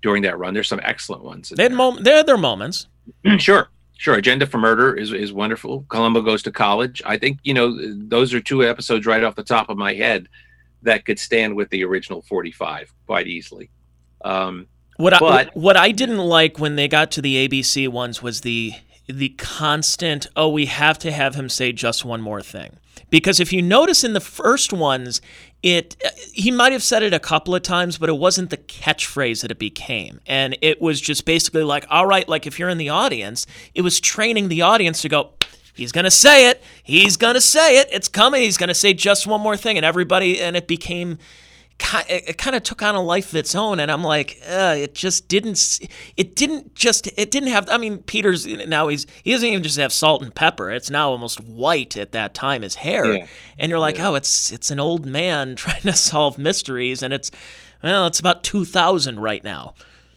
during 0.04 0.22
that 0.24 0.38
run. 0.38 0.54
There's 0.54 0.68
some 0.68 0.82
excellent 0.84 1.24
ones. 1.24 1.50
They 1.50 1.64
had, 1.64 1.74
mom- 1.74 2.04
they 2.04 2.12
had 2.12 2.28
their 2.28 2.38
moments. 2.38 2.88
sure. 3.40 3.70
Sure, 3.98 4.16
Agenda 4.16 4.46
for 4.46 4.58
Murder 4.58 4.94
is 4.94 5.14
is 5.14 5.32
wonderful. 5.32 5.86
Columbo 5.88 6.22
goes 6.22 6.44
to 6.44 6.52
college. 6.52 7.02
I 7.06 7.18
think 7.18 7.40
you 7.44 7.54
know 7.54 7.78
those 7.96 8.34
are 8.34 8.42
two 8.42 8.64
episodes 8.64 9.06
right 9.06 9.24
off 9.24 9.36
the 9.36 9.44
top 9.44 9.70
of 9.70 9.78
my 9.78 9.94
head 9.94 10.28
that 10.82 11.06
could 11.06 11.20
stand 11.20 11.56
with 11.56 11.70
the 11.70 11.86
original 11.86 12.22
45 12.24 12.94
quite 13.06 13.28
easily. 13.28 13.70
Um, 14.26 14.68
what 14.98 15.14
but, 15.20 15.48
I 15.48 15.52
what 15.54 15.78
I 15.78 15.92
didn't 15.92 16.18
like 16.18 16.60
when 16.60 16.76
they 16.76 16.88
got 16.88 17.12
to 17.12 17.22
the 17.22 17.48
ABC 17.48 17.88
ones 17.88 18.22
was 18.22 18.42
the 18.42 18.74
the 19.08 19.30
constant 19.30 20.28
oh 20.36 20.50
we 20.50 20.66
have 20.66 20.98
to 21.00 21.12
have 21.12 21.36
him 21.36 21.48
say 21.48 21.72
just 21.72 22.04
one 22.04 22.22
more 22.22 22.42
thing 22.42 22.78
because 23.10 23.40
if 23.40 23.54
you 23.54 23.62
notice 23.62 24.04
in 24.04 24.14
the 24.14 24.22
first 24.22 24.74
ones 24.74 25.22
it 25.64 25.96
he 26.34 26.52
might 26.52 26.74
have 26.74 26.84
said 26.84 27.02
it 27.02 27.14
a 27.14 27.20
couple 27.20 27.56
of 27.56 27.64
times 27.64 27.98
but 27.98 28.10
it 28.10 28.18
wasn't 28.18 28.50
the 28.50 28.58
catchphrase 28.58 29.42
that 29.42 29.50
it 29.50 29.60
became. 29.60 30.20
And 30.28 30.58
it 30.62 30.82
was 30.82 31.02
just 31.02 31.26
basically 31.26 31.64
like 31.64 31.86
all 31.90 32.06
right 32.06 32.28
like 32.28 32.46
if 32.46 32.60
you're 32.60 32.70
in 32.70 32.78
the 32.78 32.90
audience 32.90 33.48
it 33.74 33.82
was 33.82 34.00
training 34.00 34.50
the 34.50 34.62
audience 34.62 35.02
to 35.02 35.10
go 35.10 35.32
he's 35.74 35.92
going 35.92 36.04
to 36.04 36.12
say 36.12 36.50
it. 36.50 36.62
He's 36.84 37.18
going 37.18 37.34
to 37.34 37.42
say 37.42 37.80
it. 37.80 37.90
It's 37.92 38.08
coming. 38.08 38.42
He's 38.42 38.58
going 38.58 38.68
to 38.68 38.76
say 38.76 38.94
just 38.94 39.26
one 39.26 39.42
more 39.42 39.58
thing. 39.58 39.78
And 39.78 39.86
everybody 39.86 40.40
and 40.40 40.56
it 40.56 40.68
became 40.68 41.18
it 42.10 42.38
kind 42.38 42.56
of 42.56 42.64
took 42.64 42.82
on 42.82 42.96
a 42.96 43.02
life 43.02 43.30
of 43.30 43.36
its 43.36 43.54
own 43.56 43.80
and 43.80 43.92
i'm 43.92 44.04
like 44.04 44.40
uh, 44.48 44.76
it 44.78 44.96
just 44.96 45.28
didn't 45.28 45.80
it 46.18 46.36
didn't 46.36 46.74
just 46.74 47.08
it 47.18 47.30
didn't 47.30 47.50
have 47.50 47.70
i 47.70 47.78
mean 47.78 48.00
peter's 48.00 48.46
now 48.48 48.88
he's 48.88 49.06
he 49.24 49.32
doesn't 49.32 49.48
even 49.48 49.64
just 49.64 49.78
have 49.78 49.94
salt 49.94 50.22
and 50.24 50.34
pepper 50.34 50.72
it's 50.72 50.90
now 50.90 51.10
almost 51.12 51.40
white 51.42 51.96
at 51.98 52.12
that 52.12 52.34
time 52.34 52.62
his 52.62 52.76
hair 52.76 53.14
yeah. 53.14 53.28
and 53.58 53.70
you're 53.70 53.80
like 53.80 53.98
yeah. 53.98 54.10
oh 54.10 54.16
it's 54.16 54.52
it's 54.52 54.72
an 54.72 54.80
old 54.80 55.06
man 55.06 55.56
trying 55.58 55.82
to 55.82 55.94
solve 55.94 56.38
mysteries 56.38 57.04
and 57.04 57.14
it's 57.14 57.30
well 57.84 58.08
it's 58.08 58.20
about 58.20 58.44
2000 58.44 59.20
right 59.20 59.44
now 59.44 59.74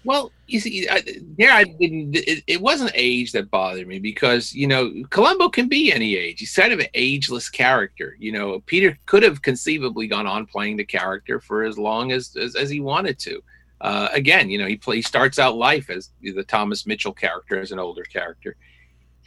well, 0.06 0.30
you 0.46 0.60
see, 0.60 0.88
I, 0.88 1.02
there 1.36 1.52
I 1.52 1.64
didn't. 1.64 2.14
It, 2.14 2.44
it, 2.46 2.60
wasn't 2.60 2.92
age 2.94 3.32
that 3.32 3.50
bothered 3.50 3.88
me 3.88 3.98
because 3.98 4.52
you 4.52 4.66
know 4.66 4.92
Columbo 5.10 5.48
can 5.48 5.68
be 5.68 5.92
any 5.92 6.16
age. 6.16 6.40
He's 6.40 6.54
kind 6.54 6.72
of 6.72 6.78
an 6.78 6.86
ageless 6.94 7.48
character. 7.48 8.16
You 8.18 8.32
know, 8.32 8.60
Peter 8.60 8.96
could 9.06 9.22
have 9.22 9.42
conceivably 9.42 10.06
gone 10.06 10.26
on 10.26 10.46
playing 10.46 10.76
the 10.76 10.84
character 10.84 11.40
for 11.40 11.64
as 11.64 11.78
long 11.78 12.12
as 12.12 12.36
as, 12.36 12.54
as 12.54 12.70
he 12.70 12.80
wanted 12.80 13.18
to. 13.20 13.42
Uh, 13.80 14.08
again, 14.12 14.48
you 14.48 14.58
know, 14.58 14.66
he 14.66 14.76
play, 14.76 14.96
he 14.96 15.02
starts 15.02 15.38
out 15.38 15.56
life 15.56 15.90
as 15.90 16.10
the 16.22 16.44
Thomas 16.44 16.86
Mitchell 16.86 17.12
character 17.12 17.60
as 17.60 17.72
an 17.72 17.78
older 17.78 18.04
character. 18.04 18.56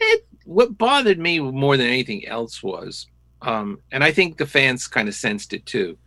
It, 0.00 0.26
what 0.44 0.78
bothered 0.78 1.18
me 1.18 1.38
more 1.38 1.76
than 1.76 1.86
anything 1.86 2.26
else 2.26 2.62
was, 2.62 3.06
um, 3.42 3.78
and 3.92 4.02
I 4.02 4.10
think 4.10 4.38
the 4.38 4.46
fans 4.46 4.88
kind 4.88 5.08
of 5.08 5.14
sensed 5.14 5.52
it 5.52 5.66
too. 5.66 5.98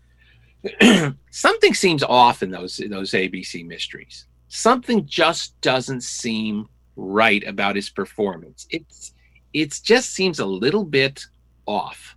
something 1.29 1.73
seems 1.73 2.03
off 2.03 2.41
in 2.41 2.49
those 2.49 2.79
in 2.79 2.89
those 2.89 3.11
ABC 3.11 3.65
mysteries 3.67 4.25
something 4.53 5.03
just 5.07 5.59
doesn't 5.61 6.03
seem 6.03 6.69
right 6.95 7.43
about 7.47 7.75
his 7.75 7.89
performance. 7.89 8.67
It's 8.69 9.13
it 9.51 9.79
just 9.83 10.11
seems 10.11 10.39
a 10.39 10.45
little 10.45 10.85
bit 10.85 11.25
off. 11.65 12.15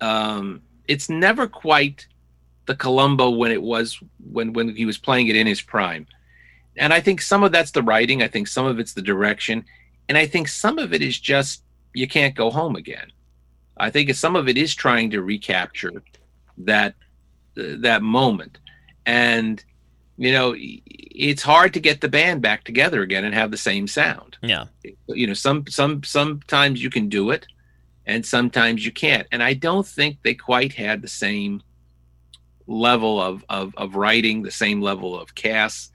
Um, 0.00 0.62
it's 0.86 1.08
never 1.08 1.48
quite 1.48 2.06
the 2.66 2.76
Columbo 2.76 3.30
when 3.30 3.50
it 3.50 3.60
was 3.60 3.98
when 4.32 4.52
when 4.52 4.76
he 4.76 4.86
was 4.86 4.98
playing 4.98 5.26
it 5.26 5.36
in 5.36 5.48
his 5.48 5.60
prime. 5.60 6.06
And 6.76 6.92
I 6.92 7.00
think 7.00 7.20
some 7.20 7.42
of 7.42 7.50
that's 7.50 7.72
the 7.72 7.82
writing, 7.82 8.22
I 8.22 8.28
think 8.28 8.46
some 8.46 8.66
of 8.66 8.78
it's 8.78 8.94
the 8.94 9.02
direction, 9.02 9.64
and 10.08 10.16
I 10.16 10.26
think 10.26 10.46
some 10.46 10.78
of 10.78 10.92
it 10.94 11.02
is 11.02 11.18
just 11.18 11.64
you 11.92 12.06
can't 12.06 12.36
go 12.36 12.50
home 12.50 12.76
again. 12.76 13.10
I 13.78 13.90
think 13.90 14.14
some 14.14 14.36
of 14.36 14.48
it 14.48 14.56
is 14.56 14.76
trying 14.76 15.10
to 15.10 15.22
recapture 15.22 16.04
that 16.58 16.94
uh, 17.58 17.78
that 17.78 18.02
moment. 18.02 18.58
And 19.06 19.62
you 20.16 20.32
know, 20.32 20.54
it's 20.56 21.42
hard 21.42 21.74
to 21.74 21.80
get 21.80 22.00
the 22.00 22.08
band 22.08 22.42
back 22.42 22.64
together 22.64 23.02
again 23.02 23.24
and 23.24 23.34
have 23.34 23.50
the 23.50 23.56
same 23.56 23.86
sound. 23.86 24.36
Yeah. 24.42 24.66
You 25.08 25.26
know, 25.26 25.34
some 25.34 25.66
some 25.68 26.02
sometimes 26.02 26.82
you 26.82 26.90
can 26.90 27.08
do 27.08 27.30
it 27.30 27.46
and 28.06 28.24
sometimes 28.24 28.84
you 28.84 28.92
can't. 28.92 29.26
And 29.32 29.42
I 29.42 29.54
don't 29.54 29.86
think 29.86 30.18
they 30.22 30.34
quite 30.34 30.72
had 30.72 31.02
the 31.02 31.08
same 31.08 31.62
level 32.66 33.20
of 33.20 33.44
of, 33.48 33.74
of 33.76 33.96
writing, 33.96 34.42
the 34.42 34.50
same 34.50 34.80
level 34.80 35.18
of 35.18 35.34
cast. 35.34 35.92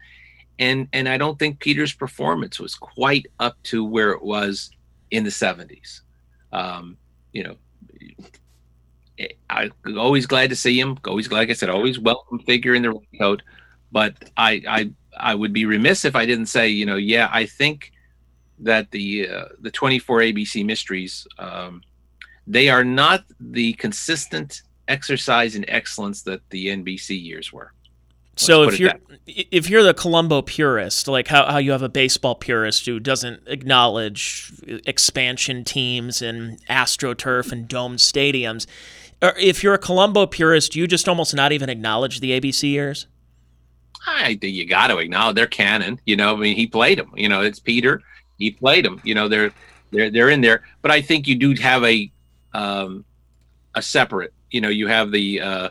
And 0.60 0.88
and 0.94 1.08
I 1.08 1.18
don't 1.18 1.38
think 1.38 1.60
Peter's 1.60 1.94
performance 1.94 2.60
was 2.60 2.76
quite 2.76 3.28
up 3.40 3.62
to 3.64 3.86
where 3.86 4.12
it 4.12 4.24
was 4.24 4.72
in 5.12 5.24
the 5.24 5.30
70s. 5.30 6.02
Um, 6.52 6.98
you 7.32 7.44
know, 7.44 7.56
I'm 9.50 9.72
always 9.98 10.26
glad 10.26 10.50
to 10.50 10.56
see 10.56 10.80
him. 10.80 10.98
Always 11.06 11.28
glad, 11.28 11.40
like 11.40 11.50
I 11.50 11.54
said, 11.54 11.70
always 11.70 12.00
welcome 12.00 12.40
figure 12.40 12.76
in 12.76 12.84
the 12.84 12.92
raincoat. 12.92 13.42
But 13.92 14.16
I, 14.36 14.62
I, 14.68 14.92
I 15.18 15.36
would 15.36 15.54
be 15.54 15.66
remiss 15.66 16.06
if 16.06 16.16
I 16.16 16.26
didn't 16.26 16.48
say, 16.48 16.68
you 16.68 16.86
know, 16.86 16.96
yeah, 16.96 17.30
I 17.32 17.46
think 17.46 17.92
that 18.60 18.92
the 18.92 19.30
uh, 19.30 19.46
the 19.60 19.72
24 19.72 20.20
ABC 20.20 20.66
mysteries, 20.66 21.28
um, 21.38 21.82
they 22.46 22.70
are 22.70 22.84
not 22.84 23.24
the 23.40 23.74
consistent 23.74 24.64
exercise 24.88 25.56
in 25.56 25.70
excellence 25.70 26.24
that 26.24 26.42
the 26.50 26.68
NBC 26.68 27.22
years 27.22 27.52
were. 27.52 27.74
Let's 28.34 28.46
So 28.46 28.64
if 28.64 28.80
you're 28.80 28.94
if 29.26 29.70
you're 29.70 29.84
the 29.84 29.94
Columbo 29.94 30.42
purist, 30.44 31.08
like 31.08 31.28
how, 31.28 31.46
how 31.46 31.58
you 31.58 31.72
have 31.72 31.82
a 31.82 31.90
baseball 31.90 32.36
purist 32.36 32.86
who 32.86 33.00
doesn't 33.00 33.42
acknowledge 33.48 34.54
expansion 34.86 35.64
teams 35.64 36.22
and 36.22 36.64
astroturf 36.68 37.52
and 37.52 37.68
domed 37.68 38.00
stadiums, 38.00 38.68
or 39.22 39.34
if 39.38 39.64
you're 39.64 39.74
a 39.74 39.80
Columbo 39.80 40.28
purist, 40.28 40.76
you 40.76 40.88
just 40.88 41.10
almost 41.10 41.34
not 41.34 41.52
even 41.52 41.70
acknowledge 41.70 42.20
the 42.20 42.40
ABC 42.40 42.64
years. 42.64 43.08
I, 44.06 44.36
think 44.36 44.56
you 44.56 44.66
got 44.66 44.88
to 44.88 44.98
acknowledge 44.98 45.36
they're 45.36 45.48
canon. 45.48 46.00
You 46.06 46.16
know, 46.16 46.34
I 46.34 46.38
mean, 46.38 46.56
he 46.56 46.68
played 46.68 47.00
them. 47.00 47.12
You 47.16 47.30
know, 47.30 47.42
it's 47.42 47.60
Peter. 47.60 48.02
He 48.38 48.52
played 48.52 48.86
them. 48.86 49.02
You 49.04 49.16
know, 49.16 49.28
they're 49.28 49.52
they're 49.92 50.10
they're 50.10 50.30
in 50.30 50.42
there. 50.42 50.64
But 50.82 50.92
I 50.92 51.02
think 51.02 51.28
you 51.28 51.36
do 51.36 51.54
have 51.62 51.84
a 51.84 52.12
um, 52.54 53.06
a 53.76 53.82
separate. 53.82 54.34
You 54.52 54.62
know, 54.62 54.70
you 54.70 54.88
have 54.88 55.12
the. 55.12 55.42
Uh, 55.42 55.70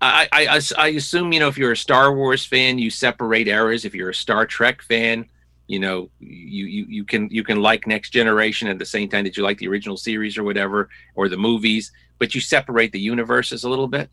I, 0.00 0.28
I 0.32 0.46
I 0.56 0.60
I 0.78 0.88
assume 0.88 1.32
you 1.32 1.40
know 1.40 1.48
if 1.48 1.58
you're 1.58 1.72
a 1.72 1.76
Star 1.76 2.14
Wars 2.14 2.44
fan, 2.44 2.78
you 2.78 2.90
separate 2.90 3.48
eras. 3.48 3.84
If 3.84 3.94
you're 3.94 4.10
a 4.10 4.14
Star 4.14 4.46
Trek 4.46 4.82
fan, 4.82 5.26
you 5.66 5.78
know 5.78 6.10
you 6.20 6.66
you 6.66 6.86
you 6.88 7.04
can 7.04 7.28
you 7.30 7.44
can 7.44 7.60
like 7.60 7.86
Next 7.86 8.10
Generation 8.10 8.68
at 8.68 8.78
the 8.78 8.86
same 8.86 9.08
time 9.08 9.24
that 9.24 9.36
you 9.36 9.42
like 9.42 9.58
the 9.58 9.68
original 9.68 9.96
series 9.96 10.38
or 10.38 10.44
whatever 10.44 10.88
or 11.14 11.28
the 11.28 11.36
movies, 11.36 11.92
but 12.18 12.34
you 12.34 12.40
separate 12.40 12.92
the 12.92 13.00
universes 13.00 13.64
a 13.64 13.68
little 13.68 13.88
bit 13.88 14.08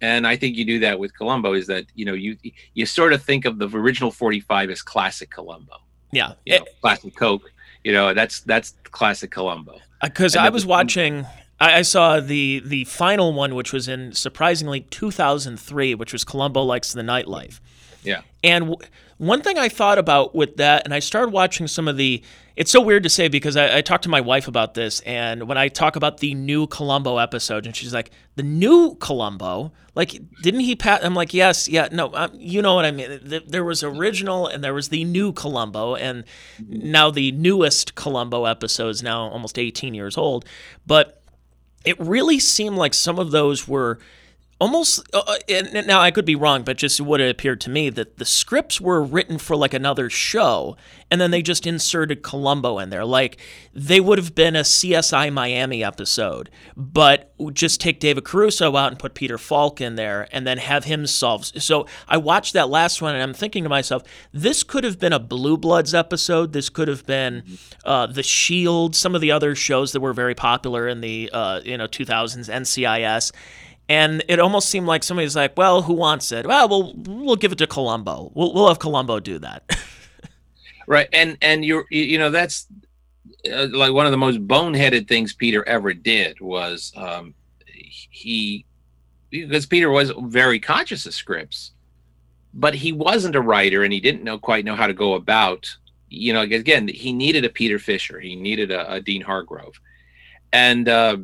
and 0.00 0.26
I 0.26 0.36
think 0.36 0.56
you 0.56 0.64
do 0.64 0.78
that 0.80 0.98
with 0.98 1.16
Columbo. 1.16 1.52
Is 1.54 1.66
that 1.66 1.84
you 1.94 2.04
know 2.04 2.14
you 2.14 2.36
you 2.74 2.86
sort 2.86 3.12
of 3.12 3.22
think 3.22 3.44
of 3.44 3.58
the 3.58 3.68
original 3.68 4.10
forty 4.10 4.40
five 4.40 4.70
as 4.70 4.82
classic 4.82 5.30
Columbo, 5.30 5.76
Yeah, 6.12 6.34
you 6.46 6.58
know, 6.58 6.64
classic 6.80 7.16
Coke. 7.16 7.50
You 7.84 7.92
know 7.92 8.14
that's 8.14 8.40
that's 8.40 8.74
classic 8.84 9.30
Columbo. 9.30 9.78
Uh, 10.00 10.08
because 10.08 10.36
I 10.36 10.48
was 10.48 10.64
watching. 10.66 11.26
I, 11.58 11.78
I 11.78 11.82
saw 11.82 12.20
the 12.20 12.62
the 12.64 12.84
final 12.84 13.32
one, 13.32 13.54
which 13.54 13.72
was 13.72 13.86
in 13.88 14.12
surprisingly 14.12 14.80
2003, 14.80 15.94
which 15.94 16.12
was 16.12 16.24
Columbo 16.24 16.62
likes 16.62 16.92
the 16.92 17.02
nightlife. 17.02 17.60
Yeah, 18.02 18.22
And 18.42 18.70
w- 18.70 18.88
one 19.20 19.42
thing 19.42 19.58
I 19.58 19.68
thought 19.68 19.98
about 19.98 20.34
with 20.34 20.56
that, 20.56 20.86
and 20.86 20.94
I 20.94 20.98
started 20.98 21.30
watching 21.30 21.68
some 21.68 21.88
of 21.88 21.98
the. 21.98 22.22
It's 22.56 22.70
so 22.70 22.80
weird 22.80 23.02
to 23.02 23.10
say 23.10 23.28
because 23.28 23.54
I, 23.54 23.76
I 23.76 23.80
talked 23.82 24.04
to 24.04 24.08
my 24.08 24.22
wife 24.22 24.48
about 24.48 24.72
this, 24.72 25.00
and 25.00 25.46
when 25.46 25.58
I 25.58 25.68
talk 25.68 25.94
about 25.94 26.18
the 26.18 26.32
new 26.32 26.66
Columbo 26.66 27.18
episode, 27.18 27.66
and 27.66 27.76
she's 27.76 27.92
like, 27.92 28.10
"The 28.36 28.42
new 28.42 28.96
Columbo? 28.98 29.72
Like, 29.94 30.18
didn't 30.42 30.60
he 30.60 30.74
pat?" 30.74 31.04
I'm 31.04 31.14
like, 31.14 31.34
"Yes, 31.34 31.68
yeah, 31.68 31.88
no, 31.92 32.10
um, 32.14 32.30
you 32.32 32.62
know 32.62 32.74
what 32.74 32.86
I 32.86 32.92
mean. 32.92 33.20
There 33.46 33.62
was 33.62 33.82
original, 33.82 34.46
and 34.46 34.64
there 34.64 34.72
was 34.72 34.88
the 34.88 35.04
new 35.04 35.34
Columbo, 35.34 35.96
and 35.96 36.24
now 36.66 37.10
the 37.10 37.30
newest 37.32 37.94
Columbo 37.94 38.46
episode 38.46 38.88
is 38.88 39.02
now 39.02 39.28
almost 39.28 39.58
18 39.58 39.92
years 39.92 40.16
old, 40.16 40.46
but." 40.86 41.18
It 41.82 41.98
really 41.98 42.38
seemed 42.38 42.76
like 42.76 42.92
some 42.92 43.18
of 43.18 43.30
those 43.30 43.66
were 43.66 44.00
almost 44.60 45.00
uh, 45.14 45.22
uh, 45.26 45.82
now 45.86 46.00
i 46.00 46.10
could 46.10 46.24
be 46.24 46.36
wrong 46.36 46.62
but 46.62 46.76
just 46.76 47.00
what 47.00 47.20
it 47.20 47.30
appeared 47.30 47.60
to 47.60 47.70
me 47.70 47.88
that 47.90 48.18
the 48.18 48.24
scripts 48.24 48.80
were 48.80 49.02
written 49.02 49.38
for 49.38 49.56
like 49.56 49.74
another 49.74 50.10
show 50.10 50.76
and 51.10 51.20
then 51.20 51.30
they 51.30 51.42
just 51.42 51.66
inserted 51.66 52.22
columbo 52.22 52.78
in 52.78 52.90
there. 52.90 53.04
Like 53.04 53.38
they 53.74 54.00
would 54.00 54.18
have 54.18 54.34
been 54.34 54.54
a 54.54 54.60
csi 54.60 55.32
miami 55.32 55.82
episode 55.82 56.50
but 56.76 57.32
just 57.52 57.80
take 57.80 58.00
david 58.00 58.24
caruso 58.24 58.76
out 58.76 58.90
and 58.90 58.98
put 58.98 59.14
peter 59.14 59.38
falk 59.38 59.80
in 59.80 59.94
there 59.96 60.28
and 60.32 60.46
then 60.46 60.58
have 60.58 60.84
him 60.84 61.06
solve 61.06 61.46
so 61.46 61.86
i 62.08 62.16
watched 62.16 62.52
that 62.52 62.68
last 62.68 63.00
one 63.00 63.14
and 63.14 63.22
i'm 63.22 63.34
thinking 63.34 63.62
to 63.62 63.68
myself 63.68 64.02
this 64.32 64.62
could 64.62 64.84
have 64.84 64.98
been 64.98 65.12
a 65.12 65.18
blue 65.18 65.56
bloods 65.56 65.94
episode. 65.94 66.52
This 66.52 66.68
could 66.68 66.88
have 66.88 67.06
been 67.06 67.44
uh, 67.84 68.06
the 68.06 68.22
shield 68.22 68.94
some 68.94 69.14
of 69.14 69.20
the 69.20 69.30
other 69.30 69.54
shows 69.54 69.92
that 69.92 70.00
were 70.00 70.12
very 70.12 70.34
popular 70.34 70.88
in 70.88 71.00
the 71.00 71.30
uh, 71.32 71.60
you 71.64 71.78
know 71.78 71.86
2000s 71.86 72.48
ncis 72.48 73.32
and 73.90 74.22
it 74.28 74.38
almost 74.38 74.68
seemed 74.68 74.86
like 74.86 75.02
somebody's 75.02 75.34
like, 75.34 75.56
"Well, 75.56 75.82
who 75.82 75.94
wants 75.94 76.30
it? 76.30 76.46
Well, 76.46 76.68
we'll 76.68 76.94
we'll 76.96 77.36
give 77.36 77.50
it 77.50 77.58
to 77.58 77.66
Columbo. 77.66 78.30
We'll 78.34 78.54
we'll 78.54 78.68
have 78.68 78.78
Columbo 78.78 79.18
do 79.18 79.40
that." 79.40 79.64
right. 80.86 81.08
And 81.12 81.36
and 81.42 81.64
you 81.64 81.84
you 81.90 82.16
know 82.16 82.30
that's 82.30 82.68
uh, 83.52 83.66
like 83.72 83.92
one 83.92 84.06
of 84.06 84.12
the 84.12 84.16
most 84.16 84.46
boneheaded 84.46 85.08
things 85.08 85.34
Peter 85.34 85.66
ever 85.68 85.92
did 85.92 86.40
was 86.40 86.92
um, 86.96 87.34
he 87.66 88.64
because 89.28 89.66
Peter 89.66 89.90
was 89.90 90.12
very 90.20 90.60
conscious 90.60 91.04
of 91.04 91.12
scripts, 91.12 91.72
but 92.54 92.74
he 92.74 92.92
wasn't 92.92 93.34
a 93.34 93.40
writer 93.40 93.82
and 93.82 93.92
he 93.92 94.00
didn't 94.00 94.22
know 94.22 94.38
quite 94.38 94.64
know 94.64 94.76
how 94.76 94.86
to 94.86 94.94
go 94.94 95.14
about. 95.14 95.68
You 96.08 96.32
know, 96.32 96.42
again, 96.42 96.86
he 96.86 97.12
needed 97.12 97.44
a 97.44 97.48
Peter 97.48 97.80
Fischer, 97.80 98.20
he 98.20 98.36
needed 98.36 98.70
a, 98.70 98.92
a 98.92 99.00
Dean 99.00 99.22
Hargrove, 99.22 99.80
and 100.52 100.88
uh, 100.88 101.16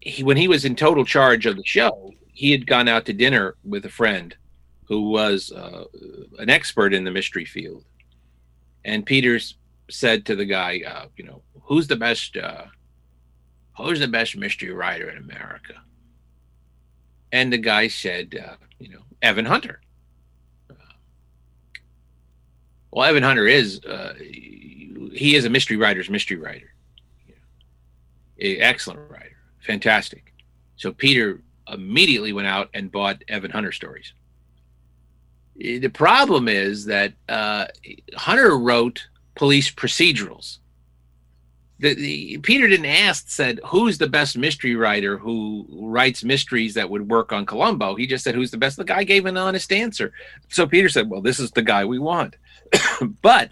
he, 0.00 0.22
when 0.22 0.36
he 0.36 0.48
was 0.48 0.64
in 0.64 0.76
total 0.76 1.04
charge 1.04 1.46
of 1.46 1.56
the 1.56 1.64
show, 1.64 2.12
he 2.32 2.50
had 2.52 2.66
gone 2.66 2.88
out 2.88 3.04
to 3.06 3.12
dinner 3.12 3.56
with 3.64 3.84
a 3.84 3.90
friend 3.90 4.36
who 4.84 5.10
was 5.10 5.52
uh, 5.52 5.84
an 6.38 6.48
expert 6.48 6.94
in 6.94 7.04
the 7.04 7.10
mystery 7.10 7.44
field, 7.44 7.84
and 8.84 9.04
Peters 9.04 9.56
said 9.90 10.24
to 10.26 10.36
the 10.36 10.44
guy, 10.44 10.82
uh, 10.86 11.06
you 11.16 11.24
know, 11.24 11.42
who's 11.62 11.86
the 11.86 11.96
best, 11.96 12.36
uh, 12.36 12.64
who's 13.76 14.00
the 14.00 14.08
best 14.08 14.36
mystery 14.36 14.72
writer 14.72 15.10
in 15.10 15.18
America? 15.18 15.74
And 17.32 17.52
the 17.52 17.58
guy 17.58 17.88
said, 17.88 18.42
uh, 18.42 18.56
you 18.78 18.90
know, 18.90 19.02
Evan 19.20 19.44
Hunter. 19.44 19.80
Well, 22.90 23.04
Evan 23.04 23.22
Hunter 23.22 23.46
is, 23.46 23.84
uh, 23.84 24.14
he 24.18 25.34
is 25.34 25.44
a 25.44 25.50
mystery 25.50 25.76
writer's 25.76 26.08
mystery 26.08 26.38
writer. 26.38 26.72
A 28.40 28.58
excellent 28.58 29.10
writer, 29.10 29.36
fantastic. 29.60 30.32
So 30.76 30.92
Peter 30.92 31.42
immediately 31.72 32.32
went 32.32 32.48
out 32.48 32.70
and 32.74 32.90
bought 32.90 33.22
Evan 33.28 33.50
Hunter 33.50 33.72
stories. 33.72 34.12
Eh, 35.62 35.78
The 35.78 35.88
problem 35.88 36.48
is 36.48 36.84
that 36.86 37.12
uh, 37.28 37.66
Hunter 38.16 38.58
wrote 38.58 39.06
police 39.34 39.70
procedurals. 39.70 40.58
The, 41.80 41.94
the 41.94 42.38
Peter 42.38 42.66
didn't 42.66 42.86
ask 42.86 43.28
said 43.28 43.60
who's 43.64 43.98
the 43.98 44.08
best 44.08 44.36
mystery 44.36 44.74
writer 44.74 45.16
who 45.16 45.64
writes 45.70 46.24
mysteries 46.24 46.74
that 46.74 46.90
would 46.90 47.08
work 47.08 47.32
on 47.32 47.46
Columbo. 47.46 47.94
He 47.94 48.04
just 48.06 48.24
said 48.24 48.34
who's 48.34 48.50
the 48.50 48.58
best. 48.58 48.76
The 48.76 48.84
guy 48.84 49.04
gave 49.04 49.26
an 49.26 49.36
honest 49.36 49.70
answer. 49.72 50.12
So 50.48 50.66
Peter 50.66 50.88
said, 50.88 51.08
"Well, 51.08 51.20
this 51.20 51.38
is 51.38 51.52
the 51.52 51.62
guy 51.62 51.84
we 51.84 52.00
want." 52.00 52.34
but 53.22 53.50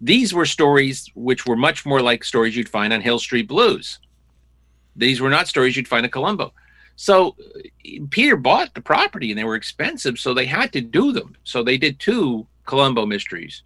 these 0.00 0.32
were 0.32 0.46
stories 0.46 1.10
which 1.14 1.44
were 1.44 1.56
much 1.56 1.84
more 1.84 2.00
like 2.00 2.24
stories 2.24 2.56
you'd 2.56 2.68
find 2.68 2.94
on 2.94 3.02
Hill 3.02 3.18
Street 3.18 3.46
Blues. 3.46 3.98
These 5.00 5.20
were 5.20 5.30
not 5.30 5.48
stories 5.48 5.76
you'd 5.76 5.88
find 5.88 6.04
at 6.06 6.12
Columbo. 6.12 6.52
So 6.96 7.34
uh, 7.38 7.60
Peter 8.10 8.36
bought 8.36 8.74
the 8.74 8.82
property 8.82 9.30
and 9.30 9.38
they 9.38 9.44
were 9.44 9.56
expensive, 9.56 10.18
so 10.18 10.34
they 10.34 10.46
had 10.46 10.72
to 10.74 10.80
do 10.80 11.12
them. 11.12 11.34
So 11.44 11.62
they 11.62 11.78
did 11.78 11.98
two 11.98 12.46
Columbo 12.66 13.06
mysteries, 13.06 13.62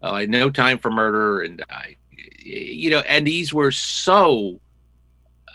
uh, 0.00 0.24
No 0.28 0.50
Time 0.50 0.78
for 0.78 0.90
Murder, 0.90 1.42
and 1.42 1.62
I, 1.70 1.96
you 2.38 2.90
know, 2.90 3.00
and 3.00 3.26
these 3.26 3.52
were 3.52 3.70
so 3.70 4.58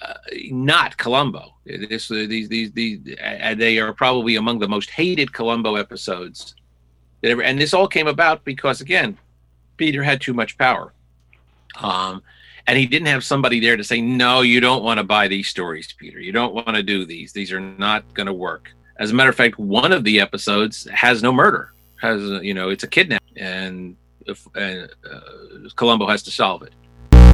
uh, 0.02 0.14
not 0.52 0.96
Columbo. 0.98 1.56
This, 1.66 2.12
uh, 2.12 2.26
these, 2.30 2.48
these, 2.50 2.72
these, 2.72 3.00
and 3.20 3.60
they 3.60 3.80
are 3.80 3.94
probably 3.94 4.36
among 4.36 4.60
the 4.60 4.68
most 4.68 4.90
hated 4.92 5.34
Columbo 5.34 5.76
episodes 5.76 6.56
that 7.22 7.32
ever. 7.32 7.42
And 7.42 7.60
this 7.60 7.74
all 7.74 7.88
came 7.88 8.08
about 8.08 8.46
because, 8.46 8.80
again, 8.80 9.18
Peter 9.76 10.04
had 10.04 10.22
too 10.22 10.34
much 10.34 10.58
power. 10.58 10.94
Um, 11.82 12.22
and 12.68 12.78
he 12.78 12.86
didn't 12.86 13.08
have 13.08 13.24
somebody 13.24 13.60
there 13.60 13.78
to 13.78 13.84
say, 13.84 14.02
no, 14.02 14.42
you 14.42 14.60
don't 14.60 14.84
want 14.84 14.98
to 14.98 15.04
buy 15.04 15.28
these 15.28 15.48
stories, 15.48 15.94
Peter. 15.94 16.20
You 16.20 16.34
don't 16.34 16.54
want 16.54 16.76
to 16.76 16.84
do 16.84 17.06
these. 17.06 17.32
These 17.32 17.54
are 17.54 17.62
not 17.62 18.14
going 18.14 18.28
to 18.28 18.34
work. 18.34 18.70
As 19.00 19.12
a 19.12 19.14
matter 19.14 19.30
of 19.30 19.36
fact, 19.36 19.58
one 19.58 19.94
of 19.94 20.04
the 20.04 20.20
episodes 20.20 20.86
has 20.94 21.24
no 21.24 21.32
murder. 21.32 21.74
Has 22.02 22.22
you 22.44 22.54
know, 22.54 22.70
it's 22.70 22.84
a 22.84 22.88
kidnap, 22.88 23.24
and, 23.38 23.96
and 24.56 24.90
uh, 25.10 25.20
Columbo 25.76 26.08
has 26.08 26.22
to 26.24 26.32
solve 26.32 26.62
it. 26.64 26.74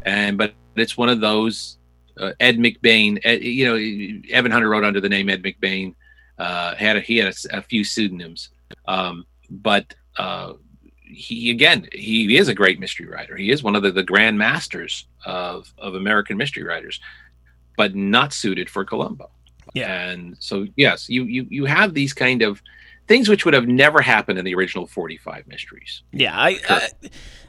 And 0.06 0.38
but 0.38 0.54
it's 0.76 0.98
one 0.98 1.10
of 1.10 1.20
those 1.20 1.78
uh, 2.18 2.34
Ed 2.40 2.58
McBain. 2.58 3.20
Ed, 3.24 3.44
you 3.44 3.66
know, 3.66 4.30
Evan 4.30 4.52
Hunter 4.52 4.70
wrote 4.70 4.84
under 4.84 5.02
the 5.02 5.10
name 5.10 5.30
Ed 5.30 5.42
McBain. 5.42 5.96
Uh, 6.38 6.76
had 6.76 6.98
a, 6.98 7.00
he 7.02 7.18
had 7.18 7.34
a, 7.34 7.58
a 7.58 7.62
few 7.62 7.84
pseudonyms, 7.84 8.50
um, 8.88 9.26
but 9.50 9.94
uh, 10.18 10.54
he 11.14 11.52
again 11.52 11.88
he 11.92 12.38
is 12.38 12.48
a 12.48 12.54
great 12.54 12.80
mystery 12.80 13.08
writer. 13.08 13.36
He 13.36 13.52
is 13.52 13.64
one 13.64 13.76
of 13.76 13.84
the, 13.84 13.92
the 13.92 14.04
grand 14.04 14.38
masters 14.38 15.08
of 15.26 15.74
of 15.78 15.96
American 15.96 16.38
mystery 16.38 16.64
writers, 16.64 17.00
but 17.78 17.96
not 17.96 18.34
suited 18.34 18.70
for 18.70 18.84
Columbo. 18.84 19.30
Yeah. 19.74 20.10
And 20.10 20.36
so 20.40 20.68
yes, 20.76 21.10
you 21.10 21.24
you 21.24 21.48
you 21.50 21.66
have 21.66 21.94
these 21.94 22.14
kind 22.14 22.42
of 22.42 22.62
things 23.08 23.28
which 23.28 23.46
would 23.46 23.54
have 23.54 23.68
never 23.68 24.02
happened 24.02 24.40
in 24.40 24.46
the 24.46 24.56
original 24.56 24.88
45 24.88 25.48
mysteries. 25.48 26.04
Yeah, 26.12 26.34
I, 26.36 26.58
I, 26.70 26.90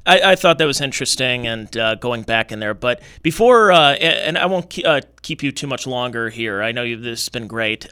I, 0.04 0.32
I 0.32 0.36
thought 0.36 0.58
that 0.58 0.66
was 0.66 0.80
interesting 0.80 1.46
and 1.46 1.76
uh, 1.76 1.94
going 1.94 2.22
back 2.22 2.50
in 2.50 2.58
there. 2.58 2.74
But 2.74 3.02
before, 3.22 3.70
uh, 3.70 3.92
and 3.92 4.36
I 4.36 4.46
won't 4.46 4.84
uh, 4.84 5.02
keep 5.22 5.42
you 5.42 5.52
too 5.52 5.66
much 5.66 5.86
longer 5.86 6.28
here. 6.28 6.62
I 6.62 6.72
know 6.72 6.82
you, 6.82 6.96
this 6.96 7.22
has 7.22 7.28
been 7.28 7.46
great. 7.46 7.86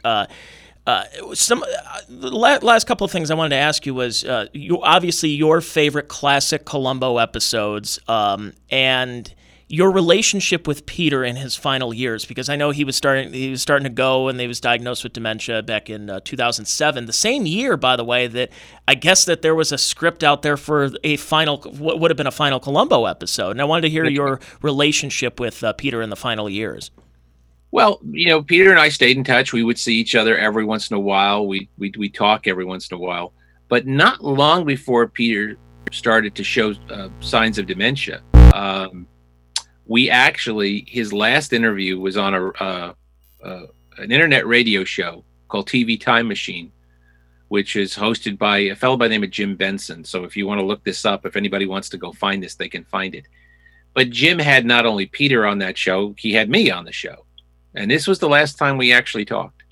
Uh, 0.85 1.05
some 1.33 1.63
uh, 1.63 1.99
the 2.09 2.29
last 2.29 2.85
couple 2.87 3.05
of 3.05 3.11
things 3.11 3.31
I 3.31 3.35
wanted 3.35 3.51
to 3.51 3.61
ask 3.61 3.85
you 3.85 3.93
was 3.93 4.25
uh, 4.25 4.47
you 4.51 4.81
obviously 4.81 5.29
your 5.29 5.61
favorite 5.61 6.09
classic 6.09 6.65
Columbo 6.65 7.19
episodes, 7.19 7.99
um, 8.09 8.53
and 8.69 9.33
your 9.69 9.91
relationship 9.91 10.67
with 10.67 10.85
Peter 10.85 11.23
in 11.23 11.37
his 11.37 11.55
final 11.55 11.93
years, 11.93 12.25
because 12.25 12.49
I 12.49 12.57
know 12.57 12.71
he 12.71 12.83
was 12.83 12.97
starting 12.97 13.31
he 13.31 13.49
was 13.49 13.61
starting 13.61 13.85
to 13.85 13.89
go, 13.89 14.27
and 14.27 14.37
he 14.39 14.45
was 14.45 14.59
diagnosed 14.59 15.05
with 15.05 15.13
dementia 15.13 15.63
back 15.63 15.89
in 15.89 16.09
uh, 16.09 16.19
2007. 16.19 17.05
The 17.05 17.13
same 17.13 17.45
year, 17.45 17.77
by 17.77 17.95
the 17.95 18.03
way, 18.03 18.27
that 18.27 18.51
I 18.85 18.95
guess 18.95 19.23
that 19.23 19.41
there 19.41 19.55
was 19.55 19.71
a 19.71 19.77
script 19.77 20.21
out 20.21 20.41
there 20.41 20.57
for 20.57 20.91
a 21.05 21.15
final 21.15 21.57
what 21.61 22.01
would 22.01 22.11
have 22.11 22.17
been 22.17 22.27
a 22.27 22.31
final 22.31 22.59
Columbo 22.59 23.05
episode, 23.05 23.51
and 23.51 23.61
I 23.61 23.65
wanted 23.65 23.83
to 23.83 23.89
hear 23.89 24.03
your 24.03 24.41
relationship 24.61 25.39
with 25.39 25.63
uh, 25.63 25.71
Peter 25.71 26.01
in 26.01 26.09
the 26.09 26.17
final 26.17 26.49
years. 26.49 26.91
Well, 27.73 27.99
you 28.11 28.27
know, 28.27 28.43
Peter 28.43 28.69
and 28.69 28.79
I 28.79 28.89
stayed 28.89 29.17
in 29.17 29.23
touch. 29.23 29.51
We 29.51 29.63
would 29.63 29.79
see 29.79 29.95
each 29.95 30.13
other 30.13 30.37
every 30.37 30.63
once 30.63 30.91
in 30.91 30.95
a 30.95 30.99
while. 30.99 31.47
We 31.47 31.69
we 31.79 31.91
we 31.97 32.07
talk 32.07 32.45
every 32.45 32.65
once 32.65 32.87
in 32.91 32.95
a 32.95 32.99
while, 32.99 33.33
but 33.67 33.87
not 33.87 34.23
long 34.23 34.63
before 34.63 35.07
Peter 35.07 35.57
started 35.91 36.35
to 36.35 36.43
show 36.43 36.75
uh, 36.91 37.09
signs 37.19 37.57
of 37.57 37.65
dementia. 37.65 38.21
Um, 38.53 39.07
we 39.87 40.07
actually 40.07 40.85
his 40.87 41.11
last 41.11 41.51
interview 41.51 41.99
was 41.99 42.15
on 42.15 42.35
a 42.35 42.47
uh, 42.49 42.93
uh, 43.43 43.65
an 43.97 44.11
internet 44.11 44.45
radio 44.45 44.83
show 44.83 45.25
called 45.47 45.67
TV 45.67 45.99
Time 45.99 46.27
Machine, 46.27 46.71
which 47.47 47.75
is 47.75 47.95
hosted 47.95 48.37
by 48.37 48.59
a 48.59 48.75
fellow 48.75 48.97
by 48.97 49.07
the 49.07 49.15
name 49.15 49.23
of 49.23 49.31
Jim 49.31 49.55
Benson. 49.55 50.03
So 50.03 50.25
if 50.25 50.37
you 50.37 50.45
want 50.45 50.59
to 50.59 50.65
look 50.65 50.83
this 50.83 51.05
up, 51.05 51.25
if 51.25 51.35
anybody 51.35 51.65
wants 51.65 51.89
to 51.89 51.97
go 51.97 52.11
find 52.11 52.43
this, 52.43 52.53
they 52.53 52.69
can 52.69 52.83
find 52.83 53.15
it. 53.15 53.25
But 53.95 54.11
Jim 54.11 54.37
had 54.37 54.63
not 54.63 54.85
only 54.85 55.07
Peter 55.07 55.47
on 55.47 55.57
that 55.57 55.75
show, 55.75 56.13
he 56.19 56.33
had 56.33 56.51
me 56.51 56.69
on 56.69 56.85
the 56.85 56.91
show, 56.91 57.25
and 57.75 57.89
this 57.89 58.07
was 58.07 58.19
the 58.19 58.29
last 58.29 58.57
time 58.57 58.77
we 58.77 58.93
actually 58.93 59.25
talked. 59.25 59.63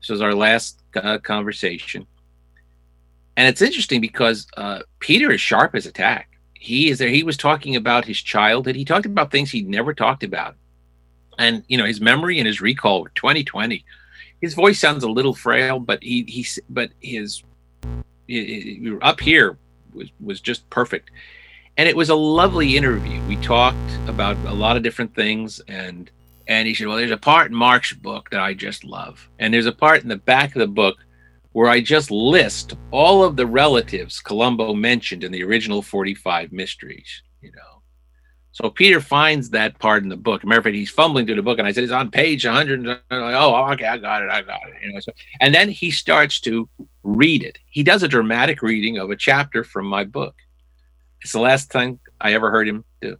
This 0.00 0.10
was 0.10 0.20
our 0.20 0.34
last 0.34 0.80
uh, 0.96 1.18
conversation, 1.18 2.06
and 3.36 3.48
it's 3.48 3.62
interesting 3.62 4.00
because 4.00 4.46
uh, 4.56 4.80
Peter 4.98 5.30
is 5.30 5.40
sharp 5.40 5.74
as 5.74 5.86
a 5.86 5.92
tack 5.92 6.32
he 6.62 6.90
is 6.90 6.98
there. 6.98 7.08
He 7.08 7.24
was 7.24 7.36
talking 7.36 7.74
about 7.74 8.04
his 8.04 8.22
childhood. 8.22 8.76
He 8.76 8.84
talked 8.84 9.04
about 9.04 9.32
things 9.32 9.50
he'd 9.50 9.68
never 9.68 9.92
talked 9.92 10.22
about, 10.22 10.54
and 11.36 11.64
you 11.66 11.76
know 11.76 11.84
his 11.84 12.00
memory 12.00 12.38
and 12.38 12.46
his 12.46 12.60
recall 12.60 13.02
were 13.02 13.10
2020. 13.16 13.84
His 14.40 14.54
voice 14.54 14.78
sounds 14.78 15.02
a 15.02 15.10
little 15.10 15.34
frail, 15.34 15.80
but 15.80 16.00
he 16.04 16.22
he 16.28 16.46
but 16.70 16.90
his 17.00 17.42
up 19.02 19.18
here 19.18 19.58
was 19.92 20.08
was 20.20 20.40
just 20.40 20.70
perfect, 20.70 21.10
and 21.76 21.88
it 21.88 21.96
was 21.96 22.10
a 22.10 22.14
lovely 22.14 22.76
interview. 22.76 23.20
We 23.24 23.36
talked 23.36 23.76
about 24.06 24.36
a 24.46 24.54
lot 24.54 24.76
of 24.76 24.84
different 24.84 25.16
things, 25.16 25.60
and 25.66 26.12
and 26.48 26.66
he 26.66 26.74
said, 26.74 26.86
"Well, 26.86 26.96
there's 26.96 27.10
a 27.10 27.16
part 27.16 27.50
in 27.50 27.56
Mark's 27.56 27.92
book 27.92 28.30
that 28.30 28.40
I 28.40 28.54
just 28.54 28.84
love, 28.84 29.28
and 29.38 29.52
there's 29.52 29.66
a 29.66 29.72
part 29.72 30.02
in 30.02 30.08
the 30.08 30.16
back 30.16 30.54
of 30.54 30.60
the 30.60 30.66
book." 30.66 30.96
where 31.52 31.68
I 31.68 31.80
just 31.80 32.10
list 32.10 32.74
all 32.90 33.22
of 33.22 33.36
the 33.36 33.46
relatives 33.46 34.20
Columbo 34.20 34.74
mentioned 34.74 35.22
in 35.22 35.32
the 35.32 35.44
original 35.44 35.82
45 35.82 36.50
mysteries, 36.50 37.22
you 37.40 37.52
know. 37.52 37.82
So 38.52 38.68
Peter 38.68 39.00
finds 39.00 39.50
that 39.50 39.78
part 39.78 40.02
in 40.02 40.10
the 40.10 40.16
book. 40.16 40.44
Matter 40.44 40.58
of 40.58 40.64
fact, 40.64 40.76
he's 40.76 40.90
fumbling 40.90 41.24
through 41.24 41.36
the 41.36 41.42
book, 41.42 41.58
and 41.58 41.66
I 41.66 41.72
said, 41.72 41.84
it's 41.84 41.92
on 41.92 42.10
page 42.10 42.44
100. 42.44 42.84
Like, 42.84 43.00
oh, 43.10 43.72
okay, 43.72 43.86
I 43.86 43.96
got 43.96 44.22
it, 44.22 44.30
I 44.30 44.42
got 44.42 44.60
it. 44.68 44.74
You 44.82 44.92
know, 44.92 45.00
so, 45.00 45.12
and 45.40 45.54
then 45.54 45.70
he 45.70 45.90
starts 45.90 46.38
to 46.40 46.68
read 47.02 47.42
it. 47.42 47.58
He 47.66 47.82
does 47.82 48.02
a 48.02 48.08
dramatic 48.08 48.60
reading 48.60 48.98
of 48.98 49.10
a 49.10 49.16
chapter 49.16 49.64
from 49.64 49.86
my 49.86 50.04
book. 50.04 50.34
It's 51.22 51.32
the 51.32 51.40
last 51.40 51.72
thing 51.72 51.98
I 52.20 52.34
ever 52.34 52.50
heard 52.50 52.68
him 52.68 52.84
do. 53.00 53.16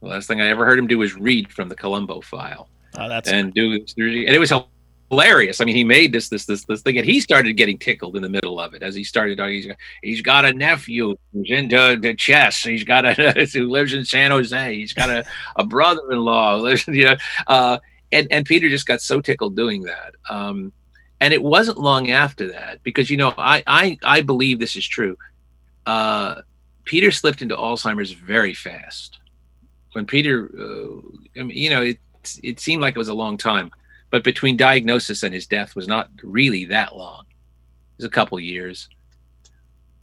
The 0.00 0.08
last 0.08 0.28
thing 0.28 0.40
I 0.40 0.48
ever 0.48 0.64
heard 0.64 0.78
him 0.78 0.86
do 0.86 0.98
was 0.98 1.14
read 1.14 1.52
from 1.52 1.68
the 1.68 1.74
Columbo 1.74 2.20
Phile. 2.20 2.66
Oh, 2.96 3.08
that's 3.08 3.28
and 3.28 3.52
do 3.52 3.72
and 3.72 3.84
it 3.96 4.38
was 4.38 4.52
hilarious. 5.10 5.60
I 5.60 5.64
mean, 5.64 5.76
he 5.76 5.84
made 5.84 6.12
this 6.12 6.28
this 6.28 6.46
this 6.46 6.64
this 6.64 6.82
thing, 6.82 6.98
and 6.98 7.06
he 7.06 7.20
started 7.20 7.52
getting 7.54 7.78
tickled 7.78 8.16
in 8.16 8.22
the 8.22 8.28
middle 8.28 8.60
of 8.60 8.74
it 8.74 8.82
as 8.82 8.94
he 8.94 9.04
started. 9.04 9.38
He's 9.40 9.66
he's 10.02 10.22
got 10.22 10.44
a 10.44 10.52
nephew 10.52 11.16
who's 11.32 11.50
into 11.50 11.98
the 12.00 12.14
chess. 12.14 12.62
He's 12.62 12.84
got 12.84 13.04
a 13.04 13.12
who 13.52 13.68
lives 13.68 13.94
in 13.94 14.04
San 14.04 14.30
Jose. 14.30 14.74
He's 14.74 14.92
got 14.92 15.10
a, 15.10 15.24
a 15.56 15.64
brother-in-law. 15.64 16.56
Lives, 16.56 16.86
you 16.88 17.04
know, 17.04 17.16
uh, 17.46 17.78
and 18.12 18.28
and 18.30 18.46
Peter 18.46 18.68
just 18.68 18.86
got 18.86 19.00
so 19.00 19.20
tickled 19.20 19.56
doing 19.56 19.82
that. 19.82 20.14
Um, 20.28 20.72
and 21.20 21.34
it 21.34 21.42
wasn't 21.42 21.78
long 21.78 22.10
after 22.10 22.52
that 22.52 22.82
because 22.82 23.10
you 23.10 23.16
know 23.16 23.34
I 23.36 23.62
I 23.66 23.98
I 24.02 24.20
believe 24.22 24.58
this 24.58 24.76
is 24.76 24.86
true. 24.86 25.16
Uh, 25.86 26.42
Peter 26.84 27.10
slipped 27.10 27.42
into 27.42 27.56
Alzheimer's 27.56 28.12
very 28.12 28.54
fast. 28.54 29.17
When 29.98 30.06
Peter, 30.06 30.48
uh, 30.56 31.44
you 31.46 31.70
know, 31.70 31.82
it 31.82 31.98
it 32.42 32.60
seemed 32.60 32.82
like 32.82 32.94
it 32.94 32.98
was 32.98 33.08
a 33.08 33.14
long 33.14 33.36
time 33.36 33.72
but 34.10 34.24
between 34.24 34.56
diagnosis 34.56 35.22
and 35.22 35.34
his 35.34 35.46
death 35.46 35.76
was 35.76 35.86
not 35.86 36.10
really 36.22 36.64
that 36.66 36.96
long. 36.96 37.24
It 37.30 37.98
was 37.98 38.06
a 38.06 38.10
couple 38.10 38.40
years. 38.40 38.88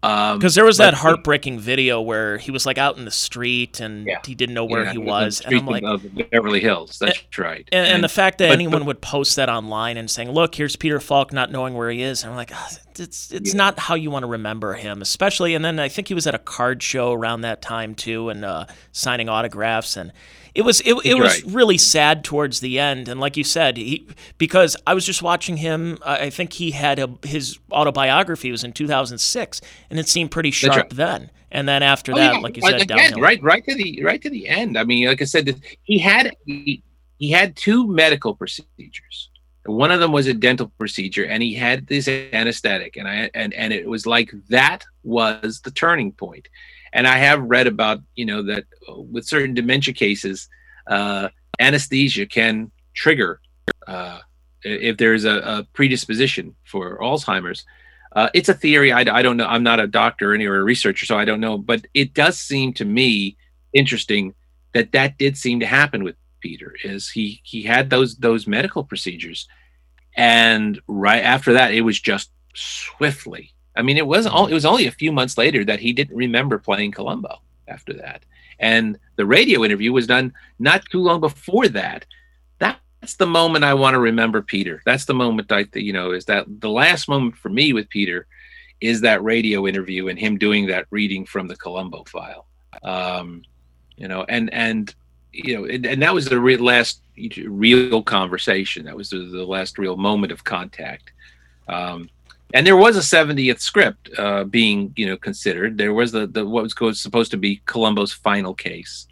Because 0.05 0.55
um, 0.55 0.59
there 0.59 0.65
was 0.65 0.77
that 0.77 0.93
heartbreaking 0.93 1.59
video 1.59 1.99
where 1.99 2.37
he 2.37 2.51
was 2.51 2.65
like 2.65 2.77
out 2.77 2.97
in 2.97 3.05
the 3.05 3.11
street 3.11 3.79
and 3.79 4.05
yeah. 4.05 4.19
he 4.23 4.35
didn't 4.35 4.53
know 4.53 4.65
where 4.65 4.83
yeah, 4.83 4.91
he 4.91 4.97
was, 4.99 5.41
and 5.41 5.55
I'm 5.55 5.65
like, 5.65 5.83
Beverly 6.29 6.59
Hills. 6.59 6.99
That's 6.99 7.17
and, 7.17 7.39
right. 7.39 7.67
And, 7.71 7.85
and, 7.85 7.95
and, 7.95 8.03
the 8.03 8.09
fact 8.09 8.37
that 8.37 8.49
but, 8.49 8.53
anyone 8.53 8.81
but, 8.81 8.87
would 8.87 9.01
post 9.01 9.35
that 9.37 9.49
online 9.49 9.97
and 9.97 10.09
saying, 10.11 10.29
"Look, 10.29 10.53
here's 10.53 10.75
Peter 10.75 10.99
Falk 10.99 11.33
not 11.33 11.51
knowing 11.51 11.73
where 11.73 11.89
he 11.89 12.03
is," 12.03 12.23
and 12.23 12.31
I'm 12.31 12.37
like, 12.37 12.51
oh, 12.53 12.67
it's 12.99 13.31
it's 13.31 13.53
yeah. 13.53 13.57
not 13.57 13.79
how 13.79 13.95
you 13.95 14.11
want 14.11 14.23
to 14.23 14.27
remember 14.27 14.73
him, 14.75 15.01
especially. 15.01 15.55
And 15.55 15.65
then 15.65 15.79
I 15.79 15.89
think 15.89 16.07
he 16.07 16.13
was 16.13 16.27
at 16.27 16.35
a 16.35 16.39
card 16.39 16.83
show 16.83 17.11
around 17.11 17.41
that 17.41 17.63
time 17.63 17.95
too, 17.95 18.29
and 18.29 18.45
uh, 18.45 18.65
signing 18.91 19.27
autographs 19.27 19.97
and 19.97 20.11
it 20.55 20.63
was 20.63 20.79
it, 20.81 20.95
it 21.03 21.15
was 21.15 21.43
right. 21.43 21.53
really 21.53 21.77
sad 21.77 22.23
towards 22.23 22.61
the 22.61 22.79
end 22.79 23.07
and 23.09 23.19
like 23.19 23.37
you 23.37 23.43
said 23.43 23.77
he 23.77 24.07
because 24.37 24.75
i 24.87 24.93
was 24.93 25.05
just 25.05 25.21
watching 25.21 25.57
him 25.57 25.97
i 26.05 26.29
think 26.29 26.53
he 26.53 26.71
had 26.71 26.97
a, 26.97 27.09
his 27.23 27.59
autobiography 27.71 28.49
was 28.49 28.63
in 28.63 28.71
2006 28.71 29.61
and 29.89 29.99
it 29.99 30.07
seemed 30.07 30.31
pretty 30.31 30.51
sharp 30.51 30.75
right. 30.75 30.89
then 30.91 31.29
and 31.51 31.67
then 31.67 31.83
after 31.83 32.13
oh, 32.13 32.15
that 32.15 32.33
yeah. 32.35 32.39
like 32.39 32.55
you 32.55 32.63
said 32.63 32.81
Again, 32.81 32.97
downhill. 32.97 33.19
right 33.19 33.43
right 33.43 33.63
to 33.65 33.75
the 33.75 34.01
right 34.03 34.21
to 34.21 34.29
the 34.29 34.47
end 34.47 34.77
i 34.77 34.83
mean 34.83 35.07
like 35.07 35.21
i 35.21 35.25
said 35.25 35.61
he 35.83 35.99
had 35.99 36.35
he, 36.45 36.81
he 37.19 37.29
had 37.29 37.55
two 37.55 37.87
medical 37.87 38.33
procedures 38.33 39.29
one 39.65 39.91
of 39.91 39.99
them 39.99 40.11
was 40.11 40.27
a 40.27 40.33
dental 40.33 40.71
procedure 40.77 41.25
and 41.25 41.43
he 41.43 41.53
had 41.53 41.85
this 41.87 42.07
anesthetic 42.07 42.95
and 42.95 43.07
i 43.07 43.29
and 43.33 43.53
and 43.53 43.73
it 43.73 43.87
was 43.87 44.05
like 44.05 44.31
that 44.49 44.85
was 45.03 45.59
the 45.61 45.71
turning 45.71 46.11
point 46.11 46.47
and 46.95 47.05
I 47.05 47.17
have 47.17 47.41
read 47.41 47.67
about 47.67 47.99
you 48.15 48.25
know 48.25 48.41
that 48.43 48.63
with 48.87 49.27
certain 49.27 49.53
dementia 49.53 49.93
cases, 49.93 50.47
uh, 50.87 51.27
anesthesia 51.59 52.25
can 52.25 52.71
trigger 52.95 53.41
uh, 53.85 54.19
if 54.63 54.97
there's 54.97 55.25
a, 55.25 55.37
a, 55.39 55.67
predisposition 55.73 56.55
for 56.63 56.97
Alzheimer's. 56.99 57.65
Uh, 58.15 58.29
it's 58.33 58.47
a 58.47 58.53
theory. 58.53 58.93
I, 58.93 59.01
I, 59.01 59.21
don't 59.21 59.35
know. 59.35 59.45
I'm 59.45 59.61
not 59.61 59.81
a 59.81 59.87
doctor 59.87 60.31
or 60.31 60.33
any 60.33 60.45
or 60.45 60.55
a 60.55 60.63
researcher, 60.63 61.05
so 61.05 61.17
I 61.17 61.25
don't 61.25 61.41
know. 61.41 61.57
But 61.57 61.85
it 61.93 62.13
does 62.13 62.39
seem 62.39 62.71
to 62.75 62.85
me 62.85 63.35
interesting 63.73 64.33
that 64.73 64.93
that 64.93 65.17
did 65.17 65.37
seem 65.37 65.59
to 65.59 65.65
happen 65.65 66.01
with 66.01 66.15
Peter. 66.39 66.73
Is 66.85 67.09
he 67.09 67.41
he 67.43 67.63
had 67.63 67.89
those 67.89 68.15
those 68.15 68.47
medical 68.47 68.85
procedures, 68.85 69.49
and 70.15 70.79
right 70.87 71.23
after 71.23 71.53
that, 71.53 71.73
it 71.73 71.81
was 71.81 71.99
just 71.99 72.31
swiftly 72.55 73.53
I 73.75 73.81
mean, 73.81 73.97
it 73.97 74.07
wasn't 74.07 74.35
all, 74.35 74.47
it 74.47 74.53
was 74.53 74.65
only 74.65 74.87
a 74.87 74.91
few 74.91 75.11
months 75.11 75.37
later 75.37 75.65
that 75.65 75.79
he 75.79 75.93
didn't 75.93 76.15
remember 76.15 76.57
playing 76.57 76.91
Columbo 76.91 77.39
after 77.67 77.93
that. 77.93 78.23
And 78.59 78.97
the 79.15 79.25
radio 79.25 79.63
interview 79.65 79.91
was 79.91 80.07
done 80.07 80.33
not 80.59 80.85
too 80.85 81.01
long 81.01 81.19
before 81.19 81.67
that. 81.69 82.05
That's 82.57 83.17
the 83.17 83.27
moment 83.27 83.63
I 83.63 83.75
want 83.75 83.93
to 83.93 83.99
remember 83.99 84.41
Peter. 84.41 84.81
That's 84.83 85.05
the 85.05 85.13
moment 85.13 85.51
I, 85.51 85.65
you 85.75 85.93
know, 85.93 86.11
is 86.11 86.25
that 86.25 86.45
the 86.47 86.71
last 86.71 87.07
moment 87.07 87.37
for 87.37 87.49
me 87.49 87.71
with 87.71 87.87
Peter 87.89 88.25
is 88.81 89.01
that 89.01 89.23
radio 89.23 89.67
interview 89.67 90.07
and 90.07 90.17
him 90.17 90.39
doing 90.39 90.65
that 90.67 90.87
reading 90.89 91.23
from 91.23 91.47
the 91.47 91.55
Columbo 91.55 92.03
Phile. 92.05 92.45
Um, 92.81 93.43
you 93.95 94.07
know, 94.07 94.25
and, 94.27 94.51
and, 94.51 94.95
you 95.31 95.55
know, 95.55 95.65
and, 95.65 95.85
and 95.85 96.01
that 96.01 96.15
was 96.15 96.25
the 96.25 96.39
last 96.39 97.03
real 97.45 98.01
conversation. 98.01 98.85
That 98.85 98.97
was 98.97 99.11
the, 99.11 99.19
the 99.19 99.45
last 99.45 99.77
real 99.77 99.97
moment 99.97 100.31
of 100.31 100.43
contact. 100.43 101.11
Um, 101.67 102.09
and 102.55 102.65
there 102.65 102.77
was 102.77 102.95
a 102.95 103.01
70th 103.01 103.59
script 103.59 104.09
uh, 104.17 104.45
being 104.45 104.93
you 104.95 105.05
know 105.05 105.17
considered. 105.17 105.77
There 105.77 105.93
was 105.93 106.13
the, 106.13 106.25
the 106.25 106.45
what 106.45 106.63
was 106.79 107.01
supposed 107.01 107.31
to 107.31 107.37
be 107.37 107.57
columbo's 107.65 108.13
final 108.13 108.53
case. 108.53 109.07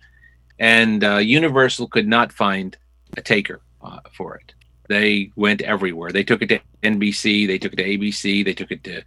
And 0.59 1.03
uh, 1.03 1.17
universal 1.17 1.87
could 1.87 2.07
not 2.07 2.31
find 2.31 2.77
a 3.17 3.21
taker 3.21 3.59
uh, 3.81 3.99
for 4.13 4.35
it. 4.37 4.53
They 4.87 5.31
went 5.35 5.61
everywhere. 5.61 6.13
They 6.13 6.23
took 6.23 6.41
it 6.41 6.47
to 6.47 6.59
nbc 6.83 7.47
they 7.47 7.57
took 7.57 7.73
it 7.73 7.77
to 7.77 7.97
abc 7.97 8.43
they 8.43 8.53
took 8.53 8.69
it 8.69 8.83
to 8.83 9.01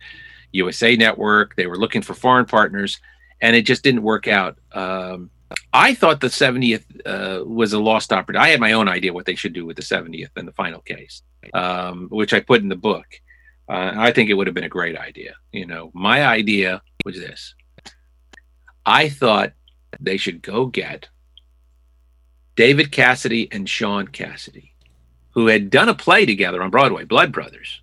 usa 0.52 0.96
network 0.96 1.54
they 1.56 1.66
were 1.66 1.76
looking 1.76 2.00
for 2.00 2.14
foreign 2.14 2.46
partners 2.46 2.98
and 3.42 3.54
it 3.54 3.62
just 3.62 3.82
didn't 3.82 4.02
work 4.02 4.28
out. 4.28 4.58
Um, 4.72 5.30
i 5.72 5.94
thought 5.94 6.20
the 6.20 6.26
70th 6.26 6.84
uh, 7.06 7.42
was 7.44 7.72
a 7.72 7.78
lost 7.78 8.12
opportunity. 8.12 8.44
I 8.46 8.50
had 8.50 8.60
my 8.60 8.72
own 8.72 8.88
idea 8.88 9.14
what 9.14 9.24
they 9.24 9.34
should 9.34 9.54
do 9.54 9.64
with 9.64 9.76
the 9.76 9.82
70th 9.82 10.30
and 10.36 10.46
the 10.46 10.52
final 10.52 10.80
case 10.80 11.22
um, 11.54 12.08
which 12.10 12.34
i 12.34 12.40
put 12.40 12.60
in 12.60 12.68
the 12.68 12.76
book 12.90 13.06
uh, 13.68 13.93
I 13.97 14.12
think 14.12 14.30
it 14.30 14.34
would 14.34 14.47
have 14.47 14.55
been 14.55 14.64
a 14.64 14.68
great 14.68 14.97
idea. 14.97 15.34
You 15.52 15.66
know, 15.66 15.90
my 15.94 16.24
idea 16.24 16.82
was 17.05 17.16
this 17.16 17.55
I 18.84 19.09
thought 19.09 19.52
they 20.01 20.16
should 20.16 20.43
go 20.43 20.66
get 20.66 21.09
David 22.55 22.93
Cassidy 22.93 23.48
and 23.52 23.68
Shaun 23.68 24.09
Cassidy, 24.09 24.72
who 25.30 25.48
had 25.48 25.70
done 25.70 25.88
a 25.88 25.94
play 25.94 26.24
together 26.24 26.62
on 26.62 26.70
Broadway, 26.70 27.05
Blood 27.05 27.32
Brothers, 27.32 27.82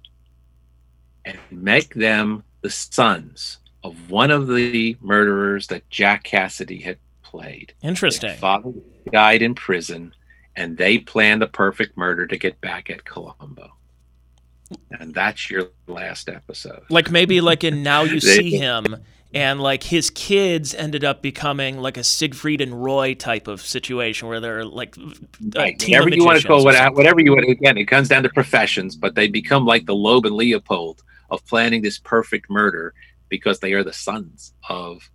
and 1.26 1.38
make 1.52 1.94
them 1.94 2.44
the 2.62 2.70
sons 2.70 3.60
of 3.84 4.10
one 4.10 4.32
of 4.32 4.48
the 4.48 4.98
murderers 5.02 5.68
that 5.68 5.90
Jack 5.90 6.24
Cassidy 6.24 6.80
had 6.80 6.98
played. 7.22 7.74
Interesting. 7.82 8.30
Their 8.30 8.38
father, 8.38 8.72
died 9.12 9.42
in 9.42 9.54
prison, 9.54 10.14
and 10.56 10.78
they 10.78 10.98
planned 10.98 11.42
the 11.42 11.48
perfect 11.48 11.98
murder 11.98 12.26
to 12.28 12.38
get 12.38 12.62
back 12.62 12.90
at 12.90 13.04
Columbo. 13.04 13.74
And 15.00 15.14
that's 15.14 15.50
your 15.50 15.70
last 15.88 16.30
episode. 16.30 16.84
Like 16.90 17.12
maybe 17.12 17.42
like 17.42 17.64
in 17.64 17.84
Now 17.84 18.04
You 18.04 18.20
See 18.22 18.58
Him, 18.58 18.98
and 19.34 19.62
like 19.62 19.84
his 19.84 20.10
kids 20.10 20.76
ended 20.76 21.04
up 21.04 21.22
becoming 21.22 21.80
like 21.80 21.98
a 21.98 22.04
Siegfried 22.04 22.62
and 22.62 22.84
Roy 22.84 23.16
type 23.16 23.48
of 23.48 23.62
situation 23.62 24.28
where 24.28 24.40
they're 24.40 24.66
like 24.66 24.96
Right. 25.56 25.82
Whatever 25.82 26.10
you 26.10 26.26
want 26.26 26.42
to 26.42 26.48
call 26.48 26.64
what, 26.64 26.94
whatever 26.94 27.22
you 27.22 27.32
want. 27.32 27.50
Again, 27.50 27.78
it 27.78 27.86
comes 27.86 28.10
down 28.10 28.24
to 28.24 28.30
professions, 28.30 28.96
but 28.96 29.16
they 29.16 29.28
become 29.28 29.66
like 29.66 29.86
the 29.86 29.96
Loeb 29.96 30.26
and 30.26 30.36
Leopold 30.36 31.02
of 31.30 31.46
planning 31.48 31.82
this 31.82 32.00
perfect 32.00 32.50
murder 32.50 32.94
because 33.30 33.60
they 33.60 33.74
are 33.74 33.84
the 33.84 33.94
sons 33.94 34.54
of 34.70 35.10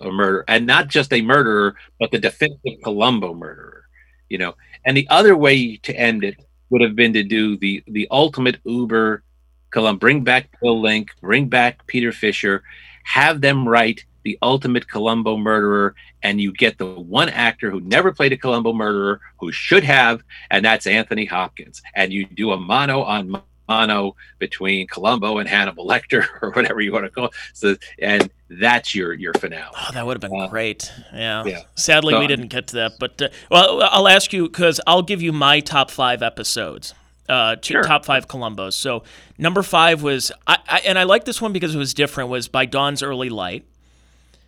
a 0.00 0.10
murder, 0.10 0.44
and 0.48 0.66
not 0.66 0.88
just 0.88 1.12
a 1.12 1.20
murderer, 1.20 1.76
but 1.98 2.10
the 2.10 2.18
definitive 2.18 2.80
Columbo 2.82 3.34
murderer. 3.34 3.84
You 4.30 4.38
know, 4.38 4.54
and 4.84 4.96
the 4.96 5.06
other 5.10 5.36
way 5.36 5.76
to 5.76 5.94
end 5.94 6.24
it 6.24 6.43
would 6.70 6.82
have 6.82 6.96
been 6.96 7.12
to 7.12 7.22
do 7.22 7.56
the 7.56 7.82
the 7.86 8.08
ultimate 8.10 8.58
Uber 8.64 9.22
Columbo, 9.70 9.98
bring 9.98 10.22
back 10.22 10.48
Bill 10.60 10.80
Link, 10.80 11.10
bring 11.20 11.48
back 11.48 11.86
Peter 11.86 12.12
Fischer, 12.12 12.62
have 13.02 13.40
them 13.40 13.68
write 13.68 14.04
the 14.22 14.38
ultimate 14.40 14.88
Columbo 14.88 15.36
murderer, 15.36 15.94
and 16.22 16.40
you 16.40 16.52
get 16.52 16.78
the 16.78 16.86
one 16.86 17.28
actor 17.28 17.70
who 17.70 17.80
never 17.80 18.12
played 18.12 18.32
a 18.32 18.36
Columbo 18.36 18.72
murderer 18.72 19.20
who 19.38 19.52
should 19.52 19.84
have, 19.84 20.22
and 20.50 20.64
that's 20.64 20.86
Anthony 20.86 21.26
Hopkins. 21.26 21.82
And 21.94 22.12
you 22.12 22.24
do 22.24 22.52
a 22.52 22.56
mono 22.56 23.02
on 23.02 23.42
mono 23.68 24.14
between 24.38 24.86
Columbo 24.86 25.38
and 25.38 25.48
Hannibal 25.48 25.86
Lecter, 25.86 26.26
or 26.42 26.50
whatever 26.50 26.80
you 26.80 26.92
want 26.92 27.04
to 27.04 27.10
call 27.10 27.26
it. 27.26 27.32
So, 27.52 27.76
and 27.98 28.30
that's 28.50 28.94
your 28.94 29.12
your 29.14 29.32
finale. 29.34 29.72
Oh, 29.76 29.90
that 29.92 30.06
would 30.06 30.22
have 30.22 30.30
been 30.30 30.40
Uh, 30.40 30.48
great. 30.48 30.90
Yeah. 31.12 31.44
yeah. 31.44 31.60
Sadly, 31.74 32.12
So- 32.14 32.20
we 32.20 32.26
didn't 32.26 32.48
get 32.48 32.68
to 32.68 32.76
that. 32.76 32.92
But 32.98 33.20
uh, 33.22 33.28
well, 33.50 33.82
I'll 33.82 34.08
ask 34.08 34.32
you 34.32 34.44
because 34.48 34.80
I'll 34.86 35.02
give 35.02 35.22
you 35.22 35.32
my 35.32 35.60
top 35.60 35.90
five 35.90 36.22
episodes. 36.22 36.94
Uh, 37.26 37.56
two, 37.56 37.72
Sure. 37.72 37.82
top 37.84 38.04
five 38.04 38.28
Columbos. 38.28 38.74
So 38.74 39.02
number 39.38 39.62
five 39.62 40.02
was, 40.02 40.30
I, 40.46 40.58
I, 40.68 40.78
and 40.80 40.98
I 40.98 41.04
like 41.04 41.24
this 41.24 41.40
one 41.40 41.54
because 41.54 41.74
it 41.74 41.78
was 41.78 41.94
different. 41.94 42.28
Was 42.28 42.48
by 42.48 42.66
Dawn's 42.66 43.02
Early 43.02 43.30
Light. 43.30 43.64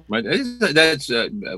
Right? 0.09 0.23
That's- 0.23 1.11
uh, 1.11 1.29
uh, 1.47 1.51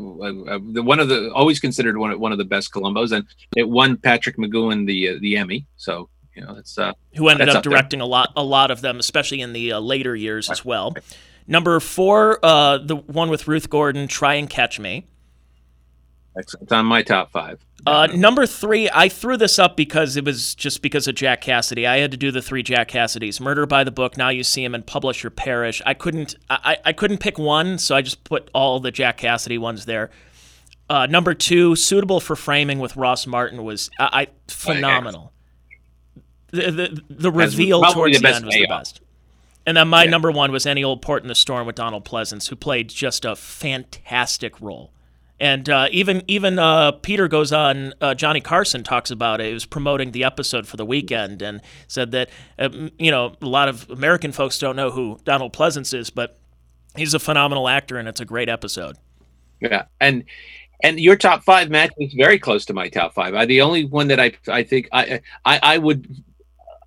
uh, 0.55 0.59
the 0.73 0.83
one 0.83 1.01
of 1.01 1.09
the 1.09 1.31
always 1.35 1.59
considered 1.59 1.99
one 1.99 2.13
of, 2.13 2.21
one 2.21 2.31
of 2.33 2.39
the 2.39 2.45
best 2.45 2.73
Columbos, 2.73 3.11
and 3.13 3.27
it 3.57 3.69
won 3.69 3.97
Patrick 3.97 4.37
McGoohan 4.37 4.87
the 4.87 5.09
uh, 5.11 5.19
the 5.21 5.37
Emmy. 5.37 5.67
So 5.77 6.09
you 6.39 6.47
know, 6.47 6.55
it's 6.55 6.79
uh, 6.79 6.93
who 7.17 7.29
ended 7.29 7.49
That's 7.49 7.57
up 7.57 7.59
up 7.59 7.65
there. 7.65 7.73
directing 7.73 8.01
a 8.01 8.07
lot 8.07 8.33
a 8.37 8.45
lot 8.45 8.71
of 8.71 8.81
them, 8.81 8.99
especially 9.01 9.41
in 9.41 9.53
the 9.53 9.73
uh, 9.73 9.81
later 9.81 10.15
years 10.15 10.49
as 10.49 10.65
well. 10.65 10.95
Number 11.49 11.81
four, 11.81 12.39
uh, 12.45 12.79
the 12.79 12.95
one 12.95 13.29
with 13.29 13.49
Ruth 13.49 13.69
Gordon, 13.69 14.07
"Try 14.07 14.35
and 14.35 14.49
Catch 14.49 14.79
Me." 14.79 15.07
it's 16.37 16.55
on 16.71 16.87
my 16.87 17.03
top 17.03 17.33
five. 17.33 17.59
Uh, 17.85 18.07
number 18.15 18.47
three, 18.47 18.89
I 18.95 19.09
threw 19.09 19.37
this 19.37 19.59
up 19.59 19.77
because 19.77 20.17
it 20.17 20.25
was 20.25 20.55
just 20.55 20.83
because 20.83 21.09
of 21.09 21.17
Jack 21.17 21.41
Cassidy. 21.41 21.85
I 21.85 21.99
had 21.99 22.13
to 22.13 22.17
do 22.17 22.31
the 22.31 22.41
three 22.41 22.63
Jack 22.63 22.89
Cassidys: 22.91 23.41
Murder 23.41 23.67
by 23.67 23.83
the 23.83 23.91
Book, 23.91 24.17
Now 24.17 24.29
You 24.29 24.45
See 24.45 24.63
Him, 24.63 24.77
and 24.77 24.87
Publish 24.87 25.25
or 25.25 25.31
Perish. 25.31 25.83
I 25.85 25.95
couldn't, 25.95 26.37
I, 26.49 26.59
I 26.65 26.77
I 26.91 26.93
couldn't 26.93 27.19
pick 27.19 27.39
one, 27.39 27.79
so 27.79 27.97
I 27.97 28.03
just 28.03 28.23
put 28.23 28.49
all 28.55 28.79
the 28.79 28.93
Jack 28.93 29.17
Cassidy 29.17 29.59
ones 29.59 29.87
there. 29.87 30.11
Uh, 30.89 31.07
number 31.07 31.35
two, 31.35 31.75
Suitable 31.75 32.21
for 32.21 32.37
Framing 32.37 32.79
with 32.79 32.97
Ross 32.97 33.27
Martin 33.27 33.65
was 33.65 33.91
I, 33.99 34.09
I 34.13 34.27
phenomenal. 34.47 35.33
The 36.51 36.71
the, 36.71 37.03
the 37.11 37.31
reveal 37.31 37.83
towards 37.85 38.17
the 38.17 38.23
the, 38.23 38.35
end 38.35 38.47
was 38.47 38.55
the 38.55 38.67
best. 38.67 39.01
And 39.67 39.77
then 39.77 39.89
my 39.89 40.05
Yeah. 40.05 40.11
number 40.11 40.31
one 40.31 40.51
was 40.51 40.65
Any 40.65 40.83
Old 40.83 41.03
Port 41.03 41.23
in 41.23 41.29
the 41.29 41.35
Storm 41.35 41.67
with 41.67 41.77
Donald 41.77 42.05
Pleasence, 42.05 42.49
who 42.49 42.57
played 42.57 42.89
just 42.89 43.25
a 43.27 43.37
fantastic 43.37 44.59
role. 44.61 44.93
And 45.41 45.69
uh, 45.69 45.89
even 45.93 46.23
even 46.27 46.59
uh, 46.59 46.93
Peter 46.93 47.29
goes 47.29 47.53
on. 47.53 47.93
Uh, 48.01 48.15
Johnny 48.15 48.41
Carson 48.41 48.83
talks 48.83 49.11
about 49.11 49.41
it. 49.41 49.47
He 49.49 49.53
was 49.53 49.67
promoting 49.67 50.11
the 50.13 50.25
episode 50.25 50.67
for 50.67 50.77
the 50.77 50.85
weekend 50.87 51.43
and 51.43 51.61
said 51.87 52.11
that 52.13 52.31
um, 52.59 52.91
you 52.99 53.11
know 53.11 53.35
a 53.41 53.47
lot 53.47 53.69
of 53.69 53.89
American 53.91 54.33
folks 54.33 54.59
don't 54.59 54.75
know 54.75 54.91
who 54.91 55.19
Donald 55.25 55.53
Pleasence 55.53 55.95
is, 55.97 56.11
but 56.11 56.39
he's 56.97 57.15
a 57.15 57.21
phenomenal 57.21 57.69
actor 57.69 57.99
and 57.99 58.09
it's 58.09 58.21
a 58.21 58.25
great 58.25 58.49
episode. 58.49 58.97
Yeah, 59.61 59.85
and 60.01 60.25
and 60.83 60.99
your 60.99 61.15
top 61.15 61.45
five 61.45 61.71
match 61.71 61.93
is 61.99 62.13
very 62.15 62.39
close 62.41 62.65
to 62.67 62.73
my 62.73 62.89
top 62.89 63.15
five. 63.15 63.35
I, 63.35 63.45
the 63.47 63.61
only 63.61 63.85
one 63.85 64.09
that 64.09 64.19
I 64.19 64.33
I 64.49 64.65
think 64.65 64.89
I 64.93 65.21
I, 65.45 65.61
I 65.63 65.79
would 65.79 66.25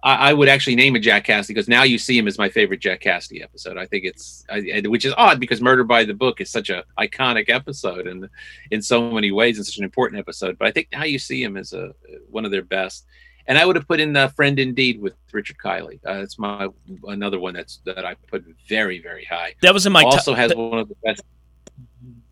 I, 0.04 0.30
I 0.30 0.34
would 0.34 0.50
actually 0.50 0.76
name 0.76 0.96
a 0.96 1.00
Jack 1.00 1.26
Cassidy 1.26 1.54
because 1.54 1.68
now 1.68 1.84
you 1.84 1.98
see 1.98 2.18
him 2.18 2.28
as 2.28 2.38
my 2.38 2.50
favorite 2.50 2.80
Jack 2.80 3.02
Cassidy 3.02 3.44
episode. 3.44 3.78
I 3.78 3.86
think 3.86 4.06
it's 4.06 4.44
I, 4.50 4.82
which 4.86 5.06
is 5.06 5.14
odd 5.18 5.40
because 5.40 5.62
Murder 5.62 5.84
by 5.84 6.04
the 6.04 6.14
Book 6.14 6.42
is 6.42 6.50
such 6.50 6.70
a 6.70 6.84
iconic 7.00 7.50
episode 7.50 8.08
and 8.08 8.28
in 8.72 8.82
so 8.82 9.12
many 9.12 9.32
ways 9.32 9.58
and 9.58 9.66
such 9.66 9.78
an 9.78 9.84
important 9.84 10.20
episode. 10.20 10.58
But 10.58 10.68
I 10.68 10.72
think 10.72 10.88
now 10.92 11.04
you 11.04 11.20
see 11.20 11.44
him 11.44 11.56
as 11.56 11.74
a 11.74 11.94
one 12.30 12.46
of 12.46 12.52
their 12.52 12.64
best. 12.64 13.06
And 13.48 13.58
I 13.58 13.66
would 13.66 13.76
have 13.76 13.88
put 13.88 14.00
in 14.00 14.16
uh, 14.16 14.28
Friend 14.30 14.58
Indeed 14.58 15.02
with 15.02 15.14
Richard 15.32 15.58
Kiley. 15.58 16.00
Uh, 16.08 16.22
it's 16.22 16.38
my 16.38 16.68
another 17.08 17.40
one 17.40 17.54
that's 17.54 17.80
that 17.86 18.06
I 18.06 18.16
put 18.28 18.44
very 18.68 19.00
very 19.02 19.26
high. 19.26 19.56
That 19.62 19.74
was 19.74 19.86
in 19.86 19.94
my 19.94 20.04
also 20.04 20.32
top. 20.32 20.40
has 20.40 20.56
one 20.56 20.80
of 20.80 20.90
the 20.90 20.96
best. 21.04 21.24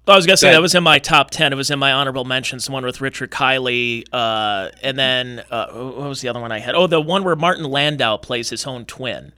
I 0.10 0.15
was 0.15 0.26
gonna 0.26 0.38
say 0.38 0.48
Go 0.49 0.53
that 0.53 0.61
was 0.61 0.76
in 0.76 0.84
my 0.84 0.99
top 0.99 1.30
ten. 1.31 1.53
It 1.53 1.56
was 1.56 1.69
in 1.72 1.80
my 1.80 1.91
honorable 1.94 2.26
mentions. 2.26 2.65
The 2.65 2.72
one 2.72 2.84
with 2.86 2.99
Richard 3.02 3.31
Kiley, 3.31 4.03
uh, 4.11 4.69
and 4.81 4.98
then 4.98 5.44
uh, 5.52 5.68
what 5.72 6.10
was 6.10 6.22
the 6.22 6.30
other 6.30 6.40
one 6.40 6.52
I 6.52 6.60
had? 6.60 6.76
Oh, 6.76 6.88
the 6.88 7.02
one 7.02 7.23
where 7.23 7.36
Martin 7.36 7.64
Landau 7.65 8.18
plays 8.18 8.49
his 8.49 8.65
own 8.65 8.86
twin. 8.86 9.34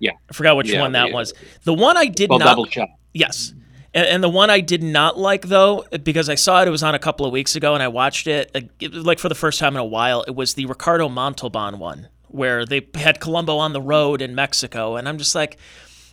Yeah. 0.00 0.12
I 0.30 0.32
forgot 0.32 0.56
which 0.56 0.70
Yeah, 0.70 0.80
one 0.80 0.92
that 0.92 1.08
the- 1.08 1.14
was. 1.14 1.34
The 1.64 1.74
one 1.74 1.96
I 1.96 2.06
did 2.06 2.30
Well, 2.30 2.38
not. 2.38 2.44
double 2.46 2.66
shock. 2.66 2.88
Yes. 3.12 3.52
And, 3.94 4.06
and 4.06 4.22
the 4.22 4.28
one 4.28 4.48
I 4.50 4.60
did 4.60 4.82
not 4.82 5.18
like, 5.18 5.46
though, 5.48 5.84
because 6.02 6.28
I 6.28 6.34
saw 6.36 6.62
it, 6.62 6.68
it 6.68 6.70
was 6.70 6.82
on 6.82 6.94
a 6.94 6.98
couple 6.98 7.26
of 7.26 7.32
weeks 7.32 7.56
ago, 7.56 7.74
and 7.74 7.82
I 7.82 7.88
watched 7.88 8.26
it, 8.26 8.50
it 8.80 8.92
like 8.94 9.18
for 9.18 9.28
the 9.28 9.34
first 9.34 9.58
time 9.58 9.74
in 9.74 9.80
a 9.80 9.84
while. 9.84 10.22
It 10.22 10.34
was 10.36 10.54
the 10.54 10.66
Ricardo 10.66 11.08
Montalban 11.08 11.78
one, 11.78 12.08
where 12.28 12.64
they 12.66 12.86
had 12.94 13.18
Columbo 13.18 13.56
on 13.56 13.72
the 13.72 13.80
road 13.80 14.22
in 14.22 14.34
Mexico, 14.34 14.96
and 14.96 15.08
I'm 15.08 15.18
just 15.18 15.34
like, 15.34 15.58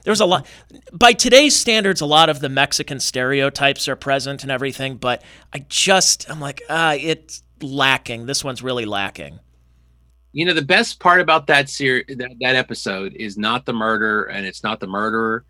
there's 0.05 0.21
a 0.21 0.25
lot. 0.25 0.47
By 0.93 1.13
today's 1.13 1.55
standards, 1.55 2.01
a 2.01 2.05
lot 2.05 2.29
of 2.29 2.39
the 2.39 2.49
Mexican 2.49 2.99
stereotypes 2.99 3.87
are 3.89 3.95
present 3.97 4.43
and 4.43 4.51
everything, 4.51 4.97
but 4.97 5.23
I 5.53 5.65
just, 5.69 6.29
I'm 6.29 6.39
like, 6.39 6.61
ah, 6.69 6.93
it's 6.93 7.43
lacking. 7.61 8.25
This 8.27 8.43
one's 8.43 8.61
really 8.63 8.85
lacking. 8.85 9.39
you 10.33 10.45
know 10.45 10.53
the 10.53 10.61
best 10.61 10.99
part 10.99 11.21
about 11.21 11.47
that 11.47 11.69
series 11.69 12.05
that, 12.17 12.31
that 12.41 12.55
episode 12.55 13.13
is 13.13 13.37
not 13.37 13.65
the 13.65 13.73
murder 13.73 14.25
and 14.25 14.45
it's 14.45 14.63
not 14.63 14.79
the 14.79 14.87
murderer 14.87 15.45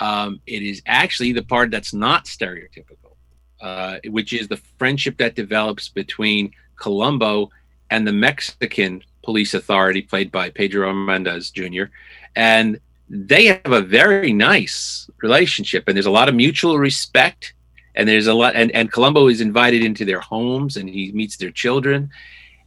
um, 0.00 0.40
it 0.46 0.62
is 0.62 0.80
actually 0.86 1.32
the 1.32 1.42
part 1.42 1.70
that's 1.70 1.92
not 1.92 2.24
stereotypical 2.26 3.16
uh, 3.60 3.98
which 4.06 4.32
is 4.32 4.46
the 4.48 4.56
friendship 4.78 5.16
that 5.18 5.34
develops 5.34 5.88
between 5.88 6.52
columbo 6.76 7.50
and 7.90 8.06
the 8.06 8.12
mexican 8.12 9.02
police 9.24 9.54
authority 9.54 10.02
played 10.02 10.30
by 10.30 10.48
pedro 10.50 10.92
armendariz 10.92 11.52
jr 11.52 11.90
and 12.36 12.78
they 13.10 13.46
have 13.46 13.72
a 13.72 13.80
very 13.80 14.32
nice 14.32 15.08
relationship 15.22 15.84
and 15.86 15.96
there's 15.96 16.06
a 16.06 16.10
lot 16.10 16.28
of 16.28 16.34
mutual 16.34 16.78
respect 16.78 17.54
and 17.94 18.08
there's 18.08 18.26
a 18.26 18.34
lot 18.34 18.54
and, 18.54 18.70
and 18.72 18.92
columbo 18.92 19.28
is 19.28 19.40
invited 19.40 19.82
into 19.82 20.04
their 20.04 20.20
homes 20.20 20.76
and 20.76 20.88
he 20.88 21.10
meets 21.12 21.36
their 21.36 21.50
children 21.50 22.10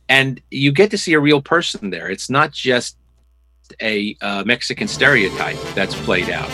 and 0.09 0.41
you 0.51 0.73
get 0.73 0.91
to 0.91 0.97
see 0.97 1.13
a 1.13 1.19
real 1.19 1.41
person 1.41 1.89
there. 1.89 2.09
It's 2.09 2.29
not 2.29 2.51
just 2.51 2.97
a 3.81 4.17
uh, 4.21 4.43
Mexican 4.45 4.89
stereotype 4.89 5.57
that's 5.73 5.95
played 5.95 6.29
out. 6.29 6.49